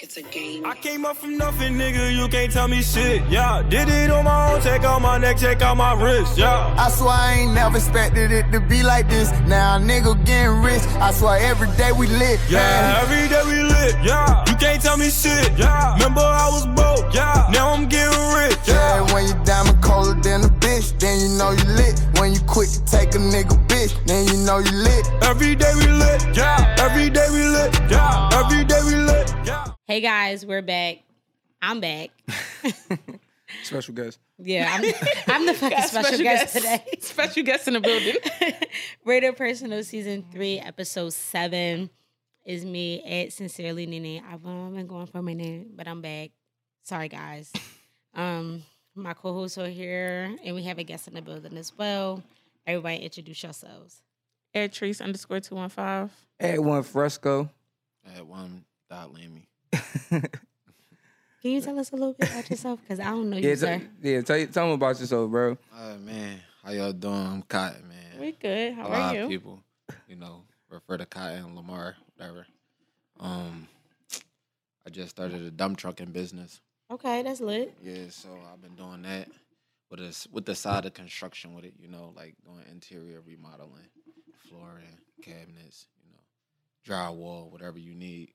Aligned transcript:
like 0.00 0.04
it's 0.04 0.16
a 0.16 0.22
game. 0.22 0.64
I 0.64 0.74
came 0.74 1.04
up 1.04 1.16
from 1.16 1.36
nothing, 1.36 1.74
nigga. 1.74 2.14
You 2.16 2.28
can't 2.28 2.52
tell 2.52 2.68
me 2.68 2.82
shit. 2.82 3.22
Yeah, 3.28 3.62
did 3.68 3.88
it 3.88 4.10
on 4.10 4.24
my 4.24 4.52
own. 4.52 4.60
Take 4.60 4.82
out 4.82 5.02
my 5.02 5.18
neck, 5.18 5.36
take 5.36 5.62
out 5.62 5.76
my 5.76 5.92
wrist. 5.92 6.38
Yeah. 6.38 6.74
I 6.78 6.90
swear 6.90 7.10
I 7.10 7.34
ain't 7.40 7.54
never 7.54 7.76
expected 7.76 8.30
it 8.32 8.50
to 8.52 8.60
be 8.60 8.82
like 8.82 9.08
this. 9.08 9.30
Now 9.46 9.76
a 9.76 9.80
nigga 9.80 10.14
getting 10.24 10.62
rich. 10.62 10.82
I 11.00 11.12
swear 11.12 11.38
every 11.40 11.68
day 11.76 11.92
we 11.92 12.06
lit. 12.06 12.40
Yeah, 12.48 13.00
every 13.02 13.28
day 13.28 13.42
we 13.44 13.62
lit. 13.62 13.94
Yeah, 14.02 14.44
you 14.48 14.56
can't 14.56 14.80
tell 14.80 14.96
me 14.96 15.10
shit. 15.10 15.52
Yeah, 15.58 15.94
remember 15.94 16.20
I 16.20 16.48
was 16.48 16.66
broke. 16.66 17.12
Yeah, 17.14 17.48
now 17.52 17.72
I'm 17.72 17.88
getting 17.88 18.18
rich. 18.34 18.56
Yeah, 18.66 19.04
Yeah, 19.04 19.14
when 19.14 19.26
you 19.26 19.34
diamond 19.44 19.82
colder 19.82 20.18
than 20.20 20.44
a 20.44 20.52
bitch, 20.64 20.98
then 20.98 21.20
you 21.20 21.28
know 21.36 21.50
you 21.50 21.64
lit. 21.76 22.00
When 22.18 22.32
you 22.32 22.40
quick 22.46 22.70
to 22.70 22.84
take 22.84 23.14
a 23.14 23.18
nigga 23.18 23.56
bitch, 23.66 23.92
then 24.06 24.26
you 24.28 24.38
know 24.46 24.58
you 24.58 24.72
lit. 24.72 25.04
every 25.22 25.54
day 25.54 25.72
we 25.76 25.86
lit. 25.88 26.36
Yeah, 26.36 26.76
every 26.78 27.10
day 27.10 27.28
we 27.30 27.44
lit. 27.44 27.70
Yeah, 27.90 28.30
every 28.32 28.64
day 28.64 28.80
we 28.84 28.94
lit. 28.94 29.28
Yeah. 29.44 29.69
Hey 29.90 30.00
guys, 30.00 30.46
we're 30.46 30.62
back. 30.62 30.98
I'm 31.60 31.80
back. 31.80 32.10
Special 33.64 33.92
guest. 33.92 34.20
Yeah, 34.38 34.70
I'm, 34.72 34.84
I'm 35.26 35.46
the 35.46 35.52
fucking 35.52 35.82
special, 35.82 36.18
guest 36.18 36.54
today. 36.54 36.84
Special 37.00 37.42
guest 37.42 37.66
in 37.66 37.74
the 37.74 37.80
building. 37.80 38.14
Radio 39.04 39.32
Personal 39.32 39.82
Season 39.82 40.24
3, 40.30 40.60
Episode 40.60 41.12
7 41.12 41.90
is 42.44 42.64
me 42.64 43.02
at 43.02 43.32
Sincerely 43.32 43.84
Nene. 43.84 44.22
I've 44.30 44.46
um, 44.46 44.76
been 44.76 44.86
going 44.86 45.06
for 45.06 45.18
a 45.18 45.22
minute, 45.24 45.76
but 45.76 45.88
I'm 45.88 46.00
back. 46.00 46.30
Sorry, 46.84 47.08
guys. 47.08 47.52
Um, 48.14 48.62
My 48.94 49.14
co 49.14 49.32
hosts 49.32 49.58
are 49.58 49.66
here, 49.66 50.36
and 50.44 50.54
we 50.54 50.62
have 50.62 50.78
a 50.78 50.84
guest 50.84 51.08
in 51.08 51.14
the 51.14 51.20
building 51.20 51.58
as 51.58 51.76
well. 51.76 52.22
Everybody 52.64 52.98
introduce 52.98 53.42
yourselves. 53.42 54.04
Ed 54.54 54.72
Treese 54.72 55.02
underscore 55.02 55.40
two 55.40 55.56
one 55.56 55.68
five. 55.68 56.12
Add 56.38 56.60
one 56.60 56.84
fresco. 56.84 57.50
At 58.16 58.24
one 58.24 58.64
dot 58.88 59.12
Lammy. 59.12 59.49
Can 60.10 61.52
you 61.52 61.60
tell 61.60 61.78
us 61.78 61.90
a 61.92 61.96
little 61.96 62.12
bit 62.12 62.30
about 62.30 62.50
yourself? 62.50 62.80
Because 62.82 63.00
I 63.00 63.10
don't 63.10 63.30
know 63.30 63.36
you, 63.38 63.48
Yeah, 63.48 63.54
sir. 63.54 63.78
t- 63.78 64.10
yeah. 64.10 64.20
Tell, 64.20 64.36
you- 64.36 64.46
tell 64.46 64.66
them 64.66 64.74
about 64.74 65.00
yourself, 65.00 65.30
bro. 65.30 65.56
Uh 65.74 65.96
man, 65.98 66.38
how 66.62 66.72
y'all 66.72 66.92
doing? 66.92 67.14
I'm 67.14 67.42
Cotton, 67.42 67.88
man. 67.88 68.20
We 68.20 68.32
good. 68.32 68.74
How 68.74 68.82
a 68.82 68.88
are 68.88 68.98
lot 68.98 69.14
you? 69.14 69.22
of 69.24 69.28
people, 69.30 69.60
you 70.08 70.16
know, 70.16 70.42
refer 70.68 70.98
to 70.98 71.06
Cotton, 71.06 71.54
Lamar, 71.56 71.96
whatever. 72.16 72.46
Um, 73.18 73.68
I 74.86 74.90
just 74.90 75.10
started 75.10 75.40
a 75.42 75.50
dump 75.50 75.78
trucking 75.78 76.10
business. 76.12 76.60
Okay, 76.90 77.22
that's 77.22 77.40
lit. 77.40 77.74
Yeah, 77.82 78.08
so 78.10 78.28
I've 78.52 78.60
been 78.60 78.74
doing 78.74 79.02
that 79.02 79.28
with 79.90 80.00
us 80.00 80.26
with 80.30 80.44
the 80.44 80.54
side 80.54 80.84
of 80.84 80.92
construction 80.94 81.54
with 81.54 81.64
it, 81.64 81.74
you 81.78 81.88
know, 81.88 82.12
like 82.16 82.34
doing 82.44 82.64
interior 82.70 83.20
remodeling, 83.26 83.88
flooring, 84.48 84.98
cabinets, 85.22 85.86
you 86.04 86.10
know, 86.12 86.20
drywall, 86.96 87.50
whatever 87.50 87.78
you 87.78 87.94
need. 87.94 88.32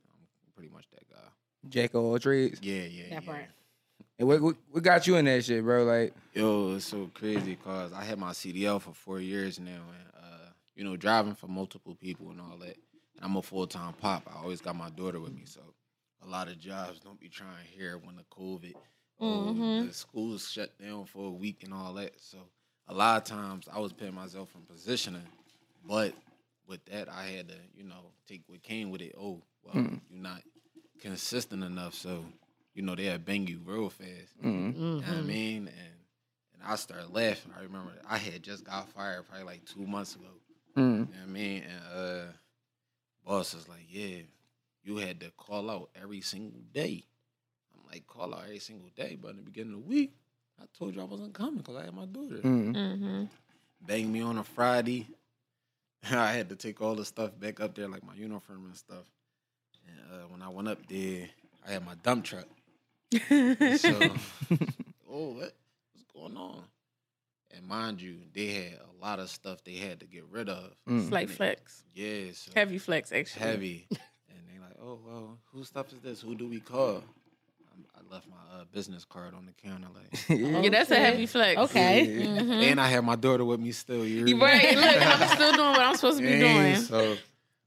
I'm 0.56 0.62
pretty 0.62 0.74
much 0.74 0.86
that 0.92 1.10
guy. 1.10 1.28
Jack 1.70 1.94
of 1.94 2.04
all 2.04 2.20
trades. 2.20 2.60
Yeah, 2.62 2.84
yeah, 2.84 3.04
That 3.16 3.24
yeah. 3.24 3.32
part. 3.32 3.46
And 4.20 4.28
what, 4.28 4.42
what, 4.42 4.56
what 4.72 4.84
got 4.84 5.08
you 5.08 5.16
in 5.18 5.26
that 5.26 5.44
shit, 5.44 5.64
bro? 5.64 5.84
Like, 5.84 6.14
Yo, 6.34 6.76
it's 6.76 6.86
so 6.86 7.10
crazy 7.14 7.56
because 7.56 7.92
I 7.94 8.04
had 8.04 8.18
my 8.18 8.32
CDL 8.32 8.82
for 8.82 8.94
four 8.94 9.20
years 9.20 9.60
now, 9.60 9.72
and 9.72 10.08
uh, 10.24 10.50
you 10.76 10.84
know, 10.84 10.96
driving 10.96 11.36
for 11.36 11.48
multiple 11.48 11.96
people 11.96 12.30
and 12.32 12.40
all 12.40 12.58
that. 12.60 12.78
And 13.16 13.24
I'm 13.24 13.36
a 13.36 13.42
full 13.42 13.68
time 13.68 13.94
pop. 13.94 14.24
I 14.34 14.42
always 14.42 14.62
got 14.62 14.76
my 14.76 14.90
daughter 14.90 15.20
with 15.20 15.34
me, 15.34 15.44
so 15.46 15.62
a 16.26 16.28
lot 16.28 16.48
of 16.48 16.60
jobs 16.60 17.00
don't 17.00 17.20
be 17.20 17.30
trying 17.30 17.66
here 17.72 17.98
when 17.98 18.16
the 18.16 18.24
COVID, 18.24 18.74
oh, 19.20 19.26
Mhm. 19.54 19.88
the 19.88 19.94
schools 19.94 20.50
shut 20.50 20.78
down 20.78 21.06
for 21.06 21.28
a 21.28 21.32
week 21.32 21.64
and 21.64 21.74
all 21.74 21.94
that. 21.96 22.14
So 22.22 22.38
a 22.88 22.94
lot 22.94 23.18
of 23.22 23.28
times 23.28 23.68
I 23.72 23.80
was 23.80 23.92
putting 23.94 24.16
myself 24.16 24.50
in 24.56 24.62
positioning, 24.62 25.28
but 25.88 26.14
with 26.68 26.84
that 26.86 27.10
I 27.10 27.26
had 27.28 27.50
to, 27.50 27.56
you 27.76 27.84
know, 27.84 28.12
take 28.28 28.44
what 28.48 28.64
came 28.64 28.92
with 28.92 29.02
it. 29.02 29.14
Oh, 29.18 29.42
well, 29.66 29.76
you're 30.10 30.22
not 30.22 30.42
consistent 31.00 31.64
enough, 31.64 31.94
so 31.94 32.24
you 32.74 32.82
know 32.82 32.96
they'll 32.96 33.18
bang 33.18 33.48
you 33.48 33.60
real 33.66 33.90
fast. 33.90 34.40
mm, 34.44 34.76
You 34.76 34.82
know 34.82 34.96
what 34.98 35.08
I 35.08 35.22
mean? 35.22 35.68
And 35.68 35.96
and 36.54 36.64
I 36.66 36.76
started 36.76 37.12
laughing. 37.14 37.52
I 37.58 37.64
remember 37.64 37.92
I 38.10 38.18
had 38.18 38.44
just 38.44 38.64
got 38.64 38.90
fired 38.90 39.28
probably 39.28 39.46
like 39.46 39.66
two 39.66 39.86
months 39.86 40.16
ago. 40.16 40.26
mm, 40.78 40.82
You 40.82 40.84
know 41.00 41.06
what 41.06 41.24
I 41.24 41.26
mean? 41.26 41.64
And 41.64 41.82
uh 42.00 42.32
boss 43.26 43.54
was 43.56 43.68
like, 43.68 43.86
Yeah, 43.90 44.20
you 44.84 44.98
had 44.98 45.20
to 45.22 45.32
call 45.32 45.70
out 45.70 45.90
every 46.02 46.22
single 46.22 46.62
day. 46.74 47.04
I'm 47.74 47.86
like, 47.92 48.08
call 48.08 48.34
out 48.34 48.44
every 48.46 48.60
single 48.60 48.90
day, 48.96 49.18
but 49.22 49.32
in 49.32 49.38
the 49.38 49.42
beginning 49.44 49.74
of 49.74 49.82
the 49.82 49.88
week, 49.90 50.14
I 50.62 50.66
told 50.78 50.96
you 50.96 51.02
I 51.02 51.06
wasn't 51.06 51.34
coming 51.34 51.58
because 51.58 51.76
I 51.76 51.86
had 51.86 51.94
my 51.94 52.06
daughter. 52.06 52.36
mm. 52.44 52.74
Mm-hmm. 52.76 53.24
Banged 53.86 54.12
me 54.14 54.22
on 54.22 54.38
a 54.38 54.44
Friday. 54.44 55.08
I 56.12 56.32
had 56.34 56.50
to 56.50 56.56
take 56.56 56.82
all 56.82 56.96
the 56.96 57.04
stuff 57.06 57.38
back 57.40 57.60
up 57.60 57.76
there, 57.76 57.88
like 57.88 58.04
my 58.06 58.14
uniform 58.16 58.66
and 58.66 58.76
stuff. 58.78 59.04
And 59.88 59.98
uh, 60.12 60.26
when 60.28 60.42
I 60.42 60.50
went 60.50 60.68
up 60.68 60.80
there, 60.88 61.28
I 61.68 61.72
had 61.72 61.86
my 61.86 61.96
dump 62.04 62.26
truck. 62.26 62.46
So, 63.78 64.00
oh, 65.12 65.30
what, 65.34 65.54
what's 65.94 66.06
going 66.14 66.36
on? 66.38 66.64
And 67.56 67.66
mind 67.66 68.02
you, 68.02 68.18
they 68.34 68.48
had 68.48 68.74
a 68.80 69.02
lot 69.06 69.20
of 69.20 69.30
stuff 69.30 69.64
they 69.64 69.76
had 69.76 70.00
to 70.02 70.06
get 70.06 70.26
rid 70.30 70.50
of. 70.50 70.72
Mm. 70.90 71.08
Slight 71.08 71.30
flex. 71.30 71.84
Yeah, 71.94 72.32
so 72.34 72.52
Heavy 72.54 72.78
flex, 72.78 73.12
actually. 73.12 73.42
heavy. 73.46 73.88
and 73.92 74.40
they're 74.52 74.62
like, 74.62 74.76
oh 74.82 75.00
well, 75.06 75.38
whose 75.54 75.68
stuff 75.68 75.94
is 75.94 76.00
this? 76.02 76.22
Who 76.22 76.36
do 76.36 76.48
we 76.48 76.60
call? 76.60 77.04
I 77.96 78.14
left 78.14 78.28
my 78.28 78.60
uh, 78.60 78.64
business 78.74 79.06
card 79.06 79.34
on 79.34 79.46
the 79.46 79.52
counter, 79.54 79.88
like, 79.94 80.30
Yeah, 80.64 80.70
that's 80.70 80.92
a 80.92 80.96
heavy 80.96 81.26
flex. 81.26 81.60
Okay. 81.62 82.06
Mhm. 82.26 82.72
and 82.72 82.82
I 82.82 82.88
had 82.88 83.04
my 83.06 83.16
daughter 83.16 83.46
with 83.46 83.60
me 83.60 83.72
still. 83.72 84.06
You 84.06 84.18
hear 84.20 84.28
You 84.28 84.36
me? 84.36 84.42
right. 84.42 84.76
Look, 84.76 85.08
I'm 85.22 85.28
still 85.36 85.54
doing 85.54 85.72
what 85.72 85.82
I'm 85.82 85.96
supposed 85.96 86.18
to 86.18 86.24
be 86.24 86.32
Yeah, 86.32 86.40
doing. 86.40 86.76
So 86.78 87.18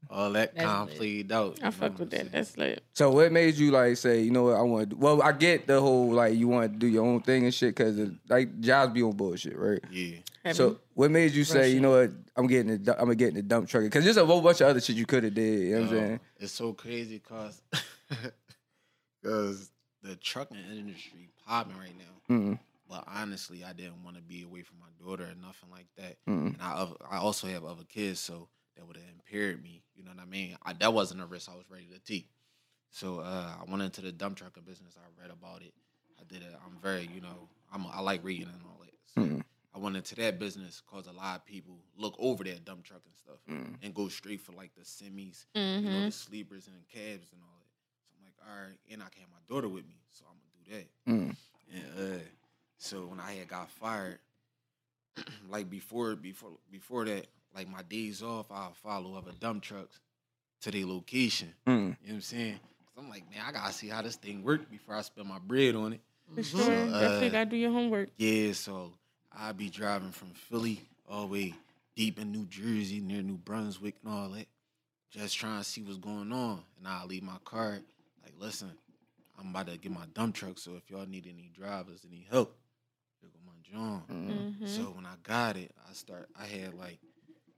all 0.09 0.31
that 0.33 0.55
That's 0.55 0.65
kind 0.67 0.87
lit. 0.89 0.97
played 0.97 1.31
out. 1.31 1.59
I 1.61 1.65
know 1.65 1.71
fuck 1.71 1.99
with 1.99 2.09
that. 2.11 2.31
That's 2.31 2.57
lit. 2.57 2.83
So 2.93 3.11
what 3.11 3.31
made 3.31 3.55
you 3.55 3.71
like 3.71 3.97
say, 3.97 4.21
you 4.21 4.31
know 4.31 4.43
what, 4.43 4.55
I 4.55 4.61
want 4.61 4.89
to 4.89 4.95
do? 4.95 5.01
Well, 5.01 5.21
I 5.21 5.31
get 5.31 5.67
the 5.67 5.79
whole 5.79 6.11
like 6.11 6.35
you 6.35 6.47
want 6.47 6.71
to 6.73 6.77
do 6.79 6.87
your 6.87 7.05
own 7.05 7.21
thing 7.21 7.43
and 7.45 7.53
shit 7.53 7.75
because 7.75 7.97
like 8.27 8.59
jobs 8.59 8.93
be 8.93 9.03
on 9.03 9.11
bullshit, 9.13 9.57
right? 9.57 9.79
yeah. 9.91 10.17
Heavy. 10.43 10.55
So 10.55 10.79
what 10.93 11.11
made 11.11 11.33
you 11.33 11.43
say, 11.43 11.71
you 11.71 11.81
know 11.81 11.91
what, 11.91 12.11
I'm 12.37 12.47
getting 12.47 12.71
the 12.71 12.77
du- 12.77 12.93
I'm 12.93 13.05
gonna 13.05 13.15
get 13.15 13.27
in 13.29 13.35
the 13.35 13.41
dump 13.41 13.67
truck 13.67 13.83
because 13.83 14.03
there's 14.05 14.15
a 14.17 14.25
whole 14.25 14.41
bunch 14.41 14.61
of 14.61 14.67
other 14.67 14.79
shit 14.79 14.95
you 14.95 15.05
could 15.05 15.25
have 15.25 15.33
did. 15.33 15.67
You 15.67 15.75
know 15.75 15.81
what 15.81 15.89
I'm 15.89 15.95
saying? 15.97 16.19
It's 16.39 16.53
so 16.53 16.71
crazy 16.73 17.19
cause 17.19 17.61
cause 19.23 19.69
the 20.01 20.15
trucking 20.15 20.57
industry 20.71 21.29
popping 21.45 21.77
right 21.77 21.93
now. 21.97 22.35
Mm, 22.35 22.59
But 22.89 23.03
honestly, 23.07 23.63
I 23.63 23.73
didn't 23.73 24.03
want 24.03 24.15
to 24.15 24.21
be 24.21 24.43
away 24.43 24.61
from 24.63 24.77
my 24.79 25.05
daughter 25.05 25.23
or 25.23 25.35
nothing 25.35 25.69
like 25.71 25.87
that. 25.97 26.15
mm, 26.27 26.53
And 26.53 26.57
I 26.61 26.87
I 27.11 27.17
also 27.17 27.47
have 27.47 27.65
other 27.65 27.83
kids, 27.87 28.19
so 28.19 28.47
that 28.79 28.87
would 28.87 28.95
have 28.97 29.05
impaired 29.13 29.61
me. 29.61 29.83
You 29.95 30.03
know 30.03 30.11
what 30.11 30.21
I 30.21 30.25
mean? 30.25 30.57
I, 30.63 30.73
that 30.73 30.93
wasn't 30.93 31.21
a 31.21 31.25
risk 31.25 31.49
I 31.51 31.55
was 31.55 31.69
ready 31.69 31.87
to 31.93 31.99
take. 31.99 32.29
So 32.91 33.19
uh, 33.19 33.53
I 33.59 33.69
went 33.69 33.83
into 33.83 34.01
the 34.01 34.11
dump 34.11 34.37
trucker 34.37 34.61
business. 34.61 34.95
I 34.97 35.21
read 35.21 35.31
about 35.31 35.61
it. 35.61 35.73
I 36.19 36.23
did 36.23 36.41
it. 36.41 36.53
I'm 36.65 36.77
very, 36.81 37.09
you 37.13 37.21
know, 37.21 37.49
I'm 37.73 37.85
a, 37.85 37.89
I 37.89 37.99
like 38.01 38.23
reading 38.23 38.47
and 38.47 38.61
all 38.65 38.79
that. 38.81 38.93
So 39.13 39.21
mm, 39.21 39.43
I 39.75 39.79
went 39.79 39.95
into 39.97 40.15
that 40.15 40.39
business 40.39 40.81
because 40.89 41.07
a 41.07 41.11
lot 41.11 41.35
of 41.35 41.45
people 41.45 41.75
look 41.97 42.15
over 42.17 42.43
that 42.45 42.65
dump 42.65 42.83
truck 42.85 43.01
and 43.05 43.15
stuff 43.15 43.39
mm. 43.49 43.75
and 43.83 43.93
go 43.93 44.07
straight 44.07 44.41
for 44.41 44.53
like 44.53 44.71
the 44.75 44.81
semis, 44.81 45.45
you 45.53 45.61
Mm-hmm. 45.61 45.93
know, 45.93 46.05
the 46.05 46.11
sleepers 46.11 46.67
and 46.67 46.75
the 46.77 46.99
cabs 46.99 47.27
and 47.31 47.41
all 47.41 47.59
that. 47.59 47.75
So 48.07 48.15
I'm 48.17 48.23
like, 48.25 48.33
all 48.47 48.67
right, 48.69 48.77
and 48.91 49.03
I 49.03 49.09
can 49.09 49.21
have 49.21 49.29
my 49.29 49.53
daughter 49.53 49.67
with 49.67 49.85
me, 49.85 49.97
so 50.11 50.25
I'm 50.29 50.37
gonna 50.39 50.63
do 50.65 50.71
that. 50.77 51.11
Mm. 51.11 51.35
And 51.71 52.13
uh, 52.15 52.23
so 52.77 53.01
when 53.07 53.19
I 53.19 53.33
had 53.33 53.47
got 53.47 53.69
fired, 53.69 54.19
like 55.49 55.69
before, 55.69 56.15
before, 56.15 56.51
before 56.71 57.05
that, 57.05 57.27
like 57.55 57.67
my 57.69 57.81
days 57.83 58.21
off, 58.21 58.47
I'll 58.51 58.73
follow 58.73 59.15
other 59.15 59.31
dump 59.39 59.63
trucks 59.63 59.99
to 60.61 60.71
their 60.71 60.85
location. 60.85 61.53
Mm. 61.67 61.71
You 61.71 61.77
know 61.79 61.93
what 62.05 62.13
I'm 62.15 62.21
saying? 62.21 62.59
'Cause 62.85 62.93
I'm 62.97 63.09
like, 63.09 63.29
man, 63.29 63.41
I 63.45 63.51
gotta 63.51 63.73
see 63.73 63.87
how 63.87 64.01
this 64.01 64.15
thing 64.15 64.43
work 64.43 64.69
before 64.69 64.95
I 64.95 65.01
spend 65.01 65.27
my 65.27 65.39
bread 65.39 65.75
on 65.75 65.93
it. 65.93 66.01
For 66.35 66.43
sure. 66.43 66.63
So, 66.63 66.91
Definitely 66.99 67.27
uh, 67.27 67.31
gotta 67.31 67.49
do 67.49 67.57
your 67.57 67.71
homework. 67.71 68.09
Yeah, 68.17 68.53
so 68.53 68.93
I'll 69.31 69.53
be 69.53 69.69
driving 69.69 70.11
from 70.11 70.29
Philly 70.33 70.81
all 71.07 71.21
the 71.21 71.27
way 71.27 71.53
deep 71.95 72.19
in 72.19 72.31
New 72.31 72.45
Jersey, 72.45 72.99
near 72.99 73.21
New 73.21 73.37
Brunswick 73.37 73.95
and 74.03 74.13
all 74.13 74.29
that, 74.29 74.47
just 75.09 75.37
trying 75.37 75.59
to 75.59 75.63
see 75.67 75.81
what's 75.81 75.97
going 75.97 76.31
on. 76.31 76.63
And 76.77 76.87
I'll 76.87 77.07
leave 77.07 77.23
my 77.23 77.37
card, 77.43 77.83
like, 78.23 78.33
listen, 78.37 78.71
I'm 79.37 79.49
about 79.49 79.67
to 79.67 79.77
get 79.77 79.91
my 79.91 80.05
dump 80.13 80.35
truck, 80.35 80.57
so 80.59 80.75
if 80.75 80.89
y'all 80.89 81.05
need 81.05 81.25
any 81.27 81.49
drivers, 81.53 82.05
any 82.07 82.25
help, 82.29 82.55
here 83.21 83.29
go 83.29 83.39
my 83.45 83.53
John. 83.63 84.03
Mhm. 84.61 84.67
So 84.67 84.91
when 84.91 85.05
I 85.05 85.15
got 85.23 85.57
it, 85.57 85.71
I 85.89 85.93
start 85.93 86.29
I 86.37 86.45
had 86.45 86.73
like 86.73 86.99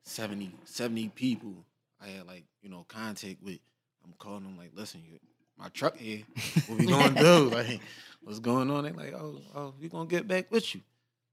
70, 0.03 0.51
70 0.65 1.09
people 1.09 1.53
I 2.01 2.07
had 2.07 2.27
like, 2.27 2.45
you 2.61 2.69
know, 2.69 2.85
contact 2.87 3.41
with. 3.43 3.59
I'm 4.03 4.13
calling 4.17 4.43
them 4.43 4.57
like, 4.57 4.71
listen, 4.73 5.01
you 5.07 5.19
my 5.57 5.67
truck 5.69 5.95
here. 5.97 6.23
What 6.67 6.79
we 6.79 6.87
gonna 6.87 7.19
do? 7.19 7.49
Like, 7.55 7.79
what's 8.23 8.39
going 8.39 8.71
on? 8.71 8.83
They 8.85 8.91
like, 8.91 9.13
oh, 9.13 9.39
oh, 9.55 9.73
we 9.79 9.87
gonna 9.89 10.07
get 10.09 10.27
back 10.27 10.49
with 10.51 10.73
you. 10.73 10.81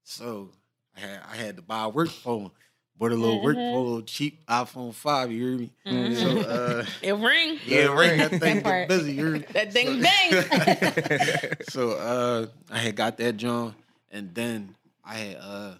So 0.04 0.50
I 0.96 1.00
had 1.00 1.20
I 1.32 1.36
had 1.36 1.56
to 1.56 1.62
buy 1.62 1.84
a 1.84 1.88
work 1.88 2.10
phone. 2.10 2.50
Bought 2.98 3.12
a 3.12 3.14
little 3.14 3.40
work 3.42 3.56
Mhm. 3.56 3.70
phone, 3.72 3.74
a 3.74 3.78
little 3.84 4.02
cheap 4.02 4.44
iPhone 4.46 4.92
5, 4.92 5.30
you 5.32 5.48
hear 5.48 5.56
me? 5.58 5.70
Mhm. 5.86 6.16
So 6.16 6.38
uh 6.50 6.84
It 7.02 7.12
ring. 7.14 7.58
yeah, 7.64 7.86
ring 7.98 8.18
that 8.18 8.30
thing 8.32 8.56
That 8.56 8.64
get 8.64 8.88
busy, 8.88 9.12
you 9.12 9.24
hear 9.24 9.32
me? 9.34 9.44
That 9.52 9.72
ding 9.72 10.02
So- 10.02 10.02
bang. 10.02 11.52
so 11.70 11.90
uh 11.92 12.46
I 12.70 12.78
had 12.78 12.96
got 12.96 13.16
that 13.18 13.36
John 13.38 13.74
and 14.10 14.34
then 14.34 14.74
I 15.04 15.14
had 15.14 15.36
uh 15.36 15.74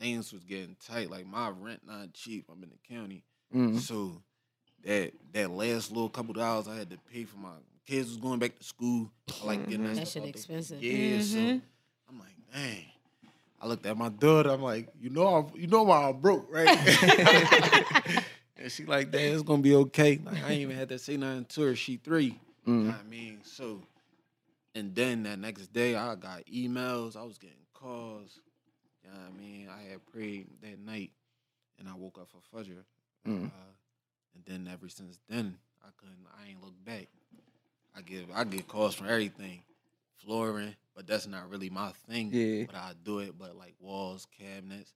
things 0.00 0.32
was 0.32 0.42
getting 0.44 0.76
tight. 0.84 1.10
Like 1.10 1.26
my 1.26 1.50
rent 1.50 1.82
not 1.86 2.12
cheap. 2.12 2.46
I'm 2.50 2.62
in 2.62 2.70
the 2.70 2.94
county. 2.94 3.22
Mm. 3.54 3.78
So 3.78 4.22
that 4.84 5.12
that 5.32 5.50
last 5.50 5.90
little 5.90 6.08
couple 6.08 6.34
dollars 6.34 6.66
I 6.66 6.76
had 6.76 6.90
to 6.90 6.98
pay 7.12 7.24
for 7.24 7.38
my 7.38 7.50
kids 7.86 8.08
was 8.08 8.16
going 8.16 8.38
back 8.38 8.58
to 8.58 8.64
school. 8.64 9.10
I 9.42 9.46
like 9.46 9.60
mm-hmm. 9.60 9.70
getting 9.70 9.86
that, 9.86 9.96
That 9.96 10.08
shit 10.08 10.22
out 10.22 10.24
the- 10.24 10.30
expensive. 10.30 10.82
Yeah, 10.82 11.20
so 11.20 11.36
mm-hmm. 11.38 11.58
I'm 12.08 12.18
like, 12.18 12.34
dang. 12.52 12.86
I 13.62 13.66
looked 13.66 13.84
at 13.84 13.96
my 13.96 14.08
daughter. 14.08 14.50
I'm 14.50 14.62
like, 14.62 14.88
you 14.98 15.10
know, 15.10 15.26
I'm, 15.26 15.60
you 15.60 15.66
know 15.66 15.82
why 15.82 16.08
I'm 16.08 16.18
broke, 16.18 16.46
right? 16.50 16.66
and 18.56 18.72
she 18.72 18.86
like, 18.86 19.10
Dad, 19.10 19.20
it's 19.20 19.42
gonna 19.42 19.60
be 19.60 19.74
okay. 19.74 20.18
Like, 20.24 20.42
I 20.42 20.52
ain't 20.52 20.62
even 20.62 20.76
had 20.76 20.88
to 20.88 20.98
say 20.98 21.18
nothing 21.18 21.44
to 21.44 21.62
her. 21.62 21.76
She 21.76 21.96
three. 21.96 22.38
You 22.66 22.72
know 22.72 22.90
what 22.90 23.00
I 23.00 23.08
mean? 23.08 23.40
So, 23.42 23.82
and 24.74 24.94
then 24.94 25.24
that 25.24 25.38
next 25.38 25.72
day, 25.72 25.96
I 25.96 26.14
got 26.14 26.44
emails. 26.46 27.16
I 27.16 27.22
was 27.22 27.36
getting 27.36 27.56
calls. 27.74 28.38
You 29.10 29.16
know 29.18 29.24
what 29.24 29.34
I 29.34 29.40
mean? 29.40 29.68
I 29.68 29.90
had 29.90 30.06
prayed 30.06 30.46
that 30.62 30.78
night, 30.78 31.10
and 31.78 31.88
I 31.88 31.94
woke 31.94 32.18
up 32.20 32.28
for 32.28 32.56
Fajr. 32.56 32.84
Mm. 33.26 33.46
Uh, 33.46 33.50
and 34.34 34.44
then 34.46 34.70
ever 34.72 34.88
since 34.88 35.18
then, 35.28 35.56
I 35.82 35.88
couldn't. 35.96 36.26
I 36.38 36.50
ain't 36.50 36.62
looked 36.62 36.84
back. 36.84 37.08
I 37.96 38.02
give. 38.02 38.26
I 38.34 38.44
get 38.44 38.68
calls 38.68 38.94
from 38.94 39.08
everything, 39.08 39.62
flooring, 40.16 40.74
but 40.94 41.06
that's 41.06 41.26
not 41.26 41.50
really 41.50 41.70
my 41.70 41.90
thing. 42.08 42.30
Yeah. 42.32 42.64
But 42.66 42.76
I 42.76 42.92
do 43.04 43.18
it. 43.18 43.36
But 43.38 43.56
like 43.56 43.74
walls, 43.80 44.26
cabinets, 44.38 44.92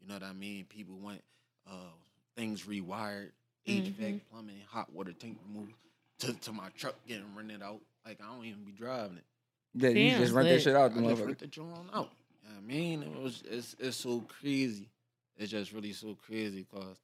you 0.00 0.08
know 0.08 0.14
what 0.14 0.22
I 0.22 0.32
mean. 0.32 0.64
People 0.64 0.98
want 0.98 1.22
uh, 1.70 1.92
things 2.36 2.62
rewired, 2.62 3.30
HVAC, 3.66 4.22
plumbing, 4.30 4.62
hot 4.68 4.92
water 4.92 5.12
tank 5.12 5.38
removed. 5.46 5.74
To, 6.20 6.32
to 6.32 6.52
my 6.52 6.68
truck 6.76 6.96
getting 7.06 7.32
rented 7.36 7.62
out. 7.62 7.80
Like 8.04 8.18
I 8.20 8.34
don't 8.34 8.44
even 8.44 8.64
be 8.64 8.72
driving 8.72 9.18
it. 9.18 9.24
Yeah, 9.74 9.90
you 9.90 10.18
just 10.18 10.32
rent 10.32 10.48
that 10.48 10.60
shit 10.60 10.74
out, 10.74 10.92
the 10.92 11.00
I 11.00 11.02
just 11.04 11.22
motherfucker. 11.22 11.26
rent 11.26 11.38
the 11.38 11.46
joint 11.46 11.70
out. 11.94 12.10
You 12.48 12.54
know 12.54 12.60
what 12.60 12.64
I 12.64 12.66
mean, 12.66 13.02
it 13.02 13.22
was 13.22 13.42
it's 13.50 13.76
it's 13.78 13.96
so 13.96 14.20
crazy. 14.40 14.88
It's 15.36 15.50
just 15.50 15.72
really 15.72 15.92
so 15.92 16.14
crazy 16.26 16.66
because 16.70 16.96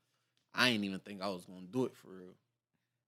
I 0.55 0.71
didn't 0.71 0.85
even 0.85 1.01
think 1.01 1.23
I 1.23 1.29
was 1.29 1.45
gonna 1.45 1.61
do 1.71 1.85
it 1.85 1.95
for 1.97 2.09
real. 2.09 2.35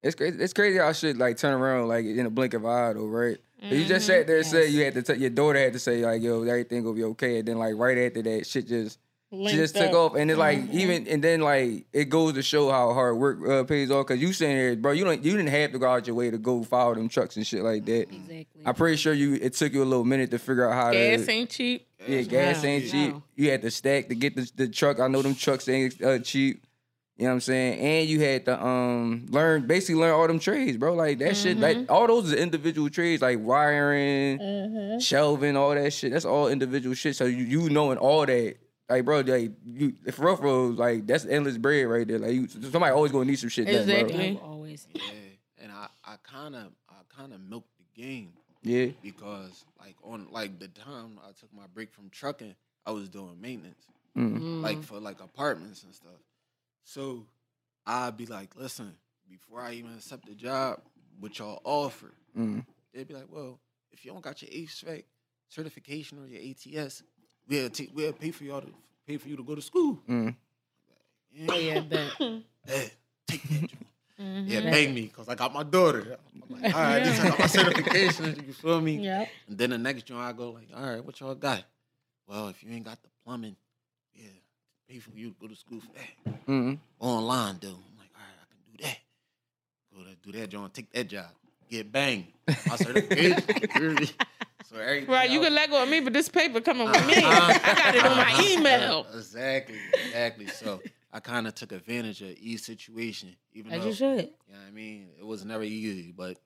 It's 0.03 0.15
crazy. 0.15 0.39
It's 0.41 0.53
crazy 0.53 0.79
how 0.79 0.93
shit 0.93 1.17
like 1.17 1.37
turn 1.39 1.55
around 1.55 1.89
like 1.89 2.05
in 2.05 2.27
a 2.27 2.31
blink 2.31 2.55
of 2.55 2.65
an 2.65 2.71
eye, 2.71 2.93
though, 2.93 3.07
right? 3.07 3.39
You 3.63 3.79
Mm-hmm. 3.79 3.89
just 3.89 4.07
sat 4.07 4.27
there 4.27 4.37
and 4.37 4.47
said 4.47 4.71
you 4.71 4.85
had 4.85 4.95
to. 4.95 5.03
T- 5.03 5.21
your 5.21 5.31
daughter 5.31 5.59
had 5.59 5.73
to 5.73 5.79
say 5.81 6.05
like, 6.05 6.23
"Yo, 6.23 6.43
everything 6.43 6.83
gonna 6.85 6.95
be 6.95 7.03
okay," 7.05 7.39
and 7.39 7.49
then 7.49 7.59
like 7.59 7.75
right 7.77 7.99
after 7.99 8.23
that, 8.23 8.47
shit 8.47 8.69
just 8.69 8.99
she 9.33 9.57
just 9.57 9.75
took 9.75 9.93
off, 9.93 10.15
and 10.15 10.31
it's 10.31 10.39
like 10.39 10.59
Mm-hmm. 10.59 10.79
even 10.79 11.07
and 11.09 11.23
then 11.25 11.41
like 11.41 11.87
it 11.93 12.05
goes 12.07 12.35
to 12.35 12.43
show 12.43 12.71
how 12.71 12.93
hard 12.95 13.17
work 13.17 13.39
uh, 13.49 13.65
pays 13.65 13.91
off. 13.91 14.07
Cause 14.07 14.19
you 14.19 14.33
sitting 14.33 14.57
here, 14.57 14.77
bro, 14.77 14.93
you 14.93 15.05
don't 15.05 15.23
you 15.25 15.33
didn't 15.37 15.49
have 15.49 15.73
to 15.73 15.79
go 15.79 15.89
out 15.89 16.07
your 16.07 16.15
way 16.17 16.31
to 16.31 16.39
go 16.39 16.63
follow 16.63 16.95
them 16.95 17.09
trucks 17.09 17.37
and 17.37 17.47
shit 17.47 17.63
like 17.63 17.85
that. 17.87 18.03
Exactly. 18.03 18.47
I'm 18.65 18.75
pretty 18.75 18.97
sure 18.97 19.13
you 19.13 19.35
it 19.35 19.55
took 19.55 19.73
you 19.73 19.83
a 19.83 19.85
little 19.85 20.05
minute 20.05 20.31
to 20.31 20.39
figure 20.39 20.69
out 20.71 20.75
how 20.75 20.93
to 20.93 20.97
Gas 20.97 21.27
to. 21.27 21.33
ain't 21.33 21.51
cheap. 21.51 21.87
Yeah, 22.07 22.23
gas 22.23 22.63
No, 22.63 22.69
ain't 22.69 22.89
cheap. 22.91 23.17
You 23.35 23.51
had 23.51 23.63
to 23.63 23.71
stack 23.71 24.09
to 24.09 24.15
get 24.15 24.37
the, 24.37 24.49
the 24.55 24.69
truck. 24.69 25.01
I 25.01 25.09
know 25.09 25.23
them 25.23 25.35
trucks 25.35 25.69
ain't 25.69 26.01
uh, 26.03 26.19
cheap. 26.21 26.63
You 27.19 27.25
know 27.25 27.31
what 27.31 27.35
I'm 27.37 27.41
saying? 27.41 27.81
And 27.81 28.09
you 28.09 28.21
had 28.21 28.45
to 28.45 28.63
um 28.65 29.27
learn 29.31 29.67
basically 29.67 30.01
learn 30.03 30.13
all 30.13 30.27
them 30.29 30.39
trades, 30.39 30.77
bro. 30.77 30.95
Like 30.95 31.19
that 31.19 31.35
shit, 31.37 31.57
Mm-hmm. 31.59 31.79
like 31.81 31.91
all 31.91 32.07
those 32.07 32.27
is 32.27 32.35
individual 32.35 32.91
trades, 32.91 33.23
like 33.23 33.39
wiring, 33.41 35.01
shelving, 35.01 35.57
all 35.57 35.75
that 35.75 35.93
shit. 35.93 36.13
That's 36.13 36.25
all 36.25 36.49
individual 36.49 36.95
shit. 36.95 37.17
So 37.17 37.25
you 37.25 37.45
you 37.45 37.71
knowing 37.71 37.99
all 37.99 38.27
that, 38.27 38.57
like 38.89 39.05
bro, 39.05 39.21
like 39.21 39.53
you 39.65 39.95
for 40.13 40.27
real, 40.27 40.37
for 40.37 40.43
real, 40.45 40.71
like 40.73 41.07
that's 41.07 41.25
endless 41.25 41.59
bread 41.59 41.87
right 41.87 42.07
there. 42.07 42.19
Like 42.19 42.33
you, 42.33 42.49
somebody 42.49 42.93
always 42.93 43.13
gonna 43.13 43.25
need 43.25 43.39
some 43.39 43.49
shit 43.49 43.67
done, 43.67 43.87
bro. 43.87 43.95
Exactly. 43.95 44.31
Yeah, 44.33 44.39
always. 44.41 44.87
Yeah, 44.95 45.03
and 45.63 45.73
I 45.73 45.89
I 46.05 46.17
kind 46.23 46.55
of 46.55 46.69
I 46.89 46.95
kind 47.17 47.33
of 47.33 47.41
milked 47.41 47.71
the 47.79 48.01
game 48.03 48.33
Yeah, 48.63 48.87
because 49.03 49.65
like 49.81 49.97
on 50.05 50.29
like 50.31 50.59
the 50.59 50.69
time 50.69 51.19
I 51.27 51.33
took 51.33 51.53
my 51.53 51.67
break 51.75 51.93
from 51.93 52.11
trucking, 52.11 52.55
I 52.85 52.93
was 52.93 53.09
doing 53.09 53.41
maintenance, 53.41 53.87
mm. 54.17 54.63
like 54.63 54.83
for 54.83 55.01
like 55.01 55.21
apartments 55.21 55.83
and 55.83 55.93
stuff. 55.95 56.21
So 56.85 57.27
I'd 57.87 58.17
be 58.17 58.27
like, 58.27 58.55
listen, 58.57 58.95
before 59.29 59.61
I 59.61 59.73
even 59.73 59.95
accept 59.95 60.27
the 60.27 60.35
job, 60.35 60.81
what 61.19 61.39
y'all 61.39 61.61
offer, 61.65 62.13
Mm. 62.39 62.65
they'd 62.93 63.09
be 63.09 63.15
like, 63.15 63.27
well, 63.31 63.59
if 63.91 64.05
you 64.05 64.13
don't 64.13 64.21
got 64.23 64.43
your 64.43 64.51
HVAC 64.51 65.05
certification 65.49 66.19
or 66.23 66.27
your 66.29 66.43
ATS, 66.43 67.03
we'll 67.49 67.71
t- 67.71 67.91
we'll 67.95 68.13
pay 68.13 68.31
for 68.31 68.45
y'all 68.45 68.61
to 68.61 68.73
pay 69.07 69.17
for 69.17 69.29
you 69.29 69.37
to 69.37 69.43
go 69.43 69.55
to 69.55 69.63
school. 69.63 69.99
Mm. 70.09 70.35
Yeah, 71.33 71.55
yeah, 71.55 71.81
bet. 71.81 72.11
hey, 72.67 72.91
take 73.29 73.43
that. 73.49 73.71
Mm-hmm. 74.21 74.49
Yeah, 74.49 74.61
bang 74.61 74.95
me 74.95 75.03
because 75.03 75.29
I 75.29 75.35
got 75.35 75.53
my 75.53 75.63
daughter. 75.63 76.17
I'm 76.35 76.63
like, 76.63 76.75
all 76.75 76.81
right, 76.81 77.05
this 77.05 77.21
I 77.21 77.29
got 77.29 77.39
my 77.39 77.47
certification. 77.47 78.45
You 78.47 78.53
feel 78.55 78.81
me? 78.81 78.97
Yep. 78.97 79.29
And 79.49 79.59
then 79.59 79.71
the 79.71 79.79
next 79.79 80.07
joint 80.07 80.23
I 80.23 80.33
go 80.33 80.51
like, 80.53 80.69
all 80.75 80.87
right, 80.89 81.05
what 81.05 81.21
y'all 81.21 81.35
got? 81.35 81.65
Well, 82.27 82.49
if 82.49 82.63
you 82.63 82.73
ain't 82.73 82.85
got 82.87 83.03
the 83.03 83.11
plumbing, 83.25 83.57
yeah, 84.15 84.31
pay 84.89 85.01
for 85.01 85.11
you 85.11 85.31
to 85.31 85.37
go 85.39 85.47
to 85.49 85.55
school 85.55 85.81
for 85.81 85.93
that. 85.93 86.47
Mm. 86.47 86.79
Online 86.99 87.59
though, 87.61 87.69
I'm 87.69 87.99
like, 87.99 88.09
all 88.15 88.23
right, 88.23 88.41
I 88.41 88.47
can 88.49 88.59
do 88.73 88.83
that. 88.85 88.99
Go 89.95 90.03
to 90.11 90.17
do 90.33 90.39
that 90.41 90.49
joint, 90.49 90.73
take 90.73 90.91
that 90.93 91.09
job, 91.09 91.27
get 91.69 91.93
banged. 91.93 92.29
My 92.49 92.77
certification. 92.77 94.09
So 94.77 94.83
everything 94.83 95.11
Right, 95.11 95.31
you 95.31 95.39
else- 95.39 95.47
can 95.47 95.55
let 95.55 95.71
go 95.71 95.83
of 95.83 95.89
me, 95.89 96.01
but 96.01 96.13
this 96.13 96.29
paper 96.29 96.61
coming 96.61 96.87
with 96.91 97.07
me. 97.07 97.17
Uh-huh. 97.17 97.59
I 97.65 97.75
got 97.75 97.95
it 97.95 98.05
on 98.05 98.17
my 98.17 98.23
Uh-huh. 98.33 98.43
email. 98.59 99.07
Exactly, 99.15 99.79
exactly. 100.07 100.47
So 100.49 100.81
I 101.13 101.21
kind 101.21 101.47
of 101.47 101.55
took 101.55 101.73
advantage 101.73 102.21
of 102.23 102.35
each 102.39 102.61
situation, 102.61 103.35
even 103.53 103.73
As 103.73 103.81
though 103.83 103.89
you 103.89 103.95
should. 103.95 104.19
you 104.19 104.53
know 104.55 104.59
what 104.61 104.67
I 104.69 104.71
mean 104.71 105.09
it 105.19 105.25
was 105.27 105.45
never 105.45 105.63
easy, 105.65 106.13
but 106.13 106.39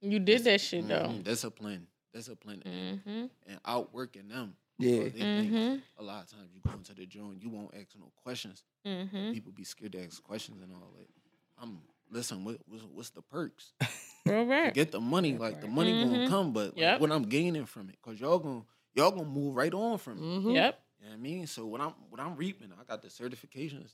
You 0.00 0.18
did 0.20 0.44
that 0.44 0.60
shit 0.60 0.86
though. 0.86 1.06
mhm, 1.08 1.24
discipline, 1.24 1.86
discipline, 2.12 2.62
and- 2.64 3.00
Mm-hmm. 3.00 3.26
and 3.50 3.60
outworking 3.64 4.28
them. 4.28 4.56
Yeah. 4.76 5.04
because 5.04 5.12
they 5.12 5.20
think 5.20 5.52
Mhm. 5.52 5.82
a 5.98 6.02
lot 6.02 6.24
of 6.24 6.30
times 6.30 6.50
you 6.52 6.60
go 6.60 6.72
into 6.76 6.94
the 6.94 7.06
joint, 7.06 7.40
you 7.40 7.48
won't 7.48 7.72
ask 7.76 7.96
no 7.96 8.10
questions. 8.16 8.64
Mm-hmm. 8.84 9.32
People 9.32 9.52
be 9.52 9.62
scared 9.62 9.92
to 9.92 10.04
ask 10.04 10.20
questions 10.22 10.60
and 10.62 10.72
all 10.72 10.92
that. 10.98 11.08
I'm 11.62 11.78
listen. 12.10 12.44
What, 12.44 12.58
what's, 12.66 12.82
what's 12.92 13.10
the 13.10 13.22
perks? 13.22 13.72
All 14.28 14.44
right. 14.46 14.72
Get 14.72 14.92
the 14.92 15.00
money, 15.00 15.36
like 15.36 15.60
the 15.60 15.68
money 15.68 15.92
gonna 16.02 16.18
Mhm. 16.18 16.28
come, 16.28 16.52
but 16.52 16.68
like, 16.74 16.78
Yep. 16.78 17.00
what 17.00 17.12
I'm 17.12 17.24
gaining 17.24 17.66
from 17.66 17.88
it, 17.90 17.96
cause 18.02 18.20
y'all 18.20 18.38
gonna 18.38 18.62
y'all 18.94 19.10
gonna 19.10 19.24
move 19.28 19.54
right 19.56 19.72
on 19.74 19.98
from 19.98 20.18
it. 20.18 20.22
Mm-hmm. 20.22 20.50
Yep. 20.50 20.80
You 21.00 21.06
know 21.06 21.10
what 21.12 21.18
I 21.18 21.20
mean? 21.22 21.46
So 21.46 21.66
what 21.66 21.80
I'm 21.80 21.92
what 22.08 22.20
I'm 22.20 22.36
reaping, 22.36 22.68
I 22.72 22.84
got 22.84 23.02
the 23.02 23.08
certifications. 23.08 23.90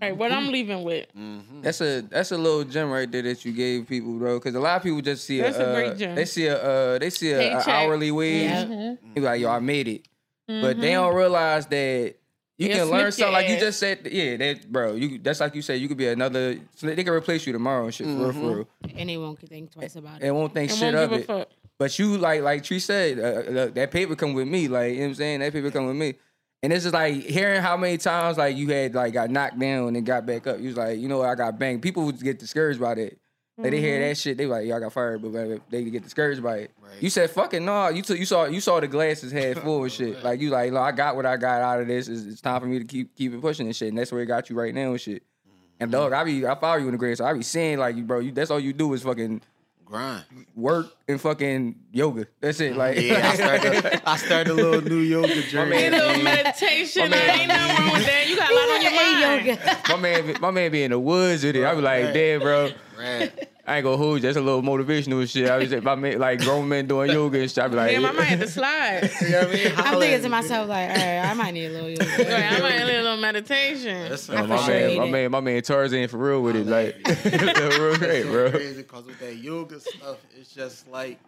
Hey, 0.00 0.10
what 0.12 0.32
I'm 0.32 0.48
leaving 0.50 0.82
with. 0.82 1.06
Mm-hmm. 1.16 1.60
That's 1.60 1.80
a 1.80 2.00
that's 2.02 2.32
a 2.32 2.38
little 2.38 2.64
gem 2.64 2.90
right 2.90 3.10
there 3.10 3.22
that 3.22 3.44
you 3.44 3.52
gave 3.52 3.86
people, 3.86 4.14
bro. 4.14 4.38
Because 4.38 4.54
a 4.54 4.60
lot 4.60 4.76
of 4.76 4.82
people 4.82 5.00
just 5.02 5.24
see 5.24 5.40
That's 5.40 5.56
a, 5.56 5.62
a 5.64 5.66
uh, 5.70 5.74
great 5.74 5.96
gem. 5.98 6.14
they 6.16 6.24
see 6.24 6.46
a 6.46 6.56
uh, 6.94 6.98
they 6.98 7.10
see 7.10 7.30
a, 7.32 7.58
a 7.58 7.62
hourly 7.68 8.10
wage. 8.10 8.42
Yeah. 8.50 8.64
Mm-hmm. 8.64 9.14
They 9.14 9.20
like, 9.20 9.40
yo, 9.40 9.50
I 9.50 9.58
made 9.60 9.86
it. 9.88 10.08
But 10.46 10.80
they 10.80 10.92
don't 10.92 11.14
realize 11.14 11.66
that 11.66 12.16
you 12.56 12.68
They'll 12.68 12.76
can 12.78 12.86
learn 12.90 12.90
snip 12.90 13.00
your 13.00 13.10
something 13.12 13.32
like 13.32 13.48
you 13.48 13.54
ass. 13.56 13.60
just 13.60 13.78
said. 13.80 14.06
Yeah, 14.10 14.36
that 14.36 14.70
bro. 14.72 14.94
You 14.94 15.18
that's 15.18 15.40
like 15.40 15.54
you 15.54 15.62
said. 15.62 15.80
You 15.80 15.88
could 15.88 15.96
be 15.96 16.08
another. 16.08 16.56
They 16.80 17.02
can 17.04 17.12
replace 17.12 17.46
you 17.46 17.52
tomorrow 17.52 17.84
and 17.84 17.94
shit 17.94 18.06
for 18.06 18.12
real, 18.12 18.28
Mm-hmm. 18.30 18.40
for 18.40 18.56
real. 18.56 18.68
And 18.96 19.08
they 19.08 19.16
won't 19.16 19.38
think 19.40 19.72
twice 19.72 19.96
about 19.96 20.22
it. 20.22 20.26
And 20.26 20.36
won't 20.36 20.54
think 20.54 20.70
I 20.70 20.74
shit 20.74 20.94
won't 20.94 20.96
of 20.96 21.10
give 21.10 21.18
a 21.18 21.22
it. 21.22 21.26
fuck. 21.26 21.48
But 21.78 21.98
you 21.98 22.16
like 22.18 22.42
like 22.42 22.62
Tree 22.62 22.78
said, 22.78 23.18
uh, 23.18 23.22
uh, 23.60 23.66
that 23.70 23.90
paper 23.90 24.14
come 24.14 24.34
with 24.34 24.46
me. 24.46 24.68
Like 24.68 24.90
you 24.92 24.98
know 24.98 25.02
what 25.02 25.08
I'm 25.08 25.14
saying, 25.16 25.40
that 25.40 25.52
paper 25.52 25.70
come 25.72 25.86
with 25.86 25.96
me. 25.96 26.14
And 26.62 26.72
it's 26.72 26.84
just 26.84 26.94
like 26.94 27.14
hearing 27.24 27.60
how 27.60 27.76
many 27.76 27.98
times 27.98 28.38
like 28.38 28.56
you 28.56 28.68
had 28.68 28.94
like 28.94 29.12
got 29.12 29.28
knocked 29.30 29.58
down 29.58 29.96
and 29.96 30.06
got 30.06 30.24
back 30.24 30.46
up. 30.46 30.58
You 30.60 30.68
was 30.68 30.76
like, 30.76 30.98
you 30.98 31.08
know, 31.08 31.18
what, 31.18 31.28
I 31.28 31.34
got 31.34 31.58
banged. 31.58 31.82
People 31.82 32.04
would 32.06 32.18
get 32.20 32.38
discouraged 32.38 32.80
by 32.80 32.94
that. 32.94 33.18
Like 33.56 33.70
they 33.70 33.80
hear 33.80 34.00
mm-hmm. 34.00 34.08
that 34.08 34.18
shit, 34.18 34.36
they 34.36 34.46
like, 34.46 34.66
y'all 34.66 34.80
got 34.80 34.92
fired, 34.92 35.22
but 35.22 35.30
like, 35.30 35.70
they 35.70 35.84
get 35.84 36.02
discouraged 36.02 36.42
by 36.42 36.56
it. 36.56 36.72
Right. 36.82 37.00
You 37.00 37.08
said, 37.08 37.30
fucking 37.30 37.64
no. 37.64 37.88
You 37.88 38.02
took, 38.02 38.18
you 38.18 38.26
saw, 38.26 38.46
you 38.46 38.60
saw 38.60 38.80
the 38.80 38.88
glasses 38.88 39.30
half 39.30 39.58
full 39.62 39.84
and 39.84 39.92
shit. 39.92 40.24
Like 40.24 40.40
you 40.40 40.50
like, 40.50 40.72
look, 40.72 40.82
I 40.82 40.90
got 40.90 41.14
what 41.14 41.24
I 41.24 41.36
got 41.36 41.62
out 41.62 41.80
of 41.80 41.86
this. 41.86 42.08
It's, 42.08 42.24
it's 42.24 42.40
time 42.40 42.60
for 42.60 42.66
me 42.66 42.80
to 42.80 42.84
keep 42.84 43.14
keep 43.14 43.32
it 43.32 43.40
pushing 43.40 43.66
and 43.66 43.76
shit. 43.76 43.88
And 43.88 43.98
that's 43.98 44.10
where 44.10 44.22
it 44.22 44.26
got 44.26 44.50
you 44.50 44.56
right 44.56 44.74
now 44.74 44.90
and 44.90 45.00
shit. 45.00 45.22
Mm-hmm. 45.22 45.82
And 45.82 45.92
dog, 45.92 46.12
I 46.12 46.24
be, 46.24 46.44
I 46.44 46.56
follow 46.56 46.78
you 46.78 46.86
in 46.86 46.92
the 46.92 46.98
grade, 46.98 47.16
so 47.16 47.26
I 47.26 47.32
be 47.32 47.42
seeing 47.42 47.78
like 47.78 47.94
you, 47.96 48.02
bro. 48.02 48.18
You, 48.18 48.32
that's 48.32 48.50
all 48.50 48.58
you 48.58 48.72
do 48.72 48.92
is 48.92 49.04
fucking 49.04 49.40
grind. 49.84 50.24
work 50.56 50.86
and 51.06 51.20
fucking 51.20 51.76
yoga. 51.92 52.26
That's 52.40 52.60
it. 52.60 52.76
Like, 52.76 52.96
mm-hmm. 52.96 53.12
Yeah, 53.12 53.30
I 53.30 53.34
started. 53.34 54.02
I 54.06 54.16
started 54.16 54.50
a 54.50 54.54
little 54.54 54.80
new 54.82 54.98
yoga 54.98 55.42
journey. 55.42 55.86
A 55.86 55.90
little 55.90 56.22
meditation. 56.22 57.02
My 57.02 57.08
man- 57.08 57.38
ain't 57.38 57.48
nothing 57.48 57.76
wrong 57.76 57.92
with 57.92 58.06
that. 58.06 58.28
You 58.28 58.36
got 58.36 58.50
a 58.50 58.54
lot 58.54 58.70
on 58.70 58.82
your 58.82 58.92
mind. 58.92 59.46
yoga. 59.46 59.80
my 59.88 59.96
man, 59.96 60.26
be- 60.26 60.40
my 60.40 60.50
man 60.50 60.72
be 60.72 60.82
in 60.82 60.90
the 60.90 60.98
woods 60.98 61.44
with 61.44 61.54
it. 61.54 61.64
I 61.64 61.74
be 61.74 61.80
like, 61.80 62.12
damn, 62.12 62.40
bro. 62.40 62.70
Right. 62.98 63.48
I 63.66 63.76
ain't 63.78 63.84
gonna 63.84 63.96
hold 63.96 64.16
you. 64.16 64.20
That's 64.20 64.36
a 64.36 64.40
little 64.42 64.60
motivational 64.62 65.26
shit. 65.28 65.48
I 65.48 65.56
was 65.56 65.72
like, 65.72 65.82
my 65.82 65.94
man, 65.94 66.18
like 66.18 66.40
grown 66.40 66.68
men 66.68 66.86
doing 66.86 67.10
yoga 67.10 67.40
and 67.40 67.50
shit. 67.50 67.64
I 67.64 67.68
be 67.68 67.76
like, 67.76 67.90
Damn, 67.92 68.04
I 68.04 68.12
might 68.12 68.24
have 68.24 68.40
to 68.40 68.48
slide. 68.48 69.10
You 69.22 69.30
know 69.30 69.38
what 69.40 69.48
I 69.48 69.52
mean? 69.54 69.66
I'm 69.68 69.72
Holla 69.74 70.00
thinking 70.00 70.22
to 70.22 70.28
myself 70.28 70.68
like, 70.68 70.90
all 70.90 70.96
right, 70.96 71.18
I 71.20 71.32
might 71.34 71.50
need 71.52 71.66
a 71.66 71.70
little 71.70 71.88
yoga. 71.88 72.04
Right, 72.18 72.52
I 72.52 72.60
might 72.60 72.76
need 72.76 72.82
a 72.82 73.02
little 73.02 73.16
meditation. 73.16 74.08
That's 74.10 74.28
my 74.28 74.42
man, 74.46 74.88
need 74.88 74.98
my 74.98 75.10
man, 75.10 75.30
my 75.30 75.40
man 75.40 75.62
Tarzan 75.62 76.08
for 76.08 76.18
real 76.18 76.42
with 76.42 76.56
it. 76.56 76.66
Like, 76.66 76.96
It's 77.06 77.78
real 77.78 77.96
great, 77.96 78.26
bro. 78.26 78.50
crazy 78.50 78.82
because 78.82 79.06
with 79.06 79.18
that 79.20 79.36
yoga 79.36 79.80
stuff, 79.80 80.18
it's 80.38 80.52
just 80.54 80.86
like 80.88 81.18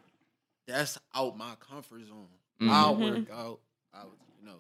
that's 0.69 0.99
out 1.15 1.39
my 1.39 1.55
comfort 1.71 2.07
zone. 2.07 2.27
Mm-hmm. 2.61 2.71
I'll 2.71 2.97
work 2.97 3.31
out. 3.33 3.61
I, 3.95 4.05
would, 4.05 4.13
you 4.41 4.47
know, 4.47 4.57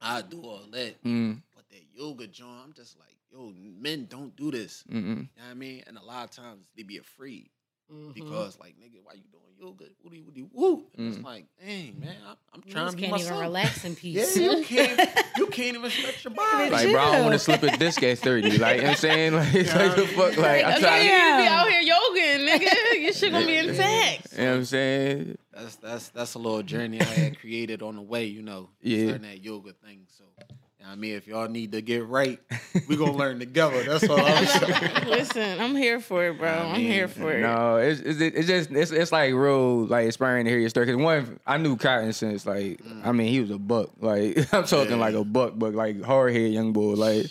I 0.00 0.20
do 0.20 0.42
all 0.42 0.60
that. 0.72 1.02
Mm, 1.04 1.40
But 1.54 1.64
that 1.70 1.82
yoga 1.94 2.26
joint, 2.26 2.50
I'm 2.66 2.72
just 2.74 2.98
like, 2.98 3.11
yo, 3.32 3.52
men 3.80 4.06
don't 4.08 4.34
do 4.36 4.50
this. 4.50 4.84
mm-mm. 4.90 4.94
You 5.02 5.14
know 5.14 5.22
what 5.22 5.50
I 5.50 5.54
mean? 5.54 5.82
And 5.86 5.96
a 5.98 6.02
lot 6.04 6.24
of 6.24 6.30
times 6.30 6.66
they 6.76 6.82
be 6.82 6.98
afraid 6.98 7.48
Mm-hmm. 7.92 8.12
because, 8.12 8.58
like, 8.58 8.74
nigga, 8.80 9.00
why 9.02 9.12
you 9.14 9.22
doing 9.30 9.42
yoga, 9.58 9.84
woody 10.02 10.22
woody 10.22 10.46
woo. 10.50 10.84
And 10.96 11.12
Mm. 11.12 11.14
It's 11.16 11.22
like, 11.24 11.44
dang 11.60 12.00
man, 12.00 12.14
I'm, 12.26 12.36
I'm 12.54 12.62
You 12.64 12.72
trying 12.72 12.86
just 12.86 12.96
to 12.96 13.02
be 13.02 13.02
can't 13.08 13.20
even 13.20 13.32
myself. 13.32 13.40
relax 13.42 13.84
in 13.84 13.90
Yeah, 14.00 14.22
peace. 14.24 14.36
you 14.38 14.62
can't. 14.64 15.10
You 15.36 15.46
can't 15.48 15.76
even 15.76 15.90
stretch 15.90 16.24
your 16.24 16.32
body. 16.32 16.70
Like, 16.70 16.90
bro, 16.90 17.00
I 17.02 17.12
don't 17.16 17.24
want 17.26 17.38
to 17.40 17.44
Chill. 17.44 17.58
slip 17.58 17.74
a 17.74 17.76
disc 17.76 18.02
at 18.02 18.18
30. 18.18 18.58
Like, 18.58 18.76
you 18.76 18.82
know 18.82 18.88
what 18.88 18.90
I'm 18.92 18.96
saying? 18.96 19.32
Like, 19.36 19.54
it's 19.54 19.74
like 19.74 19.96
the 19.96 20.06
fuck? 20.06 20.36
Like, 20.38 20.64
I'm 20.64 20.70
That's 20.70 20.82
why 20.82 20.88
trying 20.88 21.04
you 21.04 21.10
to, 21.10 21.24
need 21.26 21.36
to 21.36 21.42
be 21.42 21.48
out 21.48 21.68
here 21.68 21.82
yogaing, 21.82 22.48
nigga. 22.48 23.02
Your 23.02 23.12
shit 23.12 23.32
gonna 23.32 23.46
be 23.46 23.56
intact. 23.56 24.32
you 24.32 24.38
know 24.38 24.50
what 24.50 24.56
I'm 24.56 24.64
saying? 24.64 25.38
That's 25.52 25.76
that's 25.76 26.08
that's 26.10 26.34
a 26.34 26.38
little 26.38 26.62
journey 26.62 27.00
I 27.00 27.04
had 27.04 27.38
created 27.40 27.82
on 27.82 27.96
the 27.96 28.02
way, 28.02 28.24
you 28.26 28.40
know, 28.42 28.70
Yeah. 28.80 29.08
starting 29.08 29.28
that 29.28 29.42
yoga 29.44 29.72
thing. 29.72 30.06
So, 30.08 30.24
you 30.24 30.28
know 30.48 30.56
what 30.60 30.61
I 30.86 30.94
mean, 30.96 31.14
if 31.14 31.26
y'all 31.26 31.48
need 31.48 31.72
to 31.72 31.80
get 31.80 32.06
right, 32.06 32.38
we 32.88 32.96
gonna 32.96 33.12
learn 33.16 33.38
together. 33.38 33.82
That's 33.84 34.08
all 34.08 34.20
I'm 34.20 34.46
saying. 34.46 35.06
Listen, 35.06 35.60
I'm 35.60 35.74
here 35.76 36.00
for 36.00 36.26
it, 36.26 36.38
bro. 36.38 36.48
I'm 36.50 36.80
here 36.80 37.08
for 37.08 37.32
it. 37.32 37.40
No, 37.40 37.76
it's, 37.76 38.00
it's 38.00 38.20
it's 38.20 38.46
just 38.46 38.70
it's 38.70 38.90
it's 38.90 39.12
like 39.12 39.32
real 39.32 39.86
like 39.86 40.06
inspiring 40.06 40.44
to 40.44 40.50
hear 40.50 40.58
your 40.58 40.68
story. 40.68 40.86
Cause 40.86 40.96
one, 40.96 41.38
I 41.46 41.56
knew 41.58 41.76
Cotton 41.76 42.12
since 42.12 42.44
like 42.46 42.80
I 43.04 43.12
mean 43.12 43.28
he 43.28 43.40
was 43.40 43.50
a 43.50 43.58
buck. 43.58 43.90
Like 44.00 44.36
I'm 44.54 44.64
talking 44.64 44.92
Yeah. 44.92 44.96
like 44.96 45.14
a 45.14 45.24
buck, 45.24 45.54
but 45.56 45.74
like 45.74 46.02
hard 46.02 46.32
head 46.34 46.52
young 46.52 46.72
boy. 46.72 46.94
Like 46.94 47.26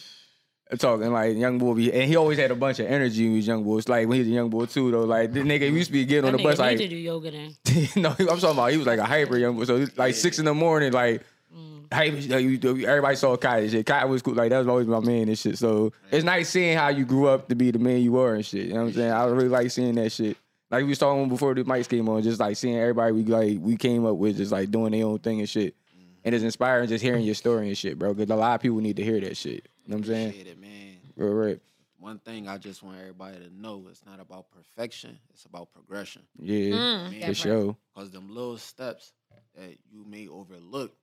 I'm 0.72 0.78
talking 0.78 1.12
like 1.12 1.36
young 1.36 1.58
boy, 1.58 1.74
be, 1.74 1.92
and 1.92 2.04
he 2.10 2.16
always 2.16 2.38
had 2.40 2.50
a 2.52 2.56
bunch 2.56 2.80
of 2.80 2.86
energy 2.88 3.24
when 3.24 3.32
he 3.32 3.38
was 3.38 3.48
young 3.48 3.64
boy. 3.66 3.80
It's 3.80 3.90
like 3.90 4.08
when 4.08 4.16
he 4.16 4.20
was 4.20 4.28
a 4.30 4.32
young 4.32 4.50
boy 4.50 4.66
too 4.68 4.90
though. 4.92 5.04
Like 5.04 5.34
the 5.34 5.42
nigga 5.42 5.70
used 5.72 5.88
to 5.88 5.94
be 5.94 6.06
getting 6.06 6.26
on 6.26 6.38
the 6.38 6.42
bus 6.42 6.58
nigga 6.58 6.60
need 6.60 6.66
like 6.72 6.78
to 6.78 6.88
do 6.88 6.96
yoga 6.96 7.32
then. 7.32 7.56
no, 7.98 8.10
I'm 8.18 8.26
talking 8.40 8.50
about 8.52 8.72
he 8.72 8.78
was 8.78 8.88
like 8.88 9.00
a 9.00 9.06
hyper 9.06 9.38
young 9.38 9.58
boy. 9.58 9.66
So 9.66 9.76
it's 9.76 9.98
like 9.98 10.16
six 10.16 10.40
in 10.40 10.46
the 10.46 10.54
morning, 10.54 10.94
like. 10.94 11.24
Hype, 11.92 12.14
everybody 12.14 13.16
saw 13.18 13.36
Kai 13.38 13.60
and 13.60 13.72
shit. 13.72 13.86
Kai 13.86 14.06
was 14.06 14.22
cool. 14.22 14.34
Like 14.34 14.50
that 14.52 14.60
was 14.60 14.68
always 14.68 14.88
my 14.88 15.00
man 15.02 15.28
and 15.28 15.38
shit. 15.38 15.58
So 15.58 15.92
it's 16.10 16.24
nice 16.24 16.50
seeing 16.50 16.78
how 16.78 16.88
you 16.90 17.04
grew 17.06 17.28
up 17.28 17.50
to 17.50 17.56
be 17.56 17.72
the 17.72 17.80
man 17.80 18.02
you 18.02 18.18
are 18.18 18.34
and 18.36 18.46
shit. 18.46 18.68
You 18.68 18.74
know 18.74 18.82
what 18.82 18.88
I'm 18.88 18.94
saying? 18.94 19.12
I 19.12 19.26
really 19.26 19.50
like 19.50 19.72
seeing 19.72 19.96
that 19.96 20.12
shit. 20.12 20.38
Like 20.70 20.84
we 20.84 20.90
was 20.90 21.00
talking 21.00 21.28
before 21.28 21.54
the 21.54 21.64
mics 21.66 21.90
came 21.90 22.08
on, 22.08 22.22
just 22.24 22.40
like 22.40 22.56
seeing 22.56 22.78
everybody 22.78 23.12
we 23.12 23.24
like 23.26 23.58
we 23.60 23.76
came 23.76 24.06
up 24.06 24.16
with 24.16 24.38
just 24.38 24.54
like 24.54 24.72
doing 24.72 24.92
their 24.94 25.06
own 25.06 25.20
thing 25.20 25.40
and 25.40 25.50
shit. 25.50 25.76
And 26.24 26.34
it's 26.36 26.44
inspiring 26.44 26.88
just 26.88 27.04
hearing 27.04 27.26
your 27.26 27.36
story 27.36 27.68
and 27.68 27.78
shit, 27.78 27.98
bro. 28.00 28.14
Cause 28.14 28.30
a 28.30 28.36
lot 28.36 28.56
of 28.56 28.62
people 28.62 28.78
need 28.78 28.96
to 28.98 29.04
hear 29.04 29.20
that 29.20 29.36
shit. 29.36 29.68
You 29.86 29.92
know 29.92 29.98
what 29.98 29.98
I'm 29.98 30.04
saying? 30.06 30.30
Appreciate 30.30 30.48
it, 30.52 30.62
man. 30.62 30.98
Real 31.18 31.34
right. 31.34 31.60
One 32.00 32.20
thing 32.20 32.48
I 32.48 32.58
just 32.58 32.84
want 32.84 33.00
everybody 33.00 33.38
to 33.38 33.50
know: 33.62 33.86
it's 33.90 34.06
not 34.06 34.20
about 34.22 34.46
perfection; 34.52 35.20
it's 35.34 35.46
about 35.46 35.74
progression. 35.74 36.22
Yeah, 36.40 36.74
Mm. 37.10 37.26
for 37.28 37.34
sure. 37.34 37.76
Cause 37.96 38.12
them 38.12 38.30
little 38.30 38.58
steps 38.58 39.12
that 39.56 39.76
you 39.92 40.06
may 40.08 40.28
overlook, 40.28 40.94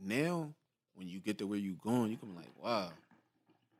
now 0.00 0.54
when 0.94 1.08
you 1.08 1.20
get 1.20 1.38
to 1.38 1.46
where 1.46 1.58
you 1.58 1.74
going, 1.82 2.10
you 2.10 2.16
can 2.16 2.30
be 2.30 2.36
like, 2.36 2.52
wow, 2.62 2.90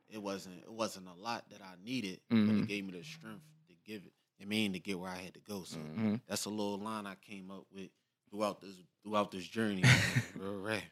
it 0.09 0.21
wasn't 0.21 0.55
it 0.63 0.71
wasn't 0.71 1.07
a 1.07 1.21
lot 1.21 1.45
that 1.51 1.61
I 1.61 1.73
needed, 1.83 2.19
but 2.29 2.37
Mhm. 2.37 2.59
it 2.63 2.67
gave 2.67 2.85
me 2.85 2.91
the 2.97 3.03
strength 3.03 3.43
to 3.69 3.75
give 3.85 4.03
it. 4.05 4.13
I 4.41 4.45
mean, 4.45 4.73
to 4.73 4.79
get 4.79 4.99
where 4.99 5.09
I 5.09 5.17
had 5.17 5.33
to 5.35 5.39
go. 5.39 5.63
So 5.63 5.77
Mhm. 5.77 6.19
that's 6.27 6.45
a 6.45 6.49
little 6.49 6.77
line 6.79 7.05
I 7.05 7.15
came 7.15 7.51
up 7.51 7.65
with 7.73 7.89
throughout 8.29 8.61
this 8.61 8.75
throughout 9.03 9.31
this 9.31 9.45
journey. 9.47 9.81
man. 9.81 9.91
Real 10.35 10.59
rap. 10.61 10.83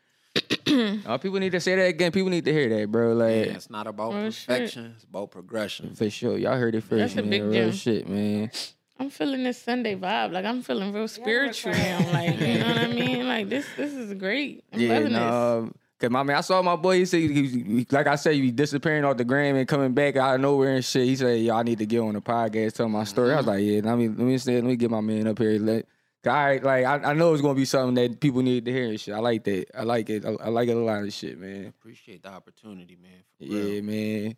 Oh, 1.06 1.18
people 1.22 1.40
need 1.40 1.52
to 1.54 1.60
say 1.60 1.76
that 1.76 1.88
again. 1.88 2.12
People 2.12 2.30
need 2.30 2.46
to 2.46 2.54
hear 2.54 2.70
that, 2.70 2.92
bro. 2.92 3.14
Like 3.14 3.48
Man, 3.48 3.56
it's 3.56 3.70
not 3.70 3.88
about 3.88 4.14
Real 4.14 4.32
shit. 4.32 4.48
perfection; 4.48 4.94
it's 4.96 5.04
about 5.04 5.32
progression. 5.32 5.96
for 5.96 6.10
sure. 6.10 6.38
Y'all 6.38 6.58
heard 6.58 6.76
it 6.76 6.82
first, 6.82 7.00
That's 7.00 7.14
a 7.16 7.22
man. 7.22 7.30
big 7.30 7.42
Real 7.44 7.52
deal. 7.52 7.72
shit, 7.72 8.08
man. 8.08 8.52
I'm 9.00 9.10
feeling 9.10 9.44
this 9.44 9.62
Sunday 9.62 9.96
vibe. 9.96 10.34
Like 10.34 10.46
I'm 10.46 10.62
feeling 10.62 10.92
real 10.92 11.08
spiritual 11.08 11.72
now. 11.72 12.00
Like 12.12 12.40
you 12.40 12.60
know 12.60 12.68
what 12.68 12.78
I 12.78 12.88
mean? 12.94 13.28
Like 13.28 13.50
this 13.50 13.66
this 13.78 13.94
is 13.94 14.14
great. 14.16 14.64
I'm 14.74 14.80
yeah, 14.80 14.94
loving 14.94 15.14
no. 15.14 15.72
Cause 16.00 16.10
my 16.10 16.24
man, 16.24 16.38
I 16.38 16.42
saw 16.42 16.62
my 16.62 16.78
boy. 16.78 17.00
He 17.00 17.06
said, 17.06 17.20
he, 17.20 17.48
he- 17.48 17.88
like 17.92 18.08
I 18.08 18.16
said, 18.16 18.36
he 18.36 18.52
disappearing 18.52 19.04
off 19.04 19.18
the 19.18 19.26
gram 19.26 19.58
and 19.58 19.68
coming 19.68 19.94
back 19.94 20.16
out 20.16 20.36
of 20.36 20.42
nowhere 20.42 20.76
and 20.76 20.86
shit. 20.86 21.04
He 21.04 21.16
said, 21.18 21.42
"Yo, 21.42 21.54
I 21.54 21.64
need 21.64 21.80
to 21.80 21.86
get 21.86 22.00
on 22.00 22.14
the 22.14 22.22
podcast, 22.22 22.74
tell 22.74 22.88
my 22.88 23.04
story." 23.04 23.34
I 23.34 23.38
was 23.38 23.46
mm-hmm. 23.46 23.56
like, 23.56 23.64
"Yeah, 23.66 23.82
let 23.84 23.98
me 23.98 24.08
let 24.08 24.18
me 24.20 24.38
say, 24.38 24.56
let 24.56 24.64
me 24.64 24.78
get 24.78 24.90
my 24.90 25.02
man 25.02 25.28
up 25.28 25.38
here." 25.38 25.60
Let, 25.60 25.86
all 26.26 26.34
right, 26.34 26.64
like 26.64 26.86
I, 26.86 26.96
I 27.10 27.14
know 27.14 27.34
it's 27.34 27.42
gonna 27.42 27.54
be 27.54 27.66
something 27.66 27.96
that 27.96 28.22
people 28.22 28.42
need 28.42 28.64
to 28.64 28.72
hear 28.72 28.86
and 28.86 29.00
shit. 29.00 29.14
I 29.14 29.20
like 29.20 29.44
that. 29.44 29.66
I 29.78 29.84
like 29.84 30.10
it. 30.10 30.26
I, 30.26 30.30
I 30.30 30.48
like 30.48 30.70
it 30.70 30.78
a 30.78 30.80
lot 30.80 31.04
of 31.04 31.12
shit, 31.12 31.38
man. 31.38 31.68
Appreciate 31.68 32.24
the 32.24 32.30
opportunity, 32.30 32.98
man. 33.02 33.24
Yeah, 33.40 33.82
man. 33.82 34.38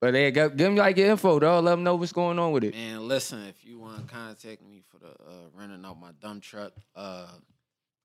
But 0.00 0.14
hey, 0.14 0.30
give, 0.30 0.56
give 0.56 0.72
me 0.72 0.78
like 0.78 0.96
your 0.98 1.10
info, 1.10 1.38
dog. 1.38 1.64
Let 1.64 1.72
them 1.72 1.84
know 1.84 1.96
what's 1.96 2.12
going 2.12 2.38
on 2.38 2.52
with 2.52 2.64
it. 2.64 2.74
Man, 2.74 3.08
listen, 3.08 3.46
if 3.46 3.64
you 3.64 3.78
want 3.78 4.06
to 4.06 4.14
contact 4.14 4.62
me 4.62 4.82
for 4.90 4.98
the 4.98 5.08
uh, 5.08 5.48
renting 5.58 5.84
out 5.84 5.98
my 5.98 6.10
dump 6.20 6.42
truck, 6.42 6.72
uh, 6.94 7.28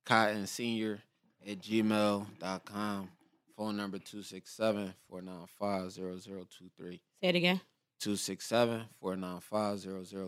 Cotton 0.05 0.47
Senior 0.47 1.01
at 1.47 1.59
gmail.com. 1.59 3.09
Phone 3.57 3.77
number 3.77 3.99
267 3.99 4.93
495 5.09 5.91
0023. 5.91 7.01
Say 7.21 7.29
it 7.29 7.35
again. 7.35 7.61
267 7.99 8.85
495 8.99 9.79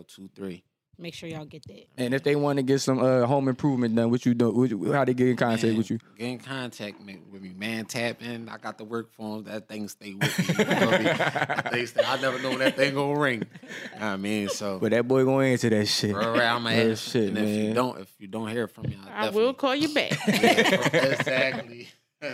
0023. 0.06 0.62
Make 0.98 1.14
sure 1.14 1.28
y'all 1.28 1.44
get 1.44 1.66
that. 1.66 1.86
And 1.98 2.14
if 2.14 2.22
they 2.22 2.36
want 2.36 2.58
to 2.58 2.62
get 2.62 2.80
some 2.80 3.00
uh, 3.00 3.26
home 3.26 3.48
improvement 3.48 3.96
done, 3.96 4.10
what 4.10 4.24
you 4.24 4.34
do? 4.34 4.50
What 4.50 4.70
you, 4.70 4.92
how 4.92 5.04
they 5.04 5.14
get 5.14 5.28
in 5.28 5.36
contact 5.36 5.64
Man, 5.64 5.76
with 5.76 5.90
you? 5.90 5.98
Get 6.16 6.28
in 6.28 6.38
contact 6.38 7.00
me, 7.00 7.18
with 7.32 7.42
me, 7.42 7.52
man. 7.56 7.84
Tap 7.86 8.22
in. 8.22 8.48
I 8.48 8.58
got 8.58 8.78
the 8.78 8.84
work 8.84 9.12
phone. 9.12 9.44
That 9.44 9.68
thing 9.68 9.88
stay 9.88 10.14
with 10.14 10.38
me. 10.38 10.44
You 10.46 10.54
feel 10.54 10.90
me? 10.90 11.04
That 11.04 11.72
thing 11.72 11.86
stay, 11.86 12.02
I 12.04 12.20
never 12.20 12.40
know 12.40 12.50
when 12.50 12.60
that 12.60 12.76
thing 12.76 12.94
gonna 12.94 13.18
ring. 13.18 13.40
You 13.40 13.68
know 13.68 13.76
what 13.98 14.02
I 14.02 14.16
mean, 14.16 14.48
so. 14.48 14.78
But 14.78 14.92
that 14.92 15.08
boy 15.08 15.24
going 15.24 15.52
into 15.52 15.70
that 15.70 15.86
shit. 15.86 16.12
Bro, 16.12 16.32
right, 16.32 16.42
I'm 16.42 16.66
Real 16.66 16.92
ask. 16.92 17.10
shit, 17.10 17.28
and 17.28 17.38
if 17.38 17.48
you 17.48 17.74
don't, 17.74 18.00
if 18.00 18.14
you 18.18 18.28
don't 18.28 18.48
hear 18.48 18.68
from 18.68 18.84
me, 18.84 18.96
I, 19.04 19.08
I 19.08 19.24
definitely, 19.24 19.42
will 19.46 19.54
call 19.54 19.74
you 19.74 19.88
back. 19.94 20.12
exactly. 20.28 21.88
so, 22.22 22.32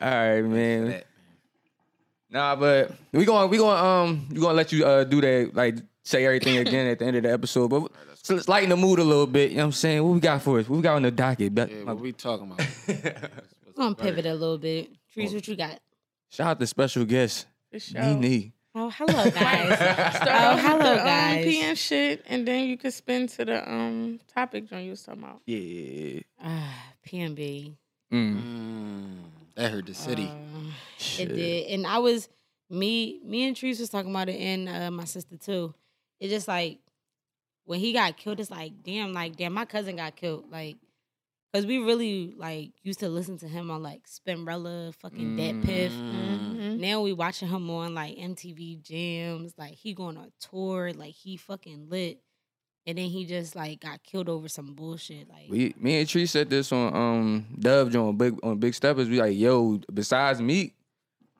All 0.00 0.10
right, 0.10 0.42
man. 0.42 0.84
that, 0.84 0.90
man. 0.90 1.02
Nah, 2.30 2.56
but 2.56 2.92
we 3.12 3.24
going 3.24 3.48
we 3.50 3.56
going 3.56 3.78
um 3.78 4.28
we 4.30 4.40
gonna 4.40 4.54
let 4.54 4.72
you 4.72 4.84
uh 4.84 5.04
do 5.04 5.20
that 5.20 5.50
like 5.54 5.76
say 6.06 6.24
everything 6.24 6.56
again 6.58 6.86
at 6.86 6.98
the 6.98 7.04
end 7.04 7.16
of 7.16 7.22
the 7.24 7.32
episode. 7.32 7.68
But 7.68 7.90
so 8.22 8.34
let's 8.34 8.48
lighten 8.48 8.70
the 8.70 8.76
mood 8.76 8.98
a 8.98 9.04
little 9.04 9.26
bit. 9.26 9.50
You 9.50 9.56
know 9.58 9.62
what 9.64 9.66
I'm 9.66 9.72
saying? 9.72 10.02
What 10.04 10.14
we 10.14 10.20
got 10.20 10.42
for 10.42 10.58
us? 10.58 10.68
What 10.68 10.76
we 10.76 10.82
got 10.82 10.96
on 10.96 11.02
the 11.02 11.10
docket? 11.10 11.54
Bet- 11.54 11.70
Yeah, 11.70 11.84
what 11.84 12.00
we 12.00 12.12
talking 12.12 12.46
about? 12.46 12.58
What's- 12.60 12.86
what's 12.88 13.78
I'm 13.78 13.92
gonna 13.92 13.94
pivot 13.94 14.26
a 14.26 14.32
little 14.34 14.58
bit. 14.58 14.90
Trees, 15.12 15.34
what 15.34 15.46
you 15.48 15.56
got? 15.56 15.80
Shout 16.30 16.46
out 16.48 16.60
to 16.60 16.66
special 16.66 17.04
guest 17.04 17.46
For 17.72 17.78
sure. 17.80 18.00
Nene. 18.00 18.52
Oh, 18.74 18.90
hello, 18.90 19.30
guys. 19.30 19.74
Start 20.16 20.28
Oh, 20.28 20.32
off 20.32 20.54
with 20.56 20.64
hello, 20.64 20.78
the, 20.82 21.00
um, 21.00 21.06
guys. 21.06 21.44
PM 21.46 21.74
shit, 21.76 22.22
and 22.26 22.46
then 22.46 22.68
you 22.68 22.76
can 22.76 22.90
spin 22.90 23.26
to 23.28 23.44
the 23.44 23.70
um 23.70 24.20
topic 24.34 24.68
John 24.68 24.82
you 24.84 24.90
was 24.90 25.02
talking 25.02 25.22
about. 25.22 25.40
Yeah. 25.46 26.20
Ah, 26.42 26.84
PNB. 27.06 27.74
Mm. 28.12 28.36
Mm, 28.36 29.16
that 29.54 29.72
hurt 29.72 29.86
the 29.86 29.94
city. 29.94 30.26
Uh, 30.30 30.70
It 31.18 31.28
did, 31.34 31.66
and 31.68 31.86
I 31.86 31.98
was 31.98 32.28
me. 32.68 33.20
Me 33.24 33.46
and 33.46 33.56
Trees 33.56 33.80
was 33.80 33.88
talking 33.88 34.10
about 34.10 34.28
it, 34.28 34.36
and 34.38 34.68
uh, 34.68 34.90
my 34.90 35.04
sister 35.04 35.36
too. 35.38 35.74
It's 36.20 36.32
just 36.32 36.48
like 36.48 36.78
when 37.64 37.80
he 37.80 37.92
got 37.92 38.16
killed. 38.16 38.40
It's 38.40 38.50
like 38.50 38.82
damn, 38.82 39.12
like 39.12 39.36
damn, 39.36 39.52
my 39.52 39.64
cousin 39.64 39.96
got 39.96 40.16
killed. 40.16 40.50
Like, 40.50 40.76
cause 41.52 41.66
we 41.66 41.78
really 41.78 42.32
like 42.36 42.70
used 42.82 43.00
to 43.00 43.08
listen 43.08 43.38
to 43.38 43.48
him 43.48 43.70
on 43.70 43.82
like 43.82 44.02
Spinrilla, 44.06 44.94
fucking 44.94 45.36
DatPiff. 45.36 45.90
Mhm. 45.90 46.78
Now 46.78 47.00
we 47.02 47.12
watching 47.12 47.48
him 47.48 47.68
on 47.70 47.94
like 47.94 48.16
MTV 48.16 48.82
Jams. 48.82 49.54
Like 49.58 49.74
he 49.74 49.94
going 49.94 50.16
on 50.16 50.32
tour. 50.40 50.92
Like 50.92 51.14
he 51.14 51.36
fucking 51.36 51.88
lit. 51.88 52.20
And 52.88 52.96
then 52.96 53.06
he 53.06 53.24
just 53.26 53.56
like 53.56 53.80
got 53.80 54.02
killed 54.04 54.28
over 54.28 54.48
some 54.48 54.74
bullshit. 54.74 55.28
Like 55.28 55.50
We, 55.50 55.74
me 55.76 55.98
and 55.98 56.08
Tree 56.08 56.24
said 56.26 56.48
this 56.50 56.70
on 56.70 56.94
um 56.94 57.46
Dove 57.58 57.94
on 57.96 58.16
big 58.16 58.38
on 58.44 58.58
Big 58.58 58.74
Steppers. 58.74 59.08
We 59.08 59.20
like, 59.20 59.36
yo, 59.36 59.80
besides 59.92 60.40
Meek, 60.40 60.72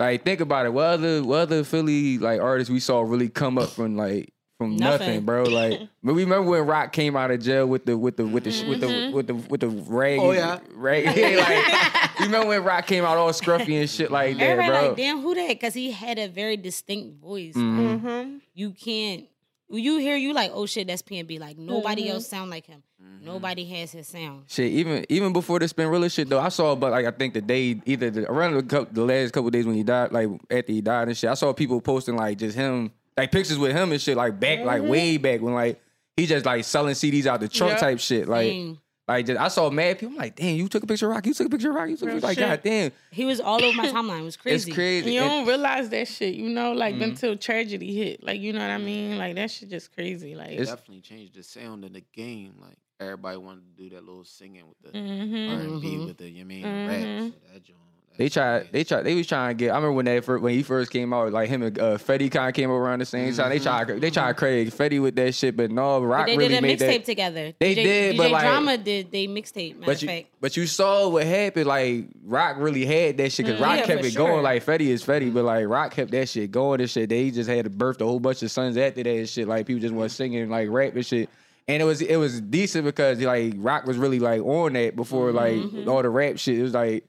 like 0.00 0.24
think 0.24 0.40
about 0.40 0.66
it. 0.66 0.72
What 0.72 0.86
other 0.86 1.22
what 1.22 1.38
other 1.40 1.62
Philly 1.62 2.18
like 2.18 2.40
artists 2.40 2.70
we 2.70 2.80
saw 2.80 3.00
really 3.00 3.28
come 3.28 3.58
up 3.58 3.68
from 3.68 3.96
like 3.96 4.32
from 4.58 4.76
nothing, 4.76 5.06
Nothing. 5.08 5.20
bro? 5.24 5.44
Like, 5.44 5.80
but 6.02 6.14
we 6.14 6.24
remember 6.24 6.50
when 6.50 6.66
Rock 6.66 6.92
came 6.92 7.16
out 7.16 7.30
of 7.30 7.40
jail 7.42 7.66
with 7.66 7.84
the 7.86 7.96
with 7.96 8.16
the 8.16 8.26
with 8.26 8.44
the 8.44 8.50
sh 8.50 8.62
with 8.64 8.80
the 8.80 9.10
with 9.14 9.26
the 9.26 9.34
with 9.34 9.60
the 9.60 9.68
rag. 9.68 10.18
Oh, 10.20 10.32
yeah. 10.32 10.58
rag. 10.74 11.04
like, 11.06 12.10
you 12.20 12.24
remember 12.26 12.48
when 12.48 12.64
Rock 12.64 12.86
came 12.86 13.04
out 13.04 13.16
all 13.16 13.30
scruffy 13.30 13.78
and 13.80 13.88
shit 13.90 14.10
like 14.10 14.36
that, 14.38 14.42
everybody 14.42 14.70
bro? 14.78 14.88
like, 14.88 14.96
damn, 14.96 15.20
who 15.20 15.34
that? 15.34 15.48
Because 15.48 15.74
he 15.74 15.90
had 15.90 16.18
a 16.18 16.28
very 16.28 16.56
distinct 16.56 17.20
voice. 17.20 17.54
Mhm. 17.54 18.00
Mm-hmm. 18.00 18.36
You 18.54 18.70
can't. 18.72 19.26
when 19.68 19.82
You 19.82 19.98
hear 19.98 20.16
you 20.16 20.32
like, 20.32 20.50
oh 20.54 20.66
shit, 20.66 20.86
that's 20.86 21.02
PNB. 21.02 21.38
Like 21.38 21.58
nobody 21.58 22.06
Mhm. 22.06 22.10
else 22.12 22.26
sound 22.28 22.50
like 22.50 22.66
him. 22.66 22.82
Nobody 23.22 23.64
has 23.66 23.90
his 23.92 24.06
sound. 24.06 24.44
Shit, 24.46 24.70
even 24.72 25.04
even 25.08 25.32
before 25.32 25.58
the 25.58 25.66
Spinrilla 25.66 26.10
shit 26.12 26.28
though, 26.28 26.38
I 26.38 26.48
saw 26.48 26.76
but 26.76 26.92
like 26.92 27.06
I 27.06 27.10
think 27.10 27.34
the 27.34 27.40
day 27.40 27.80
either 27.84 28.08
the, 28.10 28.30
around 28.30 28.54
the, 28.54 28.62
cou- 28.62 28.86
the 28.90 29.04
last 29.04 29.32
couple 29.32 29.50
days 29.50 29.66
when 29.66 29.74
he 29.74 29.82
died, 29.82 30.12
like 30.12 30.28
after 30.50 30.72
he 30.72 30.80
died 30.80 31.08
and 31.08 31.16
shit, 31.16 31.28
I 31.28 31.34
saw 31.34 31.52
people 31.52 31.80
posting 31.80 32.14
like 32.16 32.38
just 32.38 32.56
him, 32.56 32.92
like 33.16 33.32
pictures 33.32 33.58
with 33.58 33.72
him 33.72 33.92
and 33.92 34.00
shit, 34.00 34.16
like 34.16 34.38
back, 34.38 34.64
like 34.64 34.82
way 34.82 35.16
back 35.16 35.40
when 35.40 35.54
like 35.54 35.80
he 36.16 36.26
just 36.26 36.44
like 36.46 36.64
selling 36.64 36.94
CDs 36.94 37.26
out 37.26 37.40
the 37.40 37.48
trunk 37.48 37.72
Yeah. 37.74 37.78
type 37.78 37.98
shit, 38.00 38.28
like 38.28 38.48
Dang. 38.50 38.78
like 39.08 39.26
just 39.26 39.40
I 39.40 39.48
saw 39.48 39.68
mad 39.70 39.98
people. 39.98 40.12
I'm 40.14 40.18
like, 40.18 40.36
damn, 40.36 40.56
you 40.56 40.68
took 40.68 40.82
a 40.82 40.86
picture 40.86 41.06
of 41.06 41.12
Rock, 41.12 41.26
you 41.26 41.34
took 41.34 41.46
a 41.46 41.50
picture 41.50 41.70
of 41.70 41.76
Rock, 41.76 41.88
you 41.90 41.96
took 41.96 42.08
a 42.08 42.12
picture, 42.12 42.26
like 42.26 42.38
shit. 42.38 42.46
god 42.48 42.60
damn, 42.62 42.92
he 43.10 43.24
was 43.24 43.40
all 43.40 43.62
over 43.62 43.76
my 43.76 43.88
timeline. 43.92 44.20
It 44.20 44.24
was 44.24 44.36
crazy. 44.36 44.70
it's 44.70 44.74
crazy. 44.76 45.12
You 45.12 45.20
And- 45.22 45.30
don't 45.30 45.46
realize 45.46 45.88
that 45.90 46.08
shit, 46.08 46.34
you 46.34 46.48
know, 46.50 46.72
like 46.72 46.94
Mhm. 46.96 47.02
until 47.04 47.36
tragedy 47.36 47.94
hit. 47.94 48.22
Like 48.22 48.40
you 48.40 48.52
know 48.52 48.60
what 48.60 48.70
I 48.70 48.78
mean? 48.78 49.18
Like 49.18 49.34
that 49.36 49.50
shit 49.50 49.68
just 49.70 49.94
crazy. 49.94 50.34
Like 50.34 50.50
It 50.52 50.64
definitely 50.66 51.00
changed 51.00 51.34
the 51.34 51.42
sound 51.42 51.84
of 51.84 51.92
the 51.92 52.02
game. 52.12 52.54
Like 52.60 52.76
everybody 52.98 53.36
wanted 53.36 53.62
to 53.76 53.82
do 53.82 53.90
that 53.94 54.04
little 54.04 54.24
singing 54.24 54.64
with 54.68 54.92
the 54.92 54.98
mm-hmm. 54.98 55.52
R 55.54 55.60
and 55.60 55.80
B 55.82 55.88
Mhm. 55.88 56.06
with 56.06 56.16
the 56.16 56.28
you 56.30 56.44
mean 56.46 56.62
the 56.62 56.68
rap. 56.68 57.32
So 57.32 57.52
that 57.52 57.62
joint, 57.62 57.78
They 58.18 58.28
tried. 58.28 58.68
They 58.72 58.82
tried. 58.84 59.02
They 59.02 59.14
was 59.14 59.26
trying 59.26 59.56
to 59.56 59.64
get. 59.64 59.70
I 59.72 59.74
remember 59.76 59.92
when 59.92 60.04
that 60.06 60.24
first, 60.24 60.42
when 60.42 60.54
he 60.54 60.62
first 60.62 60.90
came 60.90 61.12
out, 61.12 61.32
like 61.32 61.48
him 61.48 61.62
and 61.62 61.78
uh, 61.78 61.98
Fetty 61.98 62.30
kind 62.30 62.48
of 62.48 62.54
came 62.54 62.70
around 62.70 63.00
the 63.00 63.04
same 63.04 63.34
time. 63.34 63.50
They 63.50 63.58
tried. 63.58 63.88
They 64.00 64.10
tried 64.10 64.28
to 64.28 64.34
credit 64.34 64.68
Fetty 64.72 65.02
with 65.02 65.16
that 65.16 65.34
shit, 65.34 65.56
but 65.56 65.70
no, 65.70 66.00
Rock 66.02 66.22
But 66.22 66.26
they 66.26 66.36
really 66.38 66.48
did 66.48 66.58
a 66.58 66.62
made 66.62 66.78
mixtape 66.80 67.04
together. 67.04 67.52
They 67.58 67.74
DJ, 67.74 67.82
did, 67.84 68.14
DJ 68.14 68.16
but, 68.18 68.30
like- 68.30 68.42
Drama 68.42 68.78
did 68.78 69.10
they 69.10 69.26
mixtape. 69.26 69.84
But 69.84 70.00
you, 70.02 70.08
fact. 70.08 70.26
but 70.40 70.56
you 70.56 70.66
saw 70.66 71.08
what 71.08 71.24
happened. 71.26 71.66
Like 71.66 72.06
Rock 72.24 72.56
really 72.58 72.86
had 72.86 73.16
that 73.18 73.32
shit 73.32 73.46
because 73.46 73.60
Rock 73.60 73.72
Mm, 73.72 73.76
yeah, 73.78 73.86
kept 73.86 74.04
it 74.04 74.12
sure. 74.12 74.26
going. 74.28 74.42
Like 74.42 74.64
Fetty 74.64 74.86
is 74.88 75.04
Fetty, 75.04 75.32
but 75.34 75.44
like 75.44 75.66
Rock 75.66 75.92
kept 75.92 76.10
that 76.12 76.28
shit 76.28 76.50
going 76.50 76.80
and 76.80 76.88
shit. 76.88 77.08
They 77.10 77.30
just 77.30 77.50
had 77.50 77.64
to 77.64 77.70
birth 77.70 78.00
a 78.00 78.04
whole 78.04 78.20
bunch 78.20 78.42
of 78.42 78.50
sons 78.50 78.76
after 78.76 79.02
that 79.02 79.10
and 79.10 79.28
shit. 79.28 79.46
Like 79.46 79.66
people 79.66 79.80
just 79.82 79.94
want 79.94 80.10
singing 80.10 80.48
like 80.48 80.68
rap 80.70 80.94
and 80.94 81.04
shit. 81.04 81.28
And 81.68 81.82
it 81.82 81.84
was 81.84 82.00
it 82.00 82.16
was 82.16 82.40
decent 82.40 82.84
because 82.84 83.20
like 83.20 83.52
Rock 83.56 83.86
was 83.86 83.98
really 83.98 84.20
like 84.20 84.40
on 84.40 84.72
that 84.74 84.94
before 84.96 85.32
Mm-hmm. 85.32 85.78
like 85.78 85.86
all 85.88 86.00
the 86.02 86.08
rap 86.08 86.38
shit. 86.38 86.58
It 86.58 86.62
was 86.62 86.72
like 86.74 87.04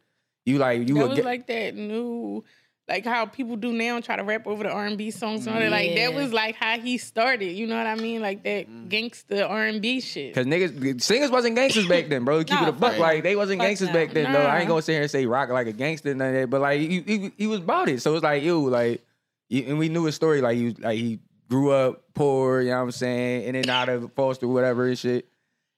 you 0.48 0.58
like 0.58 0.88
you 0.88 0.96
That 0.96 1.02
would 1.02 1.10
was 1.10 1.16
get, 1.18 1.26
like 1.26 1.48
that 1.48 1.76
new, 1.76 2.44
like 2.88 3.04
how 3.06 3.26
people 3.26 3.58
do 3.58 3.74
now, 3.74 4.00
try 4.00 4.16
to 4.16 4.24
rap 4.24 4.48
over 4.48 4.64
the 4.64 4.70
R 4.72 4.86
and 4.86 4.98
B 4.98 5.12
songs 5.12 5.46
and 5.46 5.54
all 5.54 5.62
that. 5.62 5.70
Like 5.72 5.94
that 5.96 6.14
was 6.14 6.32
like 6.32 6.56
how 6.56 6.80
he 6.80 6.98
started. 6.98 7.52
You 7.52 7.68
know 7.68 7.78
what 7.78 7.86
I 7.86 7.96
mean? 7.96 8.22
Like 8.22 8.44
that 8.44 8.70
Mm. 8.70 8.88
gangster 8.88 9.44
R 9.44 9.66
and 9.66 9.82
B 9.82 10.00
shit. 10.00 10.34
Cause 10.34 10.46
niggas, 10.46 11.02
singers 11.02 11.30
wasn't 11.30 11.56
gangsters 11.58 11.86
back 11.88 12.08
then, 12.08 12.24
bro. 12.24 12.40
Keep 12.40 12.52
Nah, 12.52 12.64
it 12.64 12.70
a 12.70 12.72
buck. 12.72 12.92
fuck 12.94 13.00
Like 13.02 13.24
they 13.24 13.36
wasn't 13.36 13.60
Fuck 13.60 13.68
gangsters 13.68 13.90
no. 13.90 13.94
back 13.94 14.14
then, 14.14 14.32
though. 14.32 14.40
I 14.40 14.60
ain't 14.60 14.70
gonna 14.70 14.82
sit 14.82 14.94
here 14.94 15.02
and 15.02 15.12
say 15.12 15.26
rock 15.26 15.50
like 15.50 15.68
a 15.68 15.74
gangster, 15.74 16.12
and 16.12 16.20
none 16.20 16.34
that. 16.34 16.50
But 16.50 16.62
like 16.62 16.80
he, 16.80 17.02
he, 17.02 17.32
he 17.38 17.48
was 17.48 17.60
about 17.60 17.90
it, 17.90 18.02
so 18.02 18.14
it's 18.16 18.24
like 18.24 18.42
you, 18.42 18.70
like, 18.70 19.04
and 19.52 19.78
we 19.78 19.90
knew 19.90 20.06
his 20.06 20.16
story. 20.16 20.40
Like 20.42 20.56
he, 20.58 20.66
was- 20.66 20.80
like 20.80 20.98
he 20.98 21.20
grew 21.50 21.72
up 21.72 22.04
poor, 22.14 22.62
you 22.62 22.70
know 22.70 22.78
what 22.78 22.84
I'm 22.84 22.92
saying, 22.92 23.44
in 23.44 23.56
and 23.56 23.70
out 23.70 23.90
of 23.90 24.12
foster, 24.14 24.48
whatever 24.48 24.88
and 24.88 24.98
shit. 24.98 25.28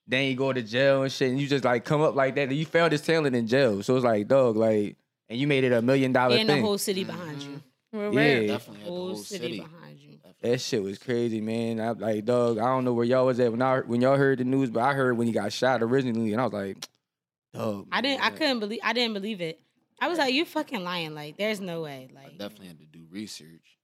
Then 0.09 0.25
you 0.25 0.35
go 0.35 0.51
to 0.51 0.61
jail 0.63 1.03
and 1.03 1.11
shit, 1.11 1.29
and 1.29 1.39
you 1.39 1.47
just 1.47 1.63
like 1.63 1.85
come 1.85 2.01
up 2.01 2.15
like 2.15 2.33
that. 2.35 2.49
And 2.49 2.57
you 2.57 2.65
found 2.65 2.91
his 2.91 3.01
talent 3.01 3.35
in 3.35 3.45
jail, 3.45 3.83
so 3.83 3.95
it's 3.95 4.03
like, 4.03 4.27
dog, 4.27 4.55
like, 4.57 4.97
and 5.29 5.37
you 5.39 5.45
made 5.45 5.63
it 5.63 5.71
a 5.71 5.83
million 5.83 6.11
dollar 6.11 6.35
and 6.35 6.49
the 6.49 6.59
whole 6.59 6.79
city 6.79 7.03
behind 7.03 7.43
you. 7.43 7.61
Well, 7.93 8.11
Yeah. 8.13 8.47
Definitely 8.47 8.81
had 8.81 8.85
the 8.87 8.89
Whole 8.91 9.07
whole 9.09 9.15
city, 9.17 9.43
city. 9.43 9.59
behind 9.59 9.99
you. 9.99 10.09
That 10.41 10.61
shit 10.61 10.81
was 10.81 10.97
crazy, 10.97 11.41
man. 11.41 11.79
I 11.79 11.91
like, 11.91 12.25
dog. 12.25 12.57
I 12.57 12.65
don't 12.65 12.85
know 12.85 12.93
where 12.93 13.05
y'all 13.05 13.27
was 13.27 13.39
at 13.39 13.51
when 13.51 13.61
I 13.61 13.79
when 13.81 14.01
y'all 14.01 14.17
heard 14.17 14.39
the 14.39 14.45
news, 14.45 14.71
but 14.71 14.81
I 14.81 14.93
heard 14.93 15.15
when 15.15 15.27
he 15.27 15.33
got 15.33 15.53
shot 15.53 15.83
originally, 15.83 16.31
and 16.31 16.41
I 16.41 16.45
was 16.45 16.53
like, 16.53 16.77
dog. 17.53 17.87
I 17.91 18.01
didn't. 18.01 18.23
I 18.23 18.31
couldn't 18.31 18.59
believe. 18.59 18.79
I 18.83 18.93
didn't 18.93 19.13
believe 19.13 19.41
it. 19.41 19.59
I 20.01 20.07
was 20.07 20.17
like, 20.17 20.33
"You 20.33 20.45
fucking 20.45 20.83
lying! 20.83 21.13
Like, 21.13 21.37
there's 21.37 21.59
no 21.61 21.81
way!" 21.81 22.09
I 22.11 22.23
Like, 22.23 22.37
definitely 22.39 22.67
had 22.67 22.79
to 22.79 22.85
do 22.85 23.05
research. 23.11 23.77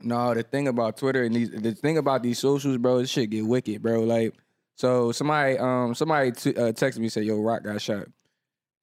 No, 0.00 0.34
the 0.34 0.42
thing 0.44 0.68
about 0.68 0.96
Twitter 0.98 1.22
and 1.24 1.34
these, 1.34 1.50
the 1.50 1.72
thing 1.72 1.96
about 1.98 2.22
these 2.22 2.38
socials, 2.38 2.76
bro, 2.76 2.98
this 2.98 3.10
shit 3.10 3.30
get 3.30 3.46
wicked, 3.46 3.80
bro. 3.82 4.02
Like, 4.02 4.34
so 4.76 5.12
somebody, 5.12 5.58
um, 5.58 5.94
somebody 5.94 6.32
t- 6.32 6.50
uh, 6.56 6.72
texted 6.72 6.98
me 6.98 7.08
said, 7.08 7.24
"Yo, 7.24 7.40
Rock 7.40 7.64
got 7.64 7.80
shot." 7.80 8.06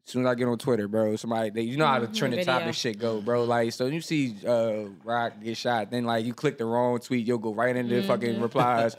As 0.06 0.14
soon 0.14 0.26
as 0.26 0.32
I 0.32 0.36
get 0.36 0.48
on 0.48 0.58
Twitter, 0.58 0.88
bro, 0.88 1.16
somebody, 1.18 1.52
they, 1.52 1.62
you 1.62 1.78
know 1.78 1.86
how 1.86 2.00
the 2.00 2.08
Mhm, 2.08 2.16
trending 2.16 2.40
video. 2.40 2.60
topic 2.60 2.74
shit 2.74 2.98
go, 2.98 3.22
bro. 3.22 3.44
Like, 3.44 3.72
so 3.74 3.86
you 3.86 4.02
see, 4.02 4.36
uh, 4.48 4.86
Rock 5.04 5.34
get 5.44 5.56
shot, 5.56 5.92
then 5.92 6.04
like 6.06 6.26
you 6.26 6.34
click 6.34 6.58
the 6.58 6.66
wrong 6.66 6.98
tweet, 7.00 7.28
you'll 7.28 7.38
go 7.38 7.54
right 7.54 7.76
into 7.76 7.96
the 7.96 8.04
fucking 8.04 8.36
Mhm. 8.36 8.42
replies. 8.42 8.96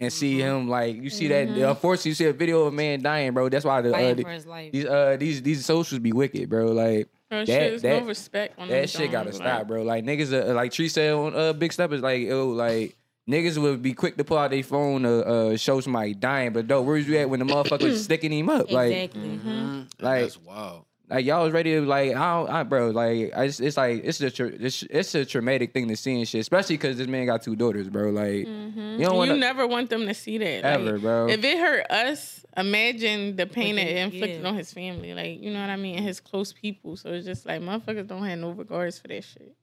And 0.00 0.12
see 0.12 0.38
him 0.40 0.68
like 0.68 0.96
you 0.96 1.08
see 1.08 1.28
that. 1.28 1.48
Mhm. 1.48 1.70
Unfortunately, 1.70 2.10
you 2.10 2.14
see 2.16 2.24
a 2.26 2.32
video 2.32 2.62
of 2.62 2.68
a 2.68 2.76
man 2.76 3.00
dying, 3.00 3.32
bro. 3.32 3.48
That's 3.48 3.64
why 3.64 3.80
the, 3.80 3.94
uh, 3.94 4.14
the- 4.14 4.22
for 4.24 4.30
his 4.30 4.44
life. 4.46 4.72
these 4.72 4.84
uh 4.86 5.16
these 5.18 5.40
these 5.40 5.64
socials 5.64 6.00
be 6.00 6.12
wicked, 6.12 6.48
bro. 6.50 6.66
Like 6.72 7.08
That, 7.30 7.46
That- 7.46 7.70
shit 7.72 7.82
that- 7.82 8.02
no 8.02 8.08
respect 8.08 8.58
on 8.58 8.68
that 8.68 8.90
shit 8.90 9.10
gotta 9.12 9.32
stop, 9.32 9.66
bro. 9.68 9.82
Like 9.82 10.04
niggas, 10.04 10.32
uh, 10.32 10.52
like 10.54 10.72
Tree 10.72 10.88
said 10.88 11.12
on 11.12 11.34
uh, 11.34 11.52
Big 11.52 11.72
Step 11.72 11.92
is 11.92 12.00
like, 12.02 12.28
oh, 12.30 12.48
like 12.48 12.96
niggas 13.28 13.56
would 13.58 13.82
be 13.82 13.92
quick 13.94 14.16
to 14.16 14.24
pull 14.24 14.38
out 14.38 14.50
their 14.50 14.62
phone 14.62 15.02
to 15.02 15.26
uh, 15.26 15.56
show 15.56 15.80
somebody 15.80 16.14
dying, 16.14 16.52
but 16.52 16.68
though, 16.68 16.82
where's 16.82 17.06
you 17.08 17.16
at 17.18 17.28
when 17.30 17.40
the 17.40 17.46
motherfuckers 17.46 17.96
sticking 18.04 18.32
him 18.32 18.48
up? 18.50 18.70
Like, 18.70 18.92
exactly. 18.92 19.22
Mm-hmm. 19.22 19.48
Mhm. 19.50 19.88
Like- 20.00 20.20
that's 20.22 20.40
wild. 20.40 20.84
like 21.08 21.24
y'all 21.26 21.44
was 21.44 21.52
ready 21.52 21.72
to 21.74 21.82
like, 21.82 22.14
I 22.16 22.34
don't, 22.34 22.50
I, 22.50 22.62
bro, 22.62 22.90
like, 22.90 23.32
I 23.36 23.46
just, 23.46 23.60
it's 23.60 23.76
like 23.76 24.02
it's 24.04 24.20
a, 24.20 24.30
tra- 24.30 24.48
it's, 24.48 24.82
it's 24.84 25.14
a 25.14 25.24
traumatic 25.24 25.72
thing 25.72 25.88
to 25.88 25.96
see 25.96 26.16
and 26.18 26.26
shit, 26.28 26.40
especially 26.40 26.76
because 26.76 26.96
this 26.96 27.06
man 27.08 27.26
got 27.26 27.42
two 27.42 27.56
daughters, 27.56 27.88
bro. 27.88 28.10
Like, 28.10 28.46
Mhm. 28.46 28.98
You 28.98 29.04
don't 29.06 29.16
wanna- 29.16 29.36
never 29.36 29.66
want 29.66 29.90
them 29.90 30.06
to 30.06 30.14
see 30.14 30.38
that. 30.38 30.64
like, 30.64 30.64
ever, 30.64 30.98
bro. 30.98 31.28
If 31.28 31.42
it 31.44 31.58
hurt 31.58 31.90
us, 31.90 32.44
imagine 32.56 33.36
the 33.36 33.46
pain 33.46 33.76
that 33.76 33.86
it 33.86 33.96
inflicted 33.96 34.42
yeah. 34.42 34.48
on 34.48 34.56
his 34.56 34.72
family. 34.72 35.12
Like, 35.14 35.42
you 35.42 35.52
know 35.52 35.60
what 35.60 35.70
I 35.70 35.76
mean? 35.76 35.96
And 35.96 36.04
his 36.06 36.20
close 36.20 36.52
people. 36.52 36.96
So 36.96 37.10
it's 37.10 37.26
just 37.26 37.44
like 37.46 37.60
motherfuckers 37.60 38.06
don't 38.06 38.24
have 38.24 38.38
no 38.38 38.50
regards 38.50 38.98
for 38.98 39.08
that 39.08 39.24
shit. 39.24 39.54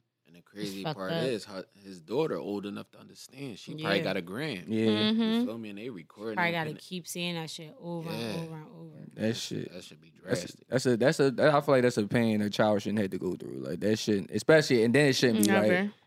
And 0.53 0.61
the 0.61 0.67
crazy 0.67 0.83
part 0.83 1.11
up. 1.11 1.23
is, 1.23 1.45
her, 1.45 1.63
his 1.83 1.99
daughter 2.01 2.37
old 2.37 2.65
enough 2.65 2.89
to 2.91 2.99
understand. 2.99 3.57
She 3.57 3.75
probably 3.75 4.01
got 4.01 4.17
a 4.17 4.21
grand. 4.21 4.65
yeah, 4.67 4.85
You 4.85 4.91
Mhm. 5.15 5.45
feel 5.45 5.57
me? 5.57 5.69
And 5.69 5.77
they 5.79 5.89
recording. 5.89 6.35
Probably 6.35 6.51
got 6.51 6.63
to 6.67 6.73
keep 6.73 7.07
seeing 7.07 7.35
that 7.35 7.49
shit 7.49 7.75
over 7.81 8.09
Yeah. 8.11 8.17
and 8.17 8.39
over 8.47 8.55
and 8.55 8.65
over. 8.79 8.91
that 9.15 9.35
shit. 9.37 9.71
That 9.73 9.83
should 9.83 10.01
be 10.01 10.11
That's 10.25 10.41
drastic. 10.41 10.67
that's 10.69 10.85
a 10.85 10.97
that's 10.97 11.19
a 11.19 11.31
that, 11.31 11.53
I 11.53 11.61
feel 11.61 11.75
like 11.75 11.81
that's 11.83 11.97
a 11.97 12.07
pain 12.07 12.41
a 12.41 12.49
child 12.49 12.81
shouldn't 12.81 12.99
have 12.99 13.11
to 13.11 13.17
go 13.17 13.35
through. 13.35 13.63
Like 13.67 13.79
that 13.81 13.97
shit, 13.99 14.29
especially 14.31 14.83
and 14.83 14.93
then 14.95 15.07
it 15.09 15.13
shouldn't 15.15 15.45
be 15.45 15.51
like 15.51 15.63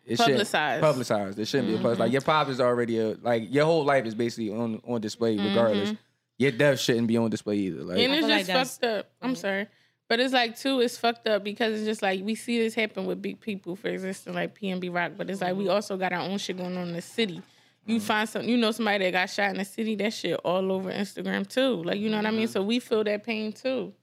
it 0.07 0.17
shouldn't- 0.17 0.33
Publicized. 0.35 0.83
Publicized. 0.83 1.39
It 1.39 1.47
shouldn't 1.47 1.69
be 1.71 1.77
a 1.77 1.79
plus. 1.79 1.99
Like 1.99 2.13
your 2.13 2.21
pop 2.21 2.49
is 2.49 2.61
already 2.61 2.99
a 2.99 3.09
like 3.23 3.53
your 3.53 3.65
whole 3.65 3.85
life 3.85 4.05
is 4.07 4.15
basically 4.15 4.51
on 4.51 4.81
on 4.87 5.01
display 5.01 5.37
regardless. 5.39 5.95
Your 6.39 6.51
death 6.51 6.81
shouldn't 6.81 7.07
be 7.07 7.17
on 7.17 7.31
display 7.31 7.57
either. 7.57 7.83
Like 7.85 7.99
and 7.99 8.13
I 8.13 8.17
it's 8.17 8.27
feel 8.27 8.29
like 8.37 8.47
just 8.47 8.81
that's- 8.81 8.99
fucked 8.99 9.07
up. 9.07 9.11
I'm 9.23 9.35
sorry. 9.37 9.67
But 10.09 10.21
it's 10.21 10.35
like 10.35 10.59
too, 10.59 10.81
it's 10.81 10.99
fucked 10.99 11.27
up 11.27 11.43
because 11.43 11.75
it's 11.75 11.87
just 11.87 12.03
like 12.03 12.23
we 12.23 12.35
see 12.35 12.59
this 12.59 12.75
happen 12.75 13.07
with 13.07 13.23
big 13.23 13.41
people 13.41 13.75
for 13.75 13.89
existing 13.89 14.35
like 14.35 14.59
PNB 14.59 14.95
Rock, 14.95 15.13
but 15.17 15.31
it's 15.31 15.41
like 15.41 15.57
we 15.57 15.65
mm-hmm. 15.65 15.73
also 15.73 15.97
got 15.97 16.13
our 16.13 16.21
own 16.21 16.39
shit 16.39 16.59
going 16.59 16.77
on 16.77 16.89
in 16.89 16.95
the 16.95 17.03
city. 17.03 17.43
You 17.87 17.97
mm-hmm. 17.97 18.05
find 18.05 18.29
some, 18.29 18.43
you 18.43 18.57
know, 18.57 18.71
somebody 18.71 19.05
that 19.05 19.13
got 19.13 19.31
shot 19.31 19.51
in 19.51 19.59
the 19.59 19.65
city, 19.65 19.95
that 19.97 20.13
shit 20.13 20.39
all 20.45 20.73
over 20.73 20.91
Instagram 20.91 21.49
too. 21.49 21.83
Like 21.83 21.99
you 21.99 22.11
know 22.11 22.17
what 22.19 22.27
I 22.27 22.31
mean. 22.31 22.45
Mm-hmm. 22.45 22.53
So 22.53 22.63
we 22.63 22.81
feel 22.81 23.03
that 23.05 23.25
pain 23.25 23.53
too. 23.53 23.95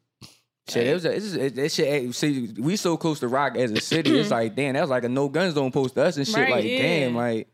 shit, 0.67 0.87
it 0.87 0.93
was 0.93 1.05
a, 1.05 1.15
it's 1.15 1.25
just, 1.25 1.37
it, 1.37 1.55
that 1.55 1.71
shit. 1.71 2.15
See, 2.15 2.53
we 2.57 2.77
so 2.77 2.97
close 2.97 3.19
to 3.19 3.27
rock 3.27 3.55
as 3.55 3.71
a 3.71 3.79
city. 3.79 4.19
it's 4.19 4.31
like 4.31 4.55
damn, 4.55 4.73
that 4.73 4.81
was 4.81 4.89
like 4.89 5.03
a 5.03 5.09
no 5.09 5.29
guns 5.29 5.53
don't 5.53 5.71
post 5.71 5.97
us 5.99 6.17
and 6.17 6.27
shit. 6.27 6.35
Right, 6.35 6.51
like 6.51 6.65
yeah. 6.65 6.81
damn, 6.81 7.15
like 7.15 7.47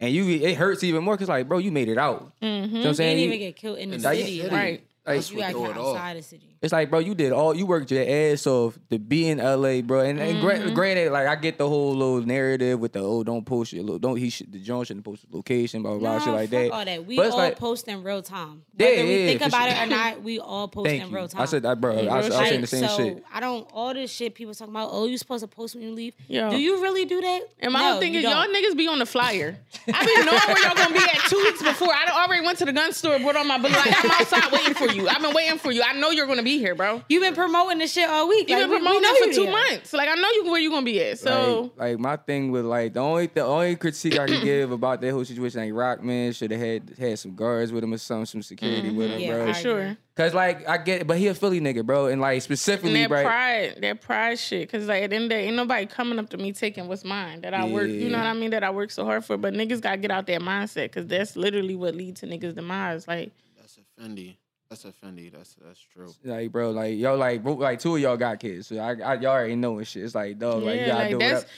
and 0.00 0.14
you 0.14 0.26
it 0.26 0.56
hurts 0.56 0.82
even 0.82 1.04
more 1.04 1.14
because 1.14 1.28
like 1.28 1.46
bro, 1.46 1.58
you 1.58 1.70
made 1.70 1.88
it 1.88 1.98
out. 1.98 2.32
Mm-hmm. 2.40 2.44
You 2.44 2.50
know 2.50 2.62
what 2.62 2.74
I'm 2.76 2.82
They 2.82 2.92
saying? 2.94 3.16
didn't 3.16 3.34
even 3.34 3.38
get 3.38 3.56
killed 3.56 3.78
in 3.78 3.90
the 3.90 3.94
And 3.96 4.04
that's 4.04 4.18
city. 4.18 4.42
Like, 4.42 4.52
Right. 4.52 4.86
Like, 5.06 5.30
you 5.30 5.36
what 5.36 5.42
got 5.42 5.50
throw 5.52 5.62
killed 5.62 5.76
it 5.76 5.80
off. 5.80 5.96
outside 5.96 6.16
the 6.16 6.22
city. 6.22 6.46
It's 6.62 6.74
like, 6.74 6.90
bro, 6.90 6.98
you 6.98 7.14
did 7.14 7.32
all 7.32 7.54
you 7.56 7.64
worked 7.64 7.90
your 7.90 8.04
ass 8.06 8.46
off 8.46 8.78
to 8.90 8.98
be 8.98 9.28
in 9.30 9.38
LA, 9.38 9.80
bro. 9.80 10.00
And, 10.00 10.20
and 10.20 10.42
gra- 10.42 10.58
mm-hmm. 10.58 10.74
granted, 10.74 11.10
like 11.10 11.26
I 11.26 11.34
get 11.36 11.56
the 11.56 11.66
whole 11.66 11.94
little 11.96 12.20
narrative 12.20 12.78
with 12.78 12.92
the 12.92 13.00
oh, 13.00 13.24
don't 13.24 13.46
post 13.46 13.72
your 13.72 13.82
lo- 13.82 13.98
don't 13.98 14.16
he 14.18 14.28
should 14.28 14.52
the 14.52 14.58
Jones 14.58 14.88
shouldn't 14.88 15.06
post 15.06 15.24
the 15.30 15.34
location, 15.34 15.80
blah 15.82 15.92
blah, 15.92 16.00
blah 16.00 16.18
Nah, 16.18 16.24
shit 16.24 16.34
like 16.34 16.50
fuck 16.50 16.60
that. 16.60 16.70
all 16.72 16.84
that. 16.84 17.06
We 17.06 17.16
But 17.16 17.30
all 17.30 17.38
like- 17.38 17.58
post 17.58 17.88
in 17.88 18.02
real 18.02 18.20
time. 18.22 18.62
Yeah, 18.76 18.88
Whether 18.88 19.02
we 19.04 19.20
yeah, 19.20 19.26
think 19.26 19.40
about 19.40 19.70
sure. 19.70 19.78
it 19.78 19.82
or 19.82 19.86
not, 19.86 20.22
we 20.22 20.38
all 20.38 20.68
post 20.68 20.86
Thank 20.88 21.02
in 21.02 21.08
you. 21.08 21.16
real 21.16 21.28
time. 21.28 21.40
I 21.40 21.44
said 21.46 21.62
that, 21.62 21.80
bro. 21.80 21.92
I, 21.92 22.02
was- 22.02 22.10
I 22.10 22.16
was 22.40 22.48
saying 22.48 22.60
the 22.60 22.66
same 22.66 22.88
so 22.88 22.96
shit. 22.98 23.24
I 23.32 23.40
don't 23.40 23.66
all 23.72 23.94
this 23.94 24.12
shit 24.12 24.34
people 24.34 24.52
talking 24.52 24.74
about. 24.74 24.90
Oh, 24.92 25.06
you 25.06 25.16
supposed 25.16 25.42
to 25.42 25.48
post 25.48 25.74
when 25.74 25.82
you 25.84 25.92
leave. 25.92 26.14
Yo. 26.28 26.50
Do 26.50 26.58
you 26.58 26.82
really 26.82 27.06
do 27.06 27.22
that? 27.22 27.40
And 27.60 27.72
my 27.72 27.80
no, 27.80 27.90
whole 27.92 28.00
thing 28.00 28.12
you 28.12 28.18
is 28.20 28.24
y'all 28.24 28.46
niggas 28.46 28.76
be 28.76 28.86
on 28.86 28.98
the 28.98 29.06
flyer. 29.06 29.56
I 29.94 30.04
be 30.04 30.14
knowing 30.26 30.38
where 30.46 30.62
y'all 30.62 30.74
gonna 30.74 30.92
be 30.92 31.00
at 31.02 31.20
two 31.30 31.38
weeks 31.38 31.62
before. 31.62 31.88
I 31.94 32.22
already 32.22 32.44
went 32.44 32.58
to 32.58 32.66
the 32.66 32.72
gun 32.74 32.92
store, 32.92 33.18
brought 33.18 33.36
on 33.36 33.46
my 33.48 33.56
book. 33.56 33.70
Like 33.70 34.04
I'm 34.04 34.10
outside 34.10 34.52
waiting 34.52 34.74
for 34.74 34.88
you. 34.92 34.99
I've 35.08 35.22
been 35.22 35.34
waiting 35.34 35.58
for 35.58 35.70
you. 35.70 35.82
I 35.82 35.92
know 35.94 36.10
you're 36.10 36.26
gonna 36.26 36.42
be 36.42 36.58
here, 36.58 36.74
bro. 36.74 37.02
You've 37.08 37.22
been 37.22 37.34
promoting 37.34 37.78
this 37.78 37.92
shit 37.92 38.08
all 38.08 38.28
week. 38.28 38.48
You've 38.48 38.58
Like, 38.58 38.68
been 38.68 38.70
we- 38.70 38.76
we 38.76 38.82
promoting 38.82 39.02
it 39.04 39.26
for 39.28 39.32
two 39.34 39.42
there. 39.44 39.52
months. 39.52 39.92
Like 39.92 40.08
I 40.08 40.14
know 40.14 40.28
you 40.30 40.50
where 40.50 40.60
you 40.60 40.70
gonna 40.70 40.84
be 40.84 41.02
at. 41.02 41.18
So 41.18 41.72
like, 41.76 41.90
like 41.90 41.98
my 41.98 42.16
thing 42.16 42.50
with 42.50 42.64
like 42.64 42.94
the 42.94 43.00
only 43.00 43.26
the 43.28 43.42
only 43.44 43.76
critique 43.76 44.18
I 44.18 44.26
can 44.26 44.44
give 44.44 44.72
about 44.72 45.00
that 45.00 45.10
whole 45.12 45.24
situation, 45.24 45.60
like 45.60 45.72
Rockman 45.72 46.34
should 46.34 46.50
have 46.50 46.60
had 46.60 46.94
had 46.98 47.18
some 47.18 47.34
guards 47.34 47.72
with 47.72 47.84
him 47.84 47.92
or 47.94 47.98
some 47.98 48.26
some 48.26 48.42
security 48.42 48.88
mm-hmm. 48.88 48.96
with 48.96 49.10
him, 49.10 49.20
Yeah, 49.20 49.36
bro. 49.44 49.52
For 49.52 49.60
sure. 49.60 49.96
Cause 50.16 50.34
like 50.34 50.68
I 50.68 50.76
get, 50.76 51.06
but 51.06 51.16
he 51.16 51.28
a 51.28 51.34
Philly 51.34 51.62
nigga, 51.62 51.86
bro, 51.86 52.06
and 52.08 52.20
like 52.20 52.34
And 52.34 52.42
specifically, 52.42 53.00
that 53.00 53.08
bro. 53.08 53.22
pride, 53.22 53.78
that 53.80 54.00
pride 54.02 54.38
shit. 54.38 54.70
Cause 54.70 54.86
like 54.86 55.04
at 55.04 55.10
the 55.10 55.16
end 55.16 55.24
of 55.24 55.30
the 55.30 55.34
day, 55.36 55.46
ain't 55.46 55.56
nobody 55.56 55.86
coming 55.86 56.18
up 56.18 56.28
to 56.30 56.36
me 56.36 56.52
taking 56.52 56.88
what's 56.88 57.04
mine 57.04 57.40
that 57.40 57.54
I 57.54 57.64
work. 57.66 57.88
You 57.88 58.10
know 58.10 58.18
what 58.18 58.26
I 58.26 58.34
mean? 58.34 58.50
That 58.50 58.62
I 58.62 58.68
work 58.70 58.90
so 58.90 59.04
hard 59.06 59.24
for. 59.24 59.38
But 59.38 59.54
niggas 59.54 59.80
gotta 59.80 59.96
get 59.96 60.10
out 60.10 60.26
that 60.26 60.42
mindset. 60.42 60.92
Cause 60.92 61.06
that's 61.06 61.36
literally 61.36 61.74
what 61.74 61.94
leads 61.94 62.20
to 62.20 62.26
niggas 62.26 62.54
demise. 62.54 63.08
Like 63.08 63.30
That's 63.58 63.78
a 63.78 64.02
Fendi. 64.02 64.36
That's 64.70 64.84
a 64.84 64.92
Fendi. 64.92 65.32
That's 65.32 65.56
that's 65.60 65.80
true. 65.80 66.14
Like, 66.24 66.52
bro, 66.52 66.70
like 66.70 66.96
yo, 66.96 67.16
like, 67.16 67.42
bro, 67.42 67.54
like 67.54 67.80
two 67.80 67.96
of 67.96 68.00
y'all 68.00 68.16
got 68.16 68.38
kids, 68.38 68.68
so 68.68 68.78
I, 68.78 68.92
I 69.00 69.14
y'all 69.14 69.26
already 69.32 69.56
know 69.56 69.78
and 69.78 69.86
shit. 69.86 70.04
It's 70.04 70.14
like, 70.14 70.38
dog, 70.38 70.62
like, 70.62 70.74
you 70.76 70.80
yeah, 70.82 70.86
gotta 70.86 71.00
like 71.00 71.10
do 71.10 71.18
that's 71.18 71.32
whatever. 71.42 71.48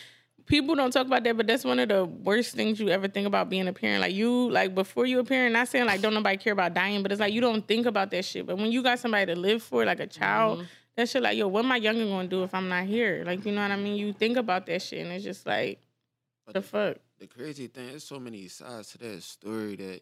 people 0.46 0.74
don't 0.74 0.90
talk 0.90 1.06
about 1.06 1.22
that, 1.24 1.36
but 1.36 1.46
that's 1.46 1.62
one 1.62 1.78
of 1.78 1.90
the 1.90 2.06
worst 2.06 2.54
things 2.56 2.80
you 2.80 2.88
ever 2.88 3.08
think 3.08 3.26
about 3.26 3.50
being 3.50 3.68
a 3.68 3.72
parent. 3.74 4.00
Like 4.00 4.14
you, 4.14 4.50
like 4.50 4.74
before 4.74 5.04
you 5.04 5.18
a 5.18 5.24
parent, 5.24 5.52
not 5.52 5.68
saying 5.68 5.84
like 5.84 6.00
don't 6.00 6.14
nobody 6.14 6.38
care 6.38 6.54
about 6.54 6.72
dying, 6.72 7.02
but 7.02 7.12
it's 7.12 7.20
like 7.20 7.34
you 7.34 7.42
don't 7.42 7.68
think 7.68 7.84
about 7.84 8.10
that 8.12 8.24
shit. 8.24 8.46
But 8.46 8.56
when 8.56 8.72
you 8.72 8.82
got 8.82 8.98
somebody 8.98 9.26
to 9.34 9.38
live 9.38 9.62
for, 9.62 9.84
like 9.84 10.00
a 10.00 10.06
child, 10.06 10.60
Mm-hmm. 10.60 10.66
that 10.96 11.08
shit 11.10 11.22
like, 11.22 11.36
yo, 11.36 11.48
what 11.48 11.66
my 11.66 11.76
younger 11.76 12.06
gonna 12.06 12.28
do 12.28 12.44
if 12.44 12.54
I'm 12.54 12.70
not 12.70 12.84
here? 12.86 13.24
Like, 13.26 13.44
you 13.44 13.52
know 13.52 13.60
what 13.60 13.70
I 13.72 13.76
mean? 13.76 13.96
You 13.96 14.14
think 14.14 14.38
about 14.38 14.64
that 14.66 14.80
shit, 14.80 15.04
and 15.04 15.12
it's 15.12 15.22
just 15.24 15.44
like, 15.44 15.80
But 16.46 16.54
the 16.54 16.62
fuck. 16.62 16.96
the 17.18 17.26
crazy 17.26 17.66
thing, 17.66 17.88
there's 17.88 18.04
so 18.04 18.18
many 18.18 18.48
sides 18.48 18.92
to 18.92 18.98
that 18.98 19.22
story 19.22 19.76
that 19.76 20.00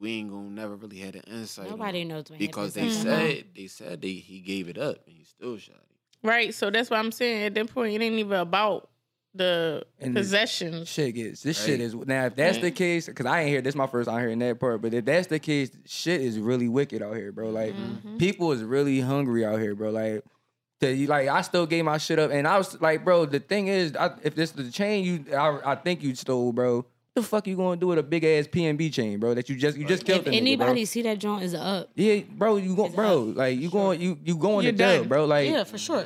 we 0.00 0.12
ain't 0.14 0.30
gonna 0.30 0.48
never 0.50 0.76
really 0.76 0.98
had 0.98 1.16
an 1.16 1.22
insight. 1.26 1.70
Nobody 1.70 2.02
on. 2.02 2.08
knows 2.08 2.30
what 2.30 2.38
because 2.38 2.74
they 2.74 2.82
happened. 2.88 3.02
said 3.02 3.44
they 3.56 3.66
said 3.66 4.00
they 4.02 4.12
he 4.12 4.40
gave 4.40 4.68
it 4.68 4.78
up 4.78 4.98
and 5.06 5.16
he 5.16 5.24
still 5.24 5.56
shot 5.58 5.76
it. 5.76 6.26
Right. 6.26 6.52
So 6.54 6.70
that's 6.70 6.90
what 6.90 6.98
I'm 6.98 7.12
saying. 7.12 7.44
At 7.46 7.54
that 7.54 7.72
point, 7.72 7.94
it 7.94 8.02
ain't 8.02 8.14
even 8.14 8.32
about 8.38 8.90
the 9.34 9.84
And 10.00 10.16
the- 10.16 10.20
possessions. 10.20 10.88
Shit 10.88 11.14
gets 11.14 11.42
this 11.42 11.62
shit 11.64 11.80
is 11.80 11.94
now 11.94 12.26
if 12.26 12.34
that's 12.36 12.58
the 12.58 12.70
case 12.70 13.06
because 13.06 13.26
I 13.26 13.40
ain't 13.42 13.50
hear 13.50 13.60
this 13.60 13.74
my 13.74 13.86
first 13.86 14.08
time 14.08 14.18
hearing 14.20 14.38
that 14.40 14.58
part 14.58 14.80
but 14.82 14.94
if 14.94 15.04
that's 15.04 15.26
the 15.26 15.38
case 15.38 15.70
shit 15.84 16.20
is 16.22 16.38
really 16.38 16.66
wicked 16.68 17.02
out 17.02 17.14
here 17.14 17.30
bro 17.30 17.50
like 17.50 17.74
Mm-hmm. 17.74 18.16
people 18.16 18.52
is 18.52 18.62
really 18.62 19.00
hungry 19.00 19.44
out 19.44 19.58
here 19.60 19.74
bro 19.74 19.90
like 19.90 20.24
To 20.80 20.90
you, 20.92 21.08
like, 21.08 21.28
I 21.28 21.42
still 21.42 21.66
gave 21.66 21.84
my 21.84 21.98
shit 21.98 22.18
up, 22.20 22.30
and 22.30 22.46
I 22.46 22.56
was 22.56 22.80
like, 22.80 23.04
bro, 23.04 23.26
the 23.26 23.40
thing 23.40 23.66
is, 23.66 23.96
I, 23.96 24.12
if 24.22 24.36
this 24.36 24.50
is 24.50 24.56
the 24.66 24.70
chain 24.70 25.04
you, 25.04 25.24
I, 25.36 25.72
I 25.72 25.74
think 25.74 26.04
you 26.04 26.14
stole, 26.14 26.52
bro. 26.52 26.86
What 27.18 27.22
the 27.24 27.28
fuck 27.28 27.46
you 27.48 27.56
gonna 27.56 27.76
do 27.80 27.88
with 27.88 27.98
a 27.98 28.02
big 28.04 28.22
ass 28.22 28.46
PNB 28.46 28.92
chain, 28.92 29.18
bro? 29.18 29.34
That 29.34 29.48
you 29.48 29.56
just 29.56 29.76
you 29.76 29.84
just 29.84 30.04
killed 30.04 30.20
If 30.20 30.24
the 30.26 30.30
nigga, 30.30 30.36
anybody 30.36 30.80
bro. 30.82 30.84
see 30.84 31.02
that 31.02 31.18
joint 31.18 31.42
is 31.42 31.52
up. 31.52 31.90
Yeah, 31.96 32.20
bro, 32.30 32.58
you 32.58 32.76
go, 32.76 32.86
It's 32.86 32.94
bro, 32.94 33.30
up. 33.30 33.36
like 33.36 33.58
you 33.58 33.70
going, 33.70 34.00
you 34.00 34.16
you 34.24 34.36
going 34.36 34.62
You're 34.62 34.72
to 34.72 34.78
jail, 34.78 35.04
bro. 35.04 35.24
Like, 35.24 35.50
yeah, 35.50 35.64
for 35.64 35.78
sure. 35.78 36.04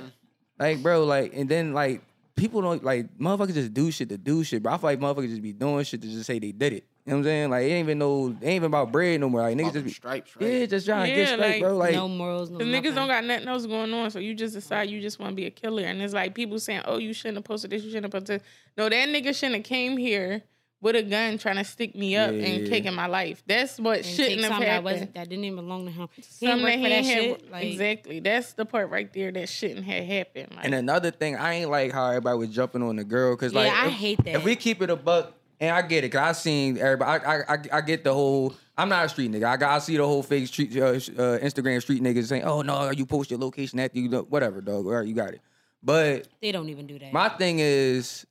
like, 0.59 0.83
bro, 0.83 1.05
like, 1.05 1.35
and 1.35 1.51
then 1.51 1.75
like 1.75 2.01
people 2.35 2.63
don't 2.63 2.83
like 2.83 3.19
motherfuckers 3.19 3.53
just 3.53 3.75
do 3.75 3.91
shit 3.91 4.09
to 4.09 4.17
do 4.17 4.43
shit, 4.43 4.63
bro. 4.63 4.73
I 4.73 4.79
feel 4.79 4.89
like 4.89 5.01
motherfuckers 5.01 5.29
just 5.29 5.43
be 5.43 5.53
doing 5.53 5.85
shit 5.85 6.01
to 6.01 6.09
just 6.09 6.25
say 6.25 6.39
they 6.39 6.53
did 6.53 6.73
it. 6.73 6.87
You 7.05 7.11
know 7.11 7.17
what 7.17 7.19
I'm 7.19 7.25
saying? 7.25 7.51
Like, 7.51 7.65
it 7.65 7.67
ain't 7.73 7.85
even 7.87 7.99
no, 7.99 8.29
it 8.29 8.31
ain't 8.45 8.45
even 8.45 8.65
about 8.65 8.91
bread 8.91 9.21
no 9.21 9.29
more. 9.29 9.43
Like, 9.43 9.57
niggas 9.59 9.73
just 9.75 9.85
be, 9.85 9.91
stripes, 9.91 10.35
right? 10.37 10.49
yeah, 10.51 10.67
just 10.67 10.87
trying 10.87 11.03
to 11.05 11.11
Yeah, 11.11 11.17
get 11.17 11.29
straight, 11.29 11.41
like, 11.51 11.61
bro. 11.61 11.77
Like, 11.77 11.95
no 11.95 12.09
morals, 12.09 12.49
no 12.49 12.59
Cause 12.59 12.69
niggas 12.69 12.95
don't 12.95 13.09
got 13.09 13.25
nothing 13.25 13.49
else 13.49 13.67
going 13.67 13.93
on, 13.93 14.11
so 14.11 14.19
you 14.19 14.35
just 14.35 14.55
decide 14.55 14.89
you 14.89 15.01
just 15.03 15.19
want 15.19 15.33
to 15.33 15.35
be 15.37 15.45
a 15.45 15.51
killer, 15.51 15.83
and 15.83 16.01
it's 16.01 16.15
like 16.15 16.35
people 16.35 16.59
saying, 16.59 16.83
"Oh, 16.87 16.97
you 16.99 17.13
shouldn't 17.13 17.37
have 17.39 17.45
posted 17.45 17.71
this, 17.71 17.83
you 17.83 17.91
shouldn't 17.91 18.07
have 18.07 18.13
posted." 18.13 18.41
This. 18.41 18.49
No, 18.79 18.89
that 18.89 19.09
nigga 19.09 19.35
shouldn't 19.35 19.57
have 19.57 19.65
came 19.65 19.97
here 19.99 20.43
with 20.83 20.97
a 20.97 21.03
gun 21.03 21.39
trying 21.39 21.57
to 21.57 21.65
stick 21.65 21.95
me 21.97 22.17
up 22.17 22.33
Yeah. 22.33 22.39
and 22.45 22.67
taking 22.69 22.93
my 22.93 23.07
life. 23.07 23.43
That's 23.47 23.79
what 23.79 23.99
And 23.99 24.07
shouldn't 24.07 24.41
have 24.41 24.49
something 24.51 24.61
that 24.61 24.67
happened. 24.69 24.85
wasn't 24.85 25.15
that 25.15 25.29
didn't 25.31 25.45
even 25.47 25.57
belong 25.57 25.87
to 25.87 25.91
him. 25.93 26.09
He 26.15 26.23
Something 26.23 26.49
didn't 26.49 26.63
work 26.65 26.73
that 26.73 26.73
for 26.73 26.79
he 26.89 26.89
that 26.89 27.05
had- 27.05 27.23
shit. 27.41 27.51
Like, 27.51 27.65
exactly. 27.65 28.21
That's 28.21 28.53
the 28.53 28.67
part 28.67 28.91
right 28.91 29.11
there 29.15 29.33
that 29.33 29.49
shouldn't 29.49 29.85
have 29.87 30.05
happened. 30.05 30.49
Like, 30.57 30.65
And 30.67 30.75
another 30.75 31.11
thing, 31.11 31.37
I 31.37 31.55
ain't 31.55 31.71
like 31.71 31.93
how 31.93 32.09
everybody 32.09 32.37
was 32.37 32.49
jumping 32.51 32.83
on 32.83 32.97
the 32.97 33.05
girl 33.05 33.35
because 33.37 33.53
Yeah, 33.55 33.61
like 33.61 33.73
I 33.73 33.87
if, 33.87 33.93
hate 33.95 34.25
that. 34.25 34.35
If 34.35 34.45
we 34.45 34.57
keep 34.57 34.83
it 34.83 34.91
a 34.91 34.97
buck, 34.97 35.33
and 35.61 35.71
I 35.71 35.81
get 35.83 36.03
it, 36.03 36.09
cause 36.09 36.21
I 36.21 36.33
seen 36.33 36.77
everybody. 36.79 37.25
I 37.25 37.37
I, 37.37 37.43
I, 37.55 37.59
I 37.75 37.81
get 37.83 38.03
the 38.03 38.13
whole. 38.13 38.53
I'm 38.77 38.89
not 38.89 39.05
a 39.05 39.09
street 39.09 39.31
nigga. 39.31 39.45
I 39.45 39.57
got 39.57 39.71
I 39.71 39.79
see 39.79 39.97
the 39.97 40.05
whole 40.05 40.25
fake 40.25 40.49
street 40.49 40.77
uh, 40.77 40.87
uh, 40.87 40.91
Instagram 41.39 41.81
street 41.81 42.03
niggas 42.03 42.25
saying, 42.27 42.43
"Oh 42.43 42.63
no, 42.63 42.91
you 42.91 43.07
post 43.07 43.31
your 43.31 43.39
location 43.39 43.79
after 43.79 44.01
you 44.01 44.09
do 44.09 44.23
whatever, 44.29 44.61
dog. 44.61 44.87
All 44.87 44.93
right, 44.93 45.07
you 45.07 45.15
got 45.15 45.35
it." 45.35 45.41
But 45.81 46.27
they 46.41 46.51
don't 46.51 46.69
even 46.69 46.89
do 46.89 46.99
that. 46.99 47.13
my 47.13 47.29
thing 47.29 47.61
is, 47.61 48.27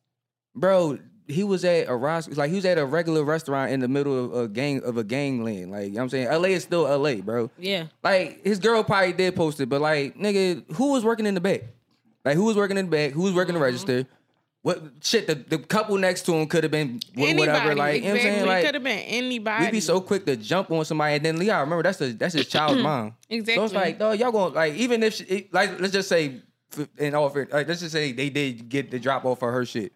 bro, 0.53 0.97
he 1.31 1.43
was 1.43 1.63
at 1.65 1.87
a 1.89 1.95
Ros- 1.95 2.29
like 2.37 2.49
he 2.49 2.55
was 2.57 2.65
at 2.65 2.77
a 2.77 2.85
regular 2.85 3.23
restaurant 3.23 3.71
in 3.71 3.79
the 3.79 3.87
middle 3.87 4.25
of 4.25 4.33
a 4.33 4.47
gang 4.47 4.83
of 4.83 4.97
a 4.97 5.03
gangland. 5.03 5.71
Like 5.71 5.85
you 5.87 5.91
know 5.91 5.97
what 5.97 6.03
I'm 6.03 6.09
saying, 6.09 6.27
LA 6.29 6.49
is 6.49 6.63
still 6.63 6.83
LA, 6.83 7.15
bro. 7.15 7.49
yeah. 7.57 7.85
Like 8.03 8.43
his 8.43 8.59
girl 8.59 8.83
probably 8.83 9.13
did 9.13 9.35
post 9.35 9.59
it, 9.61 9.67
but 9.69 9.81
like 9.81 10.17
nigga, 10.17 10.63
who 10.75 10.91
was 10.91 11.03
working 11.03 11.25
in 11.25 11.33
the 11.33 11.41
back? 11.41 11.61
Like 12.23 12.35
who 12.35 12.45
was 12.45 12.55
working 12.55 12.77
in 12.77 12.85
the 12.85 12.91
back? 12.91 13.11
Who 13.11 13.21
was 13.23 13.33
working 13.33 13.55
Mm-hmm. 13.55 13.59
the 13.61 13.65
register? 13.65 14.07
What 14.63 14.79
shit? 15.01 15.25
The, 15.25 15.33
the 15.33 15.57
couple 15.57 15.97
next 15.97 16.21
to 16.27 16.33
him 16.33 16.45
could 16.47 16.63
have 16.63 16.71
been 16.71 16.99
anybody, 17.17 17.47
whatever. 17.49 17.73
Like 17.75 17.95
you 17.95 18.01
know 18.09 18.09
what 18.09 18.11
I'm 18.11 18.15
exactly. 18.17 18.21
saying? 18.21 18.39
could 18.41 18.47
Like 18.47 18.73
have 18.75 18.83
been 18.83 18.99
anybody. 19.07 19.65
We'd 19.65 19.71
be 19.71 19.79
so 19.79 19.99
quick 20.01 20.23
to 20.27 20.35
jump 20.35 20.69
on 20.69 20.85
somebody, 20.85 21.15
and 21.15 21.25
then 21.25 21.39
Leon, 21.39 21.61
remember 21.61 21.81
that's 21.81 21.97
the 21.97 22.07
that's 22.11 22.35
his 22.35 22.45
child's 22.47 22.83
mom. 22.83 23.15
Exactly. 23.27 23.55
So 23.55 23.63
it's 23.65 23.73
like, 23.73 23.97
dog, 23.97 24.19
y'all 24.19 24.31
gonna 24.31 24.53
like 24.53 24.75
even 24.75 25.01
if 25.01 25.15
she, 25.15 25.49
like 25.51 25.79
let's 25.79 25.93
just 25.93 26.07
say 26.09 26.41
in 26.99 27.15
all 27.15 27.27
fair, 27.29 27.47
like, 27.51 27.67
let's 27.67 27.79
just 27.79 27.91
say 27.91 28.11
they 28.11 28.29
did 28.29 28.69
get 28.69 28.91
the 28.91 28.99
drop 28.99 29.25
off 29.25 29.41
of 29.41 29.51
her 29.51 29.65
shit. 29.65 29.93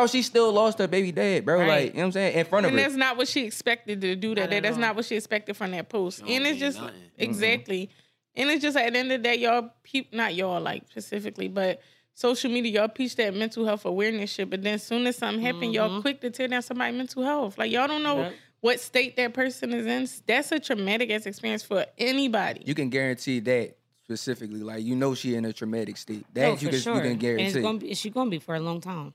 Bro, 0.00 0.06
she 0.08 0.22
still 0.22 0.52
lost 0.52 0.78
her 0.78 0.88
baby 0.88 1.12
dad, 1.12 1.44
bro. 1.44 1.58
Right. 1.60 1.68
Like, 1.68 1.84
you 1.86 1.92
know 1.92 1.98
what 2.00 2.04
I'm 2.06 2.12
saying? 2.12 2.38
In 2.38 2.46
front 2.46 2.66
of 2.66 2.70
and 2.70 2.78
that's 2.78 2.94
not 2.94 3.16
what 3.16 3.28
she 3.28 3.44
expected 3.44 4.00
to 4.00 4.16
do. 4.16 4.34
That, 4.34 4.50
Not 4.50 4.62
that's 4.62 4.74
all. 4.76 4.80
not 4.80 4.96
what 4.96 5.04
she 5.04 5.16
expected 5.16 5.56
from 5.56 5.72
that 5.72 5.88
post. 5.88 6.22
And 6.26 6.46
it's 6.46 6.58
just 6.58 6.80
nothing. 6.80 6.94
exactly. 7.18 7.90
And 8.34 8.48
it's 8.50 8.62
just 8.62 8.76
at 8.76 8.92
the 8.92 8.98
end 8.98 9.12
of 9.12 9.22
the 9.22 9.28
day, 9.28 9.36
y'all 9.36 9.70
peep 9.82 10.12
not 10.12 10.34
y'all 10.34 10.60
like 10.60 10.84
specifically, 10.88 11.48
but 11.48 11.82
social 12.14 12.50
media, 12.50 12.80
y'all 12.80 12.88
preach 12.88 13.16
that 13.16 13.34
mental 13.34 13.64
health 13.66 13.84
awareness 13.84 14.30
shit. 14.30 14.48
But 14.48 14.62
then 14.62 14.74
as 14.74 14.82
soon 14.84 15.06
as 15.06 15.16
something 15.16 15.44
happen, 15.44 15.72
y'all 15.72 15.90
mm-hmm. 15.90 16.00
quick 16.00 16.20
to 16.22 16.30
tear 16.30 16.48
down 16.48 16.62
somebody's 16.62 16.96
mental 16.96 17.22
health. 17.22 17.58
Like 17.58 17.70
y'all 17.70 17.88
don't 17.88 18.02
know 18.02 18.20
Yep. 18.20 18.34
what 18.60 18.80
state 18.80 19.16
that 19.16 19.34
person 19.34 19.72
is 19.74 19.86
in. 19.86 20.08
That's 20.26 20.52
a 20.52 20.60
traumatic 20.60 21.10
ass 21.10 21.26
experience 21.26 21.62
for 21.62 21.84
anybody. 21.98 22.62
you 22.64 22.74
can 22.74 22.88
guarantee 22.88 23.40
that 23.40 23.76
specifically. 24.04 24.60
Like, 24.60 24.82
you 24.82 24.96
know 24.96 25.14
she 25.14 25.34
in 25.36 25.44
a 25.44 25.52
traumatic 25.52 25.96
state. 25.96 26.24
That 26.34 26.46
Oh, 26.46 26.50
you 26.52 26.56
for 26.58 26.68
can 26.70 26.80
sure. 26.80 26.94
you 26.96 27.00
can 27.02 27.10
And 27.12 27.20
guarantee. 27.20 27.44
it's 27.46 27.56
gonna 27.56 27.78
be, 27.78 27.94
she's 27.94 28.12
gonna 28.12 28.30
be 28.30 28.38
for 28.38 28.54
a 28.54 28.60
long 28.60 28.80
time. 28.80 29.14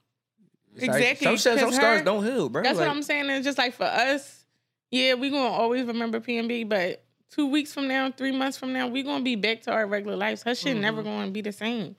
It's 0.76 0.88
like, 0.88 0.90
Exactly, 1.02 1.26
some 1.26 1.36
shit- 1.38 1.60
some 1.60 1.70
'cause 1.70 1.76
scars 1.76 2.00
her- 2.00 2.06
don't 2.06 2.24
heal, 2.26 2.50
bro. 2.50 2.64
That's 2.64 2.78
Like, 2.78 2.88
what 2.88 2.96
I'm 2.96 3.04
saying. 3.04 3.30
It's 3.30 3.46
just 3.46 3.58
like 3.58 3.74
for 3.74 3.86
us, 3.86 4.46
yeah, 4.92 5.14
we 5.16 5.30
gonna 5.30 5.50
always 5.50 5.86
remember 5.86 6.20
PNB, 6.20 6.64
but 6.68 7.04
two 7.32 7.48
weeks 7.48 7.74
from 7.74 7.88
now, 7.88 8.12
three 8.12 8.32
months 8.32 8.58
from 8.58 8.74
now, 8.74 8.88
we 8.88 9.04
gonna 9.04 9.24
be 9.24 9.36
back 9.36 9.62
to 9.64 9.72
our 9.72 9.88
regular 9.88 10.16
lives. 10.18 10.44
Her 10.44 10.54
shit 10.56 10.78
never 10.78 11.02
Mm-hmm. 11.02 11.10
gonna 11.10 11.32
be 11.32 11.42
the 11.42 11.52
same, 11.52 11.96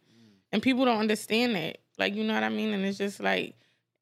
and 0.52 0.62
people 0.62 0.84
don't 0.84 0.98
understand 0.98 1.54
that. 1.56 1.78
Like 1.98 2.14
you 2.14 2.24
know 2.24 2.34
what 2.34 2.42
I 2.44 2.48
mean? 2.50 2.72
And 2.74 2.84
it's 2.84 2.98
just 2.98 3.20
like 3.20 3.54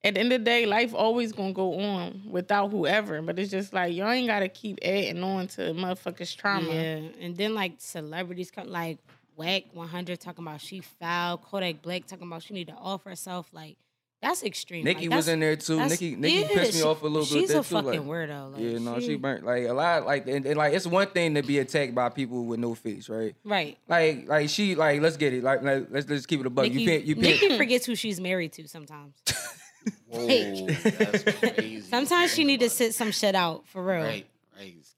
at 0.02 0.14
the 0.14 0.20
end 0.20 0.32
of 0.32 0.40
the 0.40 0.44
day, 0.44 0.66
life 0.66 0.92
always 0.94 1.32
gonna 1.32 1.52
go 1.52 1.78
on 1.80 2.22
without 2.28 2.70
whoever. 2.70 3.22
But 3.22 3.38
it's 3.38 3.50
just 3.50 3.72
like 3.72 3.94
y'all 3.94 4.10
ain't 4.10 4.26
gotta 4.26 4.48
keep 4.48 4.78
adding 4.82 5.22
on 5.22 5.46
to 5.48 5.72
motherfuckers' 5.72 6.36
trauma. 6.36 6.68
Yeah, 6.68 7.00
and 7.20 7.36
then 7.36 7.54
like 7.54 7.74
celebrities 7.78 8.50
come 8.50 8.68
like 8.68 8.98
Wack 9.36 9.64
100 9.72 10.20
talking 10.20 10.44
about 10.44 10.60
she 10.60 10.80
foul, 10.80 11.38
Kodak 11.38 11.82
Black 11.82 12.06
talking 12.06 12.26
about 12.26 12.42
she 12.42 12.52
need 12.54 12.66
to 12.68 12.74
off 12.74 13.04
herself. 13.04 13.48
Like 13.52 13.76
that's 14.24 14.42
extreme. 14.42 14.84
Nicki 14.84 15.08
like, 15.08 15.16
was 15.16 15.28
in 15.28 15.40
there 15.40 15.56
too. 15.56 15.76
that's- 15.76 16.00
Nicki 16.00 16.16
Nicki 16.16 16.34
yeah, 16.40 16.48
pissed 16.48 16.74
me 16.74 16.80
she- 16.80 16.86
off 16.86 17.02
a 17.02 17.06
little 17.06 17.20
bit. 17.20 17.28
She's 17.28 17.48
there 17.48 17.60
a 17.60 17.62
too, 17.62 17.74
fucking 17.74 18.08
like, 18.08 18.28
weirdo. 18.28 18.52
Like, 18.52 18.62
yeah, 18.62 18.78
no, 18.78 18.98
she, 19.00 19.06
she- 19.06 19.14
burnt 19.16 19.44
like 19.44 19.64
a 19.66 19.72
lot. 19.72 20.06
Like 20.06 20.26
and, 20.26 20.44
and 20.46 20.56
like 20.56 20.72
it's 20.74 20.86
one 20.86 21.06
thing 21.08 21.34
to 21.34 21.42
be 21.42 21.58
attacked 21.58 21.94
by 21.94 22.08
people 22.08 22.44
with 22.44 22.58
no 22.60 22.74
face, 22.74 23.08
right? 23.08 23.34
right. 23.44 23.78
Like 23.88 24.26
like 24.28 24.48
she 24.48 24.74
like 24.74 25.00
let's 25.00 25.16
get 25.16 25.32
it. 25.32 25.42
Like, 25.44 25.62
like 25.62 25.86
let's 25.90 26.08
let's 26.08 26.26
keep 26.26 26.40
it 26.40 26.46
a 26.46 26.50
buck. 26.50 26.64
Nicki, 26.64 26.80
you 26.80 26.88
can't 26.88 27.04
you 27.04 27.14
can't. 27.14 27.26
Nicki 27.42 27.56
forgets 27.58 27.86
who 27.86 27.94
she's 27.94 28.20
married 28.20 28.52
to 28.54 28.66
sometimes. 28.68 29.14
Whoa, 30.08 30.26
that's 30.66 31.22
crazy. 31.54 31.80
Sometimes 31.82 32.32
she 32.34 32.44
need 32.44 32.60
to 32.60 32.70
sit 32.70 32.94
some 32.94 33.10
shit 33.10 33.34
out 33.34 33.66
for 33.66 33.84
real. 33.84 33.96
Right, 33.96 34.04
right. 34.04 34.26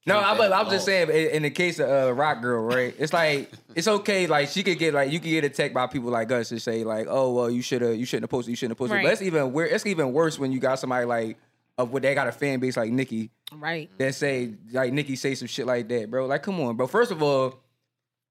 No, 0.07 0.19
I, 0.21 0.37
but 0.37 0.53
I'm 0.53 0.71
just 0.71 0.85
saying. 0.85 1.09
In, 1.11 1.37
in 1.37 1.43
the 1.43 1.51
case 1.51 1.81
of 1.81 1.89
uh, 1.91 2.13
Rock 2.15 2.41
Girl, 2.41 2.63
right? 2.63 2.95
It's 2.99 3.13
like 3.13 3.51
it's 3.75 3.89
okay. 3.89 4.27
Like 4.29 4.49
she 4.49 4.63
could 4.63 4.79
get 4.79 4.95
like 4.95 5.11
you 5.11 5.19
could 5.19 5.31
get 5.31 5.43
attacked 5.45 5.75
by 5.75 5.87
people 5.89 6.11
like 6.11 6.31
us 6.31 6.53
and 6.53 6.63
say 6.63 6.85
like, 6.85 7.07
oh 7.11 7.33
well, 7.33 7.51
you 7.51 7.61
should 7.61 7.83
have 7.83 7.97
you 7.97 8.07
shouldn't 8.07 8.25
have 8.25 8.31
posted. 8.31 8.51
You 8.51 8.57
shouldn't 8.57 8.73
have 8.73 8.79
posted. 8.79 8.97
Right. 8.97 9.05
But 9.05 9.13
it's 9.15 9.23
even 9.23 9.53
weird. 9.53 9.73
It's 9.73 9.85
even 9.85 10.13
worse 10.13 10.39
when 10.39 10.53
you 10.53 10.61
got 10.61 10.79
somebody 10.79 11.07
like 11.07 11.39
of 11.77 11.93
what 11.93 12.03
they 12.03 12.15
got 12.15 12.29
a 12.29 12.33
fan 12.33 12.59
base 12.61 12.77
like 12.77 12.91
Nicki 12.91 13.31
Right. 13.53 13.91
that 13.99 14.15
say 14.15 14.55
like 14.73 14.93
Nicki 14.93 15.17
say 15.17 15.35
some 15.35 15.49
shit 15.49 15.67
like 15.67 15.89
that, 15.89 16.11
bro. 16.11 16.27
Like, 16.27 16.43
come 16.43 16.59
on, 16.61 16.77
bro. 16.77 16.87
First 16.87 17.11
of 17.11 17.23
all, 17.23 17.59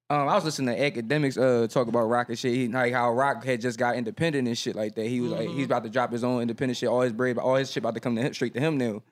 um, 0.09 0.27
I 0.29 0.35
was 0.35 0.45
listening 0.45 0.75
to 0.77 0.91
Akademiks 0.91 1.37
uh 1.37 1.67
talk 1.67 1.87
about 1.87 2.05
Rock 2.05 2.29
and 2.29 2.39
shit. 2.39 2.53
He, 2.55 2.67
like 2.69 2.93
how 2.93 3.11
Rock 3.11 3.43
had 3.43 3.59
just 3.59 3.77
got 3.77 3.97
independent 3.97 4.47
and 4.47 4.57
shit 4.57 4.75
like 4.75 4.95
that. 4.95 5.07
He 5.07 5.19
was 5.19 5.31
like 5.31 5.47
Mm-hmm. 5.49 5.57
he's 5.57 5.65
about 5.65 5.83
to 5.83 5.89
drop 5.89 6.11
his 6.11 6.23
own 6.23 6.41
independent 6.41 6.77
shit. 6.77 6.87
All 6.89 7.01
his 7.01 7.11
bread, 7.13 7.37
all 7.37 7.55
his 7.55 7.69
shit 7.69 7.81
about 7.83 7.95
to 7.95 7.99
come 7.99 8.15
to 8.15 8.21
him, 8.21 8.33
straight 8.33 8.53
to 8.53 8.59
him 8.61 8.77
now. 8.77 9.03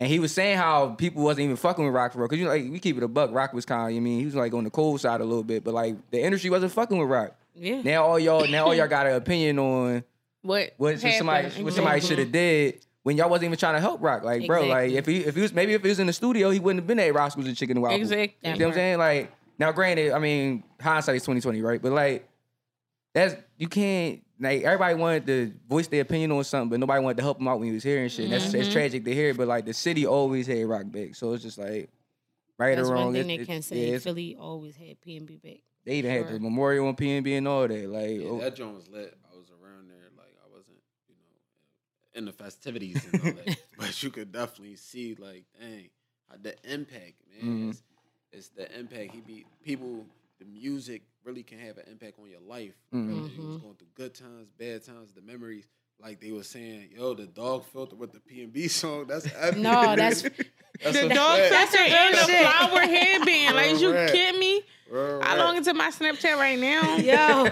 And 0.00 0.10
he 0.10 0.18
was 0.18 0.32
saying 0.32 0.58
how 0.58 0.88
people 0.90 1.22
wasn't 1.22 1.44
even 1.44 1.56
fucking 1.56 1.84
with 1.84 1.94
Rock 1.94 2.12
for 2.12 2.18
real. 2.18 2.28
Cause 2.28 2.38
you 2.38 2.44
know, 2.44 2.50
like 2.50 2.64
we 2.70 2.78
keep 2.80 2.96
it 2.96 3.02
a 3.02 3.08
buck. 3.08 3.32
Rock 3.32 3.52
was 3.52 3.64
kind 3.64 3.88
of, 3.88 3.94
you 3.94 4.00
mean, 4.00 4.18
he 4.18 4.24
was 4.24 4.34
like 4.34 4.52
on 4.52 4.64
the 4.64 4.70
cold 4.70 5.00
side 5.00 5.20
a 5.20 5.24
little 5.24 5.44
bit, 5.44 5.62
but 5.62 5.72
like 5.72 5.96
the 6.10 6.20
industry 6.20 6.50
wasn't 6.50 6.72
fucking 6.72 6.98
with 6.98 7.08
Rock. 7.08 7.36
Yeah. 7.54 7.82
Now 7.82 8.04
all 8.04 8.18
y'all, 8.18 8.46
now 8.48 8.66
all 8.66 8.74
y'all 8.74 8.88
got 8.88 9.06
an 9.06 9.14
opinion 9.14 9.58
on 9.58 10.04
What 10.42 10.74
what 10.76 10.94
happened, 10.94 11.14
somebody 11.14 11.62
what 11.62 11.72
somebody 11.72 12.00
should 12.00 12.18
have 12.18 12.32
did 12.32 12.84
when 13.04 13.16
y'all 13.16 13.30
wasn't 13.30 13.44
even 13.44 13.58
trying 13.58 13.74
to 13.74 13.80
help 13.80 14.02
Rock. 14.02 14.24
Like, 14.24 14.46
bro, 14.46 14.66
like 14.66 14.90
if 14.90 15.06
he 15.06 15.18
if 15.18 15.36
he 15.36 15.42
was 15.42 15.52
maybe 15.52 15.74
if 15.74 15.82
he 15.82 15.88
was 15.88 16.00
in 16.00 16.08
the 16.08 16.12
studio, 16.12 16.50
he 16.50 16.58
wouldn't 16.58 16.80
have 16.80 16.88
been 16.88 16.98
at 16.98 17.14
Roscoe's 17.14 17.46
and 17.46 17.56
Chicken 17.56 17.76
and 17.76 17.82
Waffle. 17.82 18.00
Exactly. 18.00 18.34
You 18.42 18.58
know 18.58 18.64
what 18.64 18.68
I'm 18.68 18.74
saying? 18.74 18.98
Like 18.98 19.32
now, 19.58 19.70
granted, 19.70 20.12
I 20.12 20.18
mean 20.18 20.64
hindsight 20.80 21.14
is 21.14 21.22
2020, 21.22 21.62
right? 21.62 21.80
But 21.80 21.92
like 21.92 22.28
that's 23.12 23.36
you 23.58 23.68
can't 23.68 24.23
like 24.40 24.62
everybody 24.62 24.94
wanted 24.94 25.26
to 25.26 25.52
voice 25.68 25.86
their 25.88 26.00
opinion 26.02 26.32
on 26.32 26.44
something, 26.44 26.70
but 26.70 26.80
nobody 26.80 27.02
wanted 27.02 27.16
to 27.18 27.22
help 27.22 27.40
him 27.40 27.48
out 27.48 27.58
when 27.60 27.68
he 27.68 27.74
was 27.74 27.82
hearing 27.84 28.08
shit. 28.08 28.30
That's 28.30 28.46
Mm-hmm. 28.46 28.56
it's 28.60 28.72
tragic 28.72 29.04
to 29.04 29.14
hear, 29.14 29.32
but 29.34 29.46
like 29.48 29.64
the 29.64 29.74
city 29.74 30.06
always 30.06 30.46
had 30.46 30.64
Rock 30.66 30.84
back, 30.90 31.14
so 31.14 31.32
it's 31.32 31.42
just 31.42 31.58
like 31.58 31.88
right 32.58 32.76
That's 32.76 32.88
or 32.88 32.94
wrong. 32.94 33.04
one 33.06 33.14
thing 33.14 33.30
it- 33.30 33.36
they 33.38 33.42
it- 33.42 33.46
can 33.46 33.54
yeah, 33.56 33.60
say. 33.60 33.80
it's- 33.86 34.02
Philly 34.04 34.36
always 34.38 34.76
had 34.76 35.00
P 35.00 35.16
and 35.16 35.26
B 35.26 35.36
back. 35.36 35.58
they 35.84 35.96
even 35.96 36.10
had 36.10 36.28
the 36.28 36.40
memorial 36.40 36.86
on 36.88 36.96
PNB 36.96 37.36
and 37.38 37.46
all 37.48 37.66
that. 37.68 37.88
Like, 37.88 38.20
Yeah, 38.20 38.26
oh, 38.28 38.40
that 38.40 38.56
joint 38.56 38.74
was 38.74 38.88
lit. 38.88 39.16
I 39.32 39.36
was 39.36 39.46
around 39.50 39.88
there, 39.88 40.08
like 40.16 40.34
I 40.44 40.48
wasn't, 40.50 40.78
you 41.08 41.14
know, 41.14 42.18
in 42.18 42.24
the 42.24 42.32
festivities 42.32 43.04
and 43.12 43.22
all 43.22 43.32
that. 43.44 43.56
but 43.78 44.02
you 44.02 44.10
could 44.10 44.32
definitely 44.32 44.76
see, 44.76 45.14
like, 45.18 45.44
dang, 45.60 45.90
the 46.42 46.54
impact, 46.72 47.14
man. 47.40 47.50
Mhm. 47.66 47.70
It's, 47.70 47.82
it's 48.32 48.48
the 48.48 48.78
impact. 48.78 49.14
He 49.14 49.20
be 49.20 49.46
people. 49.64 50.04
The 50.40 50.44
music 50.46 51.02
really 51.24 51.42
can 51.42 51.58
have 51.58 51.78
an 51.78 51.84
impact 51.90 52.18
on 52.20 52.28
your 52.30 52.40
life. 52.40 52.74
Mhm. 52.92 53.36
You 53.36 53.46
was 53.48 53.56
going 53.58 53.74
through 53.76 53.88
good 53.94 54.14
times, 54.14 54.48
bad 54.58 54.84
times, 54.84 55.12
the 55.14 55.22
memories. 55.22 55.66
Like 56.00 56.20
they 56.20 56.32
were 56.32 56.42
saying, 56.42 56.90
yo, 56.96 57.14
the 57.14 57.26
dog 57.26 57.64
filter 57.72 57.94
with 57.96 58.12
the 58.12 58.20
P 58.20 58.42
and 58.42 58.52
B 58.52 58.68
song. 58.80 59.06
That's 59.06 59.26
epic. 59.34 59.58
No, 59.58 59.94
that's- 59.96 60.22
that's 60.82 61.00
The 61.00 61.08
dog 61.08 61.38
filter 61.38 61.78
real 61.84 61.94
and 61.94 62.14
the 62.14 62.18
flower 62.24 62.80
headband. 62.80 63.54
Like, 63.56 63.70
is 63.70 63.80
you 63.80 63.94
Right. 63.94 64.10
kidding 64.10 64.40
me? 64.40 64.62
Real 64.90 65.20
I 65.22 65.36
rap. 65.36 65.38
log 65.38 65.56
into 65.56 65.72
my 65.72 65.88
Snapchat 65.90 66.36
right 66.36 66.58
now. 66.58 66.96
Yo, 66.98 67.48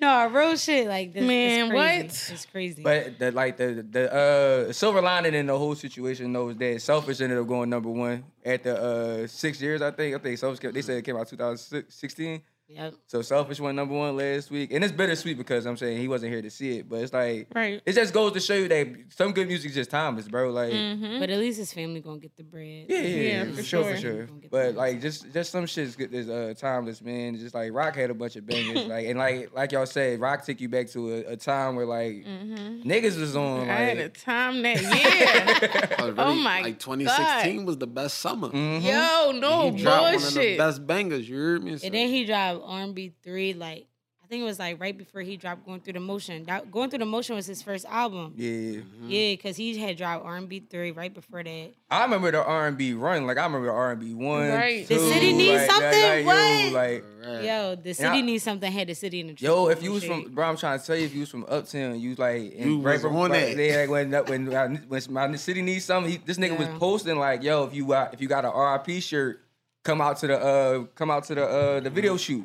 no, 0.00 0.26
real 0.30 0.56
shit. 0.56 0.88
Like 0.88 1.12
this, 1.12 1.22
Man, 1.22 1.66
it's 1.66 1.70
crazy. 1.70 1.74
what? 1.76 2.04
It's 2.34 2.46
crazy. 2.46 2.82
But 2.82 3.18
the 3.18 3.30
like 3.30 3.56
the 3.56 3.86
the 3.88 4.12
uh 4.12 4.72
silver 4.72 5.00
lining 5.02 5.34
in 5.34 5.46
the 5.46 5.56
whole 5.56 5.74
situation 5.74 6.32
though 6.32 6.48
is 6.48 6.56
that 6.56 6.82
selfish 6.82 7.20
ended 7.20 7.38
up 7.38 7.46
going 7.46 7.70
number 7.70 7.90
one 7.90 8.24
at 8.44 8.62
the 8.64 8.76
uh 8.82 9.26
six 9.26 9.60
years 9.60 9.80
I 9.82 9.90
think 9.90 10.16
I 10.16 10.18
think 10.18 10.38
selfish 10.38 10.60
they 10.72 10.82
said 10.82 10.96
it 10.98 11.02
came 11.04 11.16
out 11.16 11.28
2016 11.28 12.42
Yep. 12.66 12.94
So 13.08 13.20
selfish 13.22 13.60
went 13.60 13.76
number 13.76 13.94
one 13.94 14.16
last 14.16 14.50
week, 14.50 14.72
and 14.72 14.82
it's 14.82 14.92
bittersweet 14.92 15.36
because 15.36 15.66
I'm 15.66 15.76
saying 15.76 15.98
he 16.00 16.08
wasn't 16.08 16.32
here 16.32 16.40
to 16.40 16.50
see 16.50 16.78
it, 16.78 16.88
but 16.88 17.00
it's 17.02 17.12
like 17.12 17.48
Right. 17.54 17.82
it 17.84 17.92
just 17.92 18.14
goes 18.14 18.32
to 18.32 18.40
show 18.40 18.54
you 18.54 18.68
that 18.68 18.86
some 19.10 19.32
good 19.32 19.48
music 19.48 19.68
is 19.70 19.74
just 19.76 19.90
timeless, 19.90 20.26
bro. 20.28 20.50
Like. 20.50 20.72
Mm-hmm. 20.72 21.20
But 21.20 21.28
at 21.30 21.38
least 21.38 21.58
his 21.58 21.72
family 21.74 22.00
gonna 22.00 22.18
get 22.18 22.34
the 22.36 22.42
bread. 22.42 22.86
Yeah, 22.88 22.98
yeah, 22.98 23.06
Yeah, 23.06 23.22
yeah, 23.22 23.44
for 23.50 23.56
for 23.56 23.62
sure, 23.62 23.84
for 23.84 23.90
sure. 23.90 24.00
sure. 24.00 24.26
Gonna 24.26 24.40
get 24.40 24.50
But 24.50 24.74
like, 24.76 25.00
just 25.02 25.30
just 25.32 25.52
some 25.52 25.66
shit's 25.66 25.94
good. 25.94 26.12
Is 26.14 26.28
uh, 26.30 26.54
timeless, 26.56 27.02
man. 27.02 27.36
Just 27.36 27.54
like 27.54 27.70
Rock 27.72 27.96
had 27.96 28.08
a 28.10 28.14
bunch 28.14 28.36
of 28.36 28.46
bangers, 28.46 28.86
like 28.88 29.06
and 29.06 29.18
like 29.18 29.54
like 29.54 29.72
y'all 29.72 29.84
said, 29.86 30.18
Rock 30.20 30.44
took 30.44 30.58
you 30.60 30.68
back 30.70 30.88
to 30.92 31.12
a, 31.16 31.32
a 31.32 31.36
time 31.36 31.76
where 31.76 31.86
like 31.86 32.24
niggas 32.24 33.18
was 33.20 33.36
on. 33.36 33.60
Mm-hmm. 33.60 33.70
I 33.70 33.74
had 33.74 33.98
a 33.98 34.08
time 34.08 34.62
that 34.62 34.80
year. 34.80 35.96
I 35.98 36.02
was 36.06 36.14
Oh 36.18 36.28
really- 36.30 36.42
my 36.42 36.60
Like 36.62 36.78
2016 36.78 37.64
was 37.66 37.78
the 37.78 37.86
best 37.86 38.18
summer. 38.20 38.48
mhm. 38.48 38.82
Yo, 38.82 39.38
no 39.38 39.70
he 39.70 39.82
dropped 39.82 40.02
one 40.02 40.14
of 40.14 40.20
the 40.22 40.30
bullshit. 40.34 40.58
best 40.58 40.86
bangers. 40.86 41.28
You 41.28 41.36
heard 41.36 41.62
me? 41.64 41.76
So- 41.76 41.86
And 41.86 41.94
then 41.94 42.08
he 42.08 42.24
dropped 42.24 42.53
R&B 42.62 43.12
three. 43.22 43.54
Like 43.54 43.86
I 44.22 44.26
think 44.26 44.40
it 44.40 44.44
was 44.46 44.58
like 44.58 44.80
right 44.80 44.96
before 44.96 45.20
he 45.20 45.36
dropped 45.36 45.66
Going 45.66 45.80
Through 45.80 45.92
the 45.92 46.00
Motion. 46.00 46.44
That, 46.44 46.70
Going 46.72 46.88
Through 46.88 47.00
the 47.00 47.04
Motion 47.04 47.36
was 47.36 47.44
his 47.46 47.60
first 47.60 47.84
album. 47.84 48.32
Yeah, 48.36 48.50
Mm-hmm. 48.80 49.10
Yeah, 49.10 49.32
because 49.34 49.54
he 49.56 49.76
had 49.76 49.98
dropped 49.98 50.24
R&B 50.24 50.60
three 50.70 50.92
right 50.92 51.12
before 51.12 51.42
that. 51.44 51.72
I 51.90 52.02
remember 52.04 52.30
the 52.32 52.42
R 52.42 52.66
and 52.66 52.78
B 52.78 52.94
run. 52.94 53.26
Like 53.26 53.36
I 53.36 53.44
remember 53.44 53.66
the 53.66 53.72
R 53.74 53.90
and 53.90 54.00
B 54.00 54.14
one. 54.14 54.48
Right. 54.48 54.88
The 54.88 54.98
city 54.98 55.34
needs 55.34 55.60
like, 55.68 55.70
something? 55.70 56.24
Like, 56.24 56.24
What? 56.26 56.64
Yo, 56.64 56.70
like, 56.72 57.04
Right. 57.24 57.44
Yo, 57.44 57.74
the 57.76 57.90
I- 57.90 57.92
city 57.92 58.22
needs 58.22 58.42
something. 58.42 58.72
Had 58.72 58.88
the 58.88 58.94
city 58.94 59.20
in 59.20 59.26
the 59.28 59.34
yo, 59.38 59.68
if 59.68 59.82
you 59.82 59.92
was 59.92 60.02
shit. 60.02 60.10
from, 60.10 60.32
bro, 60.34 60.48
I'm 60.48 60.56
trying 60.56 60.78
to 60.80 60.84
tell 60.86 60.96
you, 60.96 61.04
if 61.04 61.12
you 61.14 61.20
was 61.20 61.28
from 61.30 61.44
Uptown, 61.46 62.00
you 62.00 62.14
like, 62.16 62.54
and 62.56 62.70
You 62.70 62.80
right 62.80 62.98
from 63.00 63.14
on 63.16 63.30
right, 63.30 63.54
that. 63.54 63.62
yeah, 63.62 63.76
like, 63.86 63.90
when 63.90 64.10
when 64.10 64.46
when, 64.46 64.76
when 64.88 65.02
my 65.10 65.36
city 65.36 65.60
needs 65.60 65.84
something, 65.84 66.10
he, 66.12 66.18
this 66.18 66.38
nigga 66.38 66.58
was 66.58 66.68
posting 66.78 67.18
like, 67.18 67.42
yo, 67.42 67.64
if 67.64 67.74
you 67.74 67.86
got 67.86 68.14
if 68.14 68.22
you 68.22 68.28
got 68.28 68.46
an 68.46 68.52
RIP 68.56 69.02
shirt, 69.02 69.43
come 69.84 70.00
out 70.00 70.16
to 70.18 70.26
the 70.26 70.38
uh 70.38 70.84
come 70.96 71.10
out 71.10 71.24
to 71.24 71.34
the 71.34 71.44
uh 71.46 71.80
the 71.80 71.90
video 71.90 72.16
shoot. 72.16 72.44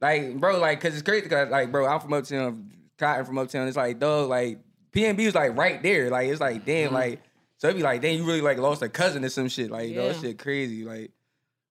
Like, 0.00 0.36
bro, 0.38 0.58
like, 0.58 0.80
cause 0.80 0.94
it's 0.94 1.02
crazy, 1.02 1.28
cause 1.28 1.48
like, 1.50 1.70
bro, 1.70 1.86
I'm 1.86 2.00
from 2.00 2.14
Uptown, 2.14 2.72
Cotton 2.98 3.24
from 3.26 3.36
Uptown. 3.38 3.68
It's 3.68 3.76
like, 3.76 3.98
dog, 3.98 4.30
like, 4.30 4.58
PNB 4.92 5.26
was 5.26 5.34
like 5.34 5.54
right 5.56 5.82
there. 5.82 6.08
Like, 6.08 6.28
it's 6.28 6.40
like, 6.40 6.64
damn, 6.64 6.86
Mm-hmm. 6.86 6.94
like, 6.94 7.22
so 7.58 7.68
it'd 7.68 7.76
be 7.76 7.82
like, 7.82 8.00
damn, 8.00 8.16
you 8.16 8.24
really 8.24 8.40
like 8.40 8.56
lost 8.56 8.80
a 8.80 8.88
cousin 8.88 9.22
or 9.24 9.28
some 9.28 9.48
shit. 9.50 9.70
Like, 9.70 9.94
dog, 9.94 10.06
that 10.08 10.14
Yeah. 10.16 10.20
shit 10.22 10.38
crazy. 10.38 10.84
Like, 10.84 11.10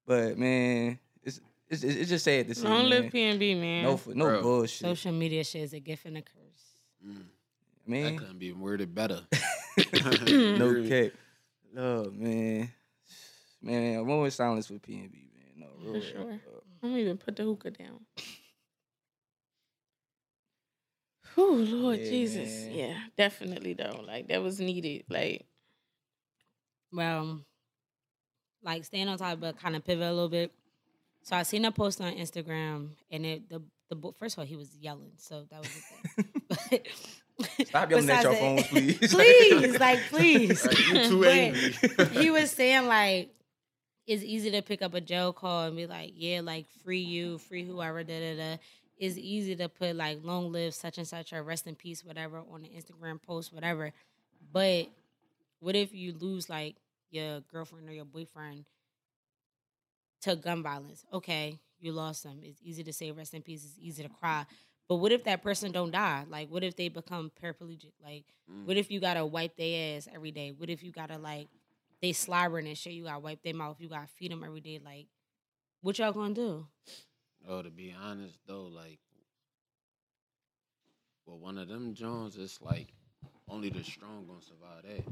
but 0.05 0.37
man, 0.37 0.99
it's 1.23 1.41
it's, 1.69 1.83
it's 1.83 2.09
just 2.09 2.23
sad 2.23 2.47
to 2.47 2.53
see. 2.55 2.63
Long 2.67 2.87
man. 2.87 2.89
live 2.89 3.05
PNB, 3.11 3.59
man. 3.59 3.83
No, 3.85 3.97
for, 3.97 4.13
no 4.13 4.25
Bro. 4.25 4.41
bullshit, 4.43 4.81
social 4.87 5.11
media 5.11 5.43
shit 5.43 5.63
is 5.63 5.73
a 5.73 5.79
gift 5.79 6.05
and 6.05 6.17
a 6.17 6.21
curse. 6.21 6.35
That 7.03 7.25
man. 7.87 8.17
couldn't 8.19 8.37
be 8.37 8.51
worded 8.53 8.93
better. 8.93 9.21
no 9.93 10.85
cap. 10.87 11.11
Oh 11.77 12.11
man, 12.11 12.71
man. 13.61 13.97
One 14.05 14.17
more 14.17 14.29
silence 14.29 14.67
for 14.67 14.73
PNB, 14.75 15.11
man. 15.33 15.53
No, 15.57 15.67
real 15.81 15.93
For 15.93 15.99
rap, 15.99 16.03
sure. 16.11 16.23
dog. 16.31 16.63
I'm 16.83 16.89
gonna 16.89 17.01
even 17.01 17.17
put 17.17 17.35
the 17.35 17.43
hookah 17.43 17.71
down. 17.71 17.99
Whew, 21.35 21.55
Lord 21.65 21.99
Yeah, 21.99 22.09
Jesus. 22.09 22.65
man. 22.65 22.71
Yeah, 22.73 22.97
definitely 23.17 23.73
though. 23.73 24.03
Like 24.05 24.27
that 24.29 24.41
was 24.41 24.59
needed. 24.59 25.03
Like 25.09 25.45
Well, 26.91 27.41
like 28.63 28.83
staying 28.85 29.07
on 29.07 29.17
top, 29.17 29.39
but 29.39 29.59
kind 29.59 29.75
of 29.75 29.83
pivot 29.85 30.07
a 30.07 30.11
little 30.11 30.29
bit. 30.29 30.51
So 31.23 31.35
I 31.35 31.43
seen 31.43 31.65
a 31.65 31.71
post 31.71 32.01
on 32.01 32.13
Instagram, 32.13 32.89
and 33.11 33.25
it 33.25 33.49
the 33.49 33.61
the 33.89 34.11
first 34.19 34.35
of 34.35 34.39
all 34.39 34.45
he 34.45 34.55
was 34.55 34.75
yelling, 34.77 35.11
so 35.17 35.45
that 35.51 35.59
was 35.59 35.69
the 36.47 36.55
thing. 36.55 36.81
Stop 37.67 37.89
yelling 37.91 38.09
at 38.09 38.23
your 38.23 38.33
phone, 38.35 38.63
please. 38.63 38.97
please, 39.13 39.79
like 39.79 39.99
please. 40.09 40.65
Right, 40.65 40.87
you 40.87 41.07
too 41.09 41.23
angry. 41.25 41.73
he 42.21 42.29
was 42.31 42.51
saying 42.51 42.87
like 42.87 43.29
it's 44.09 44.23
easy 44.23 44.49
to 44.49 44.63
pick 44.63 44.81
up 44.81 44.95
a 44.95 45.01
jail 45.01 45.31
call 45.31 45.65
and 45.65 45.75
be 45.75 45.85
like, 45.85 46.13
yeah, 46.15 46.41
like 46.41 46.65
free 46.83 46.99
you, 46.99 47.37
free 47.37 47.63
whoever, 47.63 48.03
da 48.03 48.19
da 48.19 48.35
da. 48.37 48.57
It's 48.97 49.17
easy 49.17 49.55
to 49.57 49.69
put 49.69 49.95
like 49.95 50.17
long 50.23 50.51
live 50.51 50.73
such 50.73 50.97
and 50.97 51.07
such 51.07 51.31
or 51.31 51.43
rest 51.43 51.67
in 51.67 51.75
peace, 51.75 52.03
whatever, 52.03 52.39
on 52.51 52.65
an 52.65 52.71
Instagram 52.75 53.21
post, 53.21 53.53
whatever. 53.53 53.93
But 54.51 54.87
what 55.59 55.75
if 55.75 55.93
you 55.93 56.15
lose 56.19 56.49
like 56.49 56.75
your 57.11 57.41
girlfriend 57.51 57.87
or 57.87 57.93
your 57.93 58.03
boyfriend 58.03 58.65
to 60.21 60.35
gun 60.35 60.63
violence? 60.63 61.05
Okay, 61.13 61.59
you 61.79 61.91
lost 61.91 62.23
them. 62.23 62.39
It's 62.41 62.59
easy 62.63 62.83
to 62.85 62.91
say 62.91 63.11
rest 63.11 63.35
in 63.35 63.43
peace. 63.43 63.63
It's 63.63 63.77
easy 63.79 64.01
to 64.01 64.09
cry. 64.09 64.47
But 64.87 64.95
what 64.95 65.11
if 65.11 65.23
that 65.25 65.43
person 65.43 65.71
don't 65.71 65.91
die? 65.91 66.25
Like, 66.27 66.49
what 66.49 66.63
if 66.63 66.75
they 66.75 66.89
become 66.89 67.31
paraplegic? 67.43 67.93
Like, 68.03 68.23
mm. 68.51 68.65
what 68.65 68.75
if 68.75 68.89
you 68.89 68.99
gotta 68.99 69.23
wipe 69.23 69.55
their 69.55 69.97
ass 69.97 70.07
every 70.11 70.31
day? 70.31 70.51
What 70.57 70.71
if 70.71 70.81
you 70.81 70.91
gotta 70.91 71.19
like 71.19 71.47
they 72.01 72.13
slobbering 72.13 72.67
and 72.67 72.77
shit? 72.77 72.93
You 72.93 73.03
gotta 73.05 73.19
wipe 73.19 73.43
their 73.43 73.53
mouth. 73.53 73.77
You 73.79 73.89
gotta 73.89 74.07
feed 74.07 74.31
them 74.31 74.43
every 74.43 74.61
day. 74.61 74.79
Like, 74.83 75.07
what 75.81 75.97
y'all 75.99 76.11
gonna 76.11 76.33
do? 76.33 76.65
Oh, 77.47 77.61
to 77.61 77.69
be 77.69 77.95
honest 78.01 78.37
though, 78.47 78.65
like, 78.65 78.99
well, 81.25 81.37
one 81.39 81.57
of 81.57 81.67
them 81.67 81.93
Jones, 81.93 82.37
it's 82.37 82.61
like 82.61 82.87
only 83.49 83.69
the 83.69 83.83
strong 83.83 84.25
gonna 84.27 84.41
survive 84.41 84.83
that. 84.83 85.03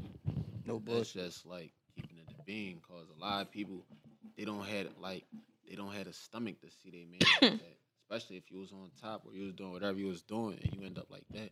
no 0.66 0.78
bullshit. 0.78 1.22
That's 1.22 1.34
just 1.36 1.46
like 1.46 1.72
keeping 1.94 2.18
it 2.18 2.28
to 2.28 2.34
being, 2.44 2.80
cause 2.86 3.06
a 3.16 3.20
lot 3.20 3.42
of 3.42 3.50
people 3.50 3.84
they 4.36 4.44
don't 4.44 4.64
have 4.64 4.88
like 5.00 5.24
they 5.68 5.74
don't 5.76 5.92
have 5.92 6.06
a 6.06 6.12
stomach 6.12 6.60
to 6.62 6.68
see 6.70 6.90
they 6.90 7.04
man 7.04 7.20
like 7.42 7.60
that. 7.60 7.76
Especially 8.10 8.36
if 8.36 8.50
you 8.50 8.58
was 8.58 8.72
on 8.72 8.90
top 9.00 9.22
or 9.26 9.34
you 9.34 9.44
was 9.44 9.52
doing 9.52 9.72
whatever 9.72 9.98
you 9.98 10.06
was 10.06 10.22
doing 10.22 10.58
and 10.62 10.74
you 10.74 10.86
end 10.86 10.98
up 10.98 11.10
like 11.10 11.24
that. 11.34 11.50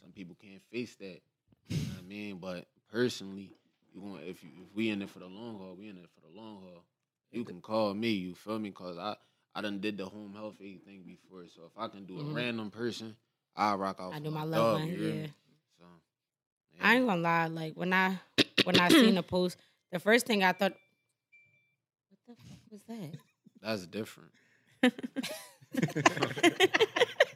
Some 0.00 0.12
people 0.14 0.36
can't 0.40 0.62
face 0.70 0.94
that. 0.96 1.20
You 1.68 1.76
know 1.76 1.82
what 1.94 2.04
I 2.04 2.06
mean? 2.06 2.38
But 2.38 2.66
personally, 2.92 3.50
you 4.00 4.08
want 4.10 4.24
if 4.24 4.42
you 4.42 4.50
if 4.62 4.74
we 4.74 4.90
in 4.90 5.02
it 5.02 5.10
for 5.10 5.18
the 5.20 5.26
long 5.26 5.58
haul, 5.58 5.76
we 5.78 5.88
in 5.88 5.96
it 5.98 6.08
for 6.14 6.20
the 6.20 6.28
long 6.40 6.60
haul. 6.62 6.84
You 7.30 7.44
can 7.44 7.60
call 7.60 7.92
me, 7.94 8.10
you 8.10 8.34
feel 8.34 8.58
me? 8.58 8.70
Cause 8.70 8.96
I 8.98 9.16
I 9.54 9.60
done 9.60 9.80
did 9.80 9.98
the 9.98 10.06
home 10.06 10.34
health 10.34 10.56
aid 10.60 10.84
thing 10.84 11.02
before. 11.06 11.44
So 11.54 11.62
if 11.66 11.72
I 11.76 11.88
can 11.88 12.04
do 12.06 12.20
a 12.20 12.24
Mhm. 12.24 12.34
random 12.34 12.70
person, 12.70 13.16
I'll 13.56 13.76
rock 13.78 13.98
out. 14.00 14.14
I 14.14 14.18
for 14.18 14.24
do 14.24 14.30
my 14.30 14.44
dog, 14.44 14.50
loved 14.52 14.80
one. 14.80 14.88
you 14.90 15.02
hear 15.02 15.12
me? 15.14 15.22
Yeah, 15.22 15.26
So 15.78 15.84
I 16.80 16.94
ain't 16.96 17.06
gonna 17.06 17.20
lie. 17.20 17.46
Like 17.46 17.74
when 17.74 17.92
I 17.92 18.18
when 18.64 18.78
I 18.78 18.88
seen 18.88 19.14
the 19.16 19.22
post, 19.22 19.58
the 19.92 19.98
first 19.98 20.26
thing 20.26 20.42
I 20.44 20.52
thought, 20.52 20.72
what 22.10 22.18
the 22.26 22.34
fuck 22.48 22.58
was 22.70 22.82
that? 22.88 23.14
that's 23.60 23.86
different. 23.86 24.30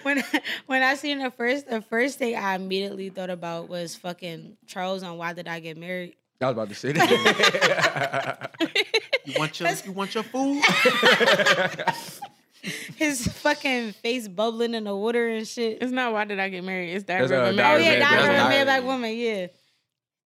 when 0.04 0.18
I, 0.18 0.40
when 0.66 0.82
I 0.82 0.94
seen 0.94 1.18
the 1.18 1.30
first 1.30 1.68
the 1.68 1.80
first 1.82 2.18
thing 2.18 2.36
I 2.36 2.54
immediately 2.54 3.08
thought 3.10 3.30
about 3.30 3.68
was 3.68 3.96
fucking 3.96 4.56
Charles 4.66 5.02
on 5.02 5.16
Why 5.18 5.32
Did 5.32 5.48
I 5.48 5.60
Get 5.60 5.76
Married? 5.76 6.14
I 6.40 6.46
was 6.46 6.52
about 6.52 6.68
to 6.70 6.74
say 6.74 6.92
that. 6.92 8.50
You 9.24 9.34
want 9.38 9.60
your 9.60 9.68
you 9.84 9.92
want 9.92 10.14
your 10.14 10.24
food? 10.24 10.62
His 12.96 13.26
fucking 13.26 13.92
face 13.92 14.28
bubbling 14.28 14.74
in 14.74 14.84
the 14.84 14.94
water 14.94 15.28
and 15.28 15.48
shit. 15.48 15.78
it's 15.80 15.92
not 15.92 16.12
why 16.12 16.24
did 16.26 16.38
I 16.38 16.50
get 16.50 16.62
married? 16.62 16.90
It's 16.90 17.04
that 17.04 17.20
That's, 17.20 17.32
uh, 17.32 17.36
river 17.36 17.62
Oh 17.62 17.76
yeah, 17.76 17.92
of 17.92 17.96
a 17.96 17.98
Diary 18.00 18.22
a 18.36 18.38
Black 18.38 18.64
Black 18.64 18.82
Woman. 18.82 19.00
Woman. 19.10 19.16
Yeah, 19.16 19.46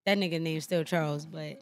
that 0.07 0.19
nigga 0.19 0.41
name's 0.41 0.65
still 0.65 0.83
Charles, 0.83 1.27
but 1.27 1.61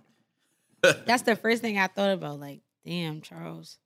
that's 1.07 1.23
the 1.23 1.37
first 1.37 1.61
thing 1.61 1.77
I 1.79 1.89
thought 1.89 2.11
about. 2.13 2.41
Like, 2.41 2.61
damn, 2.87 3.21
Charles. 3.21 3.79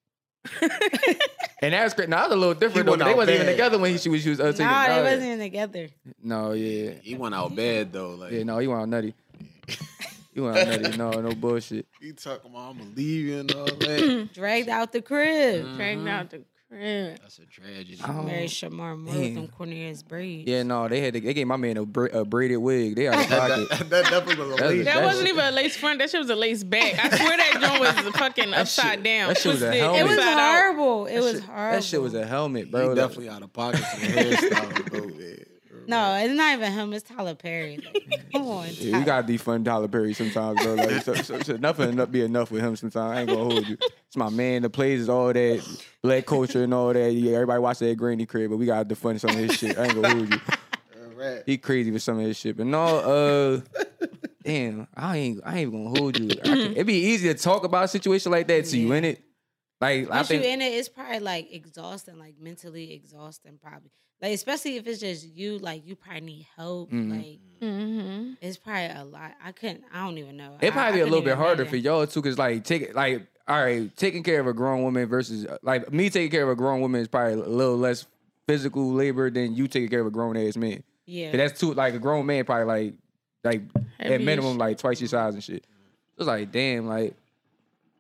and 1.63 1.73
that's 1.73 1.95
great. 1.95 2.09
Now 2.09 2.23
that's 2.23 2.33
a 2.33 2.37
little 2.37 2.55
different 2.55 2.87
though. 2.87 2.97
They 2.97 3.05
out 3.05 3.17
wasn't 3.17 3.37
even 3.37 3.47
together 3.47 3.79
when 3.79 3.93
he, 3.93 3.99
she 3.99 4.09
was 4.09 4.23
she 4.23 4.31
was 4.31 4.41
uh, 4.41 4.53
taking. 4.53 4.67
Nah, 4.67 4.87
they 4.87 4.99
uh, 4.99 5.03
wasn't 5.03 5.23
even 5.23 5.39
together. 5.39 5.89
No, 6.23 6.53
yeah, 6.53 6.93
he 7.03 7.15
went 7.15 7.35
out 7.35 7.55
bad 7.55 7.93
though. 7.93 8.11
Like 8.11 8.33
yeah. 8.33 8.43
No, 8.43 8.59
he 8.59 8.67
went 8.67 8.83
out 8.83 8.89
nutty. 8.89 9.15
He 10.35 10.43
went 10.43 10.59
out 10.59 10.83
nutty. 10.83 10.99
No, 10.99 11.11
no 11.13 11.35
bullshit. 11.35 11.87
he 11.99 12.13
talking 12.13 12.51
about 12.51 12.73
I'm 12.73 12.77
gonna 12.77 12.91
leave 12.95 13.25
you 13.25 13.39
and 13.39 13.53
all 13.53 13.65
that. 13.65 14.29
Dragged 14.35 14.69
out 14.69 14.93
the 14.93 15.01
crib. 15.01 15.77
Dragged 15.77 16.07
out 16.07 16.29
the 16.29 16.43
crib. 16.77 17.19
That's 17.23 17.39
a 17.39 17.47
tragedy. 17.47 17.99
Um, 18.05 18.19
oh. 18.21 18.23
Married 18.25 18.51
Shemar 18.51 18.97
Moore 18.99 19.15
with 19.15 19.15
damn. 19.15 19.35
them 19.35 19.49
corny 19.49 19.89
ass 19.91 20.03
braids. 20.03 20.49
Yeah, 20.49 20.63
no, 20.63 20.89
they 20.89 21.01
had 21.01 21.15
to, 21.15 21.21
they 21.21 21.35
gave 21.35 21.47
my 21.47 21.57
man 21.57 21.77
a, 21.79 21.85
bra- 21.85 22.09
a 22.13 22.25
braided 22.25 22.59
wig. 22.59 22.97
They 22.97 23.09
out 23.09 23.19
of 23.21 23.27
pocket. 23.29 23.69
that, 23.71 23.79
that 23.91 24.05
definitely 24.11 24.37
was 24.37 24.47
a 24.47 24.51
That's 24.51 24.63
a- 24.63 24.67
lady. 24.69 24.83
That 24.83 24.95
That 24.97 25.05
wasn't 25.05 25.29
even 25.29 25.45
a 25.45 25.51
lace 25.51 25.77
front. 25.77 25.99
That 25.99 26.11
shit 26.11 26.21
was 26.21 26.31
a 26.31 26.37
lace 26.37 26.63
back. 26.65 26.95
I 27.05 27.09
swear 27.17 27.37
that 27.37 27.59
joint 27.61 27.81
was 28.07 28.15
fucking 28.17 28.55
upside 28.55 28.95
shit- 28.97 29.03
down. 29.05 29.29
that 29.29 29.39
shit 29.39 29.53
was 29.53 29.63
a 29.63 29.73
helmet. 29.73 30.01
It 30.01 30.05
was 30.05 30.25
horrible. 30.25 31.07
It 31.07 31.21
was 31.21 31.33
shit- 31.33 31.43
horrible. 31.45 31.73
That 31.77 31.85
shit 31.85 32.03
was 32.03 32.15
a 32.15 32.27
helmet, 32.27 32.65
He 32.67 32.71
bro. 32.71 32.87
Like- 32.89 32.97
definitely 32.97 33.29
out 33.31 33.43
of 33.43 33.53
pocket 33.53 33.81
for 33.81 34.01
the 34.01 34.07
hairstyle. 34.07 34.91
though, 34.91 35.07
man. 35.07 35.45
No, 35.89 36.15
it's 36.17 36.35
not 36.35 36.55
even 36.55 36.73
him. 36.73 36.93
It's 36.93 37.09
Tyler 37.09 37.35
Perry. 37.35 37.79
Like, 37.79 38.31
come 38.33 38.47
on, 38.47 38.69
Yeah, 38.73 38.99
you 38.99 39.05
gotta 39.05 39.27
defund 39.27 39.65
Tyler 39.65 39.89
Perry 39.89 40.15
sometimes, 40.15 40.63
bro. 40.63 40.75
Like, 40.75 41.03
so, 41.03 41.15
so, 41.15 41.41
so 41.41 41.57
nothing 41.57 41.91
enough 41.91 42.11
be 42.11 42.23
enough 42.23 42.51
with 42.51 42.63
him 42.63 42.77
sometimes. 42.77 43.17
I 43.17 43.21
ain't 43.21 43.29
gonna 43.29 43.45
hold 43.45 43.67
you. 43.69 43.77
It's 44.07 44.17
my 44.17 44.31
man. 44.31 44.63
The 44.63 44.71
plays 44.71 45.01
is 45.01 45.09
all 45.09 45.33
that 45.33 45.79
black 46.03 46.27
culture 46.27 46.65
and 46.65 46.73
all 46.75 46.93
that. 46.93 47.13
Yeah, 47.13 47.35
everybody 47.35 47.61
watch 47.61 47.79
that 47.81 47.97
Granny 47.97 48.27
crib, 48.27 48.51
but 48.51 48.57
we 48.57 48.67
gotta 48.67 48.85
defund 48.95 49.21
some 49.21 49.31
of 49.31 49.37
his 49.37 49.53
shit. 49.55 49.79
I 49.79 49.85
ain't 49.85 49.95
gonna 49.95 50.15
hold 50.15 50.33
you. 50.33 50.41
Right. 51.17 51.43
He 51.47 51.57
crazy 51.57 51.91
with 51.91 52.03
some 52.03 52.19
of 52.19 52.27
his 52.27 52.37
shit, 52.37 52.59
but 52.59 52.67
no, 52.67 52.85
uh, 52.85 53.61
damn, 54.45 54.87
I 54.95 55.17
ain't, 55.17 55.41
I 55.45 55.59
ain't 55.61 55.73
gonna 55.73 55.99
hold 55.99 56.19
you. 56.19 56.29
Can, 56.29 56.73
it'd 56.73 56.87
be 56.87 56.93
easy 57.07 57.29
to 57.33 57.35
talk 57.35 57.65
about 57.65 57.85
a 57.85 57.89
situation 57.89 58.31
like 58.33 58.47
that 58.49 58.67
to 58.67 58.79
you, 58.79 58.93
ain't 58.93 59.07
innit? 59.07 59.19
Like, 59.81 60.07
I 60.11 60.17
Once 60.17 60.31
you 60.31 60.41
in 60.41 60.63
it, 60.63 60.73
it's 60.73 60.89
probably 60.89 61.19
like 61.21 61.53
exhausting, 61.53 62.19
like 62.19 62.35
mentally 62.41 62.93
exhausting, 62.95 63.59
probably. 63.63 63.91
Like 64.23 64.33
especially 64.33 64.77
if 64.77 64.87
it's 64.87 65.01
just 65.01 65.27
you, 65.29 65.59
like 65.59 65.87
you 65.87 65.95
probably 65.97 66.23
need 66.23 66.47
help. 66.57 66.91
Mhm. 66.91 67.11
Like 67.11 67.41
Mm-hmm. 67.61 68.33
it's 68.41 68.57
probably 68.57 68.87
a 68.97 69.05
lot. 69.05 69.33
I 69.43 69.53
couldn't. 69.53 69.85
I 69.93 70.05
don't 70.07 70.17
even 70.19 70.37
know. 70.39 70.57
It'd 70.61 70.65
I- 70.65 70.67
I 70.69 70.71
probably 70.71 70.99
be 70.99 71.01
a 71.03 71.05
little 71.05 71.21
bit 71.21 71.33
even 71.33 71.39
harder 71.39 71.65
for 71.65 71.71
imagine. 71.77 71.85
y'all 71.85 72.07
too, 72.07 72.23
cause 72.23 72.39
like 72.39 72.65
take 72.65 72.95
like 72.95 73.27
all 73.49 73.63
right, 73.63 73.95
taking 73.97 74.23
care 74.23 74.41
of 74.41 74.47
a 74.47 74.53
grown 74.55 74.83
woman 74.83 75.07
versus 75.09 75.47
uh, 75.47 75.59
like 75.63 75.93
me 75.93 76.09
taking 76.11 76.31
care 76.31 76.43
of 76.43 76.49
a 76.49 76.57
grown 76.57 76.81
woman 76.81 77.01
is 77.03 77.09
probably 77.09 77.35
a 77.35 77.37
little 77.37 77.77
less 77.77 78.07
physical 78.49 78.93
labor 78.93 79.31
than 79.31 79.55
you 79.55 79.69
taking 79.69 79.89
care 79.89 80.01
of 80.01 80.07
a 80.07 80.11
grown 80.11 80.37
ass 80.37 80.57
man. 80.57 80.83
Yeah, 81.05 81.37
that's 81.37 81.61
too 81.61 81.75
like 81.75 81.93
a 81.95 81.99
grown 81.99 82.25
man 82.27 82.45
probably 82.45 82.65
like 82.65 82.95
like 83.45 83.63
at 84.01 84.21
minimum 84.23 84.53
as 84.53 84.57
like 84.57 84.79
twice 84.79 85.01
your 85.01 85.09
size 85.09 85.35
and 85.35 85.45
shit. 85.45 85.65
It's 86.19 86.27
like 86.27 86.51
damn, 86.51 86.87
like 86.87 87.15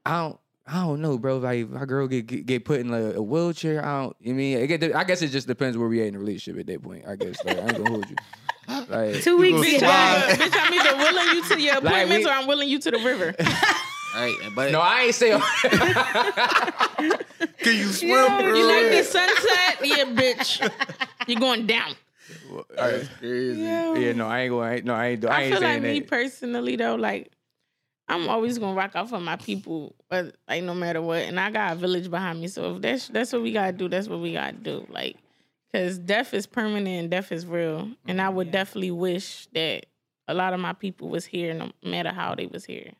I 0.04 0.22
don't. 0.22 0.38
I 0.68 0.80
don't 0.84 1.00
know, 1.00 1.16
bro. 1.16 1.38
Like, 1.38 1.60
if 1.60 1.68
my 1.70 1.84
girl 1.84 2.08
get 2.08 2.26
get, 2.26 2.44
get 2.46 2.64
put 2.64 2.80
in 2.80 2.92
a, 2.92 3.12
a 3.12 3.22
wheelchair. 3.22 3.84
I 3.84 4.02
don't. 4.02 4.16
I 4.26 4.32
mean, 4.32 4.58
it 4.58 4.66
get, 4.66 4.94
I 4.96 5.04
guess 5.04 5.22
it 5.22 5.28
just 5.28 5.46
depends 5.46 5.78
where 5.78 5.88
we 5.88 6.00
at 6.00 6.08
in 6.08 6.14
the 6.14 6.18
relationship 6.18 6.60
at 6.60 6.66
that 6.66 6.82
point. 6.82 7.04
I 7.06 7.14
guess 7.16 7.44
like, 7.44 7.56
I 7.56 7.60
ain't 7.60 7.76
gonna 7.76 7.90
hold 7.90 8.08
you. 8.10 8.16
Like, 8.88 9.22
Two 9.22 9.36
weeks 9.36 9.54
gonna 9.58 9.70
get 9.70 10.38
Bitch, 10.40 10.50
I'm 10.60 10.74
either 10.74 10.96
willing 10.96 11.36
you 11.36 11.44
to 11.44 11.60
your 11.62 11.74
Like, 11.74 11.84
appointments 11.84 12.26
we- 12.26 12.30
or 12.30 12.34
I'm 12.34 12.46
willing 12.48 12.68
you 12.68 12.80
to 12.80 12.90
the 12.90 12.98
river. 12.98 13.34
Right, 14.14 14.34
but 14.54 14.72
no, 14.72 14.80
I 14.80 15.02
ain't 15.02 15.14
saying. 15.14 15.42
can 17.58 17.76
you 17.76 17.84
swim, 17.92 18.08
Yo, 18.10 18.26
bro? 18.28 18.54
You 18.54 18.66
like 18.66 18.90
the 18.92 19.02
sunset? 19.04 19.78
Yeah, 19.84 20.04
bitch. 20.06 20.70
You're 21.26 21.40
going 21.40 21.66
down. 21.66 21.92
That's 22.74 23.08
crazy. 23.18 23.60
yeah, 23.60 24.12
no, 24.14 24.26
I 24.26 24.40
ain't 24.42 24.50
going. 24.50 24.66
I 24.68 24.74
ain't, 24.76 24.84
no, 24.84 24.94
I 24.94 25.06
ain't. 25.08 25.20
do- 25.20 25.28
I 25.28 25.30
I 25.36 25.42
ain't 25.42 25.52
feel 25.52 25.62
like 25.62 25.70
saying 25.82 25.82
me 25.82 26.00
personally 26.00 26.76
though, 26.76 26.94
like 26.94 27.30
I'm 28.08 28.28
always 28.28 28.58
gonna 28.58 28.76
rock 28.76 28.92
out 28.94 29.08
for 29.08 29.18
my 29.18 29.36
people, 29.36 29.94
but 30.08 30.36
like 30.48 30.62
no 30.62 30.74
matter 30.74 31.02
what, 31.02 31.22
and 31.22 31.40
I 31.40 31.50
got 31.50 31.72
a 31.72 31.76
village 31.76 32.10
behind 32.10 32.40
me. 32.40 32.48
So 32.48 32.76
if 32.76 32.82
that's 32.82 33.08
that's 33.08 33.32
what 33.32 33.42
we 33.42 33.52
gotta 33.52 33.72
do, 33.72 33.88
that's 33.88 34.08
what 34.08 34.20
we 34.20 34.32
gotta 34.32 34.56
do. 34.56 34.86
Like, 34.88 35.16
cause 35.74 35.98
death 35.98 36.32
is 36.32 36.46
permanent 36.46 36.86
and 36.86 37.10
death 37.10 37.32
is 37.32 37.46
real, 37.46 37.90
and 38.06 38.20
I 38.20 38.26
mm-hmm, 38.26 38.36
would 38.36 38.50
definitely 38.52 38.92
wish 38.92 39.48
that 39.54 39.86
a 40.28 40.34
lot 40.34 40.54
of 40.54 40.60
my 40.60 40.72
people 40.72 41.08
was 41.08 41.24
here, 41.24 41.52
no 41.52 41.72
matter 41.82 42.10
how 42.10 42.34
they 42.34 42.46
was 42.46 42.64
here. 42.64 42.92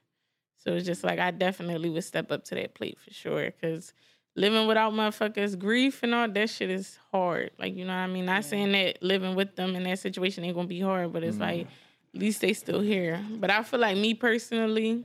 So 0.56 0.72
it's 0.72 0.86
just 0.86 1.04
like 1.04 1.20
I 1.20 1.30
definitely 1.30 1.90
would 1.90 2.04
step 2.04 2.32
up 2.32 2.44
to 2.46 2.56
that 2.56 2.74
plate 2.74 2.98
for 2.98 3.12
sure, 3.12 3.50
cause. 3.62 3.92
Living 4.38 4.66
without 4.66 4.92
motherfuckers, 4.92 5.58
grief 5.58 6.02
and 6.02 6.14
all 6.14 6.28
that 6.28 6.50
shit 6.50 6.68
is 6.68 6.98
hard. 7.10 7.52
Like, 7.58 7.74
you 7.74 7.86
know 7.86 7.94
what 7.94 8.00
I 8.00 8.06
mean? 8.06 8.26
Not 8.26 8.44
saying 8.44 8.70
that 8.72 9.02
living 9.02 9.34
with 9.34 9.56
them 9.56 9.74
in 9.74 9.84
that 9.84 9.98
situation 9.98 10.44
ain't 10.44 10.54
gonna 10.54 10.68
be 10.68 10.78
hard, 10.78 11.10
but 11.14 11.24
it's 11.24 11.38
mm-hmm. 11.38 11.42
like 11.42 11.68
at 12.16 12.22
least 12.22 12.40
they 12.40 12.54
still 12.54 12.80
here. 12.80 13.22
But 13.30 13.50
I 13.50 13.62
feel 13.62 13.80
like 13.80 13.96
me 13.96 14.14
personally, 14.14 15.04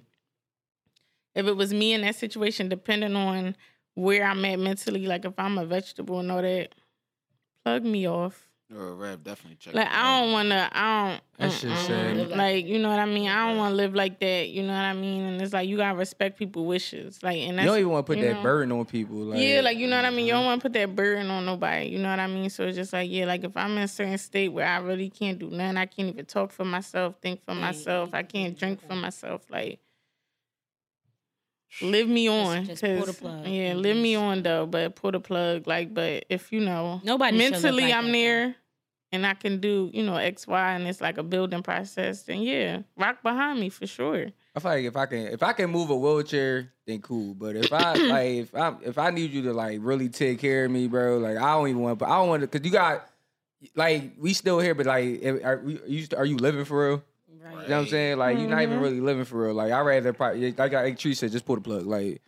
if 1.35 1.45
it 1.45 1.55
was 1.55 1.73
me 1.73 1.93
in 1.93 2.01
that 2.01 2.15
situation, 2.15 2.69
depending 2.69 3.15
on 3.15 3.55
where 3.95 4.23
I'm 4.23 4.43
at 4.45 4.59
mentally, 4.59 5.05
like 5.05 5.25
if 5.25 5.33
I'm 5.37 5.57
a 5.57 5.65
vegetable 5.65 6.21
and 6.21 6.31
all 6.31 6.41
that, 6.41 6.73
plug 7.65 7.83
me 7.83 8.07
off. 8.07 8.47
Or 8.75 8.87
a 8.87 8.93
rap 8.93 9.23
definitely 9.23 9.57
check. 9.59 9.73
Like 9.73 9.87
it 9.87 9.93
I 9.93 10.21
don't 10.21 10.31
wanna, 10.31 10.69
I 10.71 11.09
don't. 11.09 11.21
That 11.37 11.51
shit 11.51 11.77
sad. 11.77 12.29
Like 12.29 12.65
you 12.65 12.79
know 12.79 12.89
what 12.89 12.99
I 12.99 13.05
mean. 13.05 13.27
I 13.27 13.47
don't 13.47 13.57
want 13.57 13.71
to 13.73 13.75
live 13.75 13.93
like 13.93 14.19
that. 14.19 14.49
You 14.49 14.63
know 14.63 14.73
what 14.73 14.85
I 14.85 14.93
mean. 14.93 15.23
And 15.23 15.41
it's 15.41 15.51
like 15.51 15.67
you 15.67 15.75
gotta 15.75 15.97
respect 15.97 16.39
people's 16.39 16.67
wishes. 16.67 17.21
Like 17.21 17.37
and 17.39 17.57
You 17.57 17.65
don't 17.65 17.79
even 17.79 17.89
want 17.89 18.05
to 18.05 18.13
put 18.13 18.21
that 18.21 18.35
know? 18.35 18.43
burden 18.43 18.71
on 18.71 18.85
people. 18.85 19.17
Like, 19.17 19.39
yeah, 19.41 19.59
like 19.61 19.77
you 19.77 19.87
know 19.87 19.97
what 19.97 20.05
I 20.05 20.09
mean. 20.09 20.25
You 20.25 20.31
don't 20.31 20.41
mm-hmm. 20.41 20.47
want 20.47 20.61
to 20.61 20.65
put 20.69 20.73
that 20.73 20.95
burden 20.95 21.29
on 21.29 21.45
nobody. 21.45 21.87
You 21.87 21.99
know 21.99 22.09
what 22.09 22.19
I 22.19 22.27
mean. 22.27 22.49
So 22.49 22.63
it's 22.63 22.77
just 22.77 22.93
like 22.93 23.09
yeah, 23.09 23.25
like 23.25 23.43
if 23.43 23.57
I'm 23.57 23.71
in 23.71 23.83
a 23.83 23.87
certain 23.89 24.17
state 24.17 24.49
where 24.49 24.67
I 24.67 24.77
really 24.77 25.09
can't 25.09 25.37
do 25.37 25.49
nothing, 25.49 25.77
I 25.77 25.85
can't 25.85 26.09
even 26.09 26.25
talk 26.25 26.51
for 26.51 26.63
myself, 26.63 27.15
think 27.21 27.43
for 27.43 27.55
myself, 27.55 28.11
I 28.13 28.23
can't 28.23 28.57
drink 28.57 28.87
for 28.87 28.95
myself. 28.95 29.41
Like 29.49 29.79
live 31.81 32.07
me 32.07 32.27
on, 32.27 32.65
just 32.65 32.81
pull 32.83 32.99
the 32.99 33.05
'cause- 33.05 33.15
plug. 33.19 33.47
Yeah, 33.47 33.73
live 33.75 33.97
me 33.97 34.15
on 34.15 34.43
though, 34.43 34.65
but 34.65 34.95
pull 34.95 35.11
the 35.11 35.19
plug. 35.19 35.67
Like, 35.67 35.93
but 35.93 36.25
if 36.29 36.51
you 36.51 36.59
know 36.61 37.01
Nobody 37.03 37.37
mentally 37.37 37.83
like 37.83 37.93
I'm 37.93 38.07
that, 38.07 38.11
there. 38.11 38.55
And 39.13 39.25
I 39.27 39.33
can 39.33 39.59
do, 39.59 39.89
you 39.93 40.03
know, 40.03 40.15
X, 40.15 40.47
Y, 40.47 40.71
and 40.73 40.87
it's 40.87 41.01
like 41.01 41.17
a 41.17 41.23
building 41.23 41.61
process. 41.63 42.23
Then 42.23 42.41
yeah, 42.43 42.83
rock 42.95 43.21
behind 43.21 43.59
me 43.59 43.67
for 43.67 43.85
sure. 43.85 44.27
I 44.55 44.59
feel 44.61 44.71
like 44.71 44.85
if 44.85 44.95
I 44.95 45.05
can 45.05 45.27
if 45.27 45.43
I 45.43 45.51
can 45.51 45.69
move 45.69 45.89
a 45.89 45.95
wheelchair, 45.97 46.71
then 46.87 47.01
cool. 47.01 47.33
But 47.33 47.57
if 47.57 47.73
I 47.73 47.93
like 47.95 48.27
if 48.37 48.55
I 48.55 48.73
if 48.85 48.97
I 48.97 49.09
need 49.09 49.31
you 49.31 49.41
to 49.43 49.53
like 49.53 49.79
really 49.81 50.07
take 50.07 50.39
care 50.39 50.63
of 50.65 50.71
me, 50.71 50.87
bro, 50.87 51.17
like 51.17 51.35
I 51.37 51.53
don't 51.55 51.67
even 51.67 51.81
want. 51.81 51.99
But 51.99 52.07
I 52.07 52.19
don't 52.19 52.29
want 52.29 52.41
to 52.41 52.47
because 52.47 52.65
you 52.65 52.71
got 52.71 53.05
like 53.75 54.13
we 54.17 54.33
still 54.33 54.59
here, 54.59 54.73
but 54.75 54.85
like 54.85 55.23
are 55.25 55.43
are 55.43 55.63
you 55.87 56.07
are 56.15 56.25
you 56.25 56.37
living 56.37 56.63
for 56.63 56.87
real? 56.89 57.03
Right. 57.43 57.51
You 57.63 57.69
know 57.69 57.77
what 57.77 57.81
I'm 57.83 57.87
saying? 57.87 58.17
Like 58.17 58.37
you're 58.37 58.47
not 58.49 58.61
even 58.61 58.75
Mm-hmm. 58.75 58.83
really 58.83 58.99
living 59.01 59.25
for 59.25 59.45
real. 59.45 59.53
Like 59.55 59.71
I 59.71 59.79
rather 59.81 60.13
probably 60.13 60.51
like 60.51 60.71
like 60.73 60.97
Tree 60.99 61.13
said, 61.15 61.31
just 61.31 61.45
pull 61.45 61.55
the 61.55 61.61
plug. 61.61 61.85
Like 61.85 62.21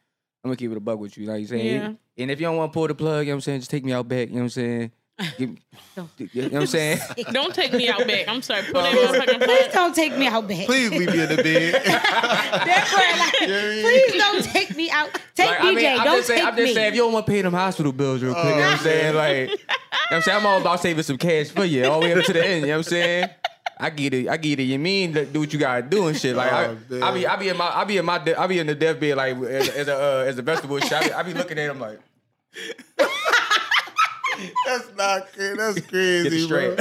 I'm 0.43 0.49
gonna 0.49 0.55
keep 0.55 0.71
it 0.71 0.77
a 0.77 0.79
bug 0.79 0.99
with 0.99 1.17
you. 1.17 1.27
Like 1.27 1.41
you 1.41 1.47
saying, 1.47 1.65
Yeah. 1.75 1.93
and 2.17 2.31
if 2.31 2.39
you 2.39 2.47
don't 2.47 2.57
want 2.57 2.71
to 2.71 2.73
pull 2.73 2.87
the 2.87 2.95
plug, 2.95 3.25
you 3.25 3.31
know 3.31 3.35
what 3.35 3.37
I'm 3.37 3.41
saying, 3.41 3.59
just 3.61 3.71
take 3.71 3.85
me 3.85 3.93
out 3.93 4.07
back. 4.07 4.27
You 4.29 4.33
know 4.35 4.39
what 4.39 4.43
I'm 4.43 4.49
saying? 4.49 4.91
Give 5.37 5.49
me- 5.51 5.57
you 6.17 6.41
know 6.41 6.47
what 6.49 6.53
I'm 6.61 6.65
saying? 6.65 6.97
Don't 7.31 7.53
take 7.53 7.71
me 7.71 7.87
out 7.87 7.99
back. 8.07 8.27
I'm 8.27 8.41
sorry. 8.41 8.63
Put 8.63 8.73
that 8.73 8.93
motherfucking 8.95 9.43
Please 9.45 9.61
plug. 9.67 9.71
don't 9.71 9.95
take 9.95 10.17
me 10.17 10.25
out 10.25 10.47
back. 10.47 10.65
Please 10.65 10.89
leave 10.89 11.07
me 11.13 11.21
in 11.21 11.29
the 11.29 11.43
bed. 11.43 11.73
That's 11.85 12.93
where, 12.97 13.17
like, 13.19 13.41
You 13.41 13.47
know 13.47 13.53
what 13.53 13.63
I 13.63 13.69
mean? 13.69 13.83
please 13.83 14.13
don't 14.15 14.43
take 14.43 14.75
me 14.75 14.89
out. 14.89 15.09
Take 15.35 15.49
Like, 15.51 15.59
DJ. 15.59 15.63
I 15.67 15.71
mean, 15.75 15.85
I'm 15.99 16.05
don't 16.05 16.15
just 16.17 16.27
saying, 16.27 16.39
take 16.39 16.47
I'm 16.47 16.55
just 16.57 16.67
me. 16.69 16.73
saying, 16.73 16.87
if 16.87 16.95
you 16.95 17.01
don't 17.01 17.13
want 17.13 17.25
to 17.27 17.31
pay 17.31 17.41
them 17.43 17.53
hospital 17.53 17.91
bills 17.91 18.23
real 18.23 18.33
quick, 18.33 18.43
you 18.45 18.49
know 18.51 18.57
what 18.57 18.71
I'm 18.71 18.77
saying? 18.79 19.15
Like, 19.15 19.37
you 19.37 19.45
know 19.45 19.53
what 20.09 20.15
I'm 20.15 20.21
saying? 20.23 20.37
I'm 20.39 20.45
all 20.47 20.59
about 20.61 20.81
saving 20.81 21.03
some 21.03 21.17
cash 21.19 21.49
for 21.49 21.63
you 21.63 21.85
all 21.85 21.99
the 21.99 22.07
way 22.07 22.13
up 22.15 22.25
to 22.25 22.33
the 22.33 22.43
end, 22.45 22.61
you 22.61 22.67
know 22.67 22.73
what 22.73 22.77
I'm 22.77 22.83
saying? 22.83 23.29
I 23.79 23.89
get 23.89 24.13
it, 24.13 24.27
I 24.29 24.37
get 24.37 24.59
it. 24.59 24.63
You 24.63 24.77
mean 24.79 25.13
to 25.13 25.25
do 25.25 25.39
what 25.41 25.51
you 25.53 25.59
gotta 25.59 25.81
do 25.81 26.07
and 26.07 26.17
shit. 26.17 26.35
Like 26.35 26.51
Oh, 26.51 26.77
I, 27.01 27.09
I 27.09 27.13
be. 27.13 27.27
I 27.27 27.35
be 27.37 27.49
in 27.49 27.57
my, 27.57 27.67
I 27.75 27.83
be 27.83 27.97
in 27.97 28.05
my, 28.05 28.17
de- 28.19 28.39
I 28.39 28.47
be 28.47 28.59
in 28.59 28.67
the 28.67 28.75
deathbed 28.75 29.17
like 29.17 29.35
as, 29.37 29.69
as 29.69 29.87
a, 29.87 29.95
uh, 29.95 30.23
as 30.27 30.37
a 30.37 30.41
vegetable 30.41 30.79
shop. 30.79 31.03
I 31.03 31.07
be, 31.07 31.13
I 31.13 31.23
be 31.23 31.33
looking 31.33 31.57
at 31.59 31.69
him 31.71 31.79
like, 31.79 31.99
That's 34.65 34.89
not 34.97 35.27
crazy. 35.33 35.55
That's 35.55 35.81
crazy, 35.81 36.37
it 36.37 36.45
straight. 36.45 36.77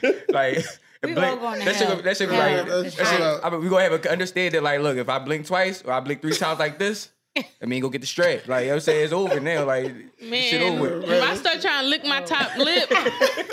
bro. 0.00 0.10
like, 0.30 0.64
We 1.02 1.12
blink- 1.14 1.26
all 1.26 1.36
going 1.36 1.58
to 1.60 1.64
that 1.66 1.76
shit, 1.76 1.88
gonna- 1.88 2.02
that 2.02 2.16
shit, 2.16 2.30
be 2.30 2.36
like, 2.36 2.66
that's 2.66 2.96
that 2.96 3.06
shit. 3.06 3.44
I 3.44 3.50
mean, 3.50 3.60
we 3.60 3.68
gonna 3.68 3.82
have 3.84 4.04
a 4.04 4.10
understand 4.10 4.54
that 4.54 4.62
like, 4.62 4.80
look, 4.80 4.96
if 4.96 5.08
I 5.08 5.18
blink 5.18 5.46
twice 5.46 5.82
or 5.82 5.92
I 5.92 6.00
blink 6.00 6.22
three 6.22 6.34
times 6.34 6.58
like 6.58 6.78
this, 6.78 7.10
I 7.36 7.66
mean, 7.66 7.80
go 7.80 7.88
get 7.88 8.00
the 8.02 8.06
strap. 8.06 8.46
Like, 8.46 8.62
you 8.64 8.66
know 8.68 8.72
what 8.72 8.74
I'm 8.74 8.80
saying? 8.80 9.04
It's 9.04 9.12
over 9.12 9.40
now. 9.40 9.64
Like, 9.64 9.86
shit 9.86 10.60
Man, 10.60 10.78
over. 10.78 11.00
if 11.02 11.22
I 11.22 11.34
start 11.36 11.60
trying 11.62 11.84
to 11.84 11.88
lick 11.88 12.04
my 12.04 12.20
top 12.22 12.56
lip 12.58 12.90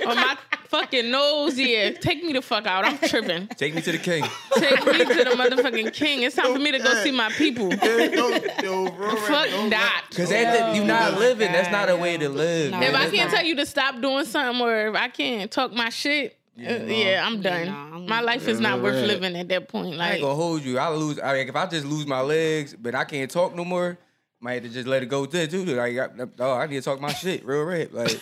or 0.06 0.16
my 0.16 0.38
fucking 0.70 1.10
nose, 1.12 1.58
yeah, 1.60 1.92
take 1.92 2.24
me 2.24 2.34
the 2.34 2.42
fuck 2.42 2.66
out. 2.66 2.86
I'm 2.86 2.98
tripping. 2.98 3.48
Take 3.58 3.76
me 3.76 3.82
to 3.82 3.92
the 3.92 3.98
king. 3.98 4.24
Take 4.56 4.86
me 4.86 5.00
to 5.00 5.24
the 5.24 5.32
motherfucking 5.36 5.94
king. 5.94 6.24
It's 6.24 6.36
time 6.36 6.54
for 6.54 6.60
me 6.60 6.72
to 6.72 6.80
go 6.80 6.94
see 7.04 7.12
my 7.12 7.30
people. 7.30 7.70
Don't- 7.70 8.64
yo, 8.64 8.90
bro, 8.92 9.16
Fuck 9.18 9.50
don't- 9.50 9.70
that. 9.72 10.06
Cause 10.16 10.30
that, 10.30 10.76
you 10.76 10.84
not 10.84 11.14
my 11.14 11.20
living. 11.20 11.52
That's 11.52 11.72
not 11.72 11.90
a 11.90 11.96
way 11.98 12.18
to 12.18 12.30
live. 12.30 12.72
No. 12.72 12.82
If 12.82 12.96
I 12.96 13.10
can't 13.10 13.32
not- 13.32 13.38
tell 13.38 13.46
you 13.46 13.56
to 13.56 13.66
stop 13.66 14.00
doing 14.02 14.26
something 14.26 14.62
or 14.66 14.88
if 14.88 14.96
I 14.96 15.10
can't 15.10 15.52
talk 15.52 15.74
my 15.74 15.90
shit, 15.90 16.38
uh, 16.60 16.62
yeah, 16.86 17.26
I'm 17.26 17.42
done. 17.42 17.66
no, 17.68 17.72
I'm- 17.74 18.06
my 18.06 18.22
life 18.22 18.48
is 18.48 18.60
not 18.60 18.82
worth 18.82 18.96
right. 18.96 19.06
living 19.06 19.36
at 19.36 19.48
that 19.50 19.68
point. 19.70 19.96
Like, 19.96 20.00
I 20.00 20.04
Like, 20.06 20.14
ain't 20.16 20.22
gonna 20.24 20.36
hold 20.36 20.62
you. 20.64 20.78
I 20.78 20.90
lose. 20.90 21.20
I, 21.20 21.32
like, 21.38 21.48
if 21.48 21.56
I 21.56 21.66
just 21.68 21.86
lose 21.86 22.06
my 22.06 22.22
legs, 22.22 22.76
but 22.80 22.96
I 22.96 23.06
can't 23.06 23.30
talk 23.32 23.56
no 23.56 23.64
more, 23.66 23.98
might 24.42 24.54
have 24.56 24.64
to 24.64 24.70
just 24.70 24.88
let 24.88 25.02
it 25.04 25.08
go 25.08 25.26
too. 25.26 25.48
too. 25.48 25.66
Like, 25.66 25.98
I, 25.98 26.08
oh, 26.40 26.54
I 26.54 26.68
need 26.68 26.76
to 26.78 26.82
talk 26.82 27.00
my 27.02 27.14
shit, 27.14 27.46
real 27.46 27.64
rap. 27.64 27.90
Like, 27.92 28.20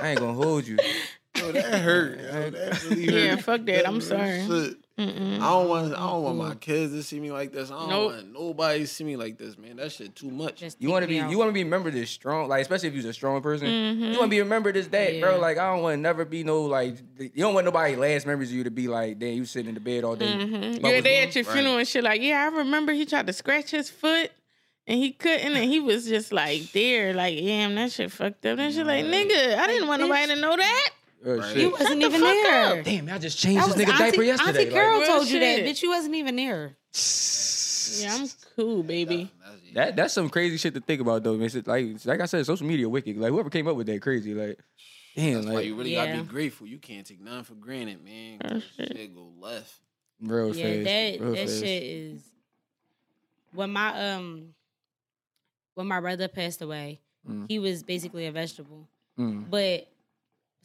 I 0.00 0.08
ain't 0.10 0.20
gonna 0.20 0.34
hold 0.34 0.66
you. 0.66 0.78
Yo, 1.40 1.52
that 1.52 1.80
hurt. 1.80 2.18
Yo, 2.18 2.50
that 2.50 2.84
really 2.84 3.06
hurt. 3.06 3.14
Yeah, 3.14 3.36
fuck 3.36 3.64
that. 3.66 3.86
I'm 3.88 4.00
sorry. 4.00 4.38
mm-mm. 4.98 5.36
I 5.36 5.38
don't 5.50 5.68
want. 5.68 5.94
I 5.94 5.98
don't 5.98 6.22
want 6.24 6.38
my 6.38 6.54
kids 6.56 6.92
to 6.92 7.02
see 7.02 7.20
me 7.20 7.30
like 7.30 7.52
this. 7.52 7.70
I 7.70 7.78
don't 7.78 7.88
Nope. 7.88 8.12
want 8.12 8.32
nobody 8.32 8.80
to 8.80 8.86
see 8.86 9.04
me 9.04 9.16
like 9.16 9.38
this, 9.38 9.56
man. 9.56 9.76
That 9.76 9.92
shit 9.92 10.16
too 10.16 10.30
much. 10.30 10.56
Just 10.56 10.82
You 10.82 10.90
want 10.90 11.02
to 11.04 11.08
be. 11.08 11.20
out. 11.20 11.30
You 11.30 11.38
want 11.38 11.48
to 11.50 11.52
be 11.52 11.62
remembered 11.62 11.94
as 11.94 12.10
strong. 12.10 12.48
Like, 12.48 12.62
especially 12.62 12.88
if 12.88 12.94
you're 12.96 13.10
a 13.10 13.14
strong 13.14 13.40
person. 13.40 13.68
Mm-hmm. 13.68 14.02
You 14.04 14.10
want 14.18 14.22
to 14.24 14.28
be 14.28 14.40
remembered 14.40 14.76
as 14.76 14.88
that, 14.88 15.20
bro. 15.20 15.38
Like, 15.38 15.56
I 15.58 15.72
don't 15.72 15.82
want 15.82 15.94
to 15.94 16.00
never 16.00 16.24
be 16.24 16.42
no 16.42 16.62
like. 16.62 16.96
You 17.18 17.30
don't 17.36 17.54
want 17.54 17.64
nobody 17.64 17.94
last 17.96 18.26
memories 18.26 18.50
of 18.50 18.56
you 18.56 18.64
to 18.64 18.70
be 18.70 18.88
like, 18.88 19.18
damn, 19.18 19.34
you 19.34 19.44
sitting 19.44 19.68
in 19.68 19.74
the 19.74 19.80
bed 19.80 20.02
all 20.04 20.16
day. 20.16 20.26
Mhm. 20.26 20.80
But 20.82 20.88
You're 20.88 20.96
was- 20.96 21.04
there 21.04 21.22
at 21.26 21.34
your 21.36 21.44
Right. 21.44 21.52
funeral 21.54 21.76
and 21.78 21.86
shit. 21.88 22.02
Like, 22.04 22.20
yeah, 22.20 22.42
I 22.52 22.56
remember 22.56 22.92
he 22.92 23.06
tried 23.06 23.26
to 23.28 23.32
scratch 23.32 23.70
his 23.70 23.88
foot 23.90 24.32
and 24.88 24.98
he 24.98 25.12
couldn't, 25.12 25.54
and 25.54 25.70
he 25.70 25.78
was 25.80 26.06
just 26.08 26.32
like 26.32 26.72
there, 26.72 27.12
like, 27.14 27.38
damn, 27.38 27.74
that 27.76 27.92
shit 27.92 28.10
fucked 28.10 28.44
up. 28.46 28.56
That 28.56 28.72
shit, 28.72 28.86
like, 28.86 29.04
nigga, 29.04 29.58
I 29.58 29.66
didn't 29.68 29.86
want 29.86 30.00
nobody 30.00 30.26
to 30.34 30.40
know 30.40 30.56
that. 30.56 30.88
Oh, 31.26 31.36
Right. 31.38 31.56
You 31.56 31.70
wasn't 31.70 32.00
the 32.00 32.06
even 32.06 32.20
fuck 32.20 32.30
there. 32.32 32.78
up. 32.78 32.84
Damn, 32.84 33.08
I 33.08 33.18
just 33.18 33.38
changed 33.38 33.60
That 33.60 33.76
this 33.76 33.84
nigga 33.84 33.90
Auntie, 33.92 34.02
diaper 34.10 34.22
yesterday. 34.22 34.60
Auntie 34.60 34.70
Carol 34.70 35.00
Real 35.00 35.08
told 35.08 35.28
you 35.28 35.40
that, 35.40 35.60
bitch. 35.60 35.82
You 35.82 35.90
wasn't 35.90 36.14
even 36.14 36.36
there. 36.36 36.76
Yeah, 38.00 38.14
I'm 38.16 38.28
cool, 38.54 38.82
baby. 38.82 39.32
That's- 39.40 39.60
That 39.74 39.96
that's 39.96 40.14
some 40.14 40.28
crazy 40.28 40.56
shit 40.58 40.74
to 40.74 40.80
think 40.80 41.00
about 41.00 41.22
though, 41.24 41.36
man. 41.36 41.48
Like 41.66 41.86
like 42.04 42.20
I 42.20 42.26
said, 42.26 42.44
social 42.46 42.66
media 42.66 42.88
wicked. 42.88 43.16
Like 43.16 43.30
whoever 43.30 43.48
came 43.50 43.66
up 43.66 43.76
with 43.76 43.86
that 43.88 44.00
crazy, 44.02 44.34
like 44.34 44.58
damn, 45.16 45.34
That's 45.34 45.46
why 45.46 45.52
like 45.54 45.66
you 45.66 45.74
really 45.74 45.92
Yeah. 45.94 46.06
gotta 46.06 46.22
be 46.22 46.28
grateful. 46.28 46.66
You 46.66 46.78
can't 46.78 47.06
take 47.06 47.20
nothing 47.20 47.44
for 47.44 47.54
granted, 47.54 48.04
man. 48.04 48.40
Oh, 48.44 48.48
'cause 48.50 48.62
shit. 48.76 48.92
Shit 48.96 49.14
go 49.14 49.32
left. 49.40 49.72
real 50.20 50.54
yeah, 50.54 50.64
fast. 50.64 50.84
that 50.84 51.20
real 51.20 51.30
that 51.34 51.48
fast. 51.48 51.60
shit 51.60 51.82
is 51.82 52.22
when 53.54 53.70
my 53.72 54.10
um 54.12 54.54
when 55.74 55.86
my 55.86 56.00
brother 56.00 56.28
passed 56.28 56.60
away, 56.62 57.00
Mm. 57.28 57.46
he 57.48 57.58
was 57.58 57.82
basically 57.82 58.26
a 58.26 58.32
vegetable. 58.32 58.86
Mm. 59.18 59.48
But 59.50 59.88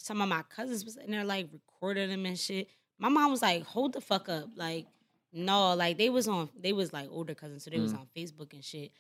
some 0.04 0.22
of 0.22 0.28
my 0.28 0.42
cousins 0.44 0.84
was 0.84 0.98
in 0.98 1.12
there 1.12 1.24
like 1.24 1.48
recording 1.54 2.10
them 2.10 2.26
and 2.26 2.38
shit. 2.38 2.68
My 3.00 3.10
mom 3.10 3.32
was 3.32 3.42
like, 3.42 3.64
"Hold 3.64 3.94
the 3.94 4.02
fuck 4.02 4.28
up!" 4.30 4.50
Like, 4.56 4.86
no, 5.32 5.74
like 5.76 5.98
they 5.98 6.10
was 6.10 6.28
on, 6.28 6.50
they 6.60 6.74
was 6.74 6.92
like 6.94 7.08
older 7.10 7.34
cousins, 7.34 7.64
so 7.64 7.70
they 7.70 7.80
was 7.80 7.94
Mm. 7.94 8.00
on 8.00 8.08
Facebook 8.16 8.54
and 8.54 8.64
shit, 8.64 8.92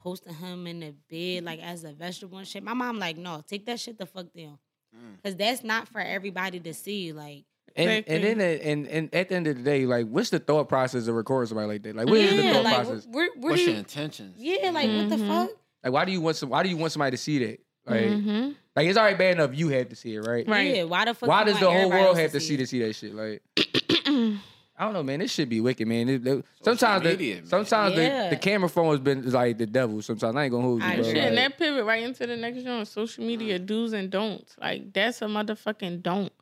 posting 0.00 0.34
him 0.34 0.66
in 0.66 0.80
the 0.80 0.94
bed 1.10 1.44
like 1.44 1.60
as 1.60 1.84
a 1.84 1.92
vegetable 1.92 2.38
and 2.38 2.46
shit. 2.46 2.62
My 2.62 2.74
mom 2.74 2.98
like, 2.98 3.16
no, 3.16 3.42
take 3.46 3.66
that 3.66 3.80
shit 3.80 3.98
the 3.98 4.06
fuck 4.06 4.32
down, 4.32 4.58
Mm. 4.96 5.16
because 5.16 5.36
that's 5.36 5.64
not 5.64 5.88
for 5.88 6.00
everybody 6.00 6.60
to 6.60 6.72
see. 6.72 7.12
Like, 7.12 7.44
And, 7.74 8.04
and 8.06 8.22
then 8.24 8.40
uh, 8.40 8.44
and, 8.44 8.86
and 8.86 9.14
at 9.14 9.28
the 9.30 9.34
end 9.34 9.46
of 9.48 9.56
the 9.56 9.62
day, 9.62 9.84
like, 9.86 10.06
what's 10.06 10.30
the 10.30 10.38
thought 10.38 10.68
process 10.68 11.08
of 11.08 11.14
recording 11.14 11.48
somebody 11.48 11.68
like 11.68 11.82
that? 11.82 11.96
Like, 11.96 12.06
what 12.06 12.18
is 12.18 12.36
the 12.36 12.42
Yeah, 12.44 12.52
thought 12.52 12.64
like 12.64 12.86
process? 12.86 13.06
where, 13.10 13.28
where 13.36 13.50
What's 13.50 13.64
do 13.64 13.70
your 13.70 13.78
intentions? 13.80 14.36
yeah, 14.38 14.70
like 14.70 14.90
what 14.90 15.08
the 15.08 15.16
Mhm. 15.16 15.26
fuck? 15.26 15.50
Like, 15.84 15.92
why 15.92 16.04
do 16.04 16.12
you 16.12 16.20
want 16.20 16.36
some? 16.36 16.48
Why 16.50 16.62
do 16.62 16.68
you 16.68 16.76
want 16.76 16.92
somebody 16.92 17.10
to 17.16 17.16
see 17.22 17.38
that? 17.44 17.60
Like, 17.86 18.12
hmm 18.22 18.50
like 18.76 18.86
it's 18.86 18.98
already 18.98 19.16
bad 19.16 19.34
enough 19.36 19.50
you 19.54 19.68
had 19.68 19.90
to 19.90 19.96
see 19.96 20.14
it, 20.14 20.20
right? 20.26 20.46
Right. 20.48 20.74
Yeah, 20.76 20.84
why 20.84 21.04
the 21.04 21.14
fuck? 21.14 21.28
Why 21.28 21.44
does 21.44 21.58
the 21.60 21.70
whole 21.70 21.90
world 21.90 22.16
have 22.18 22.32
to 22.32 22.40
see 22.40 22.54
it? 22.54 22.58
to 22.58 22.66
see 22.66 22.80
that 22.80 22.94
shit? 22.94 23.14
Like, 23.14 23.42
I 24.74 24.84
don't 24.86 24.94
know, 24.94 25.02
man. 25.02 25.20
This 25.20 25.30
should 25.30 25.48
be 25.48 25.60
wicked, 25.60 25.86
man. 25.86 26.08
It- 26.08 26.26
it- 26.26 26.44
sometimes, 26.62 27.04
media, 27.04 27.34
the, 27.36 27.40
man. 27.42 27.46
sometimes 27.48 27.94
Yeah. 27.94 28.24
the, 28.30 28.36
the 28.36 28.40
camera 28.40 28.68
phone 28.68 28.90
has 28.90 29.00
been 29.00 29.30
like 29.30 29.58
the 29.58 29.66
devil. 29.66 30.00
Sometimes 30.02 30.34
I 30.34 30.44
ain't 30.44 30.50
gonna 30.52 30.62
hold 30.64 30.80
you, 30.82 30.88
I 30.88 30.96
bro. 30.96 31.00
agree. 31.04 31.14
Shit, 31.14 31.24
and 31.24 31.36
Like, 31.36 31.48
that 31.50 31.58
pivot 31.58 31.84
right 31.84 32.02
into 32.02 32.26
the 32.26 32.36
next 32.36 32.64
one: 32.64 32.84
social 32.86 33.24
media 33.24 33.58
do's 33.58 33.92
and 33.92 34.10
don'ts. 34.10 34.56
Like 34.60 34.92
that's 34.92 35.22
a 35.22 35.26
motherfucking 35.26 36.02
don't. 36.02 36.32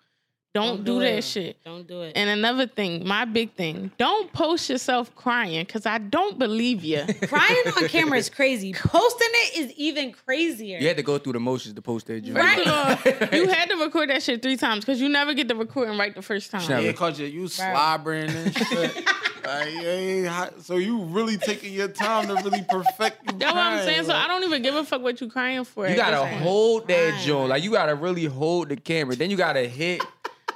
Don't, 0.52 0.78
Don't 0.78 0.84
do, 0.84 0.92
do 0.94 1.00
that 1.00 1.18
it. 1.18 1.22
shit. 1.24 1.56
Don't 1.64 1.86
do 1.86 2.02
it. 2.02 2.14
And 2.16 2.28
another 2.28 2.66
thing, 2.66 3.06
my 3.06 3.24
big 3.24 3.52
thing, 3.54 3.92
don't 3.98 4.32
post 4.32 4.68
yourself 4.68 5.14
crying 5.14 5.64
because 5.64 5.86
I 5.86 5.98
don't 5.98 6.40
believe 6.40 6.82
you. 6.82 7.04
Crying 7.28 7.62
on 7.76 7.86
camera 7.86 8.18
is 8.18 8.28
crazy. 8.28 8.72
Posting 8.76 9.28
it 9.30 9.58
is 9.58 9.72
even 9.76 10.10
crazier. 10.10 10.78
you 10.78 10.88
had 10.88 10.96
to 10.96 11.04
go 11.04 11.18
through 11.18 11.34
the 11.34 11.38
motions 11.40 11.74
to 11.74 11.82
post 11.82 12.06
that. 12.08 12.22
joint. 12.24 12.36
First 12.36 12.66
of 12.66 13.22
all, 13.22 13.28
you 13.38 13.46
had 13.48 13.70
to 13.70 13.76
record 13.76 14.10
that 14.10 14.24
shit 14.24 14.42
three 14.42 14.56
times 14.56 14.84
because 14.84 15.00
you 15.00 15.08
never 15.08 15.34
get 15.34 15.46
the 15.46 15.54
recording 15.54 15.96
right 15.96 16.12
the 16.16 16.22
first 16.22 16.50
time. 16.50 16.68
Yeah, 16.84 16.90
cause 16.94 17.20
you, 17.20 17.26
you 17.26 17.46
slobbering 17.46 18.30
and 18.30 18.52
shit. 18.52 18.96
like, 19.44 19.72
yeah, 19.72 20.50
so 20.58 20.78
you 20.78 21.02
really 21.04 21.36
taking 21.36 21.72
your 21.72 21.86
time 21.88 22.26
to 22.26 22.34
really 22.34 22.64
perfect. 22.68 23.18
You 23.32 23.38
That's 23.38 23.54
what 23.54 23.62
I'm 23.62 23.72
crying, 23.74 23.84
saying. 23.86 24.04
So 24.06 24.14
I 24.14 24.26
don't 24.26 24.42
even 24.42 24.62
give 24.62 24.74
a 24.74 24.84
fuck 24.84 25.00
what 25.00 25.20
you 25.20 25.30
crying 25.30 25.62
for. 25.64 25.86
You 25.86 25.94
gotta 25.94 26.26
hold 26.38 26.88
that 26.88 27.10
Right. 27.12 27.20
joint. 27.24 27.50
Like 27.50 27.62
you 27.62 27.70
gotta 27.70 27.94
really 27.94 28.24
hold 28.24 28.70
the 28.70 28.76
camera. 28.76 29.14
Then 29.14 29.30
you 29.30 29.36
gotta 29.36 29.62
hit. 29.68 30.02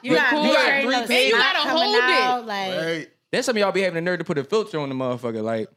You 0.04 0.14
got, 0.14 0.32
Record. 0.32 0.46
you 0.46 0.52
got 0.52 0.82
three 0.82 0.96
three 0.96 1.06
pages. 1.06 1.32
You 1.32 1.38
gotta 1.38 1.68
hold 1.68 1.96
it. 1.96 2.46
Like, 2.46 2.76
Right. 2.84 3.08
Then 3.32 3.42
some 3.42 3.56
of 3.56 3.60
y'all 3.60 3.72
be 3.72 3.80
having 3.80 3.94
the 3.96 4.00
nerve 4.00 4.18
to 4.20 4.24
put 4.24 4.38
a 4.38 4.44
filter 4.44 4.78
on 4.78 4.88
the 4.88 4.94
motherfucker. 4.94 5.42
Like 5.42 5.68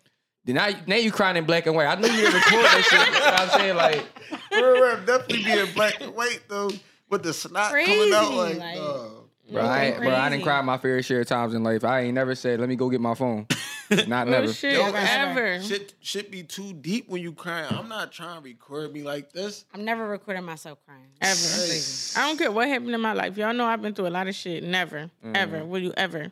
then 0.45 0.55
now, 0.55 0.69
now 0.85 0.95
you 0.95 1.11
crying 1.11 1.37
in 1.37 1.45
black 1.45 1.65
and 1.65 1.75
white. 1.75 1.87
I 1.87 1.95
know 1.95 2.07
you 2.07 2.17
didn't 2.21 2.33
record 2.35 2.63
that 2.63 2.83
shit. 2.87 3.07
You 3.07 3.13
know 3.13 3.19
what 3.19 3.41
I'm 3.41 3.49
saying? 3.59 3.75
Like 3.75 4.05
Real 4.51 4.81
rap 4.83 5.05
definitely 5.05 5.43
be 5.43 5.51
in 5.51 5.73
black 5.73 5.99
and 6.01 6.13
white 6.15 6.41
though, 6.47 6.69
with 7.09 7.23
the 7.23 7.33
snot 7.33 7.71
coming 7.71 8.13
out 8.13 8.31
like. 8.33 8.57
like- 8.59 8.75
dog. 8.75 9.11
Bro, 9.49 9.65
I, 9.65 9.91
bro, 9.97 10.13
I 10.13 10.27
didn't 10.29 10.43
cry 10.43 10.61
my 10.61 10.77
fair 10.77 11.01
share 11.01 11.21
of 11.21 11.27
times 11.27 11.53
in 11.53 11.63
life. 11.63 11.85
I 11.85 12.01
ain't 12.01 12.15
never 12.15 12.35
said, 12.35 12.59
"Let 12.59 12.67
me 12.67 12.75
go 12.75 12.89
get 12.89 12.99
my 12.99 13.13
phone." 13.15 13.47
Not 14.07 14.27
Oh, 14.27 14.31
never. 14.31 14.53
shit, 14.53 14.73
Yo, 14.73 14.91
ever. 14.93 15.61
Shit, 15.61 15.93
shit 16.01 16.31
be 16.31 16.43
too 16.43 16.73
deep 16.73 17.09
when 17.09 17.21
you 17.21 17.31
crying. 17.31 17.67
I'm 17.71 17.87
not 17.87 18.11
trying 18.11 18.37
to 18.37 18.43
record 18.43 18.93
me 18.93 19.03
like 19.03 19.31
this. 19.31 19.65
I'm 19.73 19.85
never 19.85 20.07
recording 20.07 20.43
myself 20.43 20.79
crying. 20.85 21.07
Ever. 21.21 22.19
I 22.19 22.27
don't 22.27 22.37
care 22.37 22.51
what 22.51 22.67
happened 22.67 22.93
in 22.93 23.01
my 23.01 23.13
life. 23.13 23.37
Y'all 23.37 23.53
know 23.53 23.65
I've 23.65 23.81
been 23.81 23.93
through 23.93 24.07
a 24.07 24.09
lot 24.09 24.27
of 24.27 24.35
shit. 24.35 24.63
Never, 24.63 25.09
mm. 25.25 25.35
ever. 25.35 25.63
Will 25.63 25.79
you 25.81 25.93
ever? 25.95 26.31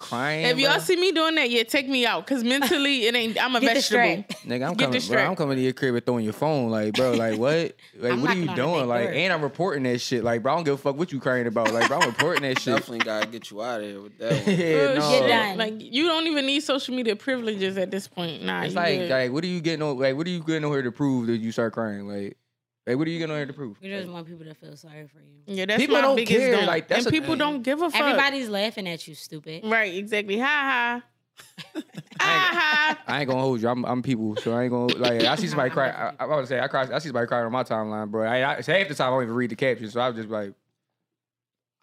Crying. 0.00 0.46
If 0.46 0.58
y'all 0.58 0.70
bro. 0.76 0.78
see 0.80 0.96
me 0.96 1.12
doing 1.12 1.34
that, 1.34 1.50
yeah, 1.50 1.62
take 1.62 1.86
me 1.86 2.06
out. 2.06 2.26
Cause 2.26 2.42
mentally, 2.42 3.04
it 3.06 3.14
ain't. 3.14 3.36
I'm 3.42 3.54
a 3.54 3.60
Get 3.60 3.74
the 3.74 3.80
vegetable. 3.80 4.24
Nigga, 4.50 4.66
I'm 4.68 4.74
Get 4.74 4.86
coming, 4.86 5.02
bro. 5.08 5.22
I'm 5.26 5.36
coming 5.36 5.56
to 5.58 5.62
your 5.62 5.74
crib 5.74 5.94
and 5.94 6.06
throwing 6.06 6.24
your 6.24 6.32
phone. 6.32 6.70
Like, 6.70 6.94
bro, 6.94 7.12
like 7.12 7.38
what? 7.38 7.76
Like, 8.00 8.12
I'm 8.12 8.22
what 8.22 8.30
are 8.30 8.34
you 8.34 8.46
knocking 8.46 8.62
on 8.64 8.70
the 8.72 8.74
doing? 8.78 8.88
Like, 8.88 9.02
door. 9.04 9.12
and 9.12 9.32
I'm 9.34 9.42
reporting 9.42 9.82
that 9.82 10.00
shit. 10.00 10.24
Like, 10.24 10.42
bro, 10.42 10.52
I 10.52 10.56
don't 10.56 10.64
give 10.64 10.74
a 10.74 10.78
fuck 10.78 10.96
what 10.96 11.12
you 11.12 11.20
crying 11.20 11.46
about. 11.46 11.70
Like, 11.72 11.88
bro, 11.88 11.98
I'm 12.00 12.08
reporting 12.08 12.42
that 12.44 12.58
shit. 12.58 12.76
Definitely 12.76 13.00
gotta 13.00 13.26
get 13.26 13.50
you 13.50 13.62
out 13.62 13.82
of 13.82 13.86
here 13.86 14.00
with 14.00 14.18
that 14.18 14.32
one. 14.46 14.56
yeah, 14.56 14.94
no. 14.94 15.10
Get 15.10 15.28
done. 15.28 15.58
Like 15.58 15.74
you 15.78 16.06
don't 16.06 16.26
even 16.26 16.46
need 16.46 16.60
social 16.62 16.94
media 16.94 17.14
privileges 17.14 17.76
at 17.76 17.90
this 17.90 18.08
point. 18.08 18.42
Nah, 18.42 18.62
It's 18.62 18.72
you 18.72 18.80
like, 18.80 18.98
good. 19.00 19.10
like, 19.10 19.32
what 19.32 19.44
are 19.44 19.48
you 19.48 19.60
getting 19.60 19.82
on? 19.82 19.98
Like, 19.98 20.16
what 20.16 20.26
are 20.26 20.30
you 20.30 20.40
getting 20.40 20.64
on 20.64 20.72
here 20.72 20.82
to 20.82 20.92
prove 20.92 21.26
that 21.26 21.36
you 21.36 21.52
start 21.52 21.74
crying? 21.74 22.08
Like, 22.08 22.38
like, 22.90 22.98
what 22.98 23.06
are 23.06 23.10
you 23.10 23.18
getting 23.18 23.32
on 23.32 23.38
here 23.38 23.46
to 23.46 23.52
prove? 23.52 23.76
We 23.80 23.88
just 23.88 24.08
want 24.08 24.26
people 24.26 24.44
to 24.44 24.54
feel 24.54 24.76
sorry 24.76 25.06
for 25.08 25.20
you. 25.20 25.42
yeah, 25.46 25.66
that's 25.66 25.80
people 25.80 25.96
my 25.96 26.02
don't 26.02 26.16
biggest 26.16 26.38
care, 26.38 26.52
don't. 26.52 26.66
like, 26.66 26.88
that's 26.88 27.06
and 27.06 27.14
a- 27.14 27.18
people 27.20 27.36
don't 27.36 27.62
give 27.62 27.80
a 27.82 27.90
fuck. 27.90 28.00
Everybody's 28.00 28.48
laughing 28.48 28.88
at 28.88 29.06
you, 29.06 29.14
stupid. 29.14 29.64
right? 29.64 29.94
Exactly. 29.94 30.38
Ha 30.38 30.44
ha. 30.46 31.02
ha 31.74 31.82
ah, 32.20 32.50
ha. 32.52 32.98
I 33.06 33.20
ain't 33.20 33.28
gonna 33.28 33.40
hold 33.40 33.62
you. 33.62 33.68
I'm, 33.68 33.84
I'm 33.86 34.02
people, 34.02 34.36
so 34.36 34.52
I 34.52 34.64
ain't 34.64 34.70
gonna 34.72 34.94
like. 34.96 35.22
I 35.22 35.34
see 35.36 35.46
somebody 35.46 35.70
cry. 35.78 35.88
I, 35.90 36.12
I 36.18 36.26
want 36.26 36.42
to 36.42 36.46
say 36.46 36.60
I 36.60 36.68
cry. 36.68 36.82
I 36.92 36.98
see 36.98 37.08
somebody 37.08 37.26
crying 37.26 37.46
on 37.46 37.52
my 37.52 37.64
timeline, 37.64 38.10
bro. 38.10 38.26
I, 38.26 38.36
I 38.36 38.54
half 38.56 38.66
the 38.88 38.94
time 38.94 39.08
I 39.08 39.16
don't 39.16 39.22
even 39.22 39.34
read 39.34 39.50
the 39.50 39.56
caption, 39.56 39.88
so 39.90 40.00
I 40.00 40.08
was 40.08 40.16
just 40.16 40.28
like, 40.28 40.52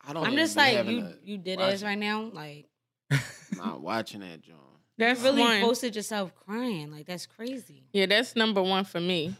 I 0.07 0.13
don't. 0.13 0.27
I'm 0.27 0.35
just 0.35 0.55
like 0.55 0.85
you. 0.87 1.05
a- 1.05 1.13
You 1.23 1.37
did 1.37 1.59
this 1.59 1.81
right 1.83 1.97
now. 1.97 2.29
Like 2.33 2.67
Not 3.57 3.81
watching 3.81 4.19
that, 4.21 4.41
John. 4.41 4.55
That's 4.97 5.21
really 5.21 5.41
one. 5.41 5.61
posted 5.61 5.95
yourself 5.95 6.33
crying. 6.35 6.91
Like 6.91 7.05
that's 7.07 7.25
crazy. 7.25 7.83
Yeah, 7.93 8.05
that's 8.07 8.35
number 8.35 8.61
one 8.61 8.83
for 8.83 8.99
me. 8.99 9.35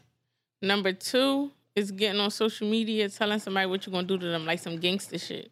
Number 0.62 0.94
two 0.94 1.52
is 1.78 1.92
getting 1.92 2.20
on 2.20 2.32
social 2.32 2.68
media, 2.70 3.08
telling 3.10 3.40
somebody 3.40 3.68
what 3.68 3.86
you're 3.86 3.92
gonna 3.92 4.08
do 4.08 4.18
to 4.18 4.26
them, 4.28 4.46
like 4.46 4.60
some 4.60 4.78
gangster 4.78 5.18
shit. 5.20 5.52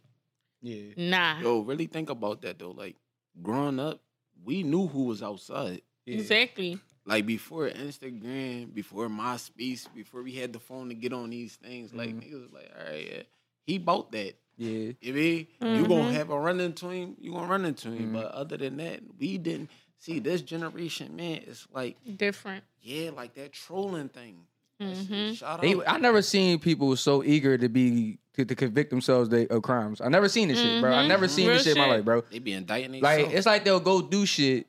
yeah. 0.61 0.82
Nah. 0.97 1.39
Yo, 1.39 1.59
really 1.61 1.86
think 1.86 2.09
about 2.09 2.41
that 2.41 2.57
though. 2.59 2.71
Like 2.71 2.95
growing 3.41 3.80
up, 3.80 4.01
we 4.43 4.63
knew 4.63 4.88
who 4.88 5.03
was 5.03 5.21
outside. 5.21 5.82
Exactly. 6.07 6.80
Like 7.05 7.26
before 7.28 7.69
Instagram, 7.69 8.73
before 8.73 9.07
MySpace, 9.07 9.88
before 9.93 10.23
we 10.23 10.32
had 10.34 10.51
the 10.53 10.59
phone 10.59 10.89
to 10.89 10.95
get 10.95 11.13
on 11.13 11.30
these 11.30 11.55
things, 11.55 11.93
like 11.93 12.09
Mhm. 12.09 12.21
niggas 12.23 12.41
was 12.41 12.51
like, 12.51 12.71
all 12.78 12.91
right, 12.91 13.07
yeah, 13.11 13.21
he 13.67 13.78
bought 13.78 14.11
that. 14.13 14.34
Yeah. 14.57 14.93
If 15.01 15.15
he, 15.15 15.47
you 15.61 15.86
gonna 15.88 16.09
Mhm. 16.09 16.13
have 16.13 16.30
a 16.32 16.39
run 16.39 16.59
into 16.59 16.89
him, 16.89 17.15
you 17.19 17.34
gonna 17.34 17.47
run 17.47 17.65
into 17.65 17.91
him. 17.91 18.09
Mhm. 18.09 18.13
But 18.13 18.32
other 18.32 18.57
than 18.57 18.78
that, 18.78 19.01
we 19.19 19.38
didn't 19.38 19.69
see 19.99 20.17
this 20.19 20.41
generation, 20.41 21.15
man. 21.15 21.43
It's 21.45 21.67
like, 21.71 21.97
Different. 22.17 22.63
yeah, 22.82 23.11
like 23.11 23.36
that 23.36 23.51
trolling 23.53 24.09
thing. 24.09 24.47
That 24.80 24.95
shit, 24.95 25.07
Mhm. 25.07 25.61
They. 25.61 25.86
I 25.86 25.97
never 25.97 26.21
seen 26.21 26.59
people 26.59 26.95
so 26.95 27.23
eager 27.23 27.57
to 27.57 27.69
be 27.69 28.19
to, 28.34 28.43
to 28.43 28.55
convict 28.55 28.89
themselves 28.89 29.30
they, 29.30 29.47
of 29.47 29.61
crimes. 29.63 30.01
I 30.01 30.09
never 30.09 30.28
seen 30.28 30.49
this 30.49 30.59
shit, 30.59 30.82
bro. 30.82 30.91
I 30.93 31.03
Mhm. 31.03 31.07
never 31.07 31.28
seen 31.30 31.47
Real 31.47 31.55
this 31.55 31.63
shit 31.65 31.78
in 31.78 31.82
my 31.82 31.88
life, 31.88 32.03
bro. 32.03 32.21
They 32.30 32.39
be 32.39 32.51
indicting 32.51 32.99
Like 33.01 33.17
themselves. 33.17 33.34
it's 33.38 33.45
like 33.45 33.63
they'll 33.63 33.80
go 33.80 34.01
do 34.01 34.26
shit 34.26 34.67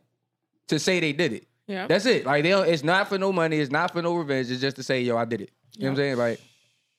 to 0.68 0.78
say 0.78 1.00
they 1.00 1.12
did 1.12 1.32
it. 1.32 1.46
Yeah. 1.66 1.88
That's 1.88 2.06
it. 2.06 2.24
Like 2.24 2.44
they 2.44 2.50
don't, 2.50 2.68
it's 2.68 2.84
not 2.84 3.08
for 3.08 3.18
no 3.18 3.32
money. 3.32 3.58
It's 3.58 3.72
not 3.72 3.92
for 3.92 4.00
no 4.02 4.14
revenge. 4.14 4.50
It's 4.52 4.60
just 4.60 4.76
to 4.76 4.84
say, 4.84 5.00
yo, 5.02 5.16
I 5.16 5.24
did 5.24 5.40
it. 5.40 5.50
You 5.76 5.82
know 5.82 5.88
what 5.88 5.90
I'm 5.90 5.96
saying? 5.96 6.16
Like, 6.16 6.40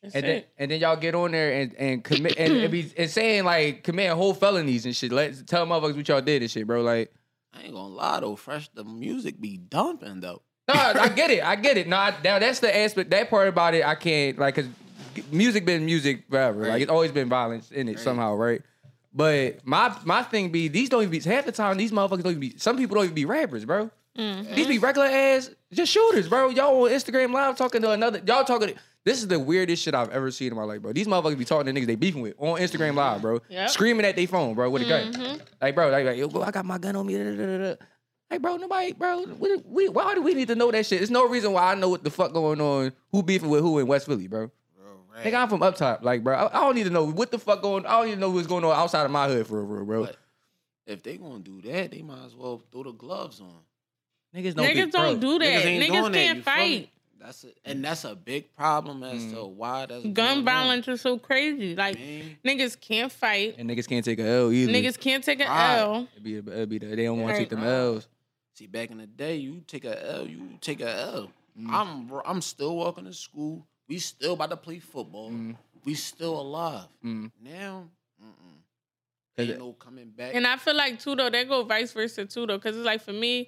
That's 0.04 0.16
and 0.16 0.26
then 0.26 0.44
and 0.58 0.72
then 0.72 0.80
y'all 0.82 0.98
get 0.98 1.16
on 1.16 1.32
there 1.32 1.54
and 1.62 1.74
and 1.76 2.04
commit 2.04 2.36
and, 2.38 2.54
and 2.58 2.72
be 2.72 2.92
and 2.98 3.10
saying 3.10 3.46
like 3.46 3.84
commit 3.84 4.12
whole 4.12 4.34
felonies 4.34 4.86
and 4.86 4.94
shit. 4.96 5.14
Let 5.14 5.48
tell 5.48 5.66
motherfuckers 5.66 5.96
what 5.96 6.08
y'all 6.10 6.20
did 6.22 6.42
and 6.42 6.52
shit, 6.52 6.68
bro. 6.68 6.82
Like, 6.82 7.14
I 7.54 7.62
ain't 7.64 7.74
gonna 7.74 7.88
lie 7.94 8.20
though, 8.20 8.36
fresh 8.36 8.68
the 8.74 8.84
music 8.84 9.40
be 9.40 9.56
dumping 9.58 10.20
though. 10.20 10.42
No, 10.68 10.74
I 10.76 11.10
get 11.10 11.30
it. 11.32 11.44
I 11.44 11.56
get 11.56 11.78
it. 11.78 11.88
No, 11.88 11.98
I, 11.98 12.14
now 12.24 12.40
that's 12.40 12.60
the 12.60 12.76
aspect. 12.76 13.10
That 13.12 13.30
part 13.30 13.48
about 13.48 13.74
it, 13.74 13.86
I 13.86 13.96
can't 13.96 14.38
like 14.38 14.56
because 14.56 14.70
music 15.32 15.66
been 15.66 15.86
music 15.86 16.24
forever. 16.30 16.68
Like 16.68 16.82
it's 16.82 16.92
always 16.92 17.12
been 17.12 17.30
violence 17.30 17.72
in 17.72 17.88
it 17.88 17.96
Right. 17.96 18.00
somehow, 18.04 18.36
right? 18.36 18.62
But 19.14 19.66
my 19.66 19.96
my 20.06 20.22
thing 20.24 20.52
be 20.52 20.68
these 20.68 20.90
don't 20.90 21.02
even 21.02 21.12
be 21.12 21.20
half 21.20 21.46
the 21.46 21.52
time 21.52 21.78
these 21.78 21.92
motherfuckers 21.92 22.24
don't 22.24 22.32
even 22.32 22.40
be. 22.40 22.54
Some 22.58 22.78
people 22.78 22.96
don't 22.96 23.06
even 23.06 23.16
be 23.16 23.26
rappers, 23.26 23.66
bro. 23.66 23.90
Mhm. 24.18 24.56
These 24.56 24.68
be 24.68 24.80
regular 24.80 25.08
ass 25.08 25.50
just 25.72 25.92
shooters, 25.92 26.28
bro. 26.28 26.50
Y'all 26.50 26.84
on 26.86 26.92
Instagram 26.92 27.32
live 27.34 27.56
talking 27.58 27.82
to 27.82 27.92
another. 27.92 28.22
Y'all 28.26 28.44
talking. 28.44 28.74
This 29.06 29.20
is 29.20 29.28
the 29.30 29.40
weirdest 29.40 29.82
shit 29.84 29.96
I've 29.96 30.10
ever 30.10 30.32
seen 30.32 30.50
in 30.50 30.56
my 30.56 30.64
life, 30.66 30.82
bro. 30.82 30.92
These 30.92 31.08
motherfuckers 31.08 31.38
be 31.38 31.46
talking 31.46 31.74
to 31.74 31.80
niggas 31.82 31.88
they 31.88 31.96
beefing 31.96 32.22
with 32.22 32.34
on 32.40 32.60
Instagram 32.60 32.96
live, 32.96 33.22
bro. 33.22 33.40
Yep. 33.48 33.70
Screaming 33.70 34.06
at 34.06 34.18
their 34.18 34.28
phone, 34.28 34.54
bro, 34.54 34.70
with 34.70 34.82
a 34.82 34.86
gun. 34.86 35.14
Mhm. 35.14 35.40
Like, 35.62 35.76
bro, 35.76 35.90
like, 35.90 36.06
like, 36.06 36.18
yo, 36.18 36.28
bro, 36.28 36.42
I 36.44 36.52
got 36.52 36.66
my 36.66 36.78
gun 36.78 36.96
on 36.98 37.06
me. 37.08 37.16
da, 37.16 37.24
da, 37.24 37.32
da, 37.38 37.46
da, 37.46 37.58
da. 37.58 37.76
Like, 38.30 38.42
bro, 38.42 38.58
nobody, 38.58 38.92
bro. 38.94 39.24
We, 39.40 39.56
we, 39.66 39.90
why 39.90 40.14
do 40.16 40.22
we 40.22 40.34
need 40.34 40.50
to 40.50 40.56
know 40.56 40.70
that 40.72 40.86
shit? 40.86 41.00
There's 41.00 41.10
no 41.12 41.28
reason 41.28 41.54
why 41.54 41.72
I 41.72 41.76
know 41.76 41.88
what 41.90 42.04
the 42.04 42.10
fuck 42.10 42.34
going 42.34 42.60
on. 42.60 42.92
Who 43.12 43.24
beefing 43.24 43.50
with 43.50 43.62
who 43.62 43.80
in 43.80 43.88
West 43.88 44.06
Philly, 44.06 44.28
bro? 44.28 44.52
Bro, 44.78 44.86
right. 45.16 45.24
Nigga, 45.26 45.36
I'm 45.44 45.48
from 45.50 45.64
up 45.64 45.76
top. 45.78 46.04
Like, 46.04 46.24
bro, 46.24 46.36
I, 46.36 46.48
I 46.58 46.62
don't 46.62 46.76
need 46.76 46.84
to 46.84 46.90
know 46.90 47.06
what 47.06 47.32
the 47.32 47.40
fuck 47.40 47.62
going. 47.62 47.86
On. 47.86 47.92
I 47.92 47.98
don't 48.00 48.08
even 48.08 48.20
know 48.20 48.30
what's 48.30 48.48
going 48.48 48.66
on 48.66 48.72
outside 48.76 49.06
of 49.06 49.12
my 49.12 49.28
hood 49.28 49.48
for 49.48 49.64
real, 49.64 49.86
bro. 49.86 50.06
But 50.06 50.18
if 50.86 51.04
they 51.04 51.16
gonna 51.18 51.40
do 51.40 51.62
that, 51.62 51.92
they 51.92 52.02
might 52.02 52.26
as 52.26 52.36
well 52.36 52.62
throw 52.72 52.84
the 52.84 52.92
gloves 52.92 53.40
on. 53.40 53.54
Niggas 54.36 54.56
don't. 54.56 54.66
Niggas 54.66 54.86
be, 54.86 54.92
don't 54.92 55.20
do 55.22 55.40
that. 55.40 55.46
Niggas 55.46 55.66
ain't 55.66 55.84
Niggas, 55.84 55.88
doing 56.02 56.14
can't 56.14 56.38
you 56.38 56.44
feel 56.44 56.54
me? 56.56 56.76
fight. 56.82 56.90
That's 57.20 57.44
a, 57.46 57.48
and 57.66 57.84
that's 57.84 58.04
a 58.06 58.16
big 58.16 58.54
problem 58.56 59.02
as 59.04 59.24
Mm. 59.24 59.34
to 59.34 59.46
why 59.46 59.86
that's 59.88 60.04
Gun 60.04 60.14
going 60.14 60.38
on, 60.40 60.46
violence 60.46 60.88
is 60.88 61.02
so 61.02 61.18
crazy. 61.18 61.76
Like 61.76 61.98
man. 61.98 62.38
niggas 62.46 62.80
can't 62.80 63.12
fight. 63.12 63.56
And 63.58 63.68
niggas 63.70 63.88
can't 63.88 64.06
take 64.06 64.20
a 64.20 64.24
L 64.28 64.52
either. 64.52 64.72
Niggas 64.72 65.00
can't 65.00 65.24
take 65.24 65.40
an 65.40 65.48
Right. 65.48 65.78
L. 65.80 66.08
It'd 66.14 66.24
be, 66.24 66.36
it'd 66.38 66.70
be 66.70 66.78
the, 66.78 66.86
they 66.96 67.06
don't 67.06 67.20
want 67.20 67.34
to 67.34 67.40
take 67.40 67.50
them 67.50 67.62
Right. 67.62 67.70
L's. 67.70 68.08
See, 68.58 68.66
back 68.66 68.90
in 68.90 68.98
the 68.98 69.06
day, 69.06 69.36
you 69.36 69.62
take 69.68 69.86
a 69.86 70.14
L, 70.16 70.28
you 70.28 70.58
take 70.62 70.82
a 70.82 70.90
L. 70.90 71.30
Mm. 71.60 71.70
I'm 71.70 72.12
I'm 72.26 72.42
still 72.42 72.76
walking 72.76 73.06
to 73.06 73.14
school. 73.14 73.64
We 73.88 74.00
still 74.00 74.34
about 74.34 74.50
to 74.50 74.58
play 74.58 74.80
football. 74.80 75.30
Mm. 75.30 75.56
We 75.86 75.94
still 75.94 76.42
alive. 76.42 76.88
Mm. 77.06 77.32
Now, 77.40 77.84
mm-mm. 78.20 79.38
Ain't 79.38 79.50
it- 79.52 79.60
no 79.60 79.74
coming 79.74 80.10
back. 80.10 80.34
And 80.34 80.48
I 80.48 80.58
feel 80.58 80.76
like 80.76 81.00
too 81.00 81.16
though, 81.16 81.30
that 81.30 81.48
go 81.48 81.64
vice 81.66 81.92
versa 81.92 82.26
too 82.26 82.48
though, 82.48 82.58
because 82.58 82.76
it's 82.76 82.86
like 82.86 83.02
for 83.04 83.14
me, 83.14 83.48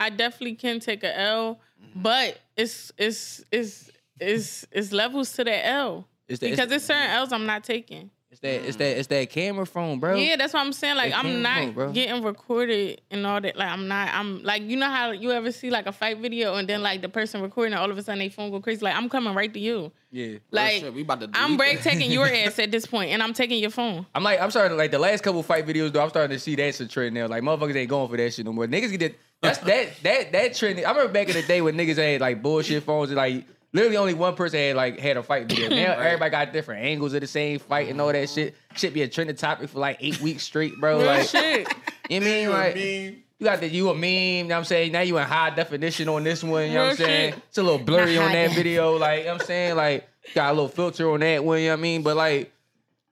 I 0.00 0.08
definitely 0.08 0.54
can 0.54 0.80
take 0.80 1.04
a 1.04 1.18
L, 1.18 1.60
Mm-hmm. 1.78 2.00
but 2.00 2.38
it's 2.56 2.90
it's 2.96 3.44
it's 3.52 3.90
it's 4.18 4.64
it's 4.72 4.92
levels 4.92 5.30
to 5.34 5.44
that 5.44 5.66
L 5.66 6.08
It's 6.26 6.40
the, 6.40 6.48
because 6.48 6.60
it's, 6.60 6.70
there's 6.70 6.84
certain 6.86 7.10
L's 7.10 7.30
I'm 7.30 7.44
not 7.44 7.62
taking. 7.64 8.10
It's 8.36 8.40
that 8.42 8.68
it's 8.68 8.76
that 8.76 8.98
it's 8.98 9.06
that 9.08 9.30
camera 9.30 9.66
phone, 9.66 9.98
bro. 9.98 10.14
Yeah, 10.16 10.36
that's 10.36 10.52
what 10.52 10.60
I'm 10.60 10.72
saying. 10.74 10.96
Like 10.96 11.10
They 11.12 11.16
I'm 11.16 11.24
can't 11.24 11.40
not 11.42 11.74
bro. 11.74 11.92
getting 11.92 12.22
recorded 12.22 13.00
and 13.10 13.26
all 13.26 13.40
that. 13.40 13.56
Like 13.56 13.68
I'm 13.68 13.88
not. 13.88 14.10
I'm 14.12 14.42
like 14.42 14.62
you 14.62 14.76
know 14.76 14.88
how 14.90 15.10
you 15.12 15.32
ever 15.32 15.50
see 15.52 15.70
like 15.70 15.86
a 15.86 15.92
fight 15.92 16.18
video 16.18 16.54
and 16.56 16.68
then 16.68 16.82
like 16.82 17.00
the 17.00 17.08
person 17.08 17.40
recording 17.40 17.72
it, 17.72 17.76
all 17.76 17.90
of 17.90 17.96
a 17.96 18.02
sudden 18.02 18.18
they 18.18 18.28
phone 18.28 18.50
go 18.50 18.60
crazy. 18.60 18.84
Like 18.84 18.94
I'm 18.94 19.08
coming 19.08 19.34
right 19.34 19.52
to 19.54 19.58
you. 19.60 19.90
Yeah. 20.10 20.38
Like 20.50 20.80
shit, 20.80 20.92
we 20.92 21.02
about 21.02 21.20
to 21.20 21.30
I'm 21.34 21.56
delete 21.56 21.58
break 21.58 21.82
that. 21.82 21.90
taking 21.92 22.10
your 22.10 22.26
ass 22.32 22.58
at 22.58 22.70
this 22.70 22.84
point, 22.86 23.10
and 23.10 23.22
I'm 23.22 23.32
taking 23.32 23.58
your 23.58 23.70
phone. 23.70 24.04
I'm 24.14 24.22
like, 24.22 24.40
I'm 24.40 24.50
starting 24.50 24.72
to 24.72 24.76
like 24.76 24.90
the 24.90 24.98
last 24.98 25.22
couple 25.22 25.42
fight 25.42 25.66
videos 25.66 25.92
though. 25.92 26.02
I'm 26.02 26.10
starting 26.10 26.36
to 26.36 26.38
see 26.40 26.54
that's 26.56 26.78
a 26.80 26.86
trend 26.86 27.14
now. 27.14 27.26
Like 27.28 27.42
motherfuckers 27.42 27.74
ain't 27.76 27.88
going 27.90 28.08
for 28.10 28.16
that 28.18 28.34
shit 28.34 28.44
no 28.44 28.52
more. 28.52 28.66
Niggas 28.66 28.90
get 28.90 29.00
that. 29.00 29.14
That's 29.42 29.58
that 29.60 29.88
that 30.02 30.32
that 30.32 30.54
trend. 30.54 30.78
I 30.84 30.90
remember 30.90 31.12
back 31.12 31.28
in 31.28 31.34
the 31.34 31.42
day 31.42 31.60
when 31.62 31.74
niggas 31.76 31.96
had 31.96 32.20
like 32.20 32.42
bullshit 32.42 32.82
phones 32.82 33.10
and 33.10 33.16
like 33.16 33.44
literally 33.76 33.96
only 33.98 34.14
one 34.14 34.34
person 34.34 34.58
had 34.58 34.76
like 34.76 34.98
had 34.98 35.16
a 35.16 35.22
fight 35.22 35.46
video. 35.48 35.68
Now 35.76 35.92
everybody 36.00 36.30
got 36.30 36.52
different 36.52 36.84
angles 36.84 37.14
of 37.14 37.20
the 37.20 37.26
same 37.26 37.58
fight 37.58 37.88
and 37.88 38.00
all 38.00 38.12
that 38.12 38.28
shit. 38.28 38.54
Shit 38.74 38.94
be 38.94 39.02
a 39.02 39.08
trending 39.08 39.36
topic 39.36 39.68
for 39.68 39.78
like 39.78 39.98
eight 40.00 40.20
weeks 40.20 40.42
straight, 40.42 40.78
bro. 40.80 40.98
Like 40.98 41.28
shit. 41.28 41.68
you 42.10 42.20
mean 42.20 42.50
like 42.50 42.74
mean? 42.74 43.22
you 43.38 43.44
got 43.44 43.60
the 43.60 43.68
you 43.68 43.90
a 43.90 43.94
meme, 43.94 44.02
you 44.02 44.42
know 44.44 44.48
what 44.54 44.58
I'm 44.58 44.64
saying? 44.64 44.92
Now 44.92 45.02
you 45.02 45.18
in 45.18 45.24
high 45.24 45.50
definition 45.50 46.08
on 46.08 46.24
this 46.24 46.42
one, 46.42 46.68
you 46.68 46.74
know 46.74 46.84
what 46.84 46.90
I'm 46.92 46.96
saying? 46.96 47.34
It's 47.48 47.58
a 47.58 47.62
little 47.62 47.78
blurry 47.78 48.16
Not 48.16 48.26
on 48.26 48.32
that 48.32 48.52
video, 48.52 48.96
like 48.96 49.20
you 49.20 49.24
know 49.26 49.32
what 49.34 49.42
I'm 49.42 49.46
saying? 49.46 49.76
Like 49.76 50.08
got 50.34 50.50
a 50.50 50.54
little 50.54 50.68
filter 50.68 51.10
on 51.12 51.20
that 51.20 51.44
one, 51.44 51.60
you 51.60 51.66
know 51.66 51.72
what 51.74 51.78
I 51.78 51.82
mean? 51.82 52.02
But 52.02 52.16
like 52.16 52.52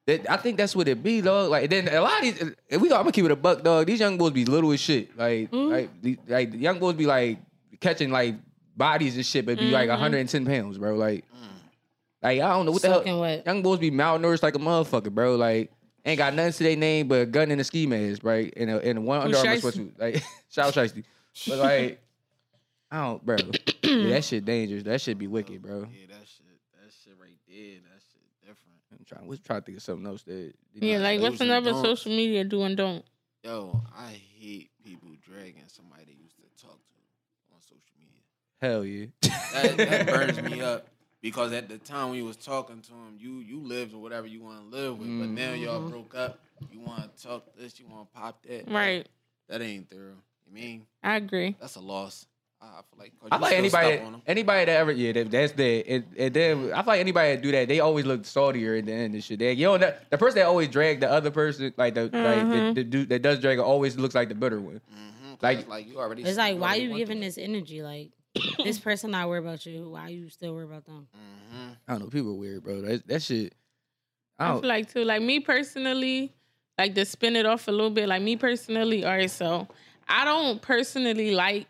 that, 0.07 0.31
I 0.31 0.37
think 0.37 0.57
that's 0.59 0.75
what 0.77 0.89
it 0.89 1.03
be, 1.03 1.21
dog. 1.21 1.51
Like 1.51 1.71
then 1.71 1.89
a 1.89 2.01
lot 2.01 2.19
of 2.19 2.23
these, 2.23 2.55
if 2.69 2.81
we 2.81 2.89
go, 2.89 2.97
I'm 2.97 3.03
gonna 3.03 3.13
keep 3.13 3.25
it 3.25 3.31
a 3.31 3.37
buck, 3.37 3.63
dog. 3.63 3.87
These 3.87 4.01
young 4.01 4.19
boys 4.19 4.33
be 4.33 4.45
little 4.45 4.73
as 4.73 4.81
shit. 4.81 5.17
Like, 5.17 5.51
Mm-hmm. 5.51 5.71
like, 5.71 6.19
like 6.29 6.55
young 6.55 6.79
boys 6.79 6.95
be 6.95 7.07
like 7.07 7.39
catching 7.81 8.11
like 8.11 8.35
bodies 8.77 9.17
and 9.17 9.25
shit, 9.27 9.47
but 9.47 9.59
be 9.59 9.65
Mm-hmm. 9.65 9.73
like 9.73 9.89
110 9.89 10.47
pounds, 10.47 10.79
bro. 10.79 10.95
Like, 10.95 11.25
like 12.23 12.41
I 12.41 12.49
don't 12.49 12.67
know 12.67 12.73
what 12.73 12.83
the 12.83 12.89
Soaking 12.89 13.13
hell. 13.13 13.21
wet. 13.21 13.45
Young 13.47 13.63
boys 13.63 13.79
be 13.79 13.91
malnourished 13.91 14.43
like 14.43 14.55
a 14.55 14.59
motherfucker, 14.59 15.11
bro. 15.13 15.37
Like, 15.37 15.71
ain't 16.05 16.19
got 16.19 16.35
nothing 16.35 16.53
to 16.53 16.63
their 16.65 16.77
name 16.77 17.09
but 17.09 17.21
a 17.23 17.27
gun 17.27 17.51
and 17.51 17.61
a 17.61 17.65
ski 17.65 17.87
mask, 17.87 18.23
right? 18.25 18.53
And 18.57 18.71
a, 18.71 18.81
and 18.81 19.05
one 19.07 19.21
Under 19.21 19.37
Armour 19.37 19.51
shiesty. 19.57 19.61
sweatsuit, 19.63 19.99
like 20.01 20.25
shout 20.51 20.69
out 20.69 20.75
shiesty. 20.75 21.05
But 21.47 21.59
like, 21.59 22.01
I 22.91 23.03
don't, 23.05 23.25
bro. 23.25 23.37
yeah, 23.83 24.09
that 24.11 24.25
shit 24.25 24.45
dangerous. 24.45 24.85
That 24.85 25.01
shit 25.01 25.19
be 25.19 25.27
wicked, 25.27 25.61
bro. 25.63 25.81
Yeah, 25.81 26.07
that 26.09 26.27
shit, 26.27 26.47
that 26.81 26.93
shit 27.05 27.15
right 27.21 27.37
there, 27.49 27.81
that 27.93 28.01
shit 28.11 28.23
different. 28.41 28.79
I'm 28.93 29.05
trying, 29.05 29.27
we're 29.29 29.37
trying 29.37 29.61
to 29.61 29.67
think 29.67 29.77
of 29.79 29.83
something 29.83 30.07
else 30.07 30.23
that. 30.23 30.53
Yeah, 30.75 30.99
like 30.99 31.21
what's 31.21 31.35
Those 31.35 31.41
and 31.43 31.51
another 31.51 31.71
don'ts. 31.73 31.89
social 31.89 32.13
media 32.17 32.45
do 32.45 32.63
and 32.63 32.77
don't? 32.77 33.05
Yo, 33.43 33.83
I 33.97 34.13
hate 34.39 34.71
people 34.83 35.11
dragging 35.23 35.63
somebody 35.67 36.05
they 36.07 36.13
used 36.23 36.37
to 36.37 36.43
talk 36.65 36.79
to 36.79 37.55
on 37.55 37.61
social 37.61 37.93
media. 37.99 38.23
Hell 38.65 38.85
yeah. 38.87 39.07
That, 39.53 39.77
that 39.77 40.07
burns 40.15 40.41
me 40.41 40.63
up 40.63 40.87
because 41.21 41.53
at 41.53 41.69
the 41.69 41.77
time 41.77 42.09
when 42.11 42.19
you 42.19 42.25
was 42.25 42.37
talking 42.39 42.81
to 42.81 42.93
him, 42.93 43.17
you 43.19 43.41
you 43.41 43.61
lived 43.61 43.93
or 43.93 44.01
whatever 44.01 44.27
you 44.27 44.41
want 44.43 44.59
to 44.71 44.77
live 44.77 44.99
with, 44.99 45.09
but 45.19 45.29
now 45.29 45.53
y'all 45.53 45.81
Mm-hmm. 45.81 45.91
broke 45.91 46.15
up. 46.15 46.39
You 46.73 46.81
want 46.81 47.15
to 47.15 47.23
talk 47.27 47.45
this, 47.59 47.79
you 47.79 47.87
want 47.87 48.11
to 48.11 48.19
pop 48.19 48.43
that. 48.49 48.71
Right. 48.71 49.07
That 49.51 49.61
ain't 49.61 49.91
thorough. 49.91 50.17
You 50.47 50.53
mean 50.55 50.87
I 51.03 51.17
agree. 51.17 51.57
that's 51.61 51.77
a 51.77 51.81
loss. 51.81 52.25
I, 52.63 52.67
I 52.67 52.71
feel 52.71 52.99
like 52.99 53.13
'cause 53.21 53.29
I 53.33 53.37
you 53.37 53.43
like 53.43 53.53
anybody, 53.55 53.97
stuck 53.97 54.07
on 54.07 54.15
'em. 54.15 54.23
anybody 54.27 54.65
that 54.65 54.77
ever, 54.79 54.93
yeah, 54.93 55.13
that, 55.13 55.31
that's 55.31 55.53
the, 55.53 55.87
and, 55.87 56.05
and 56.17 56.33
then 56.35 56.73
I 56.73 56.77
feel 56.83 56.87
like 56.87 57.01
anybody 57.01 57.35
that 57.35 57.43
do 57.43 57.53
that, 57.53 57.69
they 57.69 57.81
always 57.81 58.07
look 58.07 58.25
saltier 58.25 58.77
at 58.77 58.87
the 58.87 58.93
end 58.93 59.13
and 59.13 59.23
shit. 59.23 59.41
They, 59.41 59.53
you 59.53 59.67
know, 59.67 59.77
that, 59.77 60.09
the 60.11 60.17
person 60.17 60.37
that 60.39 60.47
always 60.47 60.69
drag 60.69 61.01
the 61.01 61.11
other 61.11 61.31
person, 61.31 61.75
like 61.77 61.93
the, 61.95 62.05
like 62.05 62.49
the, 62.49 62.73
the 62.77 62.85
dude 62.85 63.09
that 63.11 63.21
does 63.21 63.41
drag, 63.41 63.59
always 63.59 63.99
looks 63.99 64.15
like 64.15 64.31
the 64.31 64.35
bitter 64.35 64.59
one. 64.61 64.81
Mhm, 64.91 65.33
'cause 65.33 65.43
like- 65.43 65.59
it's 65.59 65.69
like 65.69 65.87
you 65.87 65.99
already. 66.01 66.23
It's 66.23 66.39
like, 66.39 66.59
why 66.59 66.69
already 66.79 66.83
you 66.85 66.97
giving 66.97 67.21
this 67.21 67.37
energy? 67.37 67.83
Like, 67.83 68.13
this 68.65 68.79
person 68.87 69.11
not 69.13 69.29
worry 69.29 69.39
about 69.39 69.65
you. 69.67 69.91
Why 69.91 70.09
you 70.09 70.29
still 70.29 70.55
worry 70.55 70.65
about 70.65 70.85
them? 70.87 71.07
it. 71.13 71.17
Mhm. 71.57 71.77
I 71.89 71.93
don't 71.93 72.01
know, 72.03 72.09
people 72.09 72.31
are 72.33 72.35
weird, 72.35 72.63
bro. 72.65 72.81
That, 72.81 73.07
that 73.09 73.23
shit. 73.23 73.55
I 74.39 74.47
I 74.47 74.49
don't. 74.53 74.61
feel 74.63 74.69
like 74.69 74.93
too, 74.93 75.05
like 75.05 75.23
me 75.23 75.41
personally, 75.41 76.33
like 76.79 76.95
to 76.97 77.05
spin 77.05 77.37
it 77.37 77.47
off 77.47 77.69
a 77.69 77.71
little 77.71 77.91
bit, 77.91 78.09
like 78.09 78.23
me 78.23 78.37
personally, 78.37 79.05
all 79.05 79.13
right, 79.13 79.31
so 79.31 79.69
I 80.09 80.25
don't 80.25 80.61
personally 80.61 81.31
like 81.33 81.67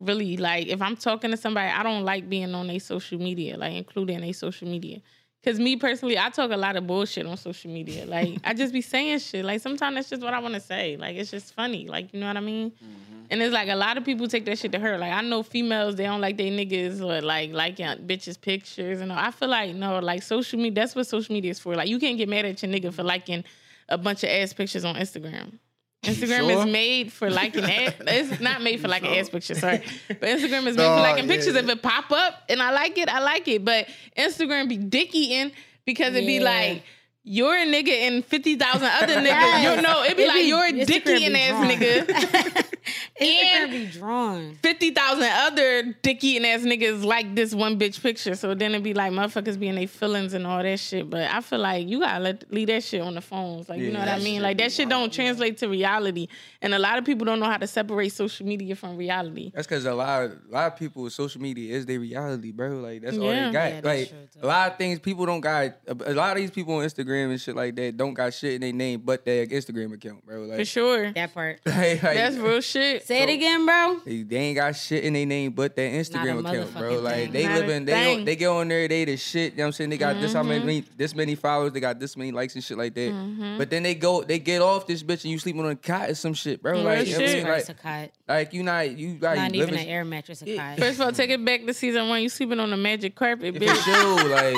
really 0.00 0.36
like 0.36 0.66
if 0.68 0.80
I'm 0.82 0.96
talking 0.96 1.30
to 1.30 1.36
somebody, 1.36 1.70
I 1.70 1.82
don't 1.82 2.04
like 2.04 2.28
being 2.28 2.54
on 2.54 2.68
a 2.70 2.78
social 2.80 3.18
media, 3.20 3.56
like 3.56 3.74
including 3.74 4.22
a 4.24 4.32
social 4.32 4.66
media. 4.68 5.00
Cause 5.42 5.58
me 5.58 5.76
personally, 5.76 6.18
I 6.18 6.28
talk 6.28 6.50
a 6.50 6.56
lot 6.56 6.76
of 6.76 6.86
bullshit 6.86 7.24
on 7.26 7.34
social 7.38 7.70
media. 7.70 8.04
Like 8.04 8.38
I 8.44 8.52
just 8.52 8.74
be 8.74 8.82
saying 8.82 9.20
shit. 9.20 9.42
Like 9.42 9.62
sometimes 9.62 9.94
that's 9.94 10.10
just 10.10 10.22
what 10.22 10.34
I 10.34 10.38
want 10.38 10.52
to 10.52 10.60
say. 10.60 10.98
Like 10.98 11.16
it's 11.16 11.30
just 11.30 11.54
funny. 11.54 11.88
Like 11.88 12.12
you 12.12 12.20
know 12.20 12.26
what 12.26 12.36
I 12.36 12.40
mean? 12.40 12.70
Mm-hmm. 12.72 13.20
And 13.30 13.40
it's 13.40 13.54
like 13.54 13.70
a 13.70 13.74
lot 13.74 13.96
of 13.96 14.04
people 14.04 14.28
take 14.28 14.44
that 14.44 14.58
shit 14.58 14.70
to 14.72 14.78
hurt. 14.78 15.00
Like 15.00 15.12
I 15.12 15.22
know 15.22 15.42
females, 15.42 15.96
they 15.96 16.04
don't 16.04 16.20
like 16.20 16.36
their 16.36 16.50
niggas 16.50 17.00
or 17.00 17.22
like 17.22 17.52
liking 17.52 17.86
bitches 18.06 18.38
pictures 18.38 19.00
and 19.00 19.10
all. 19.10 19.18
I 19.18 19.30
feel 19.30 19.48
like 19.48 19.74
no, 19.74 19.98
like 20.00 20.22
social 20.22 20.58
media. 20.58 20.82
That's 20.82 20.94
what 20.94 21.06
social 21.06 21.32
media 21.32 21.52
is 21.52 21.58
for. 21.58 21.74
Like 21.74 21.88
you 21.88 21.98
can't 21.98 22.18
get 22.18 22.28
mad 22.28 22.44
at 22.44 22.62
your 22.62 22.70
nigga 22.70 22.92
for 22.92 23.02
liking 23.02 23.42
a 23.88 23.96
bunch 23.96 24.22
of 24.24 24.28
ass 24.28 24.52
pictures 24.52 24.84
on 24.84 24.96
Instagram. 24.96 25.58
Instagram 26.04 26.48
sure? 26.50 26.60
is 26.66 26.66
made 26.72 27.12
for 27.12 27.28
liking 27.30 27.64
ass. 27.64 27.92
It's 28.00 28.40
not 28.40 28.62
made 28.62 28.80
for 28.80 28.88
liking 28.88 29.16
ass 29.18 29.28
pictures. 29.28 29.58
Sorry, 29.58 29.82
but 30.08 30.20
Instagram 30.22 30.66
is 30.66 30.76
made 30.76 30.82
Dog, 30.84 30.98
for 30.98 31.02
liking 31.02 31.28
yeah, 31.28 31.34
pictures. 31.36 31.54
yeah. 31.54 31.60
If 31.60 31.68
it 31.68 31.82
pop 31.82 32.10
up 32.10 32.42
and 32.48 32.62
I 32.62 32.70
like 32.72 32.96
it, 32.96 33.08
I 33.08 33.20
like 33.20 33.46
it. 33.48 33.64
But 33.64 33.86
Instagram 34.16 34.68
be 34.68 34.76
dick 34.78 35.14
eating 35.14 35.52
because 35.84 36.14
it 36.14 36.26
be 36.26 36.40
like. 36.40 36.82
You're 37.22 37.54
a 37.54 37.66
nigga 37.66 37.90
and 38.08 38.24
50,000 38.24 38.82
other 38.82 39.16
niggas. 39.16 39.24
Yes. 39.26 39.76
You 39.76 39.82
know, 39.82 40.02
it 40.04 40.16
be 40.16 40.22
It 40.22 40.28
like 40.28 40.36
be- 40.36 40.48
you're 40.48 40.64
a 40.64 40.84
dick 40.86 41.06
eating 41.06 41.36
ass 41.36 41.50
drawn. 41.50 41.68
nigga. 41.68 42.06
Instagram 43.20 43.62
And- 43.62 43.70
be 43.70 43.86
drawn. 43.88 44.54
fifty 44.62 44.90
thousand 44.90 45.24
other 45.30 45.69
dick 46.02 46.22
eating 46.24 46.46
ass 46.46 46.60
niggas 46.60 47.04
like 47.04 47.34
this 47.34 47.54
one 47.54 47.78
bitch 47.78 48.00
picture. 48.02 48.34
So 48.34 48.54
then 48.54 48.72
it'd 48.72 48.84
be 48.84 48.94
like 48.94 49.12
motherfuckers 49.12 49.58
being 49.58 49.74
their 49.74 49.86
feelings 49.86 50.34
and 50.34 50.46
all 50.46 50.62
that 50.62 50.78
shit. 50.80 51.08
But 51.08 51.30
I 51.30 51.40
feel 51.40 51.58
like 51.58 51.88
you 51.88 52.00
gotta 52.00 52.20
let 52.22 52.52
leave 52.52 52.68
that 52.68 52.82
shit 52.82 53.00
on 53.00 53.14
the 53.14 53.20
phones. 53.20 53.68
Like 53.68 53.80
you 53.80 53.90
know 53.92 54.00
what 54.00 54.08
I 54.08 54.18
mean? 54.18 54.42
Like 54.42 54.58
that 54.58 54.68
be 54.68 54.70
shit 54.70 54.88
don't 54.88 55.12
translate 55.12 55.58
to 55.58 55.68
reality. 55.68 56.28
And 56.62 56.74
a 56.74 56.78
lot 56.78 56.98
of 56.98 57.04
people 57.04 57.24
don't 57.24 57.40
know 57.40 57.46
how 57.46 57.56
to 57.56 57.66
separate 57.66 58.12
social 58.12 58.46
media 58.46 58.76
from 58.76 58.96
reality. 58.96 59.50
That's 59.54 59.66
because 59.66 59.84
a 59.86 59.94
lot, 59.94 60.24
of, 60.24 60.32
a 60.32 60.52
lot 60.52 60.72
of 60.72 60.78
people 60.78 61.02
with 61.02 61.12
social 61.12 61.40
media 61.40 61.74
is 61.74 61.86
their 61.86 62.00
reality, 62.00 62.52
bro. 62.52 62.68
Like 62.78 63.02
that's 63.02 63.16
all 63.16 63.24
Yeah. 63.32 63.46
they 63.46 63.52
got. 63.52 63.64
Yeah, 63.64 63.80
that's 63.80 63.86
like 63.86 64.08
true, 64.08 64.42
a 64.42 64.46
lot 64.46 64.72
of 64.72 64.78
things 64.78 64.98
people 64.98 65.26
don't 65.26 65.40
got. 65.40 65.72
A, 65.86 66.12
a 66.12 66.14
lot 66.14 66.32
of 66.32 66.36
these 66.36 66.50
people 66.50 66.74
on 66.74 66.84
Instagram 66.84 67.30
and 67.30 67.40
shit 67.40 67.56
like 67.56 67.74
that 67.76 67.96
don't 67.96 68.14
got 68.14 68.32
shit 68.34 68.54
in 68.54 68.60
their 68.60 68.72
name 68.72 69.00
but 69.00 69.24
their 69.24 69.46
Instagram 69.46 69.92
account, 69.94 70.24
bro. 70.26 70.42
Like, 70.42 70.58
For 70.58 70.64
sure. 70.64 71.12
That 71.12 71.32
part. 71.34 71.60
like, 71.66 72.02
like, 72.02 72.16
That's 72.16 72.36
real 72.36 72.60
shit. 72.60 73.06
Say 73.06 73.22
it 73.22 73.28
again, 73.30 73.64
bro. 73.66 74.00
They, 74.04 74.22
they 74.22 74.36
ain't 74.36 74.56
got 74.56 74.76
shit 74.76 75.04
in 75.04 75.12
their 75.14 75.26
name 75.26 75.52
but 75.52 75.76
their 75.80 76.00
Instagram 76.02 76.40
account, 76.40 76.72
bro. 76.74 76.92
motherfucking 76.92 77.02
Like 77.02 77.14
thing. 77.14 77.32
they 77.32 77.44
Not 77.46 77.56
a 77.56 77.60
living, 77.60 77.84
they 77.86 77.92
thing. 77.92 78.18
go, 78.18 78.24
they 78.24 78.36
get 78.36 78.46
on 78.48 78.68
there, 78.68 78.88
they 78.88 79.04
the 79.04 79.16
shit. 79.16 79.52
You 79.52 79.58
know 79.58 79.62
what 79.64 79.66
I'm 79.68 79.72
saying? 79.72 79.90
They 79.90 79.96
got 79.98 80.20
this 80.20 80.32
how 80.32 80.40
Mm-hmm. 80.42 80.66
many, 80.66 80.80
this 80.96 81.14
many 81.14 81.34
followers, 81.34 81.72
they 81.72 81.80
got 81.80 81.98
this 82.00 82.16
many 82.16 82.32
likes 82.32 82.54
and 82.54 82.62
shit 82.64 82.76
like 82.78 82.94
that. 82.94 83.54
But 83.58 83.70
then 83.70 83.82
they 83.82 83.94
go, 83.94 84.22
they 84.22 84.38
get 84.38 84.60
off 84.62 84.86
this 84.86 85.02
bitch 85.02 85.24
and 85.24 85.32
you 85.32 85.38
sleeping 85.38 85.64
on 85.64 85.70
a 85.70 85.76
cot 85.76 86.10
or 86.10 86.14
some 86.14 86.34
shit, 86.34 86.62
bro. 86.62 86.72
Real 86.72 86.82
Like, 86.82 87.06
you 87.06 87.12
know 87.12 87.18
what 87.20 87.28
I'm 87.28 87.36
shit. 87.36 87.44
like, 87.44 87.68
a 87.68 87.74
cot. 87.74 88.10
like 88.28 88.52
you 88.52 88.62
not, 88.62 88.90
you 88.96 89.18
like 89.20 89.36
Not 89.38 89.52
living, 89.52 89.74
even 89.74 89.74
an 89.74 89.88
air 89.88 90.04
mattress 90.04 90.42
a 90.42 90.56
cot. 90.56 90.78
First 90.78 91.00
of 91.00 91.06
all, 91.06 91.12
take 91.12 91.30
it 91.30 91.44
back 91.44 91.64
to 91.66 91.74
season 91.74 92.08
one. 92.08 92.22
You 92.22 92.28
sleeping 92.28 92.60
on 92.60 92.70
the 92.70 92.76
magic 92.76 93.14
carpet, 93.14 93.54
For 93.54 93.60
bitch. 93.60 93.84
sure, 93.84 94.28
like 94.36 94.56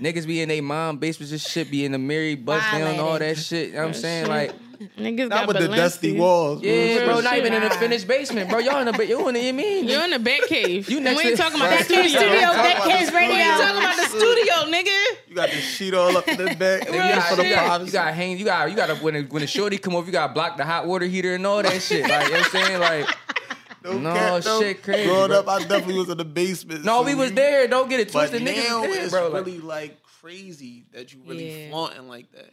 niggas 0.00 0.26
be 0.26 0.40
in 0.40 0.48
their 0.48 0.62
mom 0.62 0.98
basements, 0.98 1.30
just 1.30 1.48
shit 1.48 1.70
be 1.70 1.84
in 1.84 1.92
the 1.92 1.98
mirror, 1.98 2.36
bust 2.36 2.70
down, 2.72 2.98
all 3.00 3.18
that 3.18 3.36
shit. 3.36 3.68
You 3.68 3.74
know 3.74 3.80
what 3.82 3.88
I'm 3.88 3.94
saying? 3.94 4.26
Like, 4.28 4.52
Niggas 4.98 5.28
Not 5.28 5.30
got 5.30 5.48
with 5.48 5.58
the 5.58 5.68
dusty 5.68 6.16
walls. 6.18 6.62
yeah, 6.62 6.72
Real 7.00 7.04
bro, 7.06 7.20
not 7.20 7.36
even 7.36 7.52
in 7.52 7.62
a 7.62 7.70
finished 7.70 8.08
basement, 8.08 8.48
bro. 8.48 8.60
Y'all 8.60 8.78
in 8.86 8.94
the, 8.94 9.06
you 9.06 9.28
in 9.28 9.34
the, 9.34 9.40
you 9.42 9.52
mean? 9.52 9.86
You're 9.86 10.04
in 10.04 10.10
the 10.10 10.18
bat 10.18 10.40
cave. 10.48 10.88
You 10.88 10.96
You 10.96 11.00
next 11.02 11.18
we 11.18 11.28
ain't 11.30 11.36
to- 11.36 11.42
talking 11.42 11.56
about 11.60 11.70
Right. 11.70 11.78
that 11.80 11.84
studio. 11.84 12.06
Studio, 12.08 12.40
Talk 12.40 12.54
that 12.56 12.76
about 12.76 12.86
radio. 13.14 13.34
We 13.34 13.40
ain't 13.42 13.60
talking 13.60 13.78
about 13.78 13.96
the 13.96 14.18
studio, 14.18 14.54
nigga. 14.72 15.04
You 15.28 15.34
got 15.34 15.50
the 15.50 15.56
sheet 15.56 15.92
all 15.94 16.16
up 16.16 16.26
in 16.28 16.38
the 16.38 16.54
back. 16.54 16.86
You 16.88 16.92
got, 16.94 17.28
for 17.28 17.36
the 17.36 17.46
you, 17.46 17.54
got, 17.54 17.84
you 17.86 17.92
got 17.92 18.14
hang, 18.14 18.38
you 18.38 18.44
got, 18.46 18.70
you 18.70 18.76
got 18.76 18.86
to 18.86 18.94
when 18.96 19.14
the, 19.14 19.22
when 19.24 19.42
the 19.42 19.46
shorty 19.46 19.76
come 19.76 19.94
over, 19.94 20.06
you 20.06 20.12
got 20.12 20.28
to 20.28 20.32
block 20.32 20.56
the 20.56 20.64
hot 20.64 20.86
water 20.86 21.04
heater 21.06 21.34
and 21.34 21.46
all 21.46 21.62
that 21.62 21.82
shit. 21.82 22.08
Like 22.08 22.28
you 22.28 22.32
know 22.32 22.38
what 22.38 22.44
I'm 22.46 22.50
saying, 22.50 22.80
like 22.80 23.16
No, 23.84 24.12
cap, 24.14 24.42
though. 24.42 24.60
shit 24.60 24.82
crazy, 24.82 25.08
Growing 25.08 25.28
bro. 25.28 25.38
up, 25.40 25.48
I 25.48 25.58
definitely 25.60 25.98
was 25.98 26.08
in 26.10 26.18
the 26.18 26.24
basement. 26.24 26.84
no, 26.84 27.00
so 27.00 27.06
we 27.06 27.14
was 27.14 27.32
there. 27.32 27.66
Don't 27.68 27.88
get 27.90 28.00
it 28.00 28.12
But 28.12 28.28
twisted, 28.30 28.42
now 28.42 28.50
niggas. 28.52 28.80
was 28.88 28.90
there, 28.96 29.02
it's 29.04 29.12
bro. 29.12 29.28
Like, 29.28 29.46
really 29.46 29.58
like 29.58 30.02
crazy 30.20 30.84
that 30.92 31.12
you 31.12 31.20
really 31.26 31.64
Yeah. 31.64 31.70
flaunting 31.70 32.06
like 32.08 32.30
that, 32.32 32.50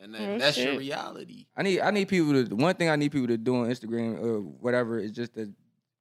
and 0.00 0.14
that, 0.14 0.20
Real 0.28 0.38
that's 0.38 0.56
your 0.58 0.78
reality. 0.78 1.46
I 1.56 1.62
need, 1.62 1.80
I 1.80 1.90
need 1.90 2.08
people 2.08 2.32
to. 2.44 2.54
One 2.54 2.74
thing 2.74 2.88
I 2.90 2.96
need 2.96 3.12
people 3.12 3.28
to 3.28 3.36
do 3.36 3.56
on 3.56 3.68
Instagram 3.68 4.22
or 4.22 4.40
whatever 4.40 4.98
is 4.98 5.12
just 5.12 5.34
to 5.34 5.52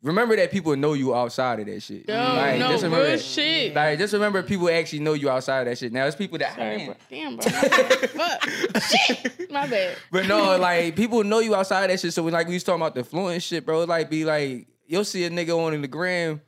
remember 0.04 0.36
that 0.36 0.52
people 0.52 0.76
know 0.76 0.94
you 0.94 1.16
outside 1.16 1.60
of 1.60 1.66
that 1.66 1.82
shit. 1.82 2.08
Yo, 2.08 2.14
Like, 2.16 2.60
no, 2.60 2.70
just 2.70 2.84
remember 2.84 3.06
real 3.06 3.18
that. 3.18 3.22
shit. 3.22 3.74
Like, 3.74 3.98
just 3.98 4.14
remember 4.14 4.44
people 4.44 4.70
actually 4.70 5.00
know 5.00 5.14
you 5.14 5.30
outside 5.30 5.62
of 5.62 5.66
that 5.68 5.78
shit. 5.78 5.92
Now, 5.92 6.06
it's 6.06 6.16
people 6.16 6.38
that. 6.38 6.56
Sorry, 6.56 6.78
Man. 6.78 6.86
bro. 6.86 6.96
Damn, 7.10 7.36
bro. 7.38 7.50
Fuck. 8.08 8.84
Shit. 8.84 9.52
My 9.52 9.66
bad. 9.68 9.98
But 10.12 10.28
no, 10.28 10.58
like 10.58 10.96
people 10.96 11.24
know 11.24 11.40
you 11.40 11.56
outside 11.56 11.84
of 11.86 11.90
that 11.90 12.00
shit. 12.00 12.14
So 12.14 12.24
when 12.24 12.34
like 12.34 12.48
we 12.48 12.54
was 12.54 12.64
talking 12.64 12.82
about 12.82 12.96
the 12.96 13.04
fluent 13.04 13.42
shit, 13.42 13.66
bro, 13.66 13.84
like 13.86 14.10
be 14.10 14.24
like 14.26 14.68
you'll 14.86 15.04
see 15.04 15.24
a 15.26 15.30
nigga 15.30 15.58
on 15.58 15.82
the 15.82 15.88
gram 15.88 16.42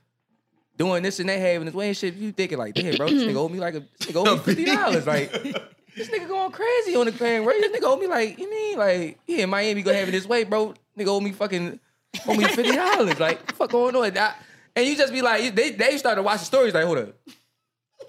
doing 0.78 1.04
this 1.04 1.20
and 1.20 1.28
that 1.30 1.40
having 1.40 1.66
this 1.66 1.74
way 1.74 1.88
and 1.88 1.98
shit. 1.98 2.14
You 2.16 2.32
thinking 2.32 2.58
like, 2.58 2.76
damn, 2.76 2.96
bro, 2.96 3.10
this 3.10 3.24
nigga 3.24 3.36
owe 3.36 3.50
me 3.50 3.60
like 3.60 3.74
a 3.76 3.80
this 3.80 4.08
nigga 4.08 4.26
owe 4.28 4.36
me 4.36 4.40
fifty 4.44 4.66
dollars. 4.66 5.08
Like 5.08 5.32
this 6.00 6.10
nigga 6.10 6.28
going 6.28 6.52
crazy 6.52 6.96
on 6.96 7.06
the 7.06 7.12
gram. 7.12 7.46
Where 7.46 7.60
this 7.60 7.72
nigga 7.72 7.86
owe 7.86 7.98
me 7.98 8.08
like, 8.08 8.40
you 8.40 8.50
mean 8.50 8.78
like 8.78 9.20
he 9.28 9.42
in 9.42 9.50
Miami 9.50 9.82
go 9.84 9.94
having 9.94 10.12
this 10.14 10.26
way, 10.26 10.44
bro? 10.46 10.74
Nigga 10.98 11.08
owe 11.08 11.20
me 11.20 11.32
fucking 11.32 11.80
owe 12.28 12.34
me 12.36 12.44
fifty 12.46 12.76
dollars. 12.76 13.20
Like 13.20 13.54
fuck 13.54 13.70
going 13.70 13.96
on? 13.96 14.18
I- 14.18 14.34
and 14.76 14.86
you 14.88 14.96
just 14.96 15.12
be 15.12 15.22
like, 15.22 15.54
they 15.56 15.72
they 15.72 15.98
started 15.98 16.24
watching 16.24 16.46
stories 16.46 16.74
like, 16.74 16.86
hold 16.86 16.98
up. 17.00 17.14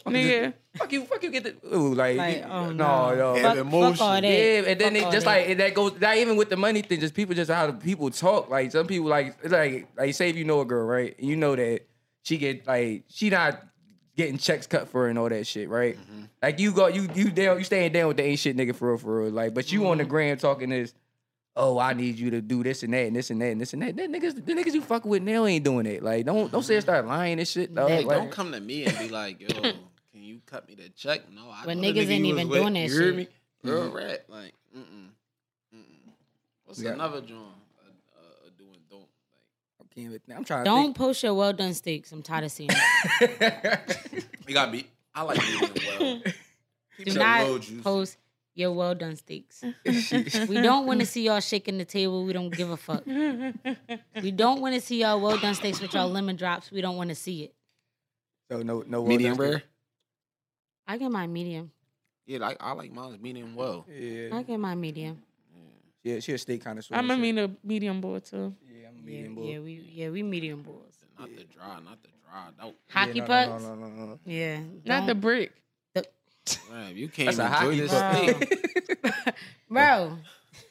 Nigga. 0.07 0.55
fuck 0.77 0.93
you, 0.93 1.05
fuck 1.05 1.23
you, 1.23 1.31
get 1.31 1.45
the 1.45 1.77
ooh, 1.77 1.95
like, 1.95 2.17
Like, 2.17 2.45
oh, 2.49 2.71
no, 2.71 3.11
no. 3.11 3.15
no. 3.15 3.35
Have 3.35 3.43
Fuck, 3.43 3.57
emotion. 3.59 3.95
fuck 3.97 4.01
all 4.07 4.21
that. 4.21 4.25
Yeah, 4.25 4.63
and 4.67 4.81
then 4.81 4.95
Fuck 4.95 5.05
they 5.05 5.11
just 5.17 5.27
that. 5.27 5.37
like 5.37 5.49
and 5.51 5.61
that 5.61 5.75
goes 5.75 6.01
not 6.01 6.17
even 6.17 6.37
with 6.37 6.49
the 6.49 6.57
money 6.57 6.83
thing, 6.83 7.01
just 7.01 7.15
people 7.15 7.35
just 7.35 7.51
how 7.51 7.67
the 7.67 7.73
people 7.75 8.11
talk. 8.11 8.49
Like 8.49 8.73
some 8.73 8.87
people 8.87 9.09
like 9.09 9.37
it's 9.43 9.53
like 9.53 9.89
like 9.97 10.15
say 10.15 10.31
if 10.31 10.37
you 10.37 10.45
know 10.45 10.61
a 10.61 10.65
girl, 10.65 10.87
right? 10.87 11.15
You 11.19 11.37
know 11.37 11.55
that 11.57 11.81
she 12.23 12.39
get 12.39 12.67
like 12.67 13.05
she 13.09 13.31
not 13.31 13.63
getting 14.21 14.39
checks 14.39 14.67
cut 14.67 14.89
for 14.89 15.03
her 15.05 15.09
and 15.09 15.19
all 15.19 15.29
that 15.29 15.47
shit, 15.47 15.69
right? 15.69 15.97
Mm-hmm. 15.97 16.23
Like 16.43 16.59
you 16.59 16.73
go 16.73 16.87
you 16.89 17.09
you 17.15 17.31
down 17.31 17.59
you 17.59 17.65
staying 17.65 17.93
down 17.93 18.09
with 18.09 18.17
the 18.19 18.25
ain't 18.25 18.39
shit 18.39 18.57
nigga 18.57 18.75
for 18.75 18.89
real 18.91 18.99
for 18.99 19.23
real. 19.23 19.31
Like, 19.31 19.55
but 19.55 19.73
you 19.73 19.87
on 19.87 19.97
the 19.99 20.05
Mm-hmm. 20.05 20.11
gram 20.11 20.37
talking 20.37 20.69
this, 20.71 20.93
oh, 21.57 21.79
I 21.79 21.93
need 21.95 22.19
you 22.19 22.31
to 22.31 22.41
do 22.41 22.63
this 22.63 22.83
and 22.83 22.93
that 22.93 23.07
and 23.07 23.17
this 23.17 23.31
and 23.31 23.41
that 23.41 23.47
and 23.53 23.61
this 23.61 23.73
and 23.73 23.83
that. 23.83 23.97
That 23.97 24.11
niggas 24.11 24.35
the 24.45 24.53
niggas 24.53 24.75
you 24.75 24.83
fucking 24.83 25.11
with 25.11 25.23
now 25.23 25.47
ain't 25.47 25.65
doing 25.65 25.87
it. 25.87 26.03
Like 26.03 26.27
don't 26.27 26.51
don't 26.53 26.63
say 26.63 26.75
and 26.75 26.83
start 26.83 27.07
lying 27.07 27.39
and 27.39 27.49
shit. 27.49 27.75
Dog. 27.75 27.89
Hey, 27.91 28.05
Like, 28.05 28.19
don't 28.19 28.31
come 28.31 28.53
to 28.53 28.61
me 28.61 28.85
and 28.85 28.99
be 28.99 29.09
like, 29.09 29.41
yo, 29.41 29.49
can 29.63 29.73
you 30.13 30.41
cut 30.47 30.69
me 30.69 30.75
the 30.75 30.89
check? 30.91 31.23
No, 31.33 31.51
I 31.51 31.65
When 31.67 31.81
know 31.81 31.89
niggas 31.89 32.07
nigga 32.07 32.11
ain't 32.11 32.25
you 32.27 32.35
was 32.35 32.41
even 32.43 32.49
with. 32.49 32.61
doing 32.61 32.75
that 32.75 32.81
You 32.81 32.89
hear 33.01 33.09
shit. 33.09 33.17
me? 33.17 33.29
Real 33.65 33.91
rat. 33.91 34.25
Like, 34.29 34.53
mm-mm. 34.77 35.09
Mm-mm. 35.75 36.13
What's 36.65 36.81
Yeah. 36.83 36.91
another 36.93 37.21
joint? 37.21 37.41
Uh, 37.41 37.91
uh, 38.19 38.51
doing 38.59 38.77
don't. 38.91 39.07
Like, 40.09 40.13
with. 40.27 40.37
I'm 40.37 40.45
trying 40.45 40.65
to 40.65 40.71
Don't 40.71 40.95
post 40.95 41.23
your 41.23 41.35
well 41.35 41.53
done 41.53 41.75
steaks. 41.75 42.13
I'm 42.13 42.23
tired 42.23 42.45
of 42.45 42.53
seeing 42.53 42.71
it. 42.73 44.25
you 44.47 44.55
got 44.55 44.73
me. 44.73 44.87
I 45.15 45.23
like 45.23 45.39
medium 45.39 45.71
well. 46.01 46.23
Keep 46.97 47.07
Do 47.07 47.19
not 47.19 47.61
post 47.83 48.19
your 48.55 48.73
well 48.73 48.95
done 48.95 49.17
steaks. 49.17 49.65
we 49.85 50.61
don't 50.61 50.87
want 50.87 51.01
to 51.01 51.07
see 51.07 51.25
y'all 51.25 51.41
shaking 51.41 51.79
the 51.79 51.85
table. 51.85 52.25
We 52.25 52.33
don't 52.33 52.51
give 52.51 52.71
a 52.71 52.77
fuck. 52.77 53.05
We 54.23 54.31
don't 54.31 54.61
want 54.61 54.75
to 54.75 54.81
see 54.81 55.01
y'all 55.01 55.21
well 55.21 55.39
done 55.39 55.55
steaks 55.55 55.81
with 55.81 55.95
y'all 55.95 56.09
lemon 56.09 56.37
drops. 56.37 56.71
We 56.71 56.81
don't 56.81 56.97
want 56.97 57.09
to 57.11 57.15
see 57.15 57.45
it. 57.45 57.55
so 58.51 58.63
no 58.63 58.85
no 58.87 59.05
medium 59.05 59.37
well 59.37 59.47
done 59.47 59.53
rare. 59.53 59.63
I 60.87 60.99
get 60.99 61.11
my 61.11 61.27
medium. 61.27 61.71
Yeah, 62.27 62.39
like 62.39 62.59
I 62.61 62.73
like 62.73 62.93
mine 62.93 63.19
medium 63.21 63.55
well. 63.55 63.87
Yeah, 63.89 64.29
I 64.33 64.43
get 64.43 64.59
my 64.59 64.75
medium. 64.75 65.23
yeah, 66.03 66.21
she 66.21 66.33
a 66.33 66.39
steak 66.39 66.63
kind 66.63 66.79
of. 66.79 66.87
I'm 66.91 67.11
a 67.11 67.17
medium 67.17 67.57
medium 67.65 68.01
boy 68.01 68.19
too. 68.19 68.55
Yeah, 69.05 69.11
Yeah, 69.13 69.29
medium 69.29 69.35
boy. 69.35 69.43
yeah, 69.45 69.59
we 69.61 69.91
yeah 69.93 70.09
we 70.11 70.23
medium 70.23 70.63
boys. 70.63 70.75
Not 71.19 71.29
the 71.37 71.45
dry, 71.45 71.79
not 71.85 72.03
the 72.03 72.09
dry. 72.25 72.49
Don't. 72.59 72.77
Hockey 72.91 73.13
Yeah, 73.19 73.21
no, 73.23 73.27
pucks. 73.27 73.63
No, 73.63 73.75
no, 73.75 73.87
no, 73.89 74.05
no. 74.07 74.19
Yeah, 74.25 74.61
Not 74.85 75.07
the 75.07 75.15
don't- 75.15 75.21
brick. 75.21 75.53
Man, 76.71 76.97
you 76.97 77.09
can't 77.09 77.37
That's 77.37 77.63
a 77.63 77.69
enjoy 77.69 77.77
this 77.77 77.93
puck. 77.93 78.17
steak. 79.27 79.35
bro. 79.71 80.17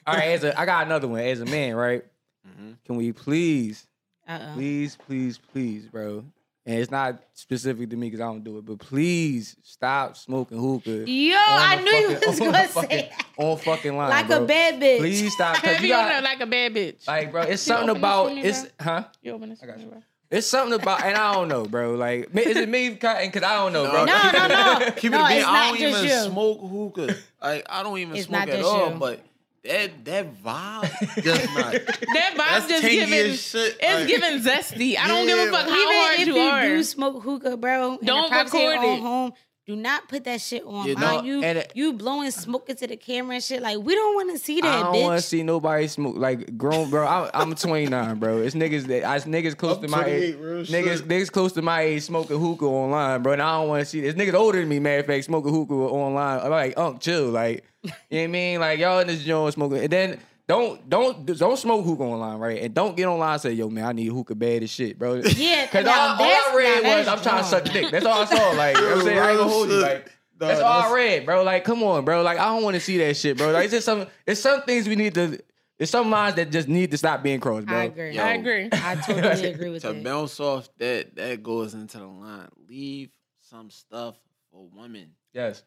All 0.08 0.16
right, 0.16 0.30
as 0.30 0.44
a, 0.44 0.60
I 0.60 0.66
got 0.66 0.86
another 0.88 1.08
one. 1.08 1.22
As 1.22 1.40
a 1.42 1.46
man, 1.46 1.76
right? 1.76 2.04
Mhm. 2.46 2.76
Can 2.86 2.96
we 2.96 3.14
please, 3.14 3.86
Uh-uh. 4.28 4.56
please, 4.56 4.98
please, 4.98 5.38
please, 5.38 5.86
bro? 5.86 6.26
And 6.70 6.78
it's 6.78 6.91
not 6.91 7.24
specific 7.34 7.89
to 7.89 7.95
me 7.95 8.07
because 8.11 8.22
I 8.22 8.26
don't 8.26 8.43
do 8.43 8.59
it, 8.59 8.65
but 8.65 8.78
please 8.78 9.55
stop 9.63 10.15
smoking 10.15 10.59
hookah. 10.59 11.09
Yo, 11.09 11.36
I 11.36 11.78
the 11.78 11.82
knew 11.82 11.91
you 11.91 12.20
was 12.28 12.39
gonna 12.39 12.67
fucking- 12.67 12.89
say 12.89 13.09
that. 13.09 13.26
on 13.43 13.57
fucking 13.57 13.97
line, 13.97 14.09
like 14.11 14.28
bro. 14.28 14.43
a 14.43 14.45
bad 14.45 14.80
bitch. 14.80 14.99
Please 14.99 15.34
stop, 15.34 15.55
cause 15.55 15.63
you 15.82 15.91
Heavy 15.91 15.93
on 15.93 16.07
got 16.09 16.24
like 16.24 16.41
a 16.41 16.45
bad 16.45 16.76
bitch. 16.76 17.07
like, 17.07 17.32
bro. 17.32 17.41
It's 17.41 17.61
something 17.72 17.89
about 17.97 18.28
for 18.30 18.36
me, 18.36 18.41
it's, 18.43 18.67
huh? 18.80 19.03
you 19.24 19.32
open 19.32 19.49
this 19.49 19.63
I 19.63 19.65
got 19.65 19.80
you. 19.80 19.88
bro. 19.88 20.03
It's 20.30 20.45
something 20.45 20.80
about, 20.80 21.03
and 21.03 21.17
I 21.17 21.34
don't 21.34 21.47
know, 21.47 21.65
bro. 21.65 21.95
Like, 21.95 22.30
is 22.36 22.55
it 22.55 22.70
me 22.70 22.95
cutting? 22.97 23.32
Cause 23.32 23.41
I 23.41 23.55
don't 23.55 23.74
know, 23.74 23.89
bro. 23.89 24.05
No, 24.05 24.32
no, 24.32 24.47
no. 24.47 24.91
Keep 24.91 25.11
no, 25.13 25.26
it 25.26 25.30
being, 25.30 25.43
I 25.43 25.70
don't 25.72 25.80
even 25.82 26.03
you. 26.03 26.20
smoke 26.30 26.59
hookah. 26.61 27.15
Like 27.41 27.65
I 27.67 27.82
don't 27.82 27.97
even 27.97 28.15
It's 28.15 28.28
smoke 28.28 28.41
not 28.41 28.49
at 28.49 28.57
just 28.59 28.70
all. 28.70 28.91
you. 28.93 28.99
But 28.99 29.22
that 29.64 30.05
that 30.05 30.43
vibe 30.43 31.24
just 31.24 31.45
not. 31.55 31.72
That 31.74 32.34
That's 32.38 32.66
vibe 32.66 32.70
just 32.70 32.82
giving. 32.84 33.14
as 33.32 33.41
shit, 33.41 33.78
It's 33.80 33.95
like- 33.95 34.07
giving 34.07 34.39
zesty. 34.39 34.97
I 34.97 35.07
don't 35.07 35.26
give 35.28 35.39
a 35.39 35.45
fuck 35.51 35.66
like- 35.66 35.70
how 35.70 35.76
Even 35.76 35.95
hard 35.95 36.20
if 36.20 36.28
you, 36.28 36.36
you, 36.36 36.41
are. 36.41 36.62
do 36.62 36.84
smoke 36.84 37.24
hookah, 37.24 37.57
bro. 37.57 37.97
Don't 38.03 38.24
the 38.24 38.30
props 38.30 38.51
say 38.51 38.68
record 38.68 38.84
it. 38.86 39.01
home. 39.01 39.34
Do 39.70 39.76
not 39.76 40.07
put 40.09 40.24
that 40.24 40.41
shit 40.41 40.63
on. 40.65 40.88
Yeah, 40.88 40.95
Mind 40.95 41.17
no, 41.17 41.24
you, 41.24 41.43
and 41.43 41.59
it- 41.59 41.72
you 41.76 41.93
blowing 41.93 42.32
smoke 42.32 42.70
into 42.72 42.88
the 42.88 42.97
camera 42.97 43.36
and 43.36 43.43
shit. 43.43 43.61
Like 43.61 43.78
we 43.78 43.93
don't 43.93 44.15
want 44.15 44.32
to 44.32 44.39
see 44.43 44.61
that, 44.61 44.67
I 44.67 44.82
don't 44.82 45.03
want 45.03 45.22
to 45.22 45.28
see 45.28 45.43
nobody 45.43 45.88
smoke 45.88 46.15
like 46.17 46.57
grown, 46.57 46.89
bro. 46.89 47.05
I, 47.05 47.30
I'm 47.36 47.53
29, 47.53 48.17
bro. 48.17 48.39
It's 48.39 48.55
niggas 48.55 48.88
that 48.88 49.05
I 49.05 49.20
niggas 49.20 49.55
close 49.55 49.76
I'm 49.78 49.84
to 49.84 49.88
my 49.89 50.05
age. 50.05 50.34
Niggas, 50.34 50.65
shit. 50.97 51.07
niggas 51.07 51.32
close 51.32 51.53
to 51.53 51.61
my 51.61 51.82
age 51.82 52.01
smoking 52.01 52.39
hookah 52.39 52.65
online, 52.65 53.22
bro. 53.22 53.34
And 53.34 53.43
I 53.43 53.59
don't 53.59 53.70
want 53.70 53.82
to 53.82 53.86
see 53.86 54.01
this. 54.01 54.15
Niggas 54.15 54.34
older 54.34 54.59
than 54.59 54.70
me, 54.70 54.80
matter 54.80 55.01
of 55.01 55.05
fact, 55.05 55.26
smoking 55.26 55.53
hookah 55.53 55.72
online. 55.76 56.39
I'm 56.39 56.49
like, 56.49 56.76
unk, 56.76 57.01
chill, 57.01 57.30
like, 57.30 57.63
you 57.84 57.89
know 57.91 57.95
what 58.09 58.24
I 58.24 58.28
mean? 58.28 58.59
Like 58.59 58.80
y'all 58.80 58.99
in 59.01 59.05
this 59.07 59.24
joint 59.24 59.53
smoking, 59.53 59.84
and 59.84 59.89
then. 59.91 60.20
Don't 60.50 60.89
don't 60.89 61.26
don't 61.38 61.58
smoke 61.58 61.86
hookah 61.86 62.02
online, 62.02 62.39
right? 62.39 62.64
And 62.64 62.74
don't 62.74 62.97
get 62.97 63.06
online 63.06 63.34
and 63.34 63.41
say, 63.41 63.54
"Yo, 63.54 63.70
man, 63.70 63.86
I 63.86 63.91
need 63.93 64.08
hookah 64.08 64.34
bad 64.34 64.64
as 64.64 64.72
shit, 64.72 64.97
bro." 64.97 65.18
Yeah, 65.18 65.66
because 65.68 65.86
now 65.86 65.91
all, 65.91 66.10
all 66.14 66.18
that's- 66.18 66.47
I 66.52 66.56
read 66.58 66.84
was 66.97 67.08
I'm 67.08 67.22
trying 67.22 67.43
to 67.43 67.47
suck 67.47 67.64
dick. 67.66 67.91
That's 67.91 68.04
all 68.04 68.24
I 68.24 68.26
saw. 68.26 68.50
Like, 68.58 68.76
you 68.76 68.82
know 68.82 68.88
what 68.89 68.97
I'm 68.97 69.04
saying, 69.06 69.20
I 69.20 69.30
ain't 69.30 69.38
gonna 69.39 69.52
hold 69.52 69.70
you. 69.70 69.76
Like, 69.80 69.91
shit. 70.08 70.12
Nah, 70.41 70.47
that's 70.47 70.60
all 70.62 70.91
I 70.91 70.95
read, 70.95 71.26
bro. 71.28 71.43
Like, 71.43 71.64
come 71.66 71.84
on, 71.84 72.04
bro. 72.04 72.24
Like, 72.24 72.39
I 72.39 72.45
don't 72.45 72.64
want 72.64 72.74
to 72.74 72.80
see 72.80 72.97
that 72.97 73.16
shit, 73.16 73.38
bro. 73.38 73.52
Like, 73.52 73.66
it's 73.66 73.74
just 73.74 73.86
some, 73.86 74.08
it's 74.26 74.41
some 74.41 74.64
things 74.64 74.88
we 74.88 74.95
need 74.95 75.14
to, 75.16 75.38
it's 75.78 75.91
some 75.91 76.10
lines 76.10 76.36
that 76.38 76.50
just 76.50 76.68
need 76.68 76.89
to 76.91 76.97
stop 76.97 77.22
being 77.22 77.39
crossed, 77.39 77.68
bro. 77.68 77.78
I 77.78 77.84
agree. 77.84 78.12
Yo. 78.16 78.24
I 78.24 78.34
agree. 78.34 78.70
I 78.72 78.95
totally 78.95 79.45
agree 79.52 79.70
with 79.70 79.82
to 79.84 79.93
that. 79.93 80.04
bounce 80.04 80.39
off 80.39 80.68
that 80.80 81.16
that 81.16 81.43
goes 81.43 81.76
into 81.76 82.00
the 82.00 82.08
line. 82.08 82.47
Leave 82.68 83.12
some 83.41 83.70
stuff 83.70 84.16
for 84.52 84.66
women. 84.76 85.12
Yes. 85.32 85.62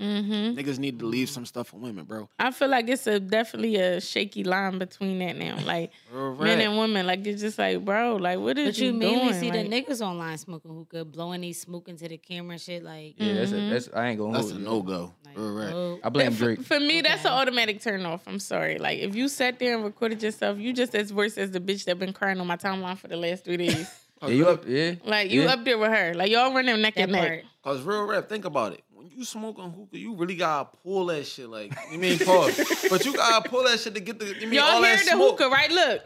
Mm-hmm. 0.00 0.58
Niggas 0.58 0.78
need 0.78 0.98
to 0.98 1.06
leave 1.06 1.30
some 1.30 1.46
stuff 1.46 1.68
for 1.68 1.76
women, 1.76 2.04
bro. 2.04 2.28
I 2.38 2.50
feel 2.50 2.68
like 2.68 2.88
it's 2.88 3.06
a 3.06 3.20
definitely 3.20 3.76
a 3.76 4.00
shaky 4.00 4.42
line 4.44 4.78
between 4.78 5.18
that 5.20 5.36
now. 5.36 5.56
Like 5.64 5.92
Real 6.12 6.34
men 6.34 6.60
and 6.60 6.76
women, 6.78 7.06
like 7.06 7.26
it's 7.26 7.40
just 7.40 7.58
like, 7.58 7.84
bro, 7.84 8.16
like 8.16 8.38
what 8.40 8.58
is 8.58 8.68
But 8.74 8.78
you 8.78 8.86
you 8.88 8.92
mainly 8.92 9.20
doing? 9.28 9.40
see 9.40 9.50
Like, 9.50 9.70
the 9.70 9.82
niggas 9.94 10.00
online 10.04 10.36
smoking 10.38 10.72
hookah, 10.74 11.04
blowing 11.04 11.40
these 11.42 11.60
smoke 11.60 11.88
into 11.88 12.08
the 12.08 12.18
camera 12.18 12.58
shit. 12.58 12.82
Like, 12.82 13.14
Yeah, 13.18 13.34
that's, 13.34 13.52
a, 13.52 13.54
Mhm. 13.54 13.70
that's, 13.70 13.88
I 13.94 14.08
ain't 14.08 14.18
gonna 14.18 14.36
That's 14.36 14.50
a 14.50 14.58
no 14.58 14.82
go. 14.82 15.14
like, 15.24 15.36
Real 15.36 15.52
rap. 15.54 15.72
oh, 15.74 16.00
I 16.02 16.08
blame 16.08 16.32
for, 16.32 16.44
Drake. 16.54 16.62
for 16.62 16.80
me, 16.80 17.00
that's 17.00 17.24
an 17.24 17.30
automatic 17.32 17.80
turn 17.80 18.04
off. 18.04 18.22
I'm 18.26 18.40
sorry. 18.40 18.78
Like 18.78 18.98
if 18.98 19.14
you 19.14 19.28
sat 19.28 19.58
there 19.58 19.74
and 19.76 19.84
recorded 19.84 20.22
yourself, 20.22 20.58
you 20.58 20.72
just 20.72 20.94
as 20.94 21.12
worse 21.12 21.38
as 21.38 21.52
the 21.52 21.60
bitch 21.60 21.84
that 21.84 21.98
been 21.98 22.12
crying 22.12 22.40
on 22.40 22.46
my 22.46 22.56
timeline 22.56 22.98
for 22.98 23.08
the 23.08 23.16
last 23.16 23.44
three 23.44 23.56
days. 23.58 23.88
Yeah, 24.22 24.28
you 24.30 24.48
up? 24.48 24.64
Yeah. 24.66 24.94
like 25.04 25.30
you 25.30 25.42
Yeah. 25.42 25.52
up 25.52 25.64
there 25.66 25.76
with 25.76 25.90
her. 25.90 26.14
Like 26.14 26.30
y'all 26.30 26.54
running 26.54 26.80
neck 26.80 26.94
that 26.94 27.02
and 27.02 27.12
neck. 27.12 27.28
part. 27.28 27.44
Cause 27.62 27.82
real 27.82 28.04
rap, 28.06 28.26
think 28.26 28.46
about 28.46 28.72
it. 28.72 28.82
When 29.04 29.12
you 29.18 29.24
smoking 29.26 29.70
hookah, 29.70 29.98
you 29.98 30.14
really 30.14 30.34
gotta 30.34 30.70
pull 30.82 31.04
that 31.06 31.26
shit. 31.26 31.46
Like 31.46 31.76
you 31.92 31.98
mean 31.98 32.18
pause, 32.20 32.86
but 32.88 33.04
you 33.04 33.12
gotta 33.12 33.46
pull 33.46 33.62
that 33.64 33.78
shit 33.78 33.94
to 33.96 34.00
get 34.00 34.18
the. 34.18 34.24
You 34.28 34.46
mean 34.46 34.54
Y'all 34.54 34.62
all 34.62 34.82
hear 34.82 34.96
that 34.96 35.04
the 35.04 35.10
smoke. 35.10 35.38
hookah, 35.38 35.50
right? 35.52 35.70
Look, 35.70 36.02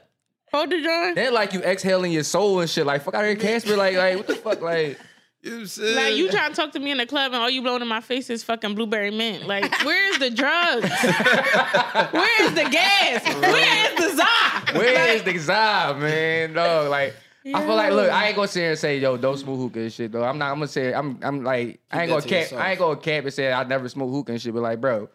hold 0.53 0.71
the 0.71 0.83
joint. 0.83 1.15
They're 1.15 1.31
like 1.31 1.53
you 1.53 1.61
exhaling 1.61 2.11
your 2.11 2.25
soul 2.25 2.59
and 2.59 2.69
shit. 2.69 2.85
Like, 2.87 3.05
fuck 3.05 3.15
out 3.15 3.25
here, 3.25 3.37
Casper. 3.37 3.77
Like, 3.77 3.97
like, 3.97 4.17
what 4.17 4.27
the 4.27 4.35
fuck? 4.45 4.61
Like, 4.61 4.99
You 5.43 5.51
know 5.51 5.57
what 5.59 5.61
I'm 5.61 5.67
saying? 5.69 5.95
Like 5.95 6.15
you 6.17 6.29
trying 6.29 6.51
to 6.51 6.57
talk 6.57 6.73
to 6.73 6.81
me 6.81 6.91
in 6.91 6.99
the 6.99 7.07
club 7.07 7.33
and 7.33 7.41
all 7.41 7.49
you 7.49 7.63
blowing 7.63 7.83
in 7.83 7.87
my 7.87 8.01
face 8.01 8.31
is 8.31 8.43
fucking 8.43 8.75
blueberry 8.75 9.13
mint. 9.13 9.47
Like 9.47 9.71
where 9.85 10.11
is 10.11 10.19
the 10.19 10.31
drugs? 10.31 10.91
where 12.11 12.45
is 12.47 12.55
the 12.55 12.69
gas? 12.69 13.25
Where 13.41 13.93
is 13.93 13.95
the 14.01 14.17
za? 14.17 14.77
where 14.77 15.15
is 15.15 15.23
the 15.23 15.35
vibe, 15.35 16.01
man? 16.01 16.53
Dog, 16.55 16.91
like. 16.91 17.15
I 17.55 17.65
feel 17.67 17.75
like, 17.77 17.93
look, 17.93 18.11
I 18.11 18.27
ain't 18.29 18.37
gonna 18.37 18.49
sit 18.49 18.61
here 18.61 18.71
and 18.71 18.79
say, 18.79 18.99
yo, 18.99 19.17
don't 19.17 19.37
smoke 19.39 19.59
hookah 19.59 19.81
and 19.81 19.93
shit, 19.93 20.13
though. 20.13 20.25
I'm 20.25 20.39
not. 20.39 20.51
I'm 20.51 20.57
gonna 20.57 20.69
say, 20.69 20.93
I'm, 20.93 21.19
I'm 21.23 21.45
like, 21.45 21.81
I 21.91 22.03
ain't 22.03 22.11
gonna 22.11 22.23
cap. 22.23 22.53
I 22.53 22.71
ain't 22.71 22.79
gonna 22.79 22.97
cap 22.97 23.25
and 23.25 23.33
say 23.33 23.53
I 23.53 23.65
never 23.65 23.89
smoke 23.89 24.11
hookah 24.11 24.33
and 24.33 24.41
shit, 24.43 24.53
but 24.55 24.63
like, 24.63 24.81
bro, 24.81 25.09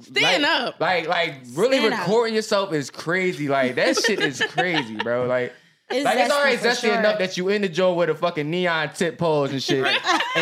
Stand 0.00 0.42
like, 0.44 0.52
up. 0.52 0.80
Like, 0.80 1.08
like 1.08 1.34
really 1.54 1.78
Stand 1.78 1.94
up. 1.94 2.00
recording 2.00 2.34
yourself 2.34 2.72
is 2.72 2.90
crazy. 2.90 3.48
Like 3.48 3.74
that 3.74 3.96
shit 3.96 4.20
is 4.20 4.40
crazy, 4.50 4.94
bro. 4.96 5.26
Like, 5.26 5.52
It's 5.90 6.04
like 6.04 6.18
it's 6.18 6.32
already 6.32 6.56
zesty 6.58 6.80
sure. 6.82 6.98
enough 6.98 7.18
that 7.18 7.36
you 7.36 7.48
in 7.48 7.62
the 7.62 7.68
joint 7.68 7.96
with 7.96 8.08
a 8.10 8.14
fucking 8.14 8.48
neon 8.48 8.90
tip 8.94 9.18
poles 9.18 9.50
and 9.50 9.60
shit, 9.62 9.84
and 9.84 9.92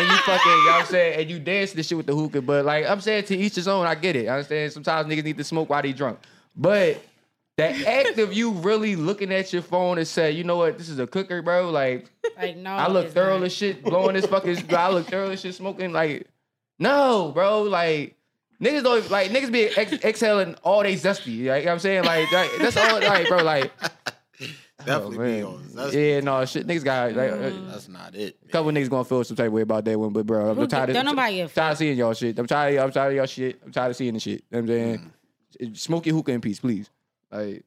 you 0.07 0.17
fucking, 0.17 0.51
you 0.51 0.65
know 0.65 0.71
what 0.71 0.81
I'm 0.81 0.85
saying, 0.91 1.19
and 1.21 1.29
you 1.31 1.39
dance 1.39 1.73
this 1.73 1.87
shit 1.87 1.97
with 1.97 2.05
the 2.05 2.15
hookah. 2.15 2.43
But 2.43 2.65
like 2.65 2.85
I'm 2.85 3.01
saying, 3.01 3.23
to 3.25 3.35
each 3.37 3.55
his 3.55 3.67
own. 3.67 3.87
I 3.87 3.95
get 3.95 4.15
it. 4.15 4.27
I 4.27 4.33
understand. 4.35 4.71
Sometimes 4.71 5.07
niggas 5.07 5.23
need 5.23 5.37
to 5.37 5.43
smoke 5.43 5.69
while 5.69 5.81
they 5.81 5.93
drunk, 5.93 6.19
but. 6.55 7.03
That 7.59 7.85
act 7.85 8.17
of 8.19 8.31
you 8.31 8.51
really 8.51 8.95
looking 8.95 9.33
at 9.33 9.51
your 9.51 9.61
phone 9.61 9.97
and 9.97 10.07
say, 10.07 10.31
you 10.31 10.43
know 10.45 10.55
what, 10.55 10.77
this 10.77 10.87
is 10.87 10.97
a 10.97 11.05
cooker, 11.05 11.41
bro. 11.41 11.69
Like, 11.69 12.09
Like, 12.37 12.55
no, 12.55 12.71
I 12.71 12.87
look 12.87 13.09
thorough 13.11 13.37
not. 13.37 13.47
as 13.47 13.53
shit, 13.53 13.83
blowing 13.83 14.15
this 14.15 14.25
fucking. 14.25 14.73
I 14.73 14.89
look 14.89 15.07
thorough 15.07 15.29
as 15.29 15.41
shit, 15.41 15.55
smoking. 15.55 15.91
Like, 15.91 16.27
no, 16.79 17.31
bro. 17.33 17.63
Like, 17.63 18.15
niggas 18.61 18.83
don't 18.83 19.09
like 19.11 19.31
niggas 19.31 19.51
be 19.51 19.65
ex- 19.65 20.03
exhaling 20.05 20.55
all 20.63 20.83
they 20.83 20.95
zesty. 20.95 21.25
Like, 21.25 21.35
you 21.35 21.43
know 21.43 21.55
what 21.55 21.67
I'm 21.67 21.79
saying, 21.79 22.03
like, 22.05 22.31
like 22.31 22.49
that's 22.59 22.77
all. 22.77 22.99
Like, 23.01 23.27
bro, 23.27 23.43
like, 23.43 23.71
definitely 24.85 25.05
oh, 25.05 25.09
be 25.11 25.17
man. 25.17 25.43
on. 25.43 25.69
That's, 25.73 25.93
yeah, 25.93 26.19
no 26.21 26.45
shit. 26.45 26.65
Niggas 26.65 26.83
got 26.85 27.13
like. 27.13 27.31
uh, 27.31 27.51
that's 27.71 27.89
not 27.89 28.15
it. 28.15 28.37
a 28.47 28.51
couple 28.51 28.71
niggas 28.71 28.89
gonna 28.89 29.03
feel 29.03 29.23
some 29.25 29.35
type 29.35 29.47
of 29.47 29.53
way 29.53 29.63
about 29.63 29.83
that 29.83 29.99
one, 29.99 30.13
but 30.13 30.25
bro, 30.25 30.51
I'm 30.51 30.55
Who 30.55 30.67
tired 30.67 30.89
of 30.89 30.95
don't 30.95 31.05
nobody 31.05 31.35
give 31.35 31.51
a 31.51 31.53
tired 31.53 31.71
of 31.73 31.77
seeing 31.77 31.97
y'all 31.97 32.13
shit. 32.13 32.39
I'm 32.39 32.47
tired. 32.47 32.77
Of, 32.77 32.83
I'm 32.85 32.91
tired 32.91 33.09
of 33.09 33.17
y'all 33.17 33.25
shit. 33.25 33.59
I'm 33.65 33.71
tired 33.73 33.89
of 33.89 33.95
seeing 33.97 34.13
the 34.13 34.19
shit. 34.21 34.43
You 34.49 34.61
know 34.61 34.61
what 34.61 34.71
I'm 34.71 35.11
saying, 35.59 35.75
smoke 35.75 36.05
your 36.05 36.15
hookah 36.15 36.31
in 36.31 36.41
peace, 36.41 36.59
please. 36.61 36.89
Like, 37.31 37.63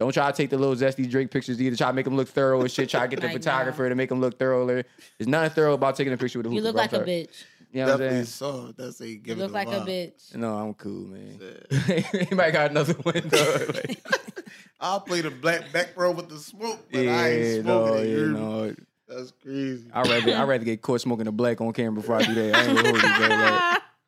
don't 0.00 0.12
try 0.12 0.30
to 0.30 0.36
take 0.36 0.50
the 0.50 0.58
little 0.58 0.74
zesty 0.74 1.08
drink 1.08 1.30
pictures 1.30 1.60
either. 1.62 1.76
Try 1.76 1.86
to 1.88 1.92
make 1.92 2.04
them 2.04 2.16
look 2.16 2.28
thorough 2.28 2.60
and 2.60 2.70
shit. 2.70 2.90
Try 2.90 3.02
to 3.02 3.08
get 3.08 3.20
the 3.20 3.26
Like, 3.28 3.34
photographer 3.36 3.88
to 3.88 3.94
make 3.94 4.08
them 4.08 4.20
look 4.20 4.38
thorough. 4.38 4.66
There's 4.66 4.84
nothing 5.28 5.50
thorough 5.54 5.74
about 5.74 5.96
taking 5.96 6.12
a 6.12 6.16
picture 6.16 6.38
with 6.38 6.46
a 6.46 6.48
hookah. 6.50 6.56
You 6.56 6.62
look 6.62 6.74
bro. 6.74 6.82
I'm 6.82 6.90
like 6.90 6.92
a 6.92 6.96
sorry. 6.96 7.06
bitch. 7.06 7.44
You 7.72 7.80
know 7.80 7.86
what 7.86 7.92
I'm 7.94 7.98
Definitely 7.98 8.16
saying? 8.16 8.26
so. 8.26 8.72
That's 8.76 9.00
a 9.00 9.08
You 9.08 9.16
give 9.18 9.38
look 9.38 9.50
it 9.50 9.54
like 9.54 9.68
a 9.68 9.80
bitch. 9.80 10.34
No, 10.36 10.54
I'm 10.56 10.74
cool, 10.74 11.06
man. 11.08 11.38
Anybody 12.14 12.52
got 12.52 12.70
another 12.70 12.92
one? 12.94 13.28
dog? 13.28 13.74
Like, 13.74 14.02
I'll 14.80 15.00
play 15.00 15.20
the 15.22 15.30
black 15.30 15.72
back 15.72 15.96
row 15.96 16.10
with 16.12 16.28
the 16.28 16.38
smoke, 16.38 16.86
but 16.92 16.98
I 16.98 17.02
yeah, 17.02 17.26
ain't 17.26 17.64
no, 17.64 17.84
smoking 17.86 18.02
it. 18.04 18.08
yeah, 18.08 18.16
you- 18.16 18.26
no. 18.32 18.74
That's 19.08 19.32
crazy. 19.42 19.90
I 19.92 20.02
rather 20.02 20.34
I 20.34 20.44
rather 20.44 20.64
get 20.64 20.80
caught 20.82 21.00
smoking 21.00 21.26
a 21.26 21.32
black 21.32 21.60
on 21.60 21.72
camera 21.72 22.00
before 22.00 22.16
I 22.16 22.24
do 22.24 22.34
that. 22.34 22.54
I 22.56 22.64
ain't 22.64 22.74
gonna 22.74 22.80
hold 22.88 23.02
you, 23.02 23.14
bro. 23.14 23.28
Like, 23.28 23.60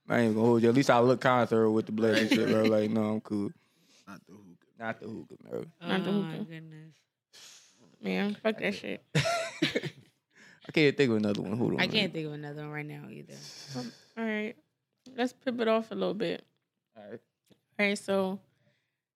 I 0.08 0.18
ain't 0.20 0.34
gonna 0.34 0.46
hold 0.46 0.62
you. 0.62 0.68
At 0.70 0.74
least 0.74 0.88
I 0.90 0.98
look 1.00 1.20
kind 1.20 1.42
of 1.42 1.48
thorough 1.50 1.70
with 1.70 1.86
the 1.86 1.92
black 1.92 2.16
and 2.16 2.30
shit, 2.30 2.48
bro. 2.48 2.64
Like, 2.64 2.90
no, 2.90 3.02
I'm 3.02 3.20
cool. 3.20 3.50
Not 4.08 4.20
the 4.26 4.32
hookah. 4.32 4.45
Not 4.78 5.00
the 5.00 5.06
hookah, 5.06 5.34
bro. 5.42 5.64
Not 5.80 6.04
the 6.04 6.10
oh 6.10 6.12
my 6.12 6.36
goodness. 6.38 6.94
Man, 8.02 8.36
fuck 8.42 8.58
that 8.58 8.74
shit. 8.74 9.02
I 9.14 10.72
can't 10.72 10.96
think 10.96 11.10
of 11.10 11.16
another 11.16 11.42
one. 11.42 11.56
Hold 11.56 11.74
on. 11.74 11.80
I 11.80 11.86
can't 11.86 12.12
think 12.12 12.26
of 12.26 12.32
another 12.32 12.62
one 12.62 12.70
right 12.70 12.86
now 12.86 13.04
either. 13.10 13.34
Um, 13.76 13.92
all 14.18 14.24
right. 14.24 14.54
Let's 15.16 15.32
pivot 15.32 15.68
off 15.68 15.92
a 15.92 15.94
little 15.94 16.14
bit. 16.14 16.44
All 16.96 17.02
right. 17.10 17.20
All 17.78 17.86
right, 17.86 17.98
so 17.98 18.38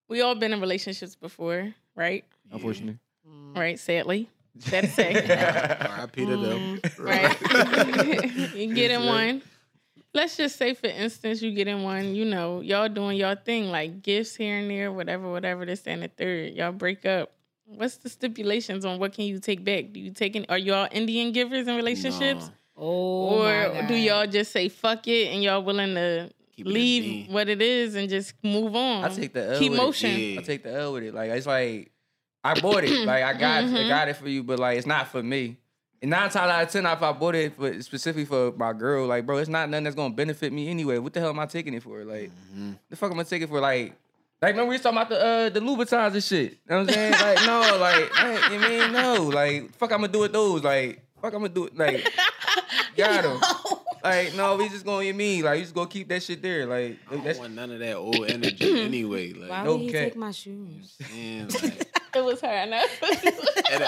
we 0.07 0.21
all 0.21 0.35
been 0.35 0.53
in 0.53 0.61
relationships 0.61 1.15
before, 1.15 1.73
right? 1.95 2.23
Unfortunately. 2.51 2.99
Mm. 3.27 3.57
Right, 3.57 3.79
sadly. 3.79 4.29
Sad 4.59 4.83
to 4.83 4.89
say. 4.89 5.13
R.I.P. 5.29 6.25
to 6.25 6.37
them. 6.37 6.79
Mm. 6.79 6.99
right? 6.99 8.55
you 8.55 8.73
get 8.73 8.91
in 8.91 9.05
one. 9.05 9.41
Let's 10.13 10.35
just 10.35 10.57
say, 10.57 10.73
for 10.73 10.87
instance, 10.87 11.41
you 11.41 11.51
get 11.51 11.67
in 11.69 11.83
one. 11.83 12.15
You 12.15 12.25
know, 12.25 12.59
y'all 12.59 12.89
doing 12.89 13.17
y'all 13.17 13.35
thing, 13.35 13.71
like 13.71 14.03
gifts 14.03 14.35
here 14.35 14.57
and 14.57 14.69
there, 14.69 14.91
whatever, 14.91 15.31
whatever. 15.31 15.65
This 15.65 15.83
and 15.87 16.03
the 16.03 16.09
third. 16.09 16.53
Y'all 16.53 16.73
break 16.73 17.05
up. 17.05 17.31
What's 17.65 17.95
the 17.97 18.09
stipulations 18.09 18.83
on 18.83 18.99
what 18.99 19.13
can 19.13 19.23
you 19.25 19.39
take 19.39 19.63
back? 19.63 19.93
Do 19.93 20.01
you 20.01 20.11
take 20.11 20.35
in? 20.35 20.45
Are 20.49 20.57
y'all 20.57 20.89
Indian 20.91 21.31
givers 21.31 21.67
in 21.67 21.75
relationships, 21.77 22.47
Nah, 22.47 22.51
Oh, 22.83 23.43
or 23.43 23.73
my 23.73 23.87
do 23.87 23.93
y'all 23.93 24.27
just 24.27 24.51
say 24.51 24.67
fuck 24.67 25.07
it 25.07 25.27
and 25.33 25.41
y'all 25.41 25.63
willing 25.63 25.93
to 25.95 26.29
Keep 26.57 26.65
leave 26.67 27.03
bean. 27.03 27.31
what 27.31 27.47
it 27.47 27.61
is 27.61 27.95
and 27.95 28.09
just 28.09 28.33
move 28.43 28.75
on? 28.75 29.05
I 29.05 29.09
take 29.09 29.31
the 29.33 29.53
L 29.53 29.59
keep 29.59 29.71
with 29.71 29.79
it. 29.79 29.83
motion. 29.83 30.19
Yeah. 30.19 30.39
I 30.39 30.43
take 30.43 30.63
the 30.63 30.73
L 30.73 30.93
with 30.93 31.03
it. 31.03 31.13
Like 31.13 31.29
it's 31.31 31.47
like 31.47 31.91
I 32.43 32.59
bought 32.59 32.83
it. 32.83 33.05
Like 33.05 33.23
I 33.23 33.33
got 33.33 33.63
I 33.63 33.67
Mhm. 33.67 33.87
got 33.87 34.09
it 34.09 34.17
for 34.17 34.27
you, 34.27 34.43
but 34.43 34.59
like 34.59 34.77
it's 34.77 34.87
not 34.87 35.07
for 35.07 35.23
me. 35.23 35.55
And 36.01 36.09
nine 36.09 36.29
times 36.29 36.35
out 36.35 36.63
of 36.63 36.69
ten, 36.71 36.85
if 36.87 37.01
I 37.03 37.11
bought 37.11 37.35
it 37.35 37.55
for 37.55 37.79
specifically 37.81 38.25
for 38.25 38.51
my 38.53 38.73
girl, 38.73 39.05
like 39.07 39.25
bro, 39.25 39.37
it's 39.37 39.49
not 39.49 39.69
nothing 39.69 39.83
that's 39.83 39.95
gonna 39.95 40.13
benefit 40.13 40.51
me 40.51 40.67
anyway. 40.69 40.97
What 40.97 41.13
the 41.13 41.19
hell 41.19 41.29
am 41.29 41.39
I 41.39 41.45
taking 41.45 41.73
it 41.75 41.83
for? 41.83 42.03
Like 42.03 42.31
Mhm. 42.55 42.77
the 42.89 42.95
fuck 42.95 43.11
am 43.11 43.19
I 43.19 43.23
taking 43.23 43.47
it 43.47 43.49
for? 43.51 43.59
Like 43.59 43.93
like 44.41 44.53
remember 44.53 44.69
we 44.69 44.75
was 44.75 44.81
talking 44.81 44.97
about 44.97 45.09
the 45.09 45.23
uh 45.23 45.49
the 45.49 45.59
Louboutins 45.59 46.13
and 46.13 46.23
shit. 46.23 46.51
You 46.53 46.57
know 46.69 46.79
what 46.79 46.89
I'm 46.89 46.93
saying? 46.95 47.11
like 47.11 47.45
no, 47.45 47.77
like 47.79 48.15
man, 48.15 48.51
you 48.51 48.59
mean 48.59 48.91
no, 48.91 49.23
like 49.25 49.75
fuck 49.77 49.91
I'm 49.91 49.99
gonna 50.01 50.11
do 50.11 50.19
with 50.19 50.33
those. 50.33 50.63
Like 50.63 51.03
fuck 51.21 51.33
I'm 51.35 51.41
gonna 51.41 51.49
do 51.49 51.65
it. 51.65 51.77
Like 51.77 52.11
got 52.97 53.23
him. 53.23 53.39
Like 54.03 54.33
no, 54.35 54.55
we 54.55 54.69
just 54.69 54.83
gonna 54.83 55.03
you 55.05 55.13
mean 55.13 55.43
like 55.43 55.59
you 55.59 55.63
just 55.65 55.75
gonna 55.75 55.87
keep 55.87 56.07
that 56.09 56.23
shit 56.23 56.41
there. 56.41 56.65
Like 56.65 56.97
I 57.07 57.13
don't 57.13 57.23
that's 57.23 57.37
want 57.37 57.53
none 57.53 57.69
of 57.71 57.77
that 57.77 57.95
old 57.95 58.25
energy 58.27 58.81
anyway. 58.85 59.33
Like, 59.33 59.49
Why 59.51 59.63
No 59.65 59.73
would 59.73 59.81
he 59.81 59.91
take 59.91 60.15
my 60.15 60.31
shoes? 60.31 60.95
man, 61.13 61.47
like, 61.49 61.87
It 62.15 62.23
was 62.25 62.41
her. 62.41 62.47
I 62.47 62.65
know. 62.65 62.83
and, 63.71 63.83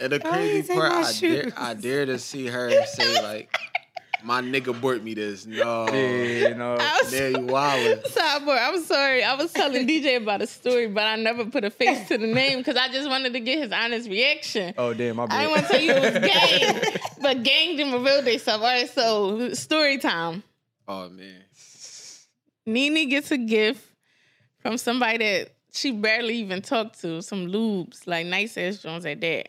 and 0.00 0.12
the 0.12 0.20
crazy 0.20 0.68
take 0.68 0.76
part, 0.78 0.92
my 0.92 1.02
I 1.02 1.12
dare. 1.20 1.52
I 1.56 1.74
dare 1.74 2.06
to 2.06 2.18
see 2.18 2.46
her 2.46 2.70
say 2.86 3.22
like, 3.22 3.56
"My 4.22 4.40
nigga 4.42 4.78
bought 4.80 5.02
me 5.02 5.14
this." 5.14 5.46
No, 5.46 5.88
yeah, 5.92 6.52
no. 6.54 6.76
I 6.78 7.02
there 7.08 7.30
you 7.30 7.38
wildin'. 7.38 8.02
Sidebar, 8.12 8.58
I'm 8.60 8.82
sorry. 8.84 9.22
I 9.24 9.34
was 9.34 9.52
telling 9.52 9.86
DJ 9.86 10.16
about 10.16 10.42
a 10.42 10.46
story, 10.46 10.86
but 10.88 11.04
I 11.04 11.16
never 11.16 11.44
put 11.46 11.64
a 11.64 11.70
face 11.70 12.08
to 12.08 12.18
the 12.18 12.26
name 12.26 12.58
because 12.58 12.76
I 12.76 12.88
just 12.88 13.08
wanted 13.08 13.32
to 13.32 13.40
get 13.40 13.58
his 13.58 13.72
honest 13.72 14.08
reaction. 14.08 14.74
Oh 14.76 14.94
damn, 14.94 15.16
my 15.16 15.26
I 15.30 15.42
didn't 15.42 15.50
want 15.50 15.62
to 15.66 15.68
tell 15.72 15.80
you 15.82 15.92
it 15.92 16.14
was 16.14 16.32
gang, 16.32 17.00
but 17.22 17.42
gang 17.42 17.76
didn't 17.76 17.92
reveal 17.92 18.22
themselves. 18.22 18.62
All 18.62 18.70
right, 18.70 18.90
so 18.90 19.52
story 19.54 19.98
time. 19.98 20.42
Oh 20.88 21.08
man, 21.08 21.42
Nene 22.66 23.08
gets 23.08 23.30
a 23.30 23.38
gift 23.38 23.84
from 24.60 24.76
somebody 24.78 25.18
that 25.18 25.50
she 25.72 25.92
barely 25.92 26.36
even 26.36 26.62
talked 26.62 27.00
to, 27.02 27.22
some 27.22 27.48
lubes, 27.48 28.06
like 28.06 28.26
nice 28.26 28.56
ass 28.56 28.78
Jones 28.78 29.04
at 29.04 29.20
that. 29.20 29.48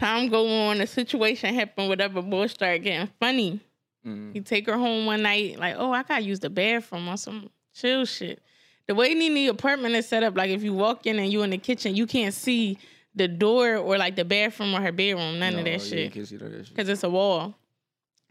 Time 0.00 0.28
go 0.30 0.48
on, 0.68 0.80
a 0.80 0.86
situation 0.86 1.54
happen, 1.54 1.86
whatever, 1.88 2.22
boy 2.22 2.46
start 2.46 2.82
getting 2.82 3.08
funny. 3.20 3.60
Mm. 4.06 4.32
He 4.32 4.40
take 4.40 4.66
her 4.66 4.78
home 4.78 5.04
one 5.04 5.20
night, 5.22 5.58
like, 5.58 5.74
oh, 5.78 5.92
I 5.92 6.02
gotta 6.02 6.22
use 6.22 6.40
the 6.40 6.48
bathroom 6.48 7.06
on 7.06 7.18
some 7.18 7.50
chill 7.74 8.06
shit. 8.06 8.42
The 8.86 8.94
way 8.94 9.12
Nene 9.14 9.50
apartment 9.50 9.94
is 9.94 10.08
set 10.08 10.22
up, 10.22 10.36
like 10.38 10.48
if 10.50 10.62
you 10.62 10.72
walk 10.72 11.04
in 11.06 11.18
and 11.18 11.30
you 11.30 11.42
in 11.42 11.50
the 11.50 11.58
kitchen, 11.58 11.94
you 11.94 12.06
can't 12.06 12.32
see 12.32 12.78
the 13.14 13.28
door 13.28 13.76
or 13.76 13.98
like 13.98 14.16
the 14.16 14.24
bathroom 14.24 14.74
or 14.74 14.80
her 14.80 14.90
bedroom, 14.90 15.38
none 15.38 15.52
of 15.58 15.64
No, 15.66 15.70
that 15.70 15.82
shit 15.82 16.12
can't 16.12 16.26
see 16.26 16.36
of 16.36 16.40
that 16.50 16.66
shit. 16.66 16.68
because 16.70 16.88
it's 16.88 17.02
a 17.04 17.10
wall. 17.10 17.54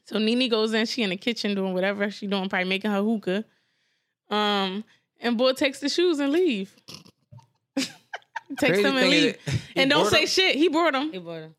So 0.06 0.18
Nene 0.18 0.50
goes 0.50 0.74
in, 0.74 0.88
she 0.88 1.04
in 1.04 1.12
the 1.12 1.18
kitchen 1.18 1.54
doing 1.54 1.76
whatever 1.76 2.10
she 2.10 2.26
doing, 2.26 2.50
probably 2.50 2.68
making 2.68 2.90
her 2.90 3.04
hookah. 3.04 3.46
Um, 4.32 4.84
and 5.22 5.38
boy 5.38 5.54
takes 5.54 5.80
the 5.80 5.90
shoes 5.90 6.18
and 6.20 6.32
leave. 6.32 6.76
takes 7.78 7.90
Crazy 8.60 8.82
them 8.82 8.98
and 8.98 9.10
leave, 9.10 9.38
and 9.76 9.90
don't 9.90 10.08
say 10.08 10.22
them- 10.22 10.28
shit. 10.28 10.56
He 10.56 10.68
brought 10.68 10.94
them, 10.94 11.12
He 11.12 11.20
bought 11.20 11.42
him. 11.44 11.56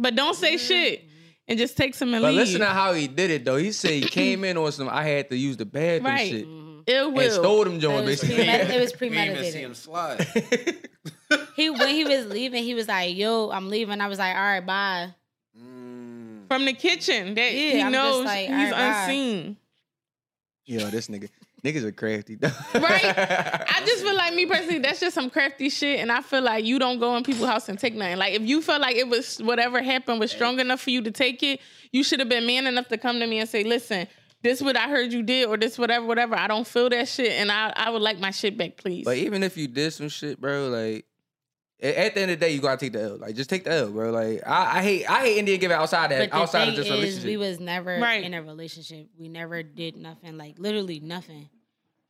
But 0.00 0.14
don't 0.16 0.34
say 0.34 0.56
shit, 0.56 1.04
and 1.46 1.58
just 1.58 1.76
take 1.76 1.94
some 1.94 2.12
and 2.14 2.22
But 2.22 2.28
leave. 2.28 2.36
listen 2.38 2.60
to 2.60 2.66
how 2.66 2.92
he 2.92 3.06
did 3.06 3.30
it 3.30 3.44
though. 3.44 3.56
He 3.56 3.72
said 3.72 3.92
he 3.92 4.00
came 4.02 4.44
in 4.44 4.56
on 4.56 4.72
some. 4.72 4.88
I 4.88 5.04
had 5.04 5.28
to 5.30 5.36
use 5.36 5.56
the 5.56 5.66
bathroom 5.66 6.04
Right. 6.12 6.30
shit 6.30 6.46
Ill 6.86 7.06
and 7.08 7.16
will. 7.16 7.30
stole 7.30 7.64
them 7.64 7.76
It 7.76 7.80
joints 7.80 8.06
was, 8.06 8.20
basically. 8.22 8.44
premed- 8.44 8.70
it 8.70 8.80
was 8.80 8.92
we 9.00 9.08
didn't 9.10 9.30
even 9.36 9.52
see 9.52 9.58
him 9.60 9.72
premeditated. 9.72 9.76
slide. 9.76 10.76
He 11.56 11.70
when 11.70 11.88
he 11.94 12.04
was 12.04 12.26
leaving, 12.26 12.64
he 12.64 12.74
was 12.74 12.88
like, 12.88 13.14
"Yo, 13.16 13.50
I'm 13.50 13.68
leaving." 13.68 14.00
I 14.00 14.08
was 14.08 14.18
like, 14.18 14.34
"All 14.34 14.42
right, 14.42 14.64
bye." 14.66 15.14
Mm. 15.56 16.46
from 16.48 16.64
the 16.64 16.72
kitchen 16.72 17.34
that 17.34 17.52
Yeah, 17.52 17.70
he 17.72 17.82
I'm 17.82 17.92
just 17.92 17.92
knows 17.92 18.24
like, 18.24 18.40
he's 18.48 18.50
alright, 18.50 18.70
bye. 18.72 19.02
unseen. 19.02 19.56
Yo, 20.66 20.78
this 20.90 21.08
nigga, 21.08 21.28
niggas 21.64 21.84
are 21.84 21.92
crafty. 21.92 22.36
though. 22.36 22.50
Right? 22.74 23.04
I 23.04 23.82
just 23.86 24.02
feel 24.02 24.16
like 24.16 24.34
me 24.34 24.46
personally, 24.46 24.78
that's 24.78 25.00
just 25.00 25.14
some 25.14 25.30
crafty 25.30 25.68
shit, 25.68 26.00
and 26.00 26.10
I 26.10 26.22
feel 26.22 26.42
like 26.42 26.64
you 26.64 26.78
don't 26.78 26.98
go 26.98 27.16
in 27.16 27.24
people's 27.24 27.48
house 27.48 27.68
and 27.68 27.78
take 27.78 27.94
nothing. 27.94 28.18
Like 28.18 28.34
if 28.34 28.42
you 28.42 28.62
felt 28.62 28.80
like 28.80 28.96
it 28.96 29.08
was 29.08 29.38
whatever 29.38 29.82
happened 29.82 30.20
was 30.20 30.30
strong 30.30 30.58
enough 30.60 30.80
for 30.80 30.90
you 30.90 31.02
to 31.02 31.10
take 31.10 31.42
it, 31.42 31.60
you 31.92 32.02
should 32.04 32.20
have 32.20 32.28
been 32.28 32.46
man 32.46 32.66
enough 32.66 32.88
to 32.88 32.98
come 32.98 33.20
to 33.20 33.26
me 33.26 33.38
and 33.38 33.48
say, 33.48 33.64
"Listen, 33.64 34.06
this 34.42 34.62
what 34.62 34.76
I 34.76 34.88
heard 34.88 35.12
you 35.12 35.22
did, 35.22 35.48
or 35.48 35.56
this 35.56 35.78
whatever, 35.78 36.06
whatever. 36.06 36.34
I 36.36 36.46
don't 36.46 36.66
feel 36.66 36.88
that 36.90 37.08
shit, 37.08 37.32
and 37.32 37.50
I 37.52 37.72
I 37.76 37.90
would 37.90 38.02
like 38.02 38.18
my 38.18 38.30
shit 38.30 38.56
back, 38.56 38.76
please." 38.76 39.04
But 39.04 39.16
even 39.18 39.42
if 39.42 39.56
you 39.56 39.68
did 39.68 39.92
some 39.92 40.08
shit, 40.08 40.40
bro, 40.40 40.68
like 40.68 41.04
at 41.82 42.14
the 42.14 42.20
end 42.20 42.30
of 42.30 42.38
the 42.40 42.46
day, 42.46 42.52
you 42.52 42.60
gotta 42.60 42.76
take 42.78 42.92
the 42.92 43.02
L. 43.02 43.16
Like 43.18 43.34
just 43.34 43.48
take 43.50 43.64
the 43.64 43.72
L, 43.72 43.90
bro. 43.90 44.10
Like 44.10 44.42
I, 44.46 44.78
I 44.78 44.82
hate 44.82 45.06
I 45.10 45.20
hate 45.20 45.38
Indian 45.38 45.58
giving 45.60 45.76
outside 45.76 46.10
that 46.10 46.18
But 46.18 46.30
the 46.30 46.36
outside 46.36 46.60
thing 46.66 46.68
of 46.70 46.74
just 46.76 46.90
a 46.90 46.92
is, 46.94 46.98
relationship. 47.00 47.26
we 47.26 47.36
was 47.36 47.60
never 47.60 47.98
Right. 47.98 48.22
in 48.24 48.34
a 48.34 48.42
relationship. 48.42 49.08
We 49.18 49.28
never 49.28 49.62
did 49.62 49.96
nothing. 49.96 50.36
Like 50.38 50.58
literally 50.58 51.00
nothing. 51.00 51.48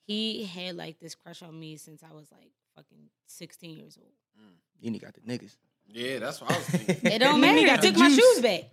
He 0.07 0.45
had 0.45 0.77
like 0.77 0.99
this 0.99 1.15
crush 1.15 1.43
on 1.43 1.59
me 1.59 1.77
since 1.77 2.03
I 2.03 2.13
was 2.15 2.27
like 2.33 2.51
fucking 2.75 3.11
16 3.27 3.77
years 3.77 3.97
old. 4.01 4.13
Mm. 4.41 4.95
you 4.95 4.99
got 5.01 5.15
the 5.15 5.21
niggas. 5.21 5.57
Yeah, 5.87 6.19
that's 6.21 6.41
what 6.41 6.51
I 6.53 6.57
was 6.57 6.67
thinking. 6.67 7.13
It 7.13 7.19
don't 7.19 7.41
Nene 7.41 7.55
matter. 7.57 7.67
got 7.67 7.79
I 7.79 7.81
the 7.83 7.89
took 7.89 7.99
my 7.99 8.09
juice. 8.09 8.17
shoes 8.19 8.41
back. 8.43 8.65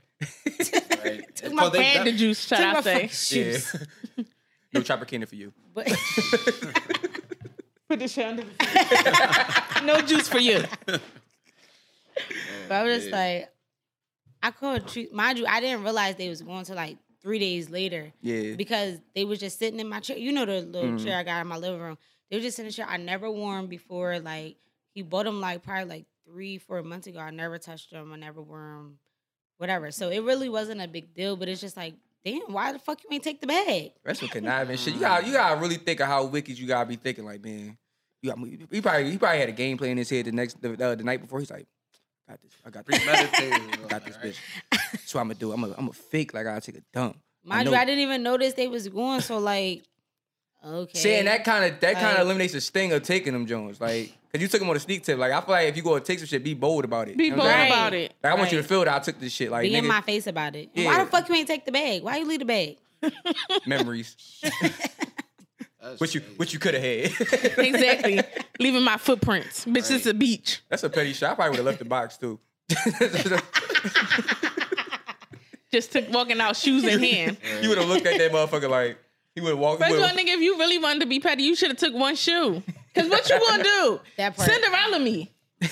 Right? 1.03 1.35
Took 1.35 1.53
my 1.53 1.63
Because 1.65 1.71
they- 1.73 1.83
had 1.83 2.07
the 2.07 2.11
that- 2.11 2.17
juice, 2.17 2.39
should 2.41 2.57
Took 2.57 2.65
I 2.65 2.73
my 2.73 2.81
say? 2.81 3.07
shoes. 3.07 3.75
Yeah. 4.17 4.23
no 4.73 4.81
chopper 4.81 5.05
cannon 5.05 5.27
for 5.27 5.35
you. 5.35 5.53
But 5.75 5.87
Put 7.89 7.99
the 7.99 8.07
shit 8.07 8.25
under 8.25 8.43
the 8.43 9.81
No 9.85 10.01
juice 10.01 10.27
for 10.27 10.39
you. 10.39 10.63
But 10.85 11.01
I 12.71 12.83
was 12.83 12.97
just 13.03 13.11
like, 13.11 13.49
I 14.43 14.51
called. 14.51 14.87
treat 14.87 15.13
Mind 15.13 15.37
you, 15.37 15.45
I 15.47 15.61
didn't 15.61 15.83
realize 15.83 16.15
they 16.15 16.29
was 16.29 16.41
going 16.41 16.65
to 16.65 16.73
like 16.73 16.97
three 17.21 17.39
days 17.39 17.69
later 17.69 18.11
Yeah. 18.21 18.55
because 18.55 18.99
they 19.15 19.23
was 19.23 19.39
just 19.39 19.57
sitting 19.59 19.79
in 19.79 19.87
my 19.87 19.99
chair. 19.99 20.17
You 20.17 20.31
know 20.33 20.45
the 20.45 20.61
little 20.61 20.91
Mhm. 20.91 21.03
chair 21.03 21.17
I 21.17 21.23
got 21.23 21.41
in 21.41 21.47
my 21.47 21.57
living 21.57 21.79
room. 21.79 21.97
They 22.29 22.37
were 22.37 22.41
just 22.43 22.57
sitting 22.57 22.67
in 22.67 22.71
the 22.71 22.75
chair. 22.75 22.87
I 22.87 22.97
never 22.97 23.31
wore 23.31 23.55
them 23.55 23.67
before. 23.67 24.19
Like 24.19 24.57
he 24.93 25.01
bought 25.01 25.25
them 25.25 25.39
like 25.39 25.63
probably 25.63 25.85
like 25.85 26.05
three, 26.25 26.57
four 26.57 26.83
months 26.83 27.07
ago. 27.07 27.19
I 27.19 27.31
never 27.31 27.57
touched 27.57 27.91
them. 27.91 28.11
I 28.11 28.17
never 28.17 28.41
wore 28.41 28.59
them. 28.77 28.99
Whatever. 29.57 29.91
So 29.91 30.09
it 30.09 30.19
really 30.23 30.49
wasn't 30.49 30.81
a 30.81 30.87
big 30.87 31.13
deal. 31.13 31.35
But 31.37 31.47
it's 31.49 31.61
just 31.61 31.77
like, 31.77 31.93
damn, 32.31 32.53
why 32.53 32.71
the 32.71 32.79
fuck 32.79 33.01
you 33.03 33.09
ain't 33.11 33.23
take 33.23 33.41
the 33.41 33.47
bag? 33.47 33.91
That's 34.03 34.21
what 34.21 34.31
conniving 34.31 34.77
shit. 34.77 34.93
You 34.93 34.99
got 34.99 35.25
you 35.25 35.33
gotta 35.33 35.59
really 35.59 35.77
think 35.77 35.99
of 35.99 36.07
how 36.07 36.25
wicked 36.25 36.57
you 36.57 36.67
gotta 36.67 36.87
be 36.87 36.95
thinking. 36.95 37.25
Like, 37.25 37.43
man, 37.43 37.77
you 38.21 38.29
got 38.29 38.39
he 38.71 38.81
probably 38.81 39.11
he 39.11 39.17
probably 39.17 39.39
had 39.39 39.49
a 39.49 39.53
game 39.53 39.77
plan 39.77 39.91
in 39.91 39.97
his 39.97 40.09
head 40.09 40.25
the 40.25 40.31
next 40.31 40.61
the, 40.61 40.73
uh, 40.73 40.95
the 40.95 41.03
night 41.03 41.21
before. 41.21 41.39
He's 41.39 41.51
like, 41.51 41.67
got 42.27 42.41
this. 42.41 42.51
I 42.65 42.69
got 42.69 42.85
this. 42.85 43.03
Premeditated. 43.03 43.89
got 43.89 44.05
this 44.05 44.17
bitch. 44.17 44.37
That's 44.71 45.13
what 45.13 45.21
I'm 45.21 45.27
gonna 45.27 45.39
do. 45.39 45.51
I'm 45.51 45.61
gonna 45.61 45.73
I'm 45.77 45.85
gonna 45.85 45.93
fake 45.93 46.33
like 46.33 46.47
I 46.47 46.59
take 46.59 46.77
a 46.77 46.83
dump. 46.93 47.17
Mind 47.43 47.65
know. 47.65 47.71
you, 47.71 47.77
I 47.77 47.85
didn't 47.85 48.01
even 48.01 48.23
notice 48.23 48.53
they 48.53 48.67
was 48.67 48.87
going. 48.89 49.21
So 49.21 49.37
like, 49.37 49.83
okay. 50.65 50.97
See, 50.97 51.15
and 51.15 51.27
that 51.27 51.45
kind 51.45 51.71
of 51.71 51.79
that 51.79 51.93
kind 51.95 52.17
of 52.17 52.25
eliminates 52.25 52.53
the 52.53 52.61
sting 52.61 52.91
of 52.91 53.03
taking 53.03 53.33
them 53.33 53.45
Jones. 53.45 53.79
Like, 53.79 54.16
cause 54.31 54.41
you 54.41 54.47
took 54.47 54.61
him 54.61 54.69
on 54.69 54.75
a 54.75 54.79
sneak 54.79 55.03
tip. 55.03 55.17
Like, 55.17 55.31
I 55.31 55.41
feel 55.41 55.51
like 55.53 55.67
if 55.69 55.77
you 55.77 55.83
go 55.83 55.97
to 55.97 56.03
take 56.05 56.19
some 56.19 56.27
shit, 56.27 56.43
be 56.43 56.53
bold 56.53 56.85
about 56.85 57.07
it. 57.09 57.17
Be 57.17 57.25
You 57.25 57.29
know 57.31 57.37
bold 57.37 57.47
what 57.47 57.55
I'm 57.55 57.67
about 57.67 57.93
it. 57.93 58.13
Like, 58.23 58.33
I 58.33 58.35
want 58.35 58.51
you 58.51 58.57
to 58.59 58.63
feel 58.63 58.79
that 58.85 58.93
I 58.95 58.99
took 58.99 59.19
this 59.19 59.31
shit. 59.33 59.51
Like, 59.51 59.63
be 59.63 59.75
in 59.75 59.85
my 59.87 60.01
face 60.01 60.27
about 60.27 60.55
it. 60.55 60.69
And 60.75 60.85
Why 60.85 61.03
the 61.03 61.09
fuck 61.09 61.27
you 61.29 61.35
ain't 61.35 61.47
take 61.47 61.65
the 61.65 61.71
bag? 61.71 62.03
Why 62.03 62.17
you 62.17 62.25
leave 62.25 62.39
the 62.39 62.45
bag? 62.45 62.77
memories, 63.67 64.15
That's 65.81 65.99
which 65.99 66.15
you 66.15 66.21
crazy. 66.21 66.35
which 66.37 66.53
you 66.53 66.59
could 66.59 66.73
have 66.73 66.83
had. 66.83 67.11
Exactly. 67.59 68.19
Leaving 68.59 68.83
my 68.83 68.97
footprints. 68.97 69.65
Bitch, 69.65 69.91
it's 69.91 70.05
a 70.07 70.13
beach. 70.13 70.61
That's 70.69 70.83
a 70.83 70.89
petty 70.89 71.13
shot. 71.13 71.31
I 71.31 71.35
probably 71.35 71.51
would 71.51 71.57
have 71.57 71.65
left 71.65 71.79
the 71.79 71.85
box 71.85 72.17
too. 72.17 72.39
Just 75.71 75.91
took 75.91 76.09
walking 76.11 76.39
out 76.39 76.55
shoes 76.55 76.83
in 76.85 76.99
hand. 76.99 77.37
you 77.61 77.69
would 77.69 77.77
have 77.77 77.87
looked 77.89 78.05
at 78.05 78.17
that 78.17 78.31
motherfucker 78.31 78.69
like 78.69 78.97
he 79.37 79.41
would 79.41 79.49
have 79.51 79.59
walked. 79.59 79.79
First 79.79 79.93
he 79.93 80.01
of 80.01 80.03
all, 80.03 80.17
nigga, 80.17 80.33
if 80.33 80.41
you 80.41 80.57
really 80.57 80.79
wanted 80.79 81.01
to 81.01 81.05
be 81.05 81.19
petty, 81.19 81.43
you 81.43 81.55
should 81.55 81.69
have 81.69 81.77
took 81.77 81.93
one 81.93 82.15
shoe. 82.15 82.63
Cause 82.95 83.07
what 83.07 83.29
you 83.29 83.39
gonna 83.39 83.63
do? 83.63 83.99
That 84.17 84.35
part. 84.35 84.49
Cinderella 84.49 84.99
me. 84.99 85.31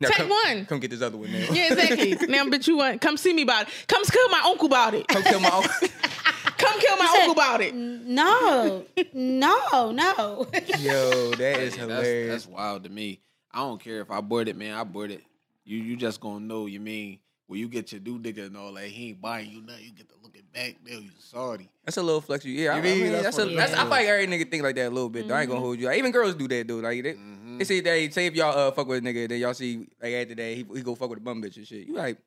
Now 0.00 0.08
Take 0.08 0.16
come, 0.16 0.28
one. 0.30 0.66
Come 0.66 0.80
get 0.80 0.90
this 0.90 1.02
other 1.02 1.16
one 1.16 1.30
now. 1.30 1.38
Yeah, 1.52 1.72
exactly. 1.72 2.14
now, 2.28 2.44
bitch, 2.46 2.66
you 2.66 2.78
want 2.78 3.00
come 3.00 3.16
see 3.16 3.32
me 3.32 3.42
about 3.42 3.68
it. 3.68 3.74
Come 3.86 4.02
kill 4.04 4.28
my 4.28 4.42
uncle 4.44 4.66
about 4.66 4.94
it. 4.94 5.06
come 5.06 5.22
kill 5.22 5.38
my 5.38 5.50
uncle. 5.50 5.88
Come 6.58 6.80
kill 6.80 6.96
my 6.96 7.06
said- 7.06 7.18
uncle 7.20 7.32
about 7.32 7.60
it. 7.60 7.74
No, 7.74 8.84
no, 9.12 9.92
no. 9.92 10.46
Yo, 10.78 11.30
that 11.32 11.60
is 11.60 11.74
hilarious. 11.76 12.28
That's, 12.28 12.46
that's 12.46 12.46
wild 12.46 12.84
to 12.84 12.90
me. 12.90 13.20
I 13.52 13.58
don't 13.58 13.80
care 13.80 14.00
if 14.00 14.10
I 14.10 14.20
board 14.20 14.48
it, 14.48 14.56
man. 14.56 14.74
I 14.74 14.82
board 14.82 15.10
it. 15.10 15.22
You 15.64 15.78
you 15.78 15.96
just 15.96 16.20
gonna 16.20 16.40
know. 16.40 16.66
You 16.66 16.80
mean 16.80 17.20
when 17.46 17.60
you 17.60 17.68
get 17.68 17.92
your 17.92 18.00
new 18.00 18.18
nigga 18.18 18.46
and 18.46 18.56
all 18.56 18.72
that, 18.72 18.86
he 18.86 19.10
ain't 19.10 19.20
buying 19.20 19.50
you 19.50 19.60
nothing. 19.60 19.84
You 19.84 19.92
get 19.92 20.08
to 20.08 20.14
looking 20.22 20.23
back. 20.54 20.76
Now 20.86 20.98
you 20.98 21.10
sorry. 21.18 21.68
That's 21.84 21.96
a 21.98 22.02
little 22.02 22.20
flex. 22.20 22.44
You. 22.44 22.52
Yeah, 22.54 22.70
I, 22.72 22.76
You 22.76 22.80
I 22.80 22.82
mean, 22.84 23.02
mean, 23.02 23.12
that's 23.12 23.24
that's, 23.36 23.38
a, 23.38 23.44
that's 23.54 23.72
I 23.72 23.76
is. 23.76 23.80
feel 23.80 23.88
like 23.90 24.06
every 24.06 24.26
nigga 24.26 24.50
think 24.50 24.62
like 24.62 24.74
that 24.76 24.86
a 24.88 24.90
little 24.90 25.10
bit. 25.10 25.28
Though. 25.28 25.34
I 25.34 25.40
ain't 25.42 25.48
gonna 25.50 25.60
hold 25.60 25.78
you. 25.78 25.86
Like, 25.86 25.98
even 25.98 26.12
girls 26.12 26.34
do 26.34 26.48
that, 26.48 26.66
dude. 26.66 26.82
Like 26.84 27.02
they, 27.02 27.12
Mm-hmm. 27.14 27.58
they 27.58 27.64
say 27.64 27.80
they 27.80 28.10
say 28.10 28.26
if 28.26 28.34
y'all 28.34 28.56
uh 28.58 28.70
fuck 28.72 28.86
with 28.86 29.04
a 29.04 29.06
nigga, 29.06 29.28
then 29.28 29.38
y'all 29.40 29.54
see 29.54 29.86
like 30.02 30.12
after 30.14 30.34
that 30.34 30.54
he, 30.56 30.64
he 30.74 30.82
go 30.82 30.94
fuck 30.94 31.10
with 31.10 31.18
a 31.18 31.22
bum 31.22 31.42
bitch 31.42 31.56
and 31.56 31.66
shit. 31.66 31.86
You 31.86 31.94
like 31.94 32.18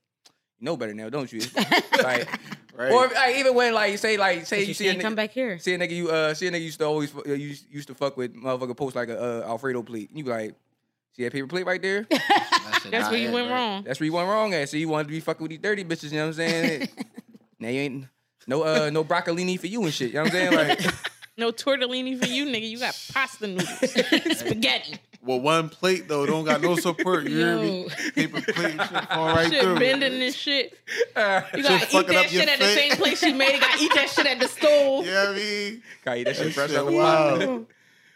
you 0.60 0.66
know 0.66 0.78
better 0.78 0.94
now, 0.94 1.10
don't 1.10 1.32
you? 1.32 1.40
like, 2.04 2.28
Right. 2.78 2.92
or 2.92 3.08
like, 3.08 3.38
even 3.38 3.56
when 3.56 3.74
like 3.74 3.98
say 3.98 4.18
like 4.18 4.46
say 4.46 4.62
you, 4.62 4.68
you 4.68 4.74
see 4.76 4.88
a 4.88 4.92
can't 4.92 5.02
come 5.02 5.16
back 5.16 5.32
here. 5.32 5.58
see 5.58 5.74
a 5.74 5.80
nigga 5.80 5.92
you 5.96 6.10
uh 6.12 6.34
see 6.36 6.46
a 6.46 6.52
nigga 6.52 6.62
used 6.64 6.78
to 6.80 6.86
always 6.86 7.10
fu- 7.10 7.24
uh, 7.28 7.34
used, 7.34 7.66
used 7.72 7.88
to 7.88 7.96
fuck 7.96 8.16
with 8.18 8.36
motherfucker 8.36 8.78
post 8.78 8.96
like 8.96 9.10
a 9.10 9.44
uh, 9.44 9.48
Alfredo 9.50 9.82
plate. 9.82 10.10
And 10.10 10.20
you 10.20 10.24
be 10.24 10.30
like, 10.30 10.54
see 11.14 11.24
that 11.24 11.34
paper 11.34 11.48
plate 11.48 11.66
right 11.66 11.82
there? 11.82 12.04
That 12.04 12.84
That's 12.92 13.10
where 13.10 13.18
you 13.20 13.32
went 13.32 13.50
right? 13.50 13.56
wrong. 13.58 13.84
That's 13.84 14.00
where 14.00 14.06
you 14.06 14.14
went 14.14 14.30
wrong 14.30 14.54
at. 14.54 14.70
So 14.70 14.78
you 14.78 14.88
wanted 14.90 15.06
to 15.06 15.10
be 15.10 15.20
fucking 15.20 15.42
with 15.42 15.50
these 15.50 15.60
dirty 15.60 15.84
bitches. 15.84 16.12
You 16.12 16.18
know 16.20 16.26
what 16.26 16.28
I'm 16.28 16.34
saying? 16.36 16.90
now 17.60 17.70
you 17.70 17.80
ain't 17.80 18.06
no 18.48 18.64
uh 18.64 18.90
no 18.90 19.04
broccolini 19.04 19.60
for 19.60 19.68
you 19.68 19.84
and 19.84 19.94
shit. 19.94 20.10
You 20.10 20.16
know 20.16 20.24
what 20.24 20.34
I'm 20.34 20.52
saying? 20.52 20.80
Like. 20.80 20.94
No 21.40 21.52
tortellini 21.52 22.18
for 22.20 22.26
you, 22.26 22.48
nigga. 22.48 22.68
You 22.68 22.80
got 22.80 23.00
pasta 23.14 23.46
noodles, 23.46 23.70
spaghetti. 24.40 24.96
Well, 25.22 25.40
one 25.40 25.70
plate 25.70 26.08
though 26.08 26.26
don't 26.26 26.46
got 26.46 26.62
no 26.64 26.76
support. 26.78 27.28
You 27.30 27.38
hear 27.38 27.58
me? 27.60 27.84
Yo. 27.84 27.90
Paper 28.16 28.42
plate 28.54 28.72
shit 28.72 28.80
fall 29.10 29.28
right 29.36 29.48
shit 29.48 29.62
through. 29.62 29.78
bending 29.78 30.20
and 30.20 30.34
shit. 30.34 30.74
You 30.90 31.14
gotta 31.14 31.56
eat 31.96 32.08
that 32.08 32.30
shit 32.32 32.50
at 32.50 32.58
the 32.58 32.66
same 32.66 32.92
place 32.94 33.22
you 33.22 33.36
made 33.36 33.54
it. 33.54 33.62
Gotta 33.62 33.84
eat 33.84 33.92
that 33.94 34.10
shit 34.10 34.26
at 34.26 34.40
the 34.40 34.48
stove. 34.48 35.06
You 35.06 35.12
know 35.12 35.26
what 35.26 35.30
I 35.30 35.36
mean? 35.36 35.84
Gotta 36.04 36.20
eat 36.22 36.24
that 36.24 36.36
shit 36.38 36.54
fresh 36.56 36.74
out 36.74 36.86
the 36.88 36.92
pot. 36.92 37.38
wild. 37.40 37.66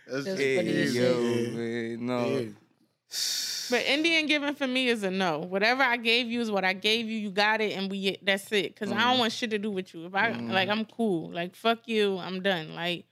That's 0.08 0.26
That's 0.26 0.42
Yeah, 0.42 0.56
funny 0.58 0.72
yo, 0.88 1.22
man, 1.52 2.06
no. 2.08 2.28
Yeah. 2.40 2.46
But 3.72 3.86
Indian 3.88 4.28
giving 4.28 4.53
for 4.53 4.67
me 4.67 4.88
is 4.89 5.01
a 5.03 5.09
no. 5.09 5.39
Whatever 5.39 5.82
I 5.84 5.97
gave 5.97 6.28
you 6.28 6.41
is 6.41 6.51
what 6.51 6.63
I 6.63 6.74
gave 6.74 7.07
you. 7.07 7.17
You 7.17 7.32
got 7.32 7.61
it, 7.61 7.76
and 7.76 7.89
we 7.89 8.17
that's 8.22 8.51
it. 8.51 8.76
Cause 8.76 8.89
Mm-hmm. 8.89 8.99
I 8.99 9.03
don't 9.09 9.19
want 9.19 9.32
shit 9.34 9.49
to 9.51 9.57
do 9.57 9.72
with 9.72 9.93
you. 9.93 10.05
If 10.05 10.13
I 10.13 10.32
like, 10.32 10.69
I'm 10.69 10.86
cool. 10.86 11.32
Like 11.32 11.55
fuck 11.55 11.88
you, 11.88 12.17
I'm 12.19 12.41
done. 12.43 12.76
Like 12.76 13.05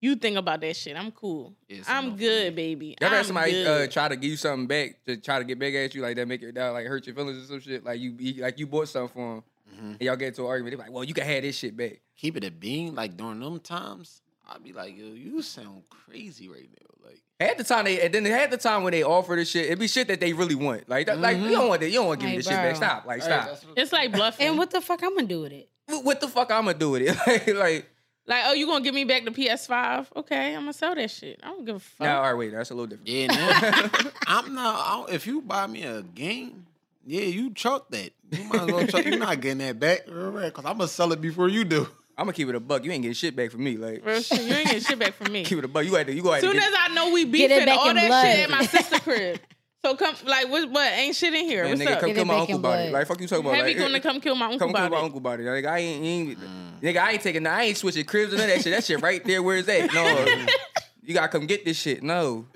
you 0.00 0.14
think 0.16 0.36
about 0.36 0.60
that 0.62 0.76
shit. 0.76 0.96
I'm 0.96 1.10
cool. 1.12 1.54
It's 1.68 1.88
I'm 1.88 2.12
for 2.12 2.18
good, 2.18 2.54
baby. 2.56 2.86
You 2.88 2.94
ever 3.02 3.14
I'm 3.14 3.16
had 3.18 3.26
somebody 3.26 3.66
uh, 3.66 3.86
try 3.88 4.08
to 4.08 4.16
give 4.16 4.30
you 4.30 4.36
something 4.36 4.66
back 4.66 5.04
to 5.06 5.16
try 5.16 5.38
to 5.38 5.44
get 5.44 5.58
back 5.58 5.74
at 5.74 5.94
you 5.94 6.02
like 6.02 6.16
that, 6.16 6.26
make 6.26 6.42
it 6.42 6.54
that 6.54 6.68
like 6.70 6.86
hurt 6.86 7.06
your 7.06 7.14
feelings 7.16 7.44
or 7.44 7.46
some 7.46 7.60
shit? 7.60 7.84
Like 7.84 8.00
you, 8.00 8.14
you 8.18 8.42
like 8.42 8.58
you 8.58 8.66
bought 8.66 8.88
something 8.88 9.12
for 9.14 9.34
them, 9.36 9.44
Mm-hmm. 9.76 9.90
and 9.92 10.00
y'all 10.02 10.16
get 10.16 10.28
into 10.28 10.42
an 10.42 10.48
argument. 10.48 10.76
They're 10.76 10.86
like, 10.86 10.92
well, 10.94 11.04
you 11.04 11.12
can 11.14 11.24
have 11.24 11.42
this 11.42 11.56
shit 11.56 11.76
back. 11.76 12.00
Keep 12.16 12.38
it 12.38 12.44
a 12.44 12.50
bean 12.50 12.94
like 12.94 13.16
during 13.16 13.38
them 13.40 13.60
times. 13.60 14.22
I'd 14.48 14.64
be 14.64 14.72
like, 14.72 14.96
yo, 14.96 15.06
you 15.06 15.42
sound 15.42 15.82
crazy 15.90 16.48
right 16.48 16.68
now. 16.70 17.08
Like, 17.08 17.20
At 17.40 17.58
the 17.58 17.64
time 17.64 17.84
they, 17.84 18.00
and 18.00 18.14
then 18.14 18.26
at 18.26 18.50
the 18.50 18.56
time 18.56 18.82
when 18.82 18.92
they 18.92 19.02
offer 19.02 19.36
the 19.36 19.44
shit, 19.44 19.70
it 19.70 19.78
be 19.78 19.88
shit 19.88 20.08
that 20.08 20.20
they 20.20 20.32
really 20.32 20.54
want. 20.54 20.88
Like, 20.88 21.06
that, 21.06 21.18
like 21.18 21.36
you 21.36 21.44
mm-hmm. 21.44 21.52
don't 21.52 21.68
want 21.68 21.80
that. 21.82 21.88
You 21.88 21.98
don't 21.98 22.06
want 22.06 22.20
to 22.20 22.26
give 22.26 22.30
me 22.30 22.36
Like, 22.38 22.44
this 22.44 22.52
shit 22.52 22.62
back. 22.62 22.76
Stop. 22.76 23.06
Like, 23.06 23.20
hey, 23.20 23.26
stop. 23.26 23.46
that's 23.46 23.64
what- 23.64 23.78
It's 23.78 23.92
like 23.92 24.12
bluffing. 24.12 24.46
And 24.46 24.58
what 24.58 24.70
the 24.70 24.80
fuck 24.80 25.02
I'm 25.02 25.14
gonna 25.14 25.26
do 25.26 25.42
with 25.42 25.52
it? 25.52 25.68
What, 25.86 26.04
what 26.04 26.20
the 26.20 26.28
fuck 26.28 26.50
I'm 26.50 26.64
gonna 26.64 26.78
do 26.78 26.90
with 26.90 27.02
it? 27.02 27.16
like, 27.26 27.54
like 27.54 27.90
like, 28.28 28.44
oh, 28.46 28.52
you 28.52 28.66
gonna 28.66 28.84
give 28.84 28.94
me 28.94 29.04
back 29.04 29.24
the 29.24 29.30
PS5? 29.30 30.08
Okay, 30.16 30.54
I'm 30.54 30.60
gonna 30.60 30.74
sell 30.74 30.94
that 30.94 31.10
shit. 31.10 31.40
I 31.42 31.48
don't 31.48 31.64
give 31.64 31.76
a 31.76 31.80
fuck. 31.80 32.04
now, 32.04 32.18
all 32.18 32.24
right, 32.24 32.34
wait, 32.34 32.52
that's 32.52 32.70
a 32.70 32.74
little 32.74 32.86
different. 32.86 33.08
yeah, 33.08 33.26
now, 33.28 34.10
I'm 34.26 34.54
not. 34.54 34.74
I 34.78 34.96
don't- 34.96 35.10
if 35.14 35.26
you 35.26 35.40
buy 35.40 35.66
me 35.66 35.84
a 35.84 36.02
game, 36.02 36.66
yeah, 37.06 37.22
you 37.22 37.50
chuck 37.54 37.88
that. 37.90 38.10
You 38.30 38.44
might 38.44 38.60
as 38.60 38.66
well 38.66 38.86
chuck. 38.86 39.06
You're 39.06 39.18
not 39.18 39.40
getting 39.40 39.58
that 39.58 39.80
back, 39.80 40.04
because 40.04 40.52
I'm 40.58 40.76
gonna 40.76 40.88
sell 40.88 41.10
it 41.12 41.22
before 41.22 41.48
you 41.48 41.64
do. 41.64 41.88
I'm 42.18 42.24
gonna 42.24 42.32
keep 42.32 42.48
it 42.48 42.54
a 42.56 42.60
buck. 42.60 42.84
You 42.84 42.90
ain't 42.90 43.02
getting 43.02 43.14
shit 43.14 43.36
back 43.36 43.52
from 43.52 43.62
me. 43.62 43.76
Like, 43.76 44.04
Real 44.04 44.20
shit. 44.20 44.42
You 44.42 44.52
ain't 44.52 44.66
getting 44.66 44.82
shit 44.82 44.98
back 44.98 45.14
from 45.14 45.30
me. 45.32 45.44
keep 45.46 45.58
it 45.58 45.64
a 45.64 45.68
buck. 45.68 45.84
You 45.84 45.94
had 45.94 46.08
to, 46.08 46.12
you 46.12 46.20
go 46.20 46.30
ahead. 46.32 46.42
As 46.42 46.50
soon 46.50 46.58
get, 46.58 46.68
as 46.68 46.74
I 46.76 46.92
know 46.92 47.12
we 47.12 47.24
Get 47.24 47.52
it 47.52 47.64
beefing, 47.64 47.78
all 47.78 47.94
that 47.94 48.06
blood. 48.08 48.26
shit 48.26 48.40
at 48.40 48.50
my 48.50 48.64
sister 48.66 49.00
crib. 49.04 49.40
So 49.84 49.94
come, 49.94 50.16
like, 50.26 50.48
what? 50.50 50.68
What? 50.70 50.92
Ain't 50.94 51.14
shit 51.14 51.32
in 51.32 51.44
here. 51.44 51.62
man, 51.62 51.70
What's 51.78 51.82
nigga, 51.82 51.92
up? 51.92 52.00
come 52.00 52.08
Get 52.08 52.16
kill 52.16 52.24
my 52.24 52.34
uncle 52.40 52.54
in 52.56 52.60
body. 52.62 52.90
Like, 52.90 53.06
fuck 53.06 53.20
you 53.20 53.28
talking 53.28 53.44
about? 53.44 53.54
Heavy 53.56 53.74
like, 53.74 53.78
gonna 53.78 54.00
come 54.00 54.20
kill 54.20 54.34
my 54.34 54.46
uncle 54.46 54.58
body. 54.66 54.72
Come 54.74 54.90
kill 54.90 54.98
my 54.98 55.04
uncle 55.04 55.20
body. 55.20 55.44
Like 55.44 55.64
I 55.64 55.78
ain't, 55.78 56.04
ain't 56.04 56.38
Mm. 56.40 56.80
nigga, 56.82 56.96
I 57.00 57.12
ain't 57.12 57.22
taking. 57.22 57.46
I 57.46 57.62
ain't 57.62 57.76
switching 57.76 58.04
cribs 58.04 58.32
and 58.32 58.40
none 58.40 58.50
of 58.50 58.56
that 58.56 58.62
shit. 58.64 58.72
That 58.72 58.84
shit 58.84 59.00
right 59.00 59.24
there. 59.24 59.40
Where 59.40 59.56
is 59.58 59.66
that? 59.66 59.94
No, 59.94 60.46
you 61.04 61.14
gotta 61.14 61.28
come 61.28 61.46
get 61.46 61.64
this 61.64 61.78
shit. 61.78 62.02
No, 62.02 62.46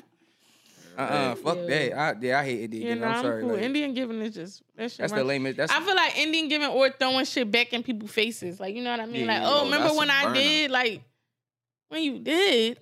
uh, 0.98 1.00
uh 1.00 1.34
fuck 1.36 1.56
Yeah. 1.58 1.66
that. 1.66 1.92
I, 1.98 2.14
yeah, 2.20 2.40
I 2.40 2.44
hate 2.44 2.60
Indian. 2.64 2.82
You 2.82 2.88
giving. 2.88 3.00
know, 3.00 3.06
I'm 3.08 3.14
I'm 3.16 3.22
sorry. 3.22 3.42
cool. 3.42 3.52
like, 3.54 3.62
Indian 3.62 3.94
giving 3.94 4.20
is 4.22 4.34
just 4.34 4.62
that 4.76 4.90
shit. 4.90 4.98
that's 4.98 5.12
right. 5.12 5.18
the 5.18 5.24
lamest. 5.24 5.56
That's 5.56 5.72
I 5.72 5.80
feel 5.82 5.94
like 5.96 6.18
Indian 6.18 6.48
giving 6.48 6.68
or 6.68 6.90
throwing 6.90 7.24
shit 7.24 7.50
back 7.50 7.72
in 7.72 7.82
people's 7.82 8.10
faces. 8.12 8.60
Like, 8.60 8.74
you 8.74 8.82
know 8.82 8.90
what 8.90 9.00
I 9.00 9.06
mean? 9.06 9.26
Yeah, 9.26 9.40
like, 9.40 9.52
oh, 9.52 9.64
remember 9.64 9.94
when 9.94 10.10
I 10.10 10.24
burner. 10.24 10.34
did? 10.34 10.70
Like, 10.70 11.02
when 11.88 12.02
you 12.02 12.18
did. 12.18 12.78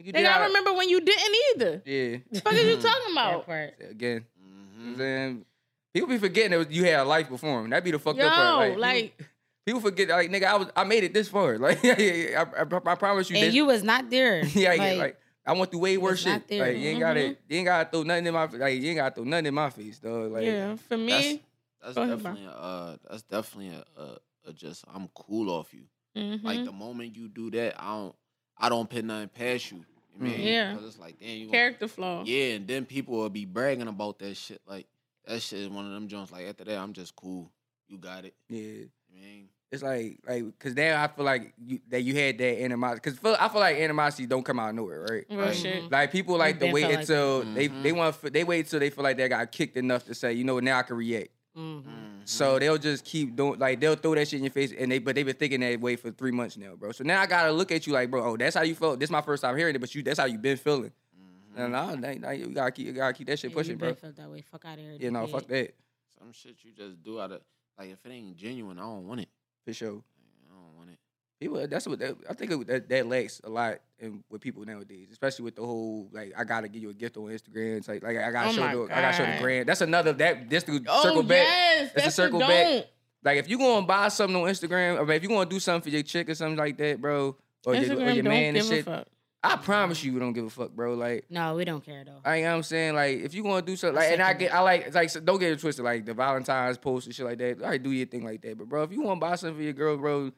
Nigga, 0.00 0.12
Nigga, 0.12 0.26
I 0.26 0.46
remember 0.46 0.72
when 0.72 0.88
you 0.88 1.00
didn't 1.00 1.36
either. 1.54 1.82
Yeah, 1.84 2.16
What 2.30 2.42
fuck 2.42 2.52
are 2.54 2.56
you 2.56 2.76
talking 2.82 3.12
about? 3.12 3.48
again. 3.90 4.24
You 4.36 4.50
know 4.50 4.56
what 4.64 4.86
Mhm. 4.86 4.92
I'm 4.92 4.96
saying? 4.98 5.44
People 5.92 6.08
be 6.08 6.18
forgetting 6.18 6.58
that 6.58 6.70
you 6.72 6.84
had 6.84 6.98
a 7.00 7.04
life 7.04 7.28
before 7.28 7.60
them. 7.62 7.70
That'd 7.70 7.84
be 7.84 7.92
the 7.92 8.00
fucked 8.00 8.18
Yo, 8.18 8.26
up 8.26 8.32
part. 8.34 8.70
Like, 8.70 8.78
like, 8.78 9.16
people, 9.16 9.26
people 9.66 9.80
forget. 9.80 10.08
Like 10.08 10.30
nigga, 10.30 10.44
I 10.46 10.56
was. 10.56 10.68
I 10.74 10.82
made 10.82 11.04
it 11.04 11.14
this 11.14 11.28
far. 11.28 11.56
Like 11.58 11.78
I, 11.84 12.34
I, 12.34 12.44
I 12.86 12.94
promise 12.96 13.30
you. 13.30 13.36
And 13.36 13.46
this, 13.46 13.54
you 13.54 13.64
was 13.66 13.84
not 13.84 14.10
there. 14.10 14.44
yeah, 14.44 14.70
like, 14.70 14.78
like, 14.80 14.98
like 14.98 15.16
I 15.46 15.52
went 15.52 15.70
through 15.70 15.80
way 15.80 15.96
worse 15.98 16.20
it's 16.20 16.26
not 16.26 16.40
shit. 16.42 16.48
there. 16.48 16.66
Like 16.72 16.76
you 16.82 16.88
ain't 16.88 17.00
gotta, 17.00 17.20
Mhm. 17.20 17.36
you 17.48 17.56
ain't 17.58 17.66
gotta 17.66 17.90
throw 17.90 18.02
nothing 18.02 18.26
in 18.26 18.32
my, 18.34 18.44
like 18.46 18.80
you 18.80 18.88
ain't 18.90 18.96
gotta 18.96 19.14
throw 19.14 19.24
nothing 19.24 19.46
in 19.46 19.54
my 19.54 19.70
face, 19.70 19.98
dog. 19.98 20.32
Like 20.32 20.44
yeah, 20.44 20.76
for 20.76 20.96
me, 20.96 21.42
That's 21.82 21.96
Go 21.96 22.02
ahead, 22.02 22.16
definitely 22.16 22.46
a, 22.46 22.50
uh, 22.50 22.96
that's 23.10 23.22
definitely 23.24 23.74
a, 23.74 24.00
a, 24.00 24.18
a 24.46 24.52
just 24.54 24.84
I'm 24.92 25.08
cool 25.14 25.50
off 25.50 25.74
you. 25.74 25.84
mhm. 26.16 26.42
Like 26.42 26.64
the 26.64 26.72
moment 26.72 27.14
you 27.14 27.28
do 27.28 27.50
that, 27.50 27.74
I 27.78 27.88
don't 27.92 28.14
I 28.56 28.68
don't 28.70 28.88
put 28.88 29.04
nothing 29.04 29.28
past 29.28 29.70
you. 29.70 29.84
You 30.16 30.20
mean? 30.24 30.40
Yeah. 30.48 30.72
'Cause 30.74 30.84
it's 30.84 30.98
like 30.98 31.18
damn 31.18 31.28
you. 31.36 31.46
Gonna, 31.46 31.50
character 31.58 31.88
flaw. 31.88 32.22
yeah, 32.24 32.54
and 32.54 32.66
then 32.66 32.86
people 32.86 33.16
will 33.16 33.28
be 33.28 33.44
bragging 33.44 33.88
about 33.88 34.18
that 34.20 34.34
shit. 34.36 34.62
Like 34.66 34.86
that 35.26 35.42
shit 35.42 35.58
is 35.60 35.68
one 35.68 35.84
of 35.84 35.92
them 35.92 36.08
joints. 36.08 36.32
Like 36.32 36.46
after 36.46 36.64
that, 36.64 36.78
I'm 36.78 36.92
just 36.94 37.14
cool. 37.16 37.50
You 37.88 37.98
got 37.98 38.24
it. 38.24 38.34
yeah. 38.48 38.60
You 38.60 39.20
mean? 39.20 39.48
It's 39.70 39.82
like, 39.82 40.20
like, 40.28 40.56
cause 40.60 40.74
now 40.74 41.02
I 41.02 41.08
feel 41.08 41.24
like 41.24 41.52
you, 41.64 41.80
that 41.88 42.02
you 42.02 42.14
had 42.14 42.38
that 42.38 42.62
animosity. 42.62 43.00
Cause 43.10 43.18
feel, 43.18 43.36
I 43.40 43.48
feel 43.48 43.60
like 43.60 43.76
animosity 43.76 44.26
don't 44.26 44.44
come 44.44 44.60
out 44.60 44.68
of 44.70 44.76
nowhere, 44.76 45.00
right? 45.02 45.24
Real 45.28 45.40
Right. 45.48 45.56
shit. 45.56 45.90
Like 45.90 46.12
people 46.12 46.36
like 46.38 46.60
to 46.60 46.70
wait 46.70 46.82
felt 46.82 46.92
like 46.92 47.00
until 47.00 47.44
they 47.54 47.68
Mhm. 47.68 47.82
they 47.82 47.92
want 47.92 48.22
they 48.32 48.44
wait 48.44 48.60
until 48.66 48.78
they 48.80 48.90
feel 48.90 49.02
like 49.02 49.16
they 49.16 49.28
got 49.28 49.50
kicked 49.50 49.76
enough 49.76 50.04
to 50.06 50.14
say, 50.14 50.32
you 50.32 50.44
know, 50.44 50.60
now 50.60 50.78
I 50.78 50.82
can 50.82 50.96
react. 50.96 51.30
mhm. 51.56 52.20
So 52.24 52.58
they'll 52.60 52.78
just 52.78 53.04
keep 53.04 53.34
doing 53.34 53.58
like 53.58 53.80
they'll 53.80 53.96
throw 53.96 54.14
that 54.14 54.28
shit 54.28 54.38
in 54.38 54.44
your 54.44 54.52
face, 54.52 54.72
and 54.76 54.90
they 54.92 54.98
but 55.00 55.14
they've 55.16 55.26
been 55.26 55.34
thinking 55.36 55.60
that 55.60 55.80
way 55.80 55.96
for 55.96 56.10
three 56.12 56.30
months 56.30 56.56
now, 56.56 56.74
bro. 56.76 56.92
So 56.92 57.02
now 57.04 57.20
I 57.20 57.26
gotta 57.26 57.50
look 57.52 57.72
at 57.72 57.86
you 57.86 57.92
like, 57.92 58.10
bro, 58.10 58.24
oh, 58.24 58.36
that's 58.36 58.54
how 58.56 58.62
you 58.62 58.74
felt. 58.76 59.00
This 59.00 59.08
is 59.08 59.12
my 59.12 59.22
first 59.22 59.42
time 59.42 59.56
hearing 59.56 59.74
it, 59.74 59.80
but 59.80 59.92
you 59.94 60.02
that's 60.04 60.18
how 60.20 60.26
you 60.26 60.38
been 60.38 60.56
feeling. 60.56 60.92
Mhm. 61.18 61.64
And 61.64 61.72
nah, 61.72 61.94
nah, 61.96 62.12
nah, 62.14 62.30
you 62.30 62.46
gotta 62.48 62.70
keep 62.70 62.86
you 62.86 62.92
gotta 62.92 63.12
keep 63.12 63.26
that 63.26 63.38
shit 63.40 63.50
Yeah, 63.50 63.54
pushing, 63.56 63.72
you 63.72 63.78
bro. 63.78 63.88
been 63.88 63.96
felt 63.96 64.16
that 64.16 64.30
way. 64.30 64.40
Fuck 64.42 64.64
out 64.66 64.74
of 64.78 64.84
here. 64.84 64.96
Yeah, 65.00 65.10
no, 65.10 65.26
fuck 65.26 65.46
that 65.48 65.74
Some 66.18 66.32
shit 66.32 66.56
you 66.62 66.72
just 66.72 67.02
do 67.02 67.20
out 67.20 67.32
of 67.32 67.40
like 67.78 67.90
if 67.90 68.04
it 68.04 68.10
ain't 68.10 68.36
genuine, 68.36 68.78
I 68.78 68.82
don't 68.82 69.06
want 69.06 69.20
it. 69.20 69.28
for 69.66 69.72
sure. 69.72 70.02
I 70.50 70.54
don't 70.54 70.76
want 70.76 70.90
it. 70.90 70.98
People, 71.40 71.66
that's 71.66 71.86
what 71.86 71.98
that, 71.98 72.16
I 72.30 72.34
think 72.34 72.52
it, 72.52 72.66
that 72.68 72.88
that 72.88 73.06
lacks 73.06 73.40
a 73.44 73.50
lot 73.50 73.78
in 73.98 74.22
with 74.30 74.40
people 74.40 74.64
nowadays, 74.64 75.08
especially 75.10 75.44
with 75.44 75.56
the 75.56 75.62
whole 75.66 76.08
like 76.12 76.32
I 76.36 76.44
gotta 76.44 76.68
give 76.68 76.82
you 76.82 76.90
a 76.90 76.94
gift 76.94 77.16
on 77.16 77.24
Instagram. 77.24 77.78
It's 77.78 77.88
like 77.88 78.02
like 78.02 78.16
I 78.16 78.30
gotta 78.30 78.48
Oh 78.50 78.52
show 78.52 78.86
the 78.86 78.94
I 78.94 79.00
gotta 79.00 79.16
show 79.16 79.24
the 79.26 79.32
God. 79.32 79.42
grand. 79.42 79.68
That's 79.68 79.80
another 79.80 80.12
that 80.14 80.48
this 80.48 80.62
to 80.64 80.80
Oh 80.88 81.02
circle 81.02 81.22
back. 81.22 81.46
yes, 81.46 81.92
That's 81.94 82.06
a 82.08 82.10
circle 82.12 82.38
back. 82.40 82.86
Like 83.24 83.38
if 83.38 83.48
you 83.48 83.58
gonna 83.58 83.86
buy 83.86 84.08
something 84.08 84.36
on 84.36 84.48
Instagram, 84.48 84.98
or 85.00 85.10
if 85.12 85.22
you 85.22 85.28
gonna 85.28 85.48
do 85.48 85.58
something 85.58 85.90
for 85.90 85.94
your 85.94 86.02
chick 86.02 86.28
or 86.28 86.34
something 86.34 86.56
like 86.58 86.76
that, 86.78 87.00
bro, 87.00 87.36
or 87.66 87.74
your, 87.74 87.96
or 87.98 88.10
your 88.10 88.22
don't 88.22 88.24
man 88.24 88.54
and 88.54 88.56
give 88.56 88.66
a 88.66 88.68
shit, 88.68 88.84
fuck. 88.84 89.06
I 89.44 89.56
promise 89.56 90.02
you, 90.02 90.14
we 90.14 90.20
don't 90.20 90.32
give 90.32 90.46
a 90.46 90.50
fuck, 90.50 90.70
bro. 90.72 90.94
Like. 90.94 91.26
No, 91.28 91.54
we 91.54 91.64
don't 91.66 91.84
care 91.84 92.02
though. 92.04 92.20
I 92.24 92.36
you 92.36 92.42
know 92.44 92.50
what 92.52 92.56
I'm 92.56 92.62
saying 92.62 92.94
like 92.94 93.18
if 93.18 93.34
you 93.34 93.42
gonna 93.42 93.60
do 93.60 93.76
something 93.76 93.96
like 93.96 94.10
and 94.10 94.22
I 94.22 94.32
get. 94.32 94.54
I 94.54 94.60
like 94.60 94.94
like 94.94 95.10
so 95.10 95.20
don't 95.20 95.38
get 95.38 95.52
it 95.52 95.60
twisted 95.60 95.84
like 95.84 96.06
the 96.06 96.14
Valentine's 96.14 96.78
post 96.78 97.06
and 97.06 97.14
shit 97.14 97.26
like 97.26 97.38
that. 97.38 97.60
All 97.62 97.68
right, 97.68 97.82
do 97.82 97.90
your 97.92 98.06
thing 98.06 98.24
like 98.24 98.40
that, 98.42 98.56
but 98.56 98.68
bro, 98.68 98.82
if 98.84 98.92
you 98.92 99.02
want 99.02 99.20
to 99.20 99.26
buy 99.26 99.36
something 99.36 99.56
for 99.58 99.62
your 99.62 99.74
girl, 99.74 99.98
bro, 99.98 100.32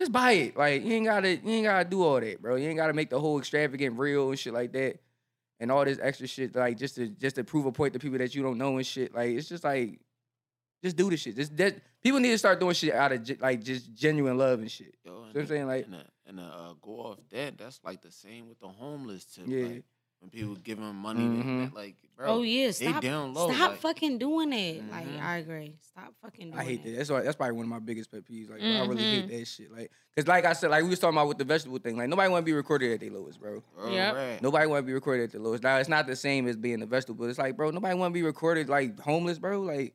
just 0.00 0.10
buy 0.10 0.32
it. 0.32 0.56
Like 0.56 0.84
you 0.84 0.92
ain't 0.94 1.04
gotta 1.04 1.36
you 1.36 1.50
ain't 1.50 1.64
gotta 1.66 1.88
do 1.88 2.02
all 2.02 2.18
that, 2.18 2.40
bro. 2.40 2.56
You 2.56 2.68
ain't 2.68 2.78
gotta 2.78 2.94
make 2.94 3.10
the 3.10 3.20
whole 3.20 3.38
extravagant 3.38 3.98
real 3.98 4.30
and 4.30 4.38
shit 4.38 4.54
like 4.54 4.72
that, 4.72 5.00
and 5.60 5.70
all 5.70 5.84
this 5.84 5.98
extra 6.00 6.26
shit 6.26 6.54
like 6.56 6.78
just 6.78 6.94
to 6.94 7.08
just 7.08 7.36
to 7.36 7.44
prove 7.44 7.66
a 7.66 7.72
point 7.72 7.92
to 7.92 7.98
people 7.98 8.16
that 8.18 8.34
you 8.34 8.42
don't 8.42 8.56
know 8.56 8.78
and 8.78 8.86
shit. 8.86 9.14
Like 9.14 9.30
it's 9.30 9.48
just 9.50 9.64
like 9.64 10.00
just 10.82 10.96
do 10.96 11.10
the 11.10 11.16
shit. 11.18 11.36
Just 11.36 11.54
that 11.58 11.76
people 12.02 12.20
need 12.20 12.30
to 12.30 12.38
start 12.38 12.58
doing 12.58 12.74
shit 12.74 12.94
out 12.94 13.12
of 13.12 13.40
like 13.40 13.62
just 13.62 13.92
genuine 13.92 14.38
love 14.38 14.60
and 14.60 14.70
shit. 14.70 14.94
Yo, 15.04 15.12
and 15.24 15.34
what 15.34 15.40
I'm 15.42 15.46
saying? 15.46 15.66
Like- 15.66 15.86
and, 16.26 16.38
the, 16.38 16.42
uh, 16.42 16.72
go 16.82 16.92
off 17.00 17.18
that. 17.30 17.56
That's 17.58 17.80
like 17.84 18.02
the 18.02 18.10
same 18.10 18.48
with 18.48 18.58
the 18.60 18.68
homeless 18.68 19.24
tip. 19.24 19.44
Yeah. 19.46 19.64
Like, 19.64 19.84
when 20.20 20.30
people 20.30 20.54
give 20.56 20.78
them 20.78 20.96
money, 20.96 21.20
Mhm. 21.20 21.74
they, 21.74 21.76
like 21.78 21.96
bro, 22.16 22.26
oh 22.26 22.42
yeah, 22.42 22.66
they 22.68 22.72
stop. 22.72 23.02
down 23.02 23.34
low. 23.34 23.52
stop 23.52 23.72
like, 23.72 23.80
fucking 23.80 24.16
doing 24.16 24.50
it. 24.50 24.82
Like 24.90 25.06
Mhm. 25.06 25.20
I 25.22 25.36
agree. 25.36 25.76
Stop 25.82 26.14
fucking 26.22 26.52
doing 26.52 26.58
it. 26.58 26.60
I 26.60 26.64
hate 26.64 26.80
it. 26.80 26.84
that. 26.84 26.96
That's 26.96 27.10
why. 27.10 27.20
That's 27.20 27.36
probably 27.36 27.54
one 27.56 27.64
of 27.66 27.68
my 27.68 27.78
biggest 27.80 28.10
pet 28.10 28.24
peeves. 28.24 28.48
Like, 28.48 28.60
bro, 28.60 28.68
I 28.70 28.86
really 28.86 29.02
hate 29.04 29.26
Mhm. 29.26 29.38
that 29.38 29.44
shit. 29.46 29.70
Like, 29.70 29.90
cause 30.16 30.26
like 30.26 30.46
I 30.46 30.54
said, 30.54 30.70
like 30.70 30.82
we 30.84 30.88
was 30.88 30.98
talking 30.98 31.16
about 31.18 31.28
with 31.28 31.36
the 31.36 31.44
vegetable 31.44 31.78
thing. 31.78 31.98
Like, 31.98 32.08
nobody 32.08 32.30
want 32.30 32.42
to 32.46 32.50
be 32.50 32.54
recorded 32.54 32.92
at 32.92 33.00
their 33.00 33.10
lowest, 33.10 33.38
bro. 33.38 33.62
bro, 33.76 33.92
Yep. 33.92 34.14
right. 34.14 34.42
Nobody 34.42 34.66
want 34.66 34.82
to 34.84 34.86
be 34.86 34.94
recorded 34.94 35.24
at 35.24 35.32
the 35.32 35.38
lowest. 35.38 35.62
Now, 35.62 35.76
it's 35.76 35.88
not 35.90 36.06
the 36.06 36.16
same 36.16 36.48
as 36.48 36.56
being 36.56 36.80
a 36.80 36.86
vegetable. 36.86 37.26
It's 37.28 37.38
like, 37.38 37.54
bro, 37.54 37.70
nobody 37.70 37.94
want 37.94 38.12
to 38.12 38.14
be 38.14 38.22
recorded 38.22 38.70
like 38.70 38.98
homeless, 38.98 39.38
bro. 39.38 39.60
Like, 39.60 39.94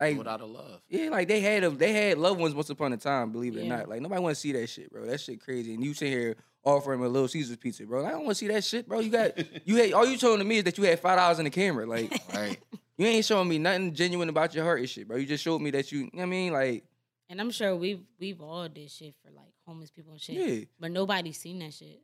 like 0.00 0.16
without 0.18 0.40
a 0.40 0.46
love. 0.46 0.80
yeah, 0.88 1.08
like 1.10 1.28
they 1.28 1.40
had 1.40 1.64
a, 1.64 1.70
they 1.70 1.92
had 1.92 2.18
loved 2.18 2.40
ones 2.40 2.54
once 2.54 2.70
upon 2.70 2.92
a 2.92 2.96
time. 2.96 3.32
Believe 3.32 3.56
it 3.56 3.62
or 3.62 3.64
not, 3.66 3.88
like 3.88 4.00
nobody 4.00 4.20
want 4.20 4.34
to 4.34 4.40
see 4.40 4.52
that 4.52 4.66
shit, 4.68 4.90
bro. 4.92 5.06
That 5.06 5.20
shit 5.20 5.40
crazy. 5.40 5.74
And 5.74 5.84
you 5.84 5.94
sit 5.94 6.08
here 6.08 6.36
offering 6.64 7.00
a 7.02 7.08
Little 7.08 7.28
Caesars 7.28 7.56
pizza, 7.56 7.84
bro. 7.84 8.04
I 8.06 8.10
don't 8.10 8.20
want 8.24 8.30
to 8.30 8.34
see 8.34 8.48
that 8.48 8.64
shit, 8.64 8.88
bro. 8.88 9.00
You 9.00 9.10
got 9.10 9.32
you 9.66 9.76
had 9.76 9.92
all 9.92 10.06
you 10.06 10.16
told 10.16 10.38
to 10.38 10.44
me 10.44 10.58
is 10.58 10.64
that 10.64 10.78
you 10.78 10.84
had 10.84 11.00
five 11.00 11.18
dollars 11.18 11.38
in 11.38 11.44
the 11.44 11.50
camera. 11.50 11.86
Like 11.86 12.10
Right. 12.34 12.58
you 12.98 13.06
ain't 13.06 13.24
showing 13.24 13.48
me 13.48 13.58
nothing 13.58 13.94
genuine 13.94 14.28
about 14.28 14.54
your 14.54 14.64
heart 14.64 14.80
and 14.80 14.88
shit, 14.88 15.06
bro. 15.08 15.16
You 15.16 15.26
just 15.26 15.44
showed 15.44 15.60
me 15.60 15.70
that 15.72 15.90
you, 15.92 15.98
you 16.00 16.04
know 16.04 16.10
what 16.18 16.22
I 16.22 16.26
mean, 16.26 16.52
like 16.52 16.84
And 17.28 17.40
I'm 17.40 17.50
sure 17.50 17.74
we've 17.76 18.00
we've 18.18 18.40
all 18.40 18.68
did 18.68 18.90
shit 18.90 19.14
for 19.24 19.30
like 19.30 19.52
homeless 19.66 19.90
people 19.90 20.12
and 20.12 20.20
shit. 20.20 20.36
yeah. 20.36 20.64
But 20.78 20.90
nobody's 20.92 21.38
seen 21.38 21.58
that 21.60 21.74
shit. 21.74 22.00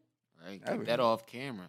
Right. 0.46 0.60
Ever. 0.66 0.78
Keep 0.78 0.86
that 0.88 1.00
off 1.00 1.26
camera. 1.26 1.66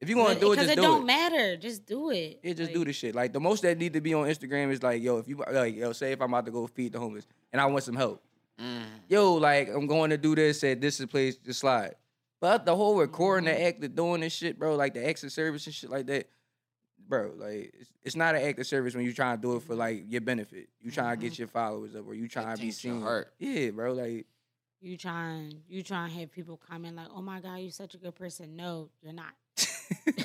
If 0.00 0.08
you 0.08 0.16
want 0.16 0.34
to 0.34 0.40
do 0.40 0.52
it, 0.52 0.56
because 0.56 0.66
just 0.68 0.78
it 0.78 0.80
do 0.80 0.82
it. 0.82 0.84
Because 0.84 0.94
it 0.94 0.96
don't 0.98 1.06
matter. 1.06 1.56
Just 1.56 1.86
do 1.86 2.10
it. 2.10 2.40
Yeah, 2.42 2.52
just 2.52 2.70
Like, 2.70 2.74
do 2.78 2.84
the 2.84 2.92
shit. 2.92 3.14
Like 3.14 3.32
the 3.32 3.40
most 3.40 3.62
that 3.62 3.76
need 3.78 3.92
to 3.94 4.00
be 4.00 4.14
on 4.14 4.28
Instagram 4.28 4.70
is 4.70 4.82
like, 4.82 5.02
yo, 5.02 5.18
if 5.18 5.26
you 5.28 5.42
like, 5.52 5.74
yo, 5.74 5.92
say 5.92 6.12
if 6.12 6.20
I'm 6.22 6.32
about 6.32 6.46
to 6.46 6.52
go 6.52 6.66
feed 6.68 6.92
the 6.92 7.00
homeless 7.00 7.26
and 7.52 7.60
I 7.60 7.66
want 7.66 7.84
some 7.84 7.96
help, 7.96 8.22
Mm. 8.60 8.82
yo, 9.08 9.34
like 9.34 9.68
I'm 9.68 9.86
going 9.86 10.10
to 10.10 10.18
do 10.18 10.34
this 10.34 10.62
at 10.64 10.80
this 10.80 10.94
is 10.94 10.98
the 11.00 11.06
place 11.06 11.36
to 11.36 11.54
slide. 11.54 11.94
But 12.40 12.64
the 12.66 12.74
whole 12.74 12.96
recording 12.96 13.48
Mm-hmm. 13.48 13.58
the 13.60 13.66
act 13.66 13.84
of 13.84 13.94
doing 13.96 14.20
this 14.20 14.32
shit, 14.32 14.58
bro, 14.58 14.74
like 14.76 14.94
the 14.94 15.06
exit 15.06 15.30
service 15.32 15.64
and 15.66 15.74
shit 15.74 15.90
like 15.90 16.06
that, 16.06 16.28
bro, 17.08 17.32
like 17.36 17.72
it's, 17.78 17.90
it's 18.02 18.16
not 18.16 18.34
an 18.34 18.42
act 18.42 18.58
of 18.58 18.66
service 18.66 18.94
when 18.96 19.04
you 19.04 19.12
trying 19.12 19.36
to 19.36 19.42
do 19.42 19.56
it 19.56 19.62
for 19.62 19.74
like 19.76 20.04
your 20.08 20.20
benefit. 20.22 20.68
You 20.80 20.90
trying 20.90 21.10
to 21.10 21.16
Mm-hmm. 21.18 21.28
get 21.28 21.38
your 21.38 21.48
followers 21.48 21.94
up 21.96 22.06
or 22.08 22.14
you 22.14 22.26
trying 22.28 22.56
to 22.56 22.60
be 22.62 22.70
seen. 22.72 23.00
heart. 23.00 23.32
Yeah, 23.38 23.70
bro, 23.70 23.92
like 23.92 24.26
You 24.80 24.96
trying 24.96 25.54
you 25.68 25.82
trying 25.84 26.10
to 26.12 26.18
have 26.20 26.32
people 26.32 26.56
comment 26.68 26.96
like, 26.96 27.08
"Oh 27.14 27.22
my 27.22 27.40
god, 27.40 27.56
you're 27.56 27.70
such 27.70 27.94
a 27.94 27.98
good 27.98 28.14
person." 28.16 28.54
No, 28.56 28.90
you're 29.02 29.12
not. 29.12 29.34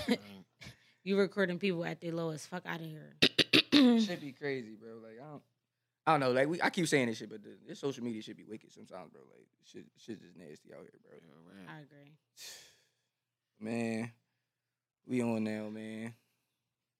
Right. 0.07 0.19
You 1.05 1.17
recording 1.19 1.59
people 1.59 1.83
at 1.83 1.99
their 1.99 2.13
lowest. 2.13 2.47
Fuck 2.47 2.63
out 2.65 2.79
of 2.79 2.85
here. 2.85 3.13
should 3.99 4.21
be 4.21 4.31
crazy, 4.31 4.73
bro. 4.79 4.93
Like 5.03 5.19
I 5.21 5.29
don't. 5.31 5.41
I 6.07 6.11
don't 6.11 6.19
know, 6.21 6.31
like 6.31 6.47
we, 6.47 6.61
I 6.61 6.69
keep 6.69 6.87
saying 6.87 7.07
this 7.07 7.17
shit, 7.17 7.29
but 7.29 7.43
the, 7.43 7.49
this 7.67 7.79
social 7.79 8.03
media 8.05 8.21
should 8.21 8.37
be 8.37 8.45
wicked 8.45 8.71
sometimes, 8.71 9.11
bro. 9.11 9.21
Like 9.29 9.45
shit, 9.65 9.83
shit 9.97 10.21
just 10.21 10.37
nasty 10.37 10.69
out 10.73 10.79
here, 10.79 10.91
bro. 11.03 11.11
Yeah, 11.13 11.59
right. 11.59 11.77
I 11.77 11.81
agree. 11.81 12.11
Man, 13.59 14.11
we 15.07 15.21
on 15.21 15.43
now, 15.43 15.67
man. 15.69 16.13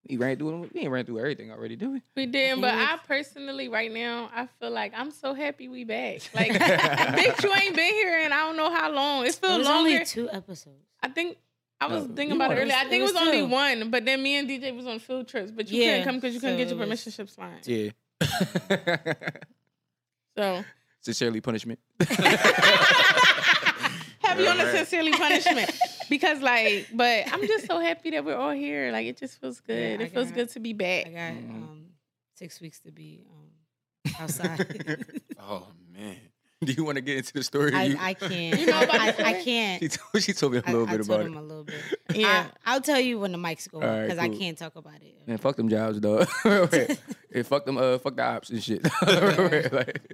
We 0.08 0.18
ran 0.18 0.36
through. 0.36 0.68
We 0.74 0.80
ain't 0.82 0.90
ran 0.90 1.06
through 1.06 1.20
everything 1.20 1.50
already, 1.50 1.76
do 1.76 1.92
we? 1.92 2.02
We 2.14 2.26
did, 2.26 2.60
but 2.60 2.74
Yeah. 2.74 2.96
I 3.00 3.06
personally, 3.06 3.68
right 3.68 3.90
now, 3.92 4.30
I 4.34 4.46
feel 4.60 4.70
like 4.70 4.92
I'm 4.94 5.10
so 5.10 5.32
happy 5.32 5.68
we 5.68 5.84
back. 5.84 6.20
Like, 6.34 6.52
bitch, 6.52 7.42
you 7.42 7.54
ain't 7.54 7.74
been 7.74 7.94
here 7.94 8.20
and 8.20 8.34
I 8.34 8.40
don't 8.40 8.56
know 8.58 8.70
how 8.70 8.90
long. 8.92 9.24
It 9.24 9.28
It 9.30 9.34
feels 9.36 9.58
was 9.58 9.66
longer. 9.66 9.90
only 9.92 10.04
two 10.04 10.28
episodes. 10.30 10.84
I 11.02 11.08
think 11.08 11.38
I 11.84 11.94
was 11.94 12.06
No, 12.08 12.14
thinking 12.14 12.36
about 12.36 12.52
it 12.52 12.58
earlier. 12.60 12.74
I 12.76 12.84
think 12.88 13.00
it 13.00 13.02
was 13.02 13.12
was, 13.12 13.22
only 13.22 13.38
two. 13.40 13.46
one, 13.46 13.90
but 13.90 14.04
then 14.04 14.22
me 14.22 14.36
and 14.36 14.48
DJ 14.48 14.74
was 14.74 14.86
on 14.86 14.98
field 14.98 15.28
trips, 15.28 15.50
but 15.50 15.70
you 15.70 15.82
Yeah, 15.82 15.90
couldn't 15.98 16.04
come 16.04 16.14
because 16.16 16.34
you 16.34 16.40
couldn't 16.40 16.56
so 16.56 16.64
get 16.64 16.68
your 16.68 16.76
it 16.76 16.80
was- 16.80 16.86
permission 16.86 17.12
slips 17.12 17.34
signed. 17.34 17.66
Yeah. 17.66 17.90
So 20.36 20.64
Sincerely, 21.00 21.40
punishment. 21.40 21.78
have 24.18 24.40
you 24.40 24.48
on 24.48 24.58
a 24.60 24.70
sincerely 24.72 25.12
punishment 25.12 25.70
because 26.08 26.40
like, 26.40 26.88
but 26.94 27.30
I'm 27.32 27.46
just 27.46 27.66
so 27.66 27.78
happy 27.78 28.10
that 28.12 28.24
we're 28.24 28.34
all 28.36 28.50
here. 28.52 28.90
Like 28.90 29.06
it 29.06 29.16
just 29.18 29.38
feels 29.40 29.60
good. 29.60 30.00
I 30.00 30.04
it 30.04 30.12
feels 30.12 30.28
got- 30.28 30.34
good 30.34 30.48
to 30.50 30.60
be 30.60 30.72
back. 30.72 31.06
I 31.06 31.10
back. 31.10 31.34
got 31.34 31.42
Mhm. 31.42 31.50
um 31.54 31.86
six 32.34 32.60
weeks 32.60 32.80
to 32.80 32.90
be 32.90 33.22
um 33.28 34.14
outside. 34.20 35.04
Oh 35.46 35.66
man. 35.92 36.16
Do 36.66 36.72
you 36.72 36.84
want 36.84 36.96
to 36.96 37.02
get 37.02 37.18
into 37.18 37.32
the 37.34 37.42
story? 37.42 37.72
I, 37.74 37.84
You- 37.84 37.96
I 38.00 38.14
can't. 38.14 38.60
You 38.60 38.66
know 38.66 38.76
I, 38.78 39.14
I 39.18 39.32
can't. 39.42 39.82
she, 39.82 39.88
told, 39.88 40.22
she 40.22 40.32
told 40.32 40.52
me 40.52 40.58
a 40.58 40.62
little 40.70 40.88
I 40.88 40.96
bit 40.96 41.06
told 41.06 41.20
about 41.20 41.26
him 41.26 41.34
it. 41.34 41.38
a 41.38 41.42
little 41.42 41.64
bit. 41.64 41.74
Yeah. 42.14 42.46
I, 42.64 42.74
will 42.74 42.80
tell 42.82 43.00
you 43.00 43.18
when 43.18 43.32
the 43.32 43.38
mics 43.38 43.68
go 43.70 43.80
All 43.80 43.88
right, 43.88 44.02
because 44.02 44.18
I 44.18 44.28
cool. 44.28 44.38
can't 44.38 44.56
talk 44.58 44.76
about 44.76 44.94
it. 45.02 45.16
Man, 45.26 45.38
fuck 45.38 45.56
them 45.56 45.68
jobs, 45.68 45.98
dog. 46.00 46.28
yeah, 46.44 47.42
fuck 47.44 47.64
them. 47.64 47.76
Uh, 47.78 47.98
fuck 47.98 48.14
the 48.16 48.22
ops 48.22 48.50
and 48.50 48.62
shit. 48.62 48.84
Like, 49.72 50.12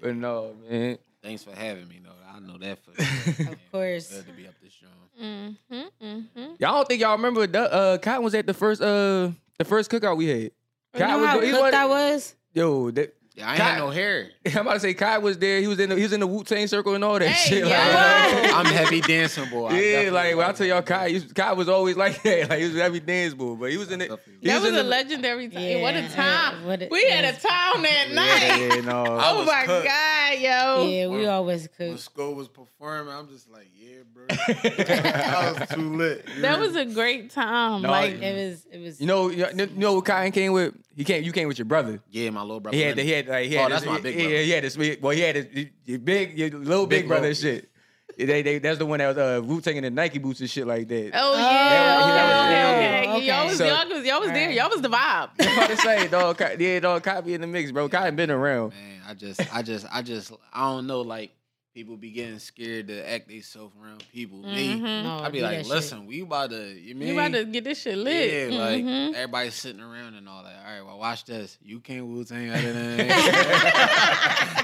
but 0.00 0.14
no, 0.16 0.54
man. 0.68 0.98
Thanks 1.22 1.42
for 1.42 1.54
having 1.54 1.88
me, 1.88 2.00
though. 2.04 2.10
I 2.30 2.38
know 2.40 2.58
that 2.58 2.78
for 2.84 3.02
sure. 3.02 3.52
Of 3.52 3.58
course. 3.72 4.10
Glad 4.10 4.26
to 4.26 4.32
be 4.32 4.46
up 4.46 4.54
this 4.62 4.72
strong. 4.74 4.92
Mm-hmm, 5.22 6.04
mm-hmm. 6.04 6.40
Y'all 6.58 6.74
don't 6.74 6.88
think 6.88 7.00
y'all 7.00 7.16
remember? 7.16 7.46
The, 7.46 7.72
uh, 7.72 7.98
Cotton 7.98 8.24
was 8.24 8.34
at 8.34 8.46
the 8.46 8.54
first 8.54 8.82
uh 8.82 9.30
the 9.58 9.64
first 9.64 9.90
cookout 9.90 10.16
we 10.16 10.26
had. 10.26 10.38
You 10.42 10.50
Kai 10.94 11.06
know 11.08 11.18
was 11.18 11.26
how 11.28 11.40
the- 11.40 11.46
he 11.46 11.52
cooked 11.52 11.62
was- 11.64 11.74
I 11.74 11.84
was? 11.86 12.34
Yo, 12.52 12.90
that, 12.92 13.14
Yeah, 13.22 13.23
I 13.36 13.48
ain't 13.50 13.58
God. 13.58 13.64
had 13.64 13.78
no 13.78 13.90
hair. 13.90 14.30
I'm 14.46 14.58
about 14.58 14.74
to 14.74 14.80
say 14.80 14.94
Kai 14.94 15.18
was 15.18 15.38
there. 15.38 15.60
He 15.60 15.66
was 15.66 15.80
in 15.80 15.88
the, 15.90 15.96
he 15.96 16.02
was 16.04 16.12
in 16.12 16.20
the 16.20 16.26
Wu 16.26 16.44
Tang 16.44 16.68
circle 16.68 16.94
and 16.94 17.02
all 17.02 17.18
that 17.18 17.26
Hey, 17.28 17.48
shit. 17.60 17.66
yeah. 17.66 18.38
Like, 18.44 18.54
I'm 18.54 18.66
heavy 18.72 19.00
dancing 19.00 19.50
boy. 19.50 19.68
I 19.70 19.80
yeah, 19.80 20.10
like 20.10 20.36
when 20.36 20.44
I 20.44 20.50
was. 20.50 20.58
tell 20.58 20.66
y'all, 20.68 20.82
Kai, 20.82 21.08
he 21.08 21.14
was- 21.14 21.32
Kai 21.32 21.52
was 21.52 21.68
always 21.68 21.96
like 21.96 22.22
that. 22.22 22.48
Like 22.50 22.60
he 22.60 22.66
was 22.66 22.76
every 22.76 23.00
dance 23.00 23.34
boy, 23.34 23.54
but 23.56 23.70
he 23.72 23.76
was 23.76 23.90
in 23.90 24.02
it. 24.02 24.08
That 24.42 24.60
was 24.60 24.68
in 24.68 24.74
a 24.74 24.78
the- 24.78 24.82
legendary 24.84 25.48
time. 25.48 25.80
what 25.80 25.94
a 25.96 26.00
Yeah, 26.02 26.08
time. 26.10 26.64
what 26.64 26.82
a- 26.82 26.88
we 26.92 27.04
had 27.10 27.24
a 27.24 27.32
time 27.32 27.82
that 27.82 28.10
night. 28.12 28.40
Yeah, 28.42 28.74
yeah, 28.76 28.80
no. 28.82 29.04
Oh 29.08 29.44
my 29.44 29.64
cooked. 29.66 29.84
god, 29.86 30.32
yo. 30.38 30.86
Yeah, 30.86 31.06
we 31.08 31.16
When- 31.16 31.28
always 31.28 31.68
When 31.76 31.90
cook. 31.96 31.98
Sko 32.00 32.36
was 32.36 32.46
performing, 32.48 33.12
I'm 33.12 33.28
just 33.28 33.50
like, 33.50 33.68
yeah, 33.74 33.96
bro. 34.12 34.26
I 34.30 35.56
was 35.58 35.68
too 35.70 35.96
lit. 35.96 36.24
That 36.40 36.58
heard 36.58 36.60
was 36.60 36.76
a 36.76 36.84
great 36.84 37.30
time. 37.30 37.82
No, 37.82 37.90
like 37.90 38.12
It 38.14 38.50
was. 38.50 38.66
It 38.70 38.78
was. 38.80 39.00
You 39.00 39.06
know, 39.06 39.28
you 39.30 39.38
know, 39.52 39.64
you 39.64 39.70
know 39.74 39.94
what 39.94 40.04
Kai 40.04 40.30
came 40.30 40.52
with? 40.52 40.74
He 40.96 41.04
came. 41.04 41.22
You 41.24 41.32
came 41.32 41.48
with 41.48 41.58
your 41.58 41.64
brother. 41.66 42.00
yeah, 42.10 42.30
my 42.30 42.42
little 42.42 42.60
brother. 42.60 42.76
He 42.76 42.82
had, 42.82 42.96
the, 42.96 43.02
he 43.02 43.10
had, 43.10 43.26
like, 43.26 43.48
he 43.48 43.56
Oh, 43.58 43.62
had 43.62 43.72
that's 43.72 43.86
my 43.86 44.00
big 44.00 44.14
brother. 44.16 44.28
he 44.42 44.50
had 44.50 44.64
this. 44.64 44.76
Well, 45.00 45.10
he 45.14 45.20
had 45.20 45.36
his, 45.36 45.66
your 45.84 45.98
big, 45.98 46.38
your 46.38 46.50
little 46.50 46.86
big, 46.86 47.02
Big 47.02 47.08
brother 47.08 47.22
bro. 47.22 47.28
and 47.28 47.36
shit. 47.36 47.70
They, 48.16 48.42
they, 48.42 48.58
that's 48.60 48.78
the 48.78 48.86
one 48.86 49.00
that 49.00 49.08
was 49.08 49.16
uh, 49.18 49.42
Wu 49.44 49.60
Tang 49.60 49.82
the 49.82 49.90
Nike 49.90 50.18
boots 50.20 50.38
and 50.38 50.48
shit 50.48 50.66
like 50.68 50.86
that. 50.86 51.10
Oh 51.14 51.32
Oh, 51.34 51.36
yeah, 51.36 51.72
yeah, 51.72 52.00
okay, 52.04 52.52
yeah, 52.52 52.70
okay, 52.70 53.10
okay. 53.16 53.26
Y'all 53.26 53.46
was, 53.46 53.58
So- 53.58 53.66
y'all 53.66 53.88
was, 53.88 54.06
y'all 54.06 54.20
was 54.20 54.30
there. 54.30 54.50
Y'all 54.52 54.70
was 54.70 54.82
the 54.82 54.88
vibe. 54.88 55.30
I'm 55.40 55.52
about 55.58 55.70
to 55.70 55.76
say, 55.78 56.06
dog, 56.08 56.40
yeah, 56.60 56.78
dog, 56.80 57.02
Kai 57.02 57.20
be 57.22 57.34
in 57.34 57.40
the 57.40 57.46
mix, 57.48 57.72
bro. 57.72 57.88
Kai 57.88 58.08
been 58.10 58.30
around. 58.30 58.68
Man, 58.70 59.00
I 59.08 59.14
just, 59.14 59.40
I 59.54 59.62
just, 59.62 59.86
I 59.92 60.02
just, 60.02 60.32
I 60.52 60.60
don't 60.70 60.86
know. 60.86 61.00
Like 61.00 61.32
people 61.74 61.96
be 61.96 62.10
getting 62.12 62.38
scared 62.38 62.86
to 62.88 63.10
act 63.10 63.26
themselves 63.28 63.74
around 63.82 64.04
people. 64.12 64.38
Me, 64.38 64.74
Mhm. 64.78 65.02
No, 65.02 65.18
I 65.18 65.28
be 65.28 65.42
like, 65.42 65.56
that 65.58 65.64
shit. 65.66 65.74
listen, 65.74 66.06
we 66.06 66.20
about 66.22 66.50
to, 66.50 66.72
you 66.80 66.94
mean? 66.94 67.08
You 67.08 67.14
about 67.14 67.32
to 67.32 67.44
get 67.44 67.64
this 67.64 67.80
shit 67.82 67.98
lit. 67.98 68.52
Yeah, 68.52 68.58
like 68.58 68.84
Mhm. 68.84 69.14
everybody's 69.14 69.54
sitting 69.54 69.80
around 69.82 70.14
and 70.14 70.28
all 70.28 70.44
that. 70.44 70.54
All 70.64 70.72
right, 70.72 70.86
well, 70.86 70.98
watch 70.98 71.24
this. 71.24 71.58
You 71.64 71.80
can't 71.80 72.06
Wu 72.06 72.24
Tang 72.24 72.48
other 72.50 72.72
than. 72.72 72.98
yeah. 73.08 74.60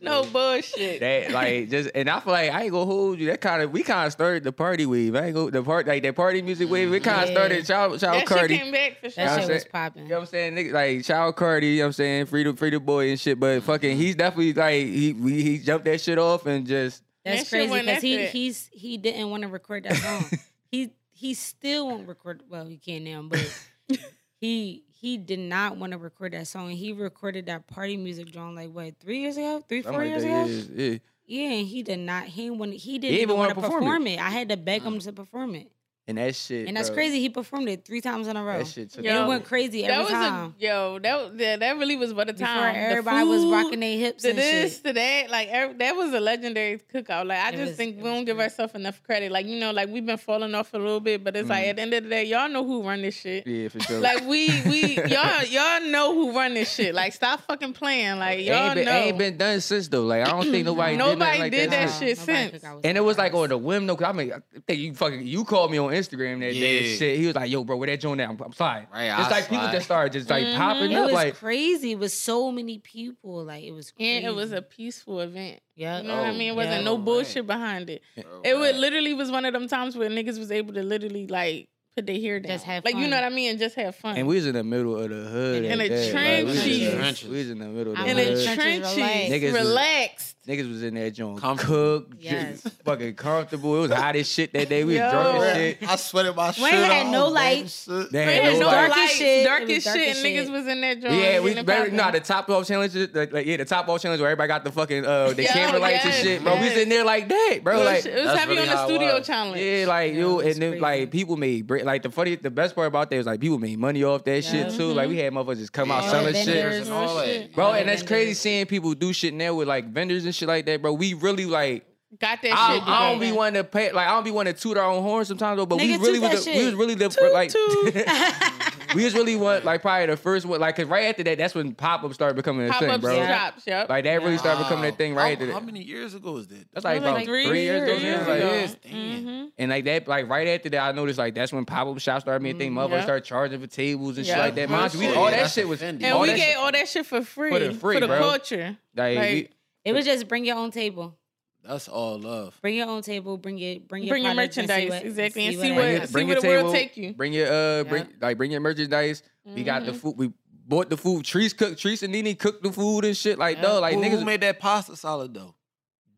no 0.00 0.24
bullshit. 0.24 1.00
That 1.00 1.30
like 1.32 1.70
just, 1.70 1.90
and 1.94 2.08
I 2.08 2.20
feel 2.20 2.32
like 2.32 2.50
I 2.50 2.62
ain't 2.64 2.72
gonna 2.72 2.84
hold 2.86 3.18
you. 3.18 3.26
That 3.28 3.40
kind 3.40 3.62
of 3.62 3.70
we 3.72 3.82
kind 3.82 4.06
of 4.06 4.12
started 4.12 4.44
the 4.44 4.52
party 4.52 4.86
wave. 4.86 5.14
I 5.16 5.26
ain't 5.26 5.34
go 5.34 5.50
the 5.50 5.62
part 5.62 5.86
like 5.86 6.02
that 6.02 6.16
party 6.16 6.42
music 6.42 6.68
wave. 6.70 6.90
We 6.90 7.00
kind 7.00 7.22
of 7.22 7.28
Yeah. 7.28 7.34
started 7.34 7.66
child 7.66 8.00
child 8.00 8.20
that 8.20 8.26
Cardi. 8.26 8.54
shit 8.54 8.62
came 8.64 8.72
back 8.72 9.00
for 9.00 9.10
sure. 9.10 9.24
That 9.24 9.40
shit 9.42 9.50
was 9.52 9.64
popping. 9.64 10.02
You 10.04 10.08
know 10.10 10.14
what 10.16 10.20
I'm 10.22 10.26
saying? 10.26 10.54
Nigga, 10.54 10.72
like 10.72 11.04
Child 11.04 11.36
Cardi, 11.36 11.66
you 11.68 11.76
know 11.78 11.82
what 11.84 11.86
I'm 11.88 11.92
saying? 11.92 12.26
Freedom, 12.26 12.56
freedom 12.56 12.84
boy 12.84 13.10
and 13.10 13.18
shit. 13.20 13.38
But 13.38 13.62
fucking 13.62 13.96
he's 13.96 14.14
definitely 14.16 14.52
like 14.54 14.86
he 14.86 15.12
we, 15.12 15.42
he 15.42 15.58
jumped 15.58 15.84
that 15.86 16.00
shit 16.00 16.18
off 16.18 16.46
and 16.46 16.66
just 16.66 17.02
That 17.24 17.36
That's 17.36 17.48
shit 17.48 17.68
crazy 17.70 17.84
because 17.86 18.02
he 18.02 18.14
after 18.14 18.24
it. 18.24 18.30
he's 18.30 18.70
he 18.72 18.96
didn't 18.98 19.30
want 19.30 19.42
to 19.42 19.48
record 19.48 19.84
that 19.84 19.96
song. 19.96 20.24
he 20.70 20.90
he 21.12 21.34
still 21.34 21.86
won't 21.88 22.08
record. 22.08 22.42
Well, 22.48 22.66
he 22.66 22.78
can 22.78 23.04
now, 23.04 23.22
but 23.22 23.62
he 24.40 24.84
he 25.02 25.18
did 25.18 25.40
not 25.40 25.78
want 25.78 25.90
to 25.90 25.98
record 25.98 26.32
that 26.32 26.46
song. 26.46 26.70
He 26.70 26.92
recorded 26.92 27.46
that 27.46 27.66
party 27.66 27.96
music 27.96 28.30
joint 28.30 28.54
like 28.54 28.70
what 28.70 28.94
three 29.00 29.18
years 29.18 29.36
ago, 29.36 29.60
three 29.68 29.82
four 29.82 29.94
something 29.94 30.08
years 30.08 30.22
like 30.24 30.32
ago. 30.32 30.46
Yeah, 30.76 30.90
yeah. 30.90 30.98
Yeah, 31.26 31.50
and 31.50 31.66
he 31.66 31.82
did 31.82 31.98
not. 31.98 32.26
He 32.26 32.50
wanted. 32.50 32.76
He 32.76 33.00
didn't 33.00 33.14
even 33.14 33.22
even 33.22 33.36
want 33.36 33.48
to 33.48 33.56
perform 33.56 33.82
perform, 33.82 34.06
it. 34.06 34.12
it. 34.12 34.20
I 34.20 34.30
had 34.30 34.50
to 34.50 34.56
beg 34.56 34.82
him 34.82 34.94
uh-huh. 34.94 35.00
to 35.00 35.12
perform 35.12 35.56
it, 35.56 35.72
And 36.08 36.18
that 36.18 36.34
shit. 36.34 36.66
and 36.66 36.76
that's 36.76 36.88
bro, 36.90 36.96
crazy. 36.96 37.20
He 37.20 37.28
performed 37.28 37.68
it 37.68 37.84
three 37.84 38.00
times 38.00 38.26
in 38.26 38.36
a 38.36 38.42
row. 38.42 38.58
That 38.58 38.66
shit 38.66 38.90
took 38.90 39.04
Yo, 39.04 39.22
it 39.24 39.28
went 39.28 39.44
crazy 39.44 39.82
that 39.82 39.90
every 39.92 40.02
was 40.04 40.12
time. 40.12 40.54
a 40.58 40.62
yo. 40.62 40.98
That 40.98 41.16
was- 41.16 41.32
yeah, 41.40 41.56
that 41.56 41.78
really 41.78 41.94
was 41.94 42.12
what 42.12 42.28
a 42.28 42.32
Before 42.32 42.48
time. 42.48 42.74
The 42.74 42.80
everybody 42.80 43.28
was 43.28 43.44
rocking 43.46 43.78
their 43.78 43.96
hips 43.96 44.24
to 44.24 44.30
and 44.30 44.38
this 44.38 44.74
shit. 44.78 44.84
to 44.84 44.92
that. 44.94 45.30
Like 45.30 45.46
every, 45.48 45.76
that 45.76 45.94
was 45.94 46.12
a 46.12 46.18
legendary 46.18 46.80
cookout. 46.92 47.26
Like 47.28 47.38
I 47.38 47.50
It 47.50 47.52
just 47.52 47.62
was- 47.68 47.76
think 47.76 47.98
we 47.98 48.02
don't 48.02 48.24
give 48.24 48.40
ourselves 48.40 48.74
enough 48.74 49.00
credit. 49.04 49.30
Like 49.30 49.46
you 49.46 49.60
know, 49.60 49.70
like 49.70 49.90
we've 49.90 50.04
been 50.04 50.18
falling 50.18 50.56
off 50.56 50.74
a 50.74 50.76
little 50.76 50.98
bit, 50.98 51.22
but 51.22 51.36
it's 51.36 51.48
like 51.48 51.66
Mm. 51.66 51.68
at 51.70 51.76
the 51.76 51.82
end 51.82 51.94
of 51.94 52.02
the 52.02 52.08
day, 52.10 52.24
y'all 52.24 52.48
know 52.48 52.64
who 52.64 52.82
run 52.82 53.00
this 53.02 53.14
shit. 53.20 53.46
Yeah, 53.46 53.68
for 53.68 53.78
sure. 53.78 54.00
Like 54.00 54.26
we 54.26 54.48
we 54.66 54.96
y'all 55.06 55.44
y'all 55.44 55.82
know 55.88 56.12
who 56.14 56.32
run 56.36 56.54
this 56.54 56.74
shit. 56.74 56.96
Like 56.96 57.12
stop 57.12 57.42
fucking 57.42 57.74
playing. 57.74 58.18
Like 58.18 58.40
y'all 58.44 58.56
ain't 58.56 58.74
been, 58.74 58.84
know. 58.86 58.92
ain't 58.92 59.18
been 59.18 59.36
done 59.36 59.60
since 59.60 59.86
though. 59.86 60.02
Like 60.02 60.26
I 60.26 60.30
don't 60.32 60.50
think 60.50 60.66
nobody 60.66 60.96
Nobody 60.96 61.16
nothing 61.20 61.40
like 61.42 61.52
did 61.52 61.70
that. 61.70 61.88
that 61.90 61.98
shit 62.00 62.18
Nobody 62.18 62.38
since. 62.48 62.50
think 62.50 62.64
I 62.64 62.74
was 62.74 62.80
And 62.84 62.98
it 62.98 63.02
was 63.02 63.18
like 63.18 63.28
surprised. 63.32 63.42
on 63.44 63.48
the 63.50 63.58
whim 63.58 63.86
though. 63.86 63.94
'cause 63.94 64.08
I 64.08 64.12
mean, 64.12 64.32
I 64.32 64.38
think 64.66 64.80
you 64.80 64.94
fucking 64.94 65.24
you 65.24 65.44
called 65.44 65.70
me 65.70 65.78
on 65.78 65.91
Instagram 65.92 66.40
that 66.40 66.52
day. 66.52 66.78
and 66.78 66.86
Yeah. 66.88 66.96
Shit, 66.96 67.18
he 67.18 67.26
was 67.26 67.34
like, 67.36 67.50
"Yo, 67.50 67.64
bro, 67.64 67.76
where 67.76 67.86
that 67.88 68.00
joint 68.00 68.20
at? 68.20 68.28
I'm, 68.28 68.40
I'm 68.40 68.52
sorry." 68.52 68.86
Right, 68.92 69.04
It's 69.06 69.28
I 69.28 69.30
like 69.30 69.44
people 69.48 69.64
slide. 69.64 69.72
just 69.72 69.84
started 69.86 70.12
just 70.12 70.30
like 70.30 70.44
mm-hmm. 70.44 70.56
popping 70.58 70.92
It 70.92 70.96
up, 70.96 71.04
was 71.06 71.12
like 71.14 71.34
crazy 71.36 71.94
with 71.94 72.12
so 72.12 72.50
many 72.50 72.78
people. 72.78 73.44
Like 73.44 73.64
it 73.64 73.72
was 73.72 73.90
crazy. 73.92 74.10
And 74.18 74.26
it 74.26 74.34
was 74.34 74.52
a 74.52 74.62
peaceful 74.62 75.20
event. 75.20 75.60
yeah. 75.76 76.00
You 76.00 76.08
know 76.08 76.16
what 76.16 76.26
I 76.26 76.30
Oh, 76.30 76.32
mean? 76.34 76.52
It 76.52 76.56
wasn't 76.56 76.76
yeah. 76.78 76.82
no 76.82 76.96
Right. 76.96 77.04
bullshit 77.04 77.46
behind 77.46 77.90
it. 77.90 78.02
Bro, 78.16 78.42
It 78.44 78.54
would 78.54 78.62
right. 78.72 78.74
literally 78.76 79.14
was 79.14 79.30
one 79.30 79.44
of 79.44 79.52
them 79.52 79.68
times 79.68 79.96
where 79.96 80.08
niggas 80.10 80.38
was 80.38 80.50
able 80.50 80.74
to 80.74 80.82
literally 80.82 81.26
like 81.26 81.68
put 81.94 82.06
their 82.06 82.18
hair 82.20 82.40
down. 82.40 82.52
Just 82.52 82.64
have 82.64 82.84
like 82.84 82.94
you 82.96 83.06
know 83.08 83.16
what 83.16 83.24
I 83.24 83.28
mean? 83.30 83.58
Just 83.58 83.74
have 83.76 83.94
fun. 83.96 84.16
And 84.16 84.26
we 84.26 84.36
was 84.36 84.46
in 84.46 84.54
the 84.54 84.64
middle 84.64 84.96
of 84.98 85.10
the 85.10 85.16
hood. 85.16 85.64
In 85.64 85.80
at 85.80 85.88
the 85.88 85.88
that. 85.88 86.06
we, 86.06 86.10
trenches. 86.12 86.46
was, 86.86 86.94
Trenches. 86.94 87.28
we 87.28 87.36
was 87.38 87.50
in 87.50 87.58
the 87.58 87.66
middle 87.66 87.92
of 87.92 87.98
the 87.98 88.04
I'm 88.04 88.08
in 88.10 88.16
the 88.16 88.22
trenches, 88.44 88.54
trenches, 88.54 88.96
relax. 88.96 89.28
Niggas 89.30 89.52
was- 89.52 89.60
relaxed. 89.68 90.36
Niggas 90.44 90.68
was 90.68 90.82
in 90.82 90.94
that 90.94 91.10
joint 91.12 91.38
Comfortable. 91.40 92.00
cook, 92.00 92.14
Yes. 92.18 92.62
fucking 92.84 93.14
comfortable. 93.14 93.76
It 93.76 93.80
was 93.88 93.90
hot 93.92 94.16
as 94.16 94.28
shit 94.28 94.52
that 94.54 94.68
day. 94.68 94.82
We 94.82 94.98
was 95.00 95.12
drunk 95.12 95.36
as 95.38 95.56
shit. 95.56 95.78
I 95.88 95.94
sweated 95.94 96.34
my 96.34 96.50
shit. 96.50 96.64
We 96.64 96.70
ain't 96.70 96.92
had 96.92 97.06
no 97.12 97.26
man, 97.26 97.32
lights. 97.34 97.84
shit. 97.84 98.12
Had 98.12 98.54
no 98.54 98.58
no 98.58 98.66
lights. 98.66 98.72
dark 98.72 98.90
as 98.90 98.96
lights, 98.98 99.12
shit. 99.12 99.46
dark 99.46 99.62
as 99.70 99.82
shit. 99.84 100.16
And 100.16 100.26
Niggas 100.26 100.50
was 100.50 100.66
in 100.66 100.80
that 100.80 101.00
joint. 101.00 101.14
Yeah, 101.14 101.38
we 101.38 101.54
very 101.62 101.92
no 101.92 102.10
the 102.10 102.18
top 102.18 102.50
off 102.50 102.66
challenges, 102.66 103.14
like, 103.14 103.32
like, 103.32 103.46
yeah, 103.46 103.56
the 103.58 103.64
top 103.64 103.88
off 103.88 104.02
challenge 104.02 104.20
where 104.20 104.30
everybody 104.32 104.48
got 104.48 104.64
the 104.64 104.72
fucking 104.72 105.06
uh 105.06 105.32
the 105.32 105.42
Yo, 105.44 105.48
camera 105.48 105.78
lights 105.78 106.04
yes, 106.06 106.16
and 106.16 106.24
shit, 106.26 106.42
bro. 106.42 106.56
We 106.56 106.64
was 106.70 106.76
in 106.76 106.88
there 106.88 107.04
like 107.04 107.28
that, 107.28 107.60
bro. 107.62 107.84
Like 107.84 108.04
it 108.04 108.12
was 108.12 108.24
That's 108.24 108.40
heavy 108.40 108.58
on 108.58 108.66
the 108.66 108.84
studio 108.84 109.18
was. 109.18 109.26
challenge. 109.28 109.62
Yeah, 109.62 109.84
like 109.86 110.12
you 110.14 110.40
and 110.40 110.60
then 110.60 110.80
like 110.80 111.12
people 111.12 111.36
made 111.36 111.68
Like 111.84 112.02
the 112.02 112.10
funny, 112.10 112.36
the 112.36 112.50
best 112.50 112.74
part 112.74 112.88
about 112.88 113.10
that 113.10 113.16
was 113.16 113.26
like 113.26 113.40
people 113.40 113.58
made 113.58 113.78
money 113.78 114.04
off 114.04 114.24
that 114.24 114.44
shit 114.44 114.70
Yeah. 114.70 114.76
too. 114.76 114.92
Like 114.92 115.08
we 115.08 115.16
mm-hmm. 115.16 115.36
had 115.36 115.46
motherfuckers 115.46 115.58
just 115.58 115.72
come 115.72 115.90
out 115.90 116.10
selling 116.10 116.34
shit, 116.34 116.48
and 116.48 116.90
all 116.90 117.16
that. 117.16 117.26
shit. 117.26 117.54
bro. 117.54 117.72
And 117.72 117.88
that's 117.88 118.02
crazy 118.02 118.34
seeing 118.34 118.66
people 118.66 118.94
do 118.94 119.12
shit 119.12 119.34
now 119.34 119.54
with 119.54 119.68
like 119.68 119.88
vendors 119.92 120.24
and 120.24 120.34
shit 120.34 120.48
like 120.48 120.66
that, 120.66 120.82
bro. 120.82 120.92
We 120.92 121.14
really 121.14 121.46
like. 121.46 121.86
Got 122.20 122.42
that 122.42 122.52
I, 122.52 122.74
shit. 122.74 122.82
I 122.86 123.08
don't 123.10 123.20
be 123.20 123.26
together. 123.26 123.36
wanting 123.38 123.54
to 123.62 123.64
pay, 123.64 123.90
like 123.92 124.06
I 124.06 124.10
don't 124.10 124.24
be 124.24 124.30
wanting 124.30 124.52
to 124.54 124.60
toot 124.60 124.76
our 124.76 124.84
own 124.84 125.02
horn 125.02 125.24
sometimes 125.24 125.56
though. 125.56 125.64
But 125.64 125.78
we 125.78 125.96
really 125.96 126.18
was, 126.18 126.44
that 126.44 126.52
the, 126.52 126.58
we 126.58 126.64
was 126.66 126.74
really 126.74 126.94
the 126.94 127.08
Toot, 127.08 127.32
like. 127.32 127.50
toot. 127.50 127.94
we 128.94 129.04
was 129.04 129.14
really 129.14 129.34
one 129.36 129.64
like 129.64 129.80
probably 129.80 130.06
the 130.06 130.16
first 130.18 130.44
one, 130.44 130.60
like 130.60 130.76
cause 130.76 130.84
right 130.84 131.06
after 131.06 131.22
that, 131.22 131.38
that's 131.38 131.54
when 131.54 131.72
pop 131.74 132.04
up 132.04 132.12
started 132.12 132.34
becoming 132.34 132.66
a 132.66 132.70
Pop 132.70 132.80
thing, 132.80 132.90
up 132.90 133.00
bro. 133.00 133.16
shops. 133.16 133.62
Yep. 133.66 133.88
Like 133.88 134.04
that 134.04 134.22
really 134.22 134.36
started 134.36 134.62
becoming 134.64 134.82
that 134.82 134.98
thing 134.98 135.14
right 135.14 135.24
how, 135.24 135.32
after 135.32 135.46
that. 135.46 135.52
How 135.54 135.60
many 135.60 135.82
years 135.82 136.14
ago 136.14 136.36
is 136.36 136.48
that? 136.48 136.66
That's 136.74 136.84
like 136.84 136.98
It 136.98 137.00
was 137.02 137.10
about 137.12 137.24
three, 137.24 137.62
years 137.62 137.82
ago. 137.82 137.94
three 137.94 138.02
now, 138.02 138.08
years 138.16 138.28
like, 138.28 138.38
ago. 138.40 138.52
Yes, 138.52 138.76
damn. 138.82 138.92
Mhm. 139.24 139.48
And 139.58 139.70
like 139.70 139.84
that, 139.86 140.06
like 140.08 140.28
right 140.28 140.48
after 140.48 140.68
that, 140.68 140.82
I 140.82 140.92
noticed 140.92 141.18
like 141.18 141.34
that's 141.34 141.50
when 141.52 141.64
pop 141.64 141.88
up 141.88 141.98
shops 141.98 142.24
started 142.24 142.42
being 142.42 142.56
a 142.56 142.58
thing. 142.58 142.72
Motherfuckers 142.72 142.90
Yep. 142.90 143.02
started 143.04 143.24
charging 143.24 143.60
for 143.60 143.66
tables 143.66 144.18
and 144.18 144.26
shit 144.26 144.36
like 144.36 144.54
that. 144.56 144.68
Mind 144.68 144.92
you, 144.92 145.00
we, 145.00 145.14
all 145.14 145.30
that 145.30 145.50
shit 145.50 145.66
was. 145.66 145.80
And 145.82 145.98
we 145.98 146.02
that 146.04 146.36
get 146.36 146.58
all 146.58 146.70
that 146.72 146.88
shit 146.88 147.06
for 147.06 147.22
free. 147.22 147.50
For 147.50 147.58
the 147.58 147.72
free, 147.72 148.00
the 148.00 148.06
bro. 148.06 148.18
culture. 148.18 148.76
like, 148.94 149.16
like, 149.16 149.30
we- 149.32 149.48
It 149.86 149.92
was 149.94 150.04
just 150.04 150.28
bring 150.28 150.44
your 150.44 150.56
own 150.56 150.70
table. 150.70 151.16
That's 151.64 151.88
all 151.88 152.18
love. 152.18 152.58
Bring 152.60 152.74
your 152.76 152.88
own 152.88 153.02
table. 153.02 153.38
Bring 153.38 153.56
your 153.56 153.80
bring 153.80 154.02
your 154.02 154.14
Bring 154.14 154.24
your 154.24 154.34
products 154.34 154.56
and 154.58 154.66
merchandise, 154.68 154.90
what- 154.90 155.06
exactly, 155.06 155.46
and 155.46 155.54
see 155.54 155.60
bring 155.60 155.74
what- 155.76 155.82
your, 155.82 155.90
happens. 155.92 156.08
see 156.08 156.12
bring 156.12 156.26
where 156.26 156.34
your 156.36 156.42
the 156.42 156.48
world 156.48 156.60
table, 156.60 156.72
take 156.72 156.96
you. 156.96 157.12
Bring 157.14 157.32
your 157.32 157.46
uh, 157.52 157.84
bring 157.84 158.02
Yeah. 158.04 158.16
like 158.20 158.36
bring 158.38 158.50
your 158.50 158.60
merchandise. 158.60 159.22
We 159.44 159.62
got 159.62 159.86
the 159.86 159.92
Mhm. 159.92 159.96
food. 159.96 160.14
We 160.16 160.32
bought 160.66 160.90
the 160.90 160.96
food. 160.96 161.24
Trees 161.24 161.52
cooked. 161.52 161.78
Trees 161.78 162.02
and 162.02 162.12
Nene 162.12 162.34
cooked 162.36 162.62
the 162.64 162.72
food 162.72 163.04
and 163.04 163.16
shit 163.16 163.38
like 163.38 163.56
Yeah. 163.58 163.62
dog. 163.62 163.82
Like 163.82 163.94
who, 163.94 164.00
niggas. 164.00 164.18
who 164.18 164.24
made 164.24 164.40
that 164.40 164.58
pasta 164.58 164.96
salad 164.96 165.34
though? 165.34 165.54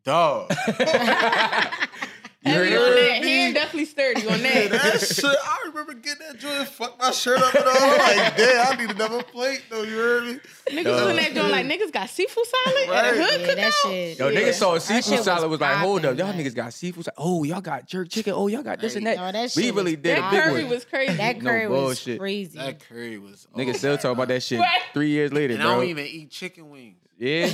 Dog. 0.05 0.51
you 2.45 2.53
heard 2.53 2.68
it 2.72 2.76
on 2.78 2.95
that. 2.95 3.24
Hand 3.24 3.55
definitely 3.55 3.84
sturdy 3.86 4.28
on 4.28 4.42
that. 4.42 4.70
that 4.70 5.01
shit. 5.01 5.24
I 5.24 5.59
remember 5.68 5.95
getting 5.95 6.26
that 6.26 6.38
joint, 6.38 6.68
fuck 6.68 6.99
my 6.99 7.11
shirt 7.11 7.38
up 7.40 7.55
and 7.55 7.64
all. 7.64 7.72
I'm 7.74 7.99
like, 7.99 8.36
damn, 8.36 8.66
I 8.72 8.76
need 8.80 8.90
another 8.95 9.22
plate 9.22 9.62
though. 9.70 9.82
You 9.82 9.97
heard 9.97 10.24
me? 10.24 10.40
Niggas 10.70 10.84
was 10.84 11.11
in 11.11 11.16
that 11.16 11.34
joint 11.34 11.51
like 11.51 11.66
niggas 11.66 11.92
got 11.92 12.09
seafood 12.11 12.45
salad 12.47 12.78
and 12.82 12.90
Right. 12.90 13.05
a 13.05 13.22
hood 13.22 13.40
Yeah, 13.40 13.47
that 13.55 13.59
cookout. 13.72 13.90
shit. 13.90 14.18
Yo, 14.18 14.28
Yeah. 14.28 14.40
niggas 14.40 14.55
saw 14.55 14.74
That 14.74 14.80
seafood 14.80 15.05
shit 15.05 15.16
was 15.18 15.24
salad 15.24 15.51
was 15.51 15.61
like, 15.61 15.76
hold 15.76 16.05
up, 16.05 16.16
y'all 16.18 16.26
like- 16.28 16.36
niggas 16.36 16.55
got 16.55 16.72
seafood. 16.74 17.05
salad. 17.05 17.14
Oh, 17.18 17.45
y'all 17.45 17.61
got 17.61 17.86
jerk 17.86 18.09
chicken. 18.11 18.34
Oh, 18.36 18.47
y'all 18.49 18.62
got 18.62 18.80
this 18.80 18.97
and 18.97 19.07
that. 19.07 19.16
No, 19.16 19.32
that 19.32 19.53
we 19.57 19.70
really 19.70 19.97
was 19.97 20.03
did 20.03 20.18
a 20.18 20.20
That 20.20 20.30
big 20.30 20.40
curry 20.42 20.62
one. 20.62 20.70
was 20.72 20.84
crazy. 20.84 21.14
That 21.14 21.36
No 21.42 21.51
curry 21.51 21.68
was 21.68 22.09
crazy. 22.18 22.59
That 22.59 22.80
curry 22.88 23.18
was. 23.18 23.47
Niggas 23.57 23.76
still 23.76 23.92
my 23.92 23.97
talking 23.97 24.11
about 24.12 24.28
that 24.28 24.42
shit 24.42 24.61
Right. 24.61 24.80
three 24.92 25.09
years 25.11 25.32
later, 25.32 25.55
And 25.55 25.62
I 25.62 25.66
bro. 25.66 25.76
don't 25.80 25.88
even 25.90 26.07
eat 26.07 26.30
chicken 26.30 26.70
wings. 26.70 26.99
Yeah. 27.18 27.53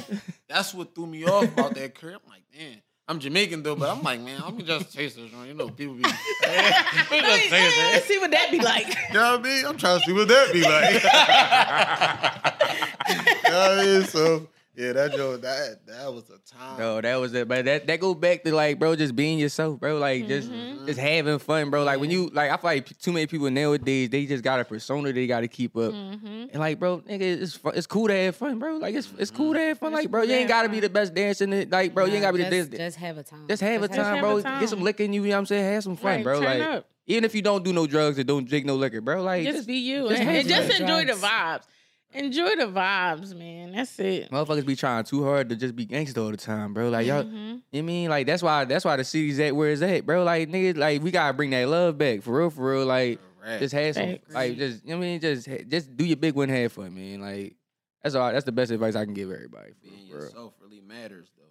That's 0.48 0.72
what 0.74 0.94
threw 0.94 1.06
me 1.06 1.24
off 1.26 1.44
about 1.44 1.74
that 1.74 1.94
curry. 1.94 2.14
I'm 2.14 2.20
like, 2.28 2.42
damn. 2.56 2.80
I'm 3.10 3.18
Jamaican 3.18 3.64
though, 3.64 3.74
but 3.74 3.90
I'm 3.90 4.04
like, 4.04 4.20
man, 4.20 4.40
me 4.56 4.62
just 4.62 4.94
taste 4.94 5.16
this. 5.16 5.32
You 5.44 5.54
know, 5.54 5.68
people 5.68 5.94
be. 5.94 6.02
Let 6.04 7.10
just 7.10 7.10
taste 7.10 7.50
it. 7.50 8.04
see 8.04 8.18
what 8.18 8.30
that 8.30 8.52
be 8.52 8.60
like. 8.60 8.86
You 8.86 9.14
know 9.14 9.32
what 9.32 9.40
I 9.40 9.42
mean? 9.42 9.66
I'm 9.66 9.76
trying 9.76 9.98
to 9.98 10.06
see 10.06 10.12
what 10.12 10.28
that 10.28 10.52
be 10.52 10.62
like. 10.62 10.92
you 13.44 13.50
know 13.50 13.58
what 13.58 13.78
I 13.80 13.84
mean? 13.84 14.04
So 14.04 14.46
yeah, 14.80 14.92
that 14.94 15.12
joint, 15.14 15.42
that 15.42 15.86
that 15.86 16.12
was 16.12 16.24
a 16.30 16.38
time. 16.56 16.76
Bro, 16.76 17.02
that 17.02 17.16
was 17.16 17.34
it. 17.34 17.46
But 17.48 17.64
that 17.66 17.86
that 17.86 18.00
go 18.00 18.14
back 18.14 18.42
to 18.44 18.54
like, 18.54 18.78
bro, 18.78 18.96
just 18.96 19.14
being 19.14 19.38
yourself, 19.38 19.78
bro. 19.78 19.98
Like 19.98 20.26
just 20.26 20.50
Mm-hmm. 20.50 20.86
just 20.86 20.98
having 20.98 21.38
fun, 21.38 21.68
bro. 21.70 21.84
Like 21.84 22.00
when 22.00 22.10
you 22.10 22.30
like, 22.32 22.50
I 22.50 22.56
feel 22.56 22.70
like 22.70 22.98
too 22.98 23.12
many 23.12 23.26
people 23.26 23.50
nowadays 23.50 24.08
they 24.10 24.26
just 24.26 24.42
got 24.42 24.58
a 24.60 24.64
persona 24.64 25.12
they 25.12 25.26
got 25.26 25.40
to 25.40 25.48
keep 25.48 25.76
up. 25.76 25.92
Mm-hmm. 25.92 26.26
And 26.52 26.54
like, 26.56 26.78
bro, 26.78 27.00
nigga, 27.00 27.20
it's 27.20 27.54
fun, 27.56 27.72
it's 27.76 27.86
cool 27.86 28.08
to 28.08 28.14
have 28.14 28.36
fun, 28.36 28.58
bro. 28.58 28.76
Like 28.78 28.94
it's 28.94 29.12
it's 29.18 29.30
cool 29.30 29.52
to 29.54 29.60
have 29.60 29.78
fun. 29.78 29.88
Mm-hmm. 29.90 29.96
Like, 29.96 30.10
bro, 30.10 30.22
you 30.22 30.32
ain't 30.34 30.48
gotta 30.48 30.68
be 30.68 30.80
the 30.80 30.88
best 30.90 31.14
dancer 31.14 31.44
in 31.44 31.52
it. 31.52 31.70
Like, 31.70 31.92
bro, 31.94 32.06
you 32.06 32.14
ain't 32.14 32.22
gotta 32.22 32.36
be 32.38 32.44
the 32.44 32.50
just, 32.50 32.70
dance. 32.70 32.94
just 32.94 32.96
have 32.96 33.18
a 33.18 33.22
time. 33.22 33.46
Just 33.48 33.62
have 33.62 33.82
a 33.82 33.88
time, 33.88 33.98
have 34.16 34.20
bro. 34.20 34.36
a 34.38 34.42
time. 34.42 34.60
Get 34.60 34.68
some 34.70 34.80
liquor 34.82 35.02
in 35.02 35.12
you. 35.12 35.22
You 35.22 35.28
know 35.28 35.34
what 35.34 35.38
I'm 35.40 35.46
saying? 35.46 35.72
Have 35.74 35.82
some 35.84 35.96
fun, 35.96 36.16
Right, 36.16 36.24
bro. 36.24 36.40
turn 36.40 36.44
like 36.60 36.68
up. 36.68 36.86
even 37.06 37.24
if 37.24 37.34
you 37.34 37.42
don't 37.42 37.62
do 37.64 37.72
no 37.72 37.86
drugs 37.86 38.16
and 38.18 38.26
don't 38.26 38.48
drink 38.48 38.64
no 38.66 38.76
liquor, 38.76 39.00
bro. 39.00 39.22
Like 39.22 39.44
Just 39.44 39.56
just, 39.58 39.68
be 39.68 39.76
you 39.76 40.08
just 40.08 40.20
and, 40.22 40.30
and 40.30 40.48
just 40.48 40.72
fun. 40.72 40.80
enjoy 40.82 41.04
the 41.04 41.18
vibes. 41.18 41.64
Enjoy 42.12 42.56
the 42.56 42.64
vibes, 42.66 43.34
man. 43.36 43.72
That's 43.72 43.98
it. 44.00 44.30
motherfuckers 44.30 44.66
be 44.66 44.74
trying 44.76 45.04
too 45.04 45.22
hard 45.22 45.48
to 45.50 45.56
just 45.56 45.76
be 45.76 45.84
gangster 45.84 46.20
all 46.20 46.30
the 46.30 46.36
time, 46.36 46.74
bro. 46.74 46.88
Like 46.90 47.06
y'all, 47.06 47.22
Mhm. 47.22 47.32
you 47.32 47.38
know 47.38 47.60
what 47.70 47.78
I 47.78 47.82
mean? 47.82 48.10
Like 48.10 48.26
that's 48.26 48.42
why 48.42 48.64
that's 48.64 48.84
why 48.84 48.96
the 48.96 49.04
city's 49.04 49.38
at 49.38 49.54
where 49.54 49.70
it's 49.70 49.82
at, 49.82 50.04
bro. 50.04 50.24
Like 50.24 50.48
nigga, 50.48 50.76
like 50.76 51.02
we 51.02 51.10
gotta 51.12 51.32
bring 51.34 51.50
that 51.50 51.68
love 51.68 51.98
back 51.98 52.22
for 52.22 52.36
real, 52.38 52.50
for 52.50 52.72
real. 52.74 52.86
Like 52.86 53.20
Right. 53.42 53.58
just 53.60 53.72
have 53.74 53.94
some, 53.94 54.06
Facts. 54.06 54.34
like 54.34 54.56
just 54.58 54.84
you 54.84 54.90
know 54.90 54.98
what 54.98 55.04
I 55.04 55.08
mean, 55.08 55.20
just 55.20 55.48
just 55.68 55.96
do 55.96 56.04
your 56.04 56.16
big 56.16 56.34
one, 56.34 56.48
have 56.48 56.72
fun, 56.72 56.94
man. 56.94 57.20
Like 57.20 57.54
that's 58.02 58.14
all. 58.14 58.32
That's 58.32 58.44
the 58.44 58.52
best 58.52 58.70
advice 58.72 58.96
I 58.96 59.04
can 59.04 59.14
give 59.14 59.30
everybody. 59.30 59.70
For, 59.80 59.88
Being 59.88 60.08
for 60.08 60.14
real. 60.16 60.24
yourself 60.24 60.54
really 60.60 60.80
matters 60.80 61.28
though. 61.36 61.44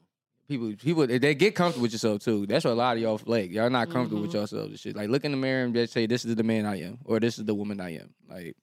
People, 0.47 0.74
people, 0.84 1.05
they 1.07 1.36
get 1.36 1.53
comfortable 1.55 1.84
with 1.84 1.91
yourself 1.93 2.22
too. 2.24 2.47
That's 2.47 2.66
what 2.66 2.72
a 2.72 2.74
lot 2.74 2.97
of 2.97 3.03
y'all 3.03 3.22
like. 3.28 3.51
Y'all 3.51 3.70
not 3.70 3.89
comfortable 3.91 4.22
with 4.24 4.32
Mm-hmm. 4.32 4.39
yourselves 4.39 4.70
and 4.72 4.80
shit. 4.80 4.95
Like 4.95 5.07
look 5.10 5.24
in 5.24 5.32
the 5.32 5.38
mirror 5.38 5.64
and 5.66 5.74
just 5.76 5.93
say, 5.93 6.05
"This 6.07 6.26
is 6.26 6.36
the 6.36 6.43
man 6.43 6.66
I 6.66 6.82
am," 6.82 6.97
or 7.05 7.20
"This 7.20 7.38
is 7.39 7.45
the 7.45 7.53
woman 7.55 7.80
I 7.80 7.95
am." 7.95 8.14
Like 8.30 8.55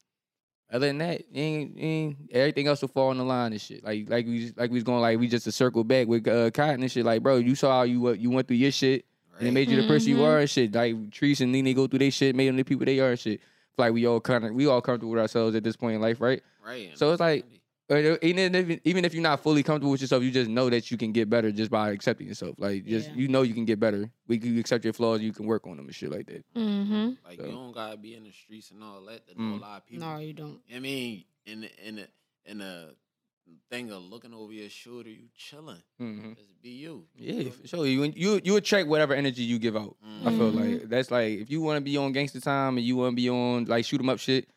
other 0.72 0.86
than 0.88 0.98
that, 0.98 1.22
you 1.32 1.42
ain't, 1.42 1.76
you 1.76 1.86
ain't, 1.86 2.16
everything 2.32 2.66
else 2.66 2.80
will 2.82 2.88
fall 2.88 3.10
in 3.12 3.18
the 3.18 3.24
line 3.24 3.52
and 3.52 3.60
shit. 3.60 3.84
Like 3.84 4.08
like 4.10 4.26
we 4.26 4.52
like 4.56 4.70
we 4.70 4.74
was 4.76 4.84
going 4.84 5.00
like 5.00 5.18
we 5.18 5.28
just 5.28 5.44
to 5.44 5.52
circle 5.52 5.84
back 5.84 6.06
with 6.08 6.26
uh, 6.26 6.50
Cotton 6.50 6.82
and 6.82 6.90
shit. 6.90 7.04
Like 7.04 7.22
bro, 7.22 7.36
you 7.36 7.54
saw 7.54 7.70
how 7.78 7.82
you 7.82 8.00
what 8.00 8.18
you 8.18 8.30
went 8.30 8.48
through 8.48 8.56
your 8.58 8.72
shit 8.72 9.04
and 9.38 9.48
it 9.48 9.52
made 9.52 9.68
you 9.68 9.76
the 9.80 9.86
person 9.88 10.08
you 10.10 10.24
are 10.24 10.38
and 10.40 10.50
shit. 10.50 10.74
Like 10.74 11.10
Trees 11.10 11.40
and 11.40 11.52
Nene 11.52 11.74
go 11.74 11.86
through 11.86 12.00
their 12.00 12.10
shit, 12.10 12.34
made 12.34 12.48
them 12.48 12.56
the 12.56 12.64
people 12.64 12.84
they 12.86 12.98
are 13.00 13.10
and 13.10 13.18
shit. 13.18 13.40
Like 13.78 13.92
we 13.92 14.06
all 14.06 14.20
kind 14.20 14.44
of 14.44 14.54
we 14.54 14.66
all 14.66 14.80
comfortable 14.80 15.10
with 15.12 15.20
ourselves 15.20 15.54
at 15.54 15.62
this 15.62 15.76
point 15.76 15.94
in 15.96 16.00
life, 16.00 16.20
right? 16.20 16.42
Right. 16.64 16.96
So 16.98 17.12
it's 17.12 17.20
like- 17.20 17.44
Or 17.44 17.46
even 17.90 18.54
if 18.54 18.80
even 18.84 19.04
if 19.04 19.14
you're 19.14 19.22
not 19.22 19.42
fully 19.42 19.62
comfortable 19.62 19.92
with 19.92 20.00
yourself, 20.00 20.22
you 20.22 20.30
just 20.30 20.50
know 20.50 20.68
that 20.70 20.90
you 20.90 20.96
can 20.96 21.12
get 21.12 21.30
better 21.30 21.52
just 21.52 21.70
by 21.70 21.90
accepting 21.90 22.26
yourself. 22.26 22.56
Like 22.58 22.84
just 22.84 23.08
Yeah. 23.10 23.14
you 23.16 23.28
know 23.28 23.42
you 23.42 23.54
can 23.54 23.64
get 23.64 23.78
better. 23.78 24.10
We 24.26 24.38
can 24.38 24.58
accept 24.58 24.84
your 24.84 24.92
flaws, 24.92 25.20
you 25.20 25.32
can 25.32 25.46
work 25.46 25.66
on 25.66 25.76
them 25.76 25.86
and 25.86 25.94
shit 25.94 26.10
like 26.10 26.26
that. 26.26 26.44
Mm-hmm. 26.56 27.10
like 27.24 27.38
so- 27.38 27.46
you 27.46 27.52
don't 27.52 27.72
gotta 27.72 27.96
be 27.96 28.14
in 28.14 28.24
the 28.24 28.32
streets 28.32 28.70
and 28.72 28.82
all 28.82 29.02
that 29.06 29.26
to 29.28 29.34
know 29.40 29.54
Mm. 29.54 29.58
a 29.58 29.60
lot 29.62 29.76
of 29.78 29.86
people. 29.86 30.06
No, 30.06 30.18
you 30.18 30.32
don't. 30.32 30.60
I 30.74 30.78
mean, 30.80 31.24
in 31.46 31.60
the, 31.60 31.70
in 31.88 31.96
the, 31.96 32.08
in 32.46 32.60
a 32.60 32.88
thing 33.70 33.92
of 33.92 34.02
looking 34.02 34.34
over 34.34 34.52
your 34.52 34.68
shoulder, 34.68 35.08
you 35.08 35.28
chilling. 35.36 35.80
Mm-hmm. 36.00 36.32
Just 36.34 36.60
be 36.60 36.70
you. 36.70 37.04
Yeah, 37.16 37.50
for 37.50 37.68
sure. 37.68 37.86
You 37.86 38.12
you 38.16 38.40
you 38.42 38.56
attract 38.56 38.88
whatever 38.88 39.14
energy 39.14 39.42
you 39.44 39.60
give 39.60 39.76
out. 39.76 39.96
I 40.24 40.30
feel 40.30 40.50
like 40.50 40.88
that's 40.88 41.12
like 41.12 41.38
if 41.38 41.50
you 41.50 41.60
want 41.60 41.76
to 41.76 41.80
be 41.80 41.96
on 41.96 42.10
gangster 42.10 42.40
time 42.40 42.76
and 42.78 42.84
you 42.84 42.96
want 42.96 43.12
to 43.12 43.16
be 43.16 43.28
on 43.30 43.66
like 43.66 43.84
shoot 43.84 44.00
'em 44.00 44.08
up 44.08 44.18
shit, 44.18 44.48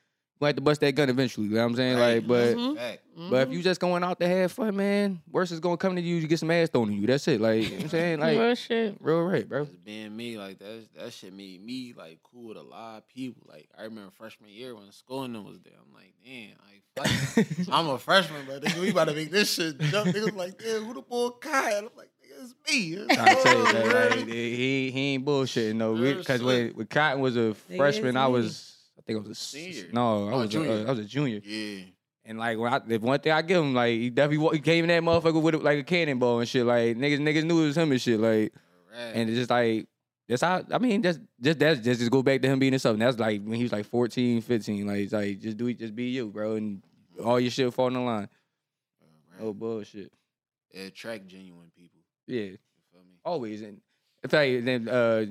you 0.42 0.48
have 0.48 0.56
to 0.56 0.62
bust 0.62 0.82
that 0.82 0.94
gun 0.94 1.10
eventually. 1.10 1.48
You 1.48 1.56
know 1.56 1.62
what 1.64 1.72
I'm 1.72 1.76
saying? 1.76 1.98
Right. 1.98 2.14
Like, 2.16 2.28
but 2.28 2.56
Mhm. 2.58 2.76
Fact. 2.78 3.02
but 3.30 3.48
if 3.48 3.54
you 3.54 3.62
just 3.62 3.82
going 3.82 4.04
out 4.04 4.20
to 4.22 4.28
have 4.28 4.52
fun, 4.52 4.76
man, 4.78 5.22
worst 5.32 5.52
is 5.52 5.60
gonna 5.60 5.76
come 5.78 5.96
to 5.96 6.02
you. 6.02 6.16
You 6.16 6.28
get 6.28 6.40
some 6.40 6.50
ass 6.52 6.70
thrown 6.70 6.90
at 6.90 6.96
you. 6.96 7.06
That's 7.08 7.28
it. 7.28 7.42
Like 7.42 7.64
you 7.64 7.70
know 7.70 7.76
what 7.76 7.84
I'm 7.84 7.90
saying, 7.90 8.20
like 8.22 8.38
Real 8.40 8.56
shit. 8.56 8.96
real 9.02 9.22
right, 9.24 9.48
bro. 9.48 9.66
Just 9.66 9.84
being 9.84 10.16
me, 10.16 10.38
like 10.38 10.60
that, 10.60 10.86
that 10.98 11.12
shit 11.14 11.34
made 11.34 11.64
me 11.64 11.94
like 11.98 12.20
cool 12.24 12.48
with 12.50 12.58
a 12.58 12.62
lot 12.62 12.98
of 13.00 13.08
people. 13.10 13.44
Like 13.48 13.68
I 13.78 13.84
remember 13.84 14.12
freshman 14.18 14.50
year 14.50 14.74
when 14.76 14.92
school 14.92 15.24
and 15.24 15.36
them 15.36 15.46
was 15.46 15.60
there. 15.64 15.74
I'm 15.78 15.94
like, 15.94 16.14
damn, 16.26 16.56
like 16.66 17.36
fuck. 17.36 17.68
I'm 17.72 17.90
a 17.90 18.00
freshman, 18.00 18.44
but 18.48 18.64
nigga, 18.64 18.80
we 18.80 18.92
about 18.92 19.10
to 19.10 19.14
make 19.14 19.32
this 19.32 19.54
shit 19.54 19.78
jump. 19.80 20.16
Niggas 20.16 20.36
like, 20.36 20.58
damn, 20.58 20.86
who 20.86 20.94
the 20.94 21.02
boy 21.02 21.30
Kai? 21.42 21.72
And 21.74 21.88
I'm 21.88 21.92
like, 21.98 22.12
it's 22.22 22.54
me. 22.72 22.94
It's 22.94 23.18
I 23.18 23.34
tell 23.44 23.58
you, 23.58 23.74
that, 23.74 24.18
like, 24.18 24.28
he 24.30 24.92
he 24.92 25.00
ain't 25.16 25.26
bullshitting 25.26 25.76
no. 25.76 25.96
Because 25.96 26.42
when, 26.42 26.70
when 26.70 26.88
Cotton 26.88 27.22
was 27.22 27.36
a 27.36 27.54
freshman, 27.54 28.16
I 28.16 28.28
was 28.28 28.78
I 28.78 28.79
think 29.14 29.26
I 29.26 29.28
was 29.28 29.38
a 29.38 29.42
Senior. 29.42 29.86
No, 29.94 30.30
I 30.30 30.32
Oh, 30.34 30.38
was 30.40 30.46
a, 30.46 30.48
junior. 30.50 30.72
uh, 30.72 30.84
I 30.86 30.90
was 30.92 31.00
a 31.00 31.06
junior. 31.06 31.42
yeah. 31.44 31.84
And 32.26 32.38
like 32.38 32.58
when 32.60 32.72
I, 32.72 32.80
if 32.90 33.02
one 33.02 33.20
thing 33.20 33.32
I 33.32 33.42
give 33.42 33.64
him, 33.64 33.74
like 33.74 33.94
he 33.94 34.10
definitely 34.12 34.58
he 34.58 34.62
came 34.62 34.84
in 34.86 34.90
that 34.90 35.02
motherfucker 35.04 35.42
with 35.42 35.56
like 35.56 35.80
a 35.80 35.84
cannonball 35.84 36.40
and 36.40 36.48
shit. 36.48 36.66
Like 36.66 36.96
niggas 36.98 37.20
niggas 37.20 37.44
knew 37.44 37.64
it 37.64 37.68
was 37.68 37.78
him 37.78 37.92
and 37.92 38.00
shit. 38.02 38.20
Like 38.20 38.54
Right. 38.92 39.12
and 39.16 39.30
it's 39.30 39.38
just 39.40 39.50
like 39.50 39.88
that's 40.28 40.42
how 40.44 40.64
I 40.72 40.78
mean 40.78 41.02
just 41.02 41.20
just 41.42 41.58
that's 41.58 41.80
just 41.80 42.00
just 42.02 42.12
go 42.12 42.22
back 42.22 42.42
to 42.44 42.48
him 42.48 42.60
being 42.60 42.74
himself. 42.74 42.94
And 42.94 43.02
that's 43.02 43.18
like 43.18 43.42
when 43.44 43.54
he 43.58 43.64
was 43.64 43.72
like 43.72 43.86
14, 43.86 44.42
15. 44.42 44.86
Like 44.88 44.98
it's 44.98 45.14
like 45.14 45.40
just 45.40 45.58
do 45.58 45.68
it, 45.68 45.80
just 45.80 45.96
be 45.96 46.06
you, 46.10 46.28
bro, 46.30 46.56
and 46.56 46.84
all 47.24 47.40
your 47.40 47.50
shit 47.50 47.74
fall 47.74 47.88
in 47.88 47.94
the 47.94 48.00
line. 48.02 48.30
right. 49.32 49.40
Oh 49.42 49.54
bullshit. 49.54 50.12
It 50.72 50.80
attract 50.88 51.28
genuine 51.28 51.72
people. 51.76 52.02
Yeah. 52.28 52.42
You 52.42 52.58
feel 52.92 53.02
me? 53.02 53.16
always 53.26 53.62
and 53.62 53.82
in 54.24 54.30
fact 54.30 54.66
then 54.66 54.88
uh 54.88 55.26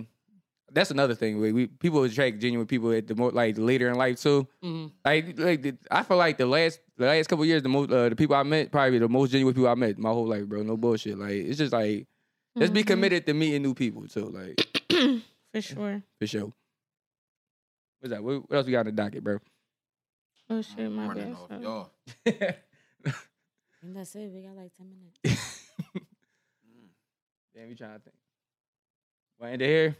that's 0.72 0.90
another 0.90 1.14
thing. 1.14 1.40
We, 1.40 1.52
we 1.52 1.66
people 1.66 2.02
attract 2.04 2.38
genuine 2.40 2.66
people 2.66 2.92
at 2.92 3.06
the 3.06 3.14
more 3.14 3.30
like 3.30 3.56
later 3.58 3.88
in 3.88 3.94
life 3.96 4.20
too. 4.20 4.46
Mhm. 4.62 4.92
Like 5.04 5.38
like 5.38 5.62
the, 5.62 5.76
I 5.90 6.02
feel 6.02 6.16
like 6.16 6.36
the 6.38 6.46
last 6.46 6.80
the 6.96 7.06
last 7.06 7.28
couple 7.28 7.44
years 7.44 7.62
the 7.62 7.68
most 7.68 7.90
uh, 7.90 8.08
the 8.08 8.16
people 8.16 8.36
I 8.36 8.42
met 8.42 8.70
probably 8.70 8.98
the 8.98 9.08
most 9.08 9.30
genuine 9.32 9.54
people 9.54 9.68
I 9.68 9.74
met 9.74 9.98
my 9.98 10.10
whole 10.10 10.26
life, 10.26 10.46
bro. 10.46 10.62
No 10.62 10.76
bullshit. 10.76 11.18
Like 11.18 11.32
it's 11.32 11.58
just 11.58 11.72
like 11.72 12.06
let's 12.54 12.70
be 12.72 12.82
Mhm. 12.82 12.86
committed 12.88 13.26
to 13.26 13.34
meeting 13.34 13.62
new 13.62 13.74
people 13.74 14.06
too. 14.08 14.26
Like 14.30 14.60
For 15.54 15.62
sure. 15.62 16.02
for 16.20 16.26
sure. 16.26 16.52
What's 18.00 18.10
that? 18.12 18.22
What, 18.22 18.48
what 18.50 18.56
else 18.56 18.66
we 18.66 18.72
got 18.72 18.86
in 18.86 18.94
the 18.94 19.02
docket, 19.02 19.24
bro? 19.24 19.38
Oh 20.50 20.60
shit, 20.62 20.78
I'm 20.80 20.94
my 20.96 21.06
running 21.08 21.32
bad. 21.34 21.56
off 21.56 21.62
y'all. 21.62 21.90
And 23.80 23.94
that's 23.94 24.14
it. 24.16 24.28
We 24.32 24.42
got 24.42 24.56
like 24.56 24.72
ten 24.74 24.88
minutes. 24.90 25.70
Damn, 27.54 27.68
we 27.68 27.74
trying 27.76 27.94
to 27.94 28.00
think. 28.00 28.16
Want 29.38 29.50
to 29.50 29.52
end 29.52 29.62
it 29.62 29.66
here? 29.66 29.96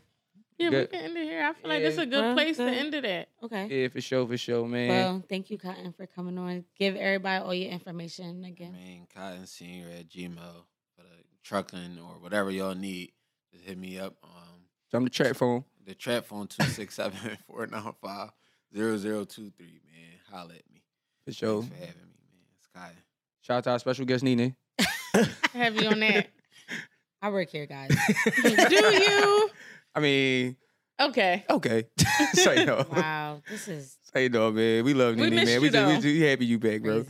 Yeah, 0.59 0.71
Good. 0.71 0.91
we 0.91 0.97
can 0.97 1.05
end 1.07 1.17
it 1.17 1.23
here. 1.25 1.43
I 1.45 1.53
feel 1.53 1.69
like 1.71 1.83
it's 1.83 1.97
Yeah. 1.97 2.03
a 2.03 2.07
good 2.07 2.21
Well, 2.25 2.35
place 2.35 2.57
good. 2.57 2.71
to 2.71 2.77
end 2.77 2.95
it 2.95 3.05
at. 3.05 3.29
Okay. 3.45 3.83
Yeah, 3.83 3.89
for 3.89 4.01
sure, 4.01 4.27
for 4.27 4.37
sure, 4.37 4.67
man. 4.67 4.89
Well, 4.89 5.23
thank 5.29 5.51
you, 5.51 5.59
Cotton, 5.59 5.93
for 5.93 6.07
coming 6.07 6.37
on. 6.37 6.65
Give 6.77 6.97
everybody 6.97 7.45
all 7.45 7.55
your 7.55 7.71
information 7.71 8.45
again. 8.45 8.73
Man, 8.73 9.07
Cotton 9.15 9.47
Senior 9.47 9.89
at 9.91 10.09
Gmail 10.09 10.37
for 10.97 11.03
the 11.03 11.23
trucking 11.45 11.99
or 12.01 12.19
whatever 12.21 12.51
y'all 12.51 12.75
need. 12.75 13.13
Just 13.53 13.65
hit 13.67 13.79
me 13.79 13.99
up. 14.01 14.17
Um, 14.25 14.65
Jump 14.91 15.05
the 15.07 15.11
trap 15.11 15.37
phone. 15.37 15.65
the 15.85 15.95
trap 15.95 16.25
phone 16.27 16.49
267-495-0023, 16.49 18.33
man. 18.75 20.19
Holla 20.31 20.55
at 20.55 20.63
me. 20.73 20.83
For 21.25 21.33
sure. 21.33 21.63
Thanks 21.63 21.75
for 21.77 21.81
having 21.87 22.01
me, 22.03 22.19
man. 22.33 22.47
It's 22.59 22.67
Cotton. 22.75 22.97
Shout 23.43 23.57
out 23.59 23.65
to 23.65 23.71
our 23.71 23.79
special 23.79 24.05
guest, 24.07 24.25
Nene. 24.25 24.57
Heavy 25.53 25.87
on 25.87 26.01
that. 26.01 26.29
I 27.23 27.31
work 27.31 27.49
here, 27.51 27.67
guys. 27.67 27.91
Do 28.43 28.77
you? 28.77 29.51
I 29.99 30.01
mean, 30.01 30.57
Okay. 31.01 31.45
okay. 31.51 31.87
Say 32.35 32.65
no. 32.65 32.87
wow, 32.93 33.43
this 33.51 33.67
is 33.67 33.97
Say 34.15 34.29
no, 34.29 34.53
man. 34.53 34.85
We 34.85 34.95
love 34.95 35.17
We 35.17 35.23
Nene, 35.29 35.35
man. 35.35 35.49
you, 35.49 35.61
We, 35.61 35.71
just, 35.71 35.87
we, 35.89 35.95
though. 35.97 36.01
we 36.09 36.21
happy 36.21 36.47
you 36.47 36.59
back, 36.61 36.83
bro. 36.83 37.05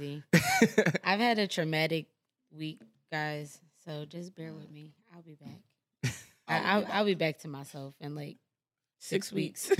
I've 1.04 1.20
had 1.20 1.38
a 1.38 1.46
traumatic 1.46 2.06
week, 2.50 2.80
guys. 3.12 3.60
So 3.84 4.06
just 4.06 4.34
bear 4.34 4.54
with 4.54 4.70
me. 4.70 4.94
I'll 5.14 5.20
be 5.22 5.34
back. 5.34 6.12
I, 6.48 6.58
I'll, 6.58 6.86
I'll 6.90 7.04
be 7.04 7.14
back 7.14 7.40
to 7.40 7.48
myself 7.48 7.92
in 8.00 8.14
like 8.14 8.38
six, 9.00 9.30
weeks. 9.32 9.70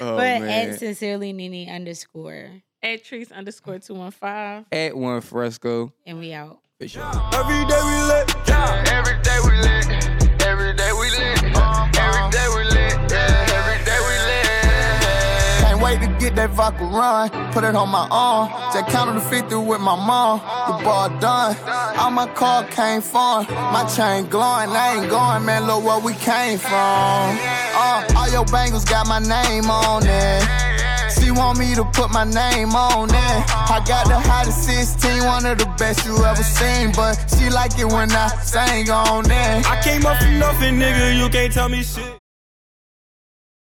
oh, 0.00 0.16
but 0.16 0.16
man. 0.40 0.70
at 0.70 0.78
sincerely 0.78 1.32
Nene 1.34 1.68
underscore, 1.68 2.50
At 2.82 3.04
Trees 3.04 3.30
underscore 3.30 3.78
two 3.78 3.94
one 3.94 4.10
five. 4.10 4.64
At 4.72 4.96
one 4.96 5.20
fresco. 5.20 5.92
and 6.06 6.18
we 6.18 6.32
out. 6.32 6.60
For 6.80 6.88
sure. 6.88 7.04
Every 7.34 7.64
day 7.66 7.80
we 7.84 8.02
lit. 8.08 8.34
Yeah. 8.48 8.84
Every 8.88 9.22
day 9.22 9.35
Can't 15.76 16.00
wait 16.00 16.08
to 16.08 16.18
get 16.18 16.34
that 16.36 16.50
vodka 16.50 16.84
run. 16.84 17.28
Put 17.52 17.62
it 17.62 17.74
on 17.74 17.90
my 17.90 18.08
arm. 18.10 18.48
Just 18.72 18.88
counted 18.88 19.20
the 19.20 19.20
50 19.20 19.56
with 19.56 19.80
my 19.80 19.94
mom. 19.94 20.38
The 20.38 20.82
ball 20.82 21.10
done. 21.20 21.54
All 21.98 22.10
my 22.10 22.26
car 22.28 22.64
came 22.64 23.02
from. 23.02 23.44
My 23.46 23.84
chain 23.94 24.24
glowing. 24.26 24.70
I 24.70 24.96
ain't 24.96 25.10
going, 25.10 25.44
man. 25.44 25.66
Look 25.66 25.84
where 25.84 26.00
we 26.00 26.14
came 26.14 26.58
from. 26.58 26.72
Uh, 26.72 28.08
all 28.16 28.30
your 28.30 28.46
bangles 28.46 28.86
got 28.86 29.06
my 29.06 29.18
name 29.18 29.68
on 29.68 30.02
it. 30.06 31.12
She 31.12 31.30
want 31.30 31.58
me 31.58 31.74
to 31.74 31.84
put 31.84 32.10
my 32.10 32.24
name 32.24 32.74
on 32.74 33.10
it. 33.10 33.38
I 33.68 33.84
got 33.86 34.08
the 34.08 34.18
hottest 34.18 34.64
16, 34.64 35.24
one 35.24 35.44
of 35.44 35.58
the 35.58 35.66
best 35.76 36.06
you 36.06 36.16
ever 36.24 36.42
seen. 36.42 36.92
But 36.92 37.16
she 37.36 37.50
like 37.50 37.78
it 37.78 37.84
when 37.84 38.10
I 38.12 38.28
sing 38.40 38.88
on 38.88 39.26
it. 39.26 39.70
I 39.70 39.82
came 39.82 40.06
up 40.06 40.22
from 40.22 40.38
nothing, 40.38 40.76
nigga. 40.76 41.18
You 41.18 41.28
can't 41.28 41.52
tell 41.52 41.68
me 41.68 41.82
shit. 41.82 42.18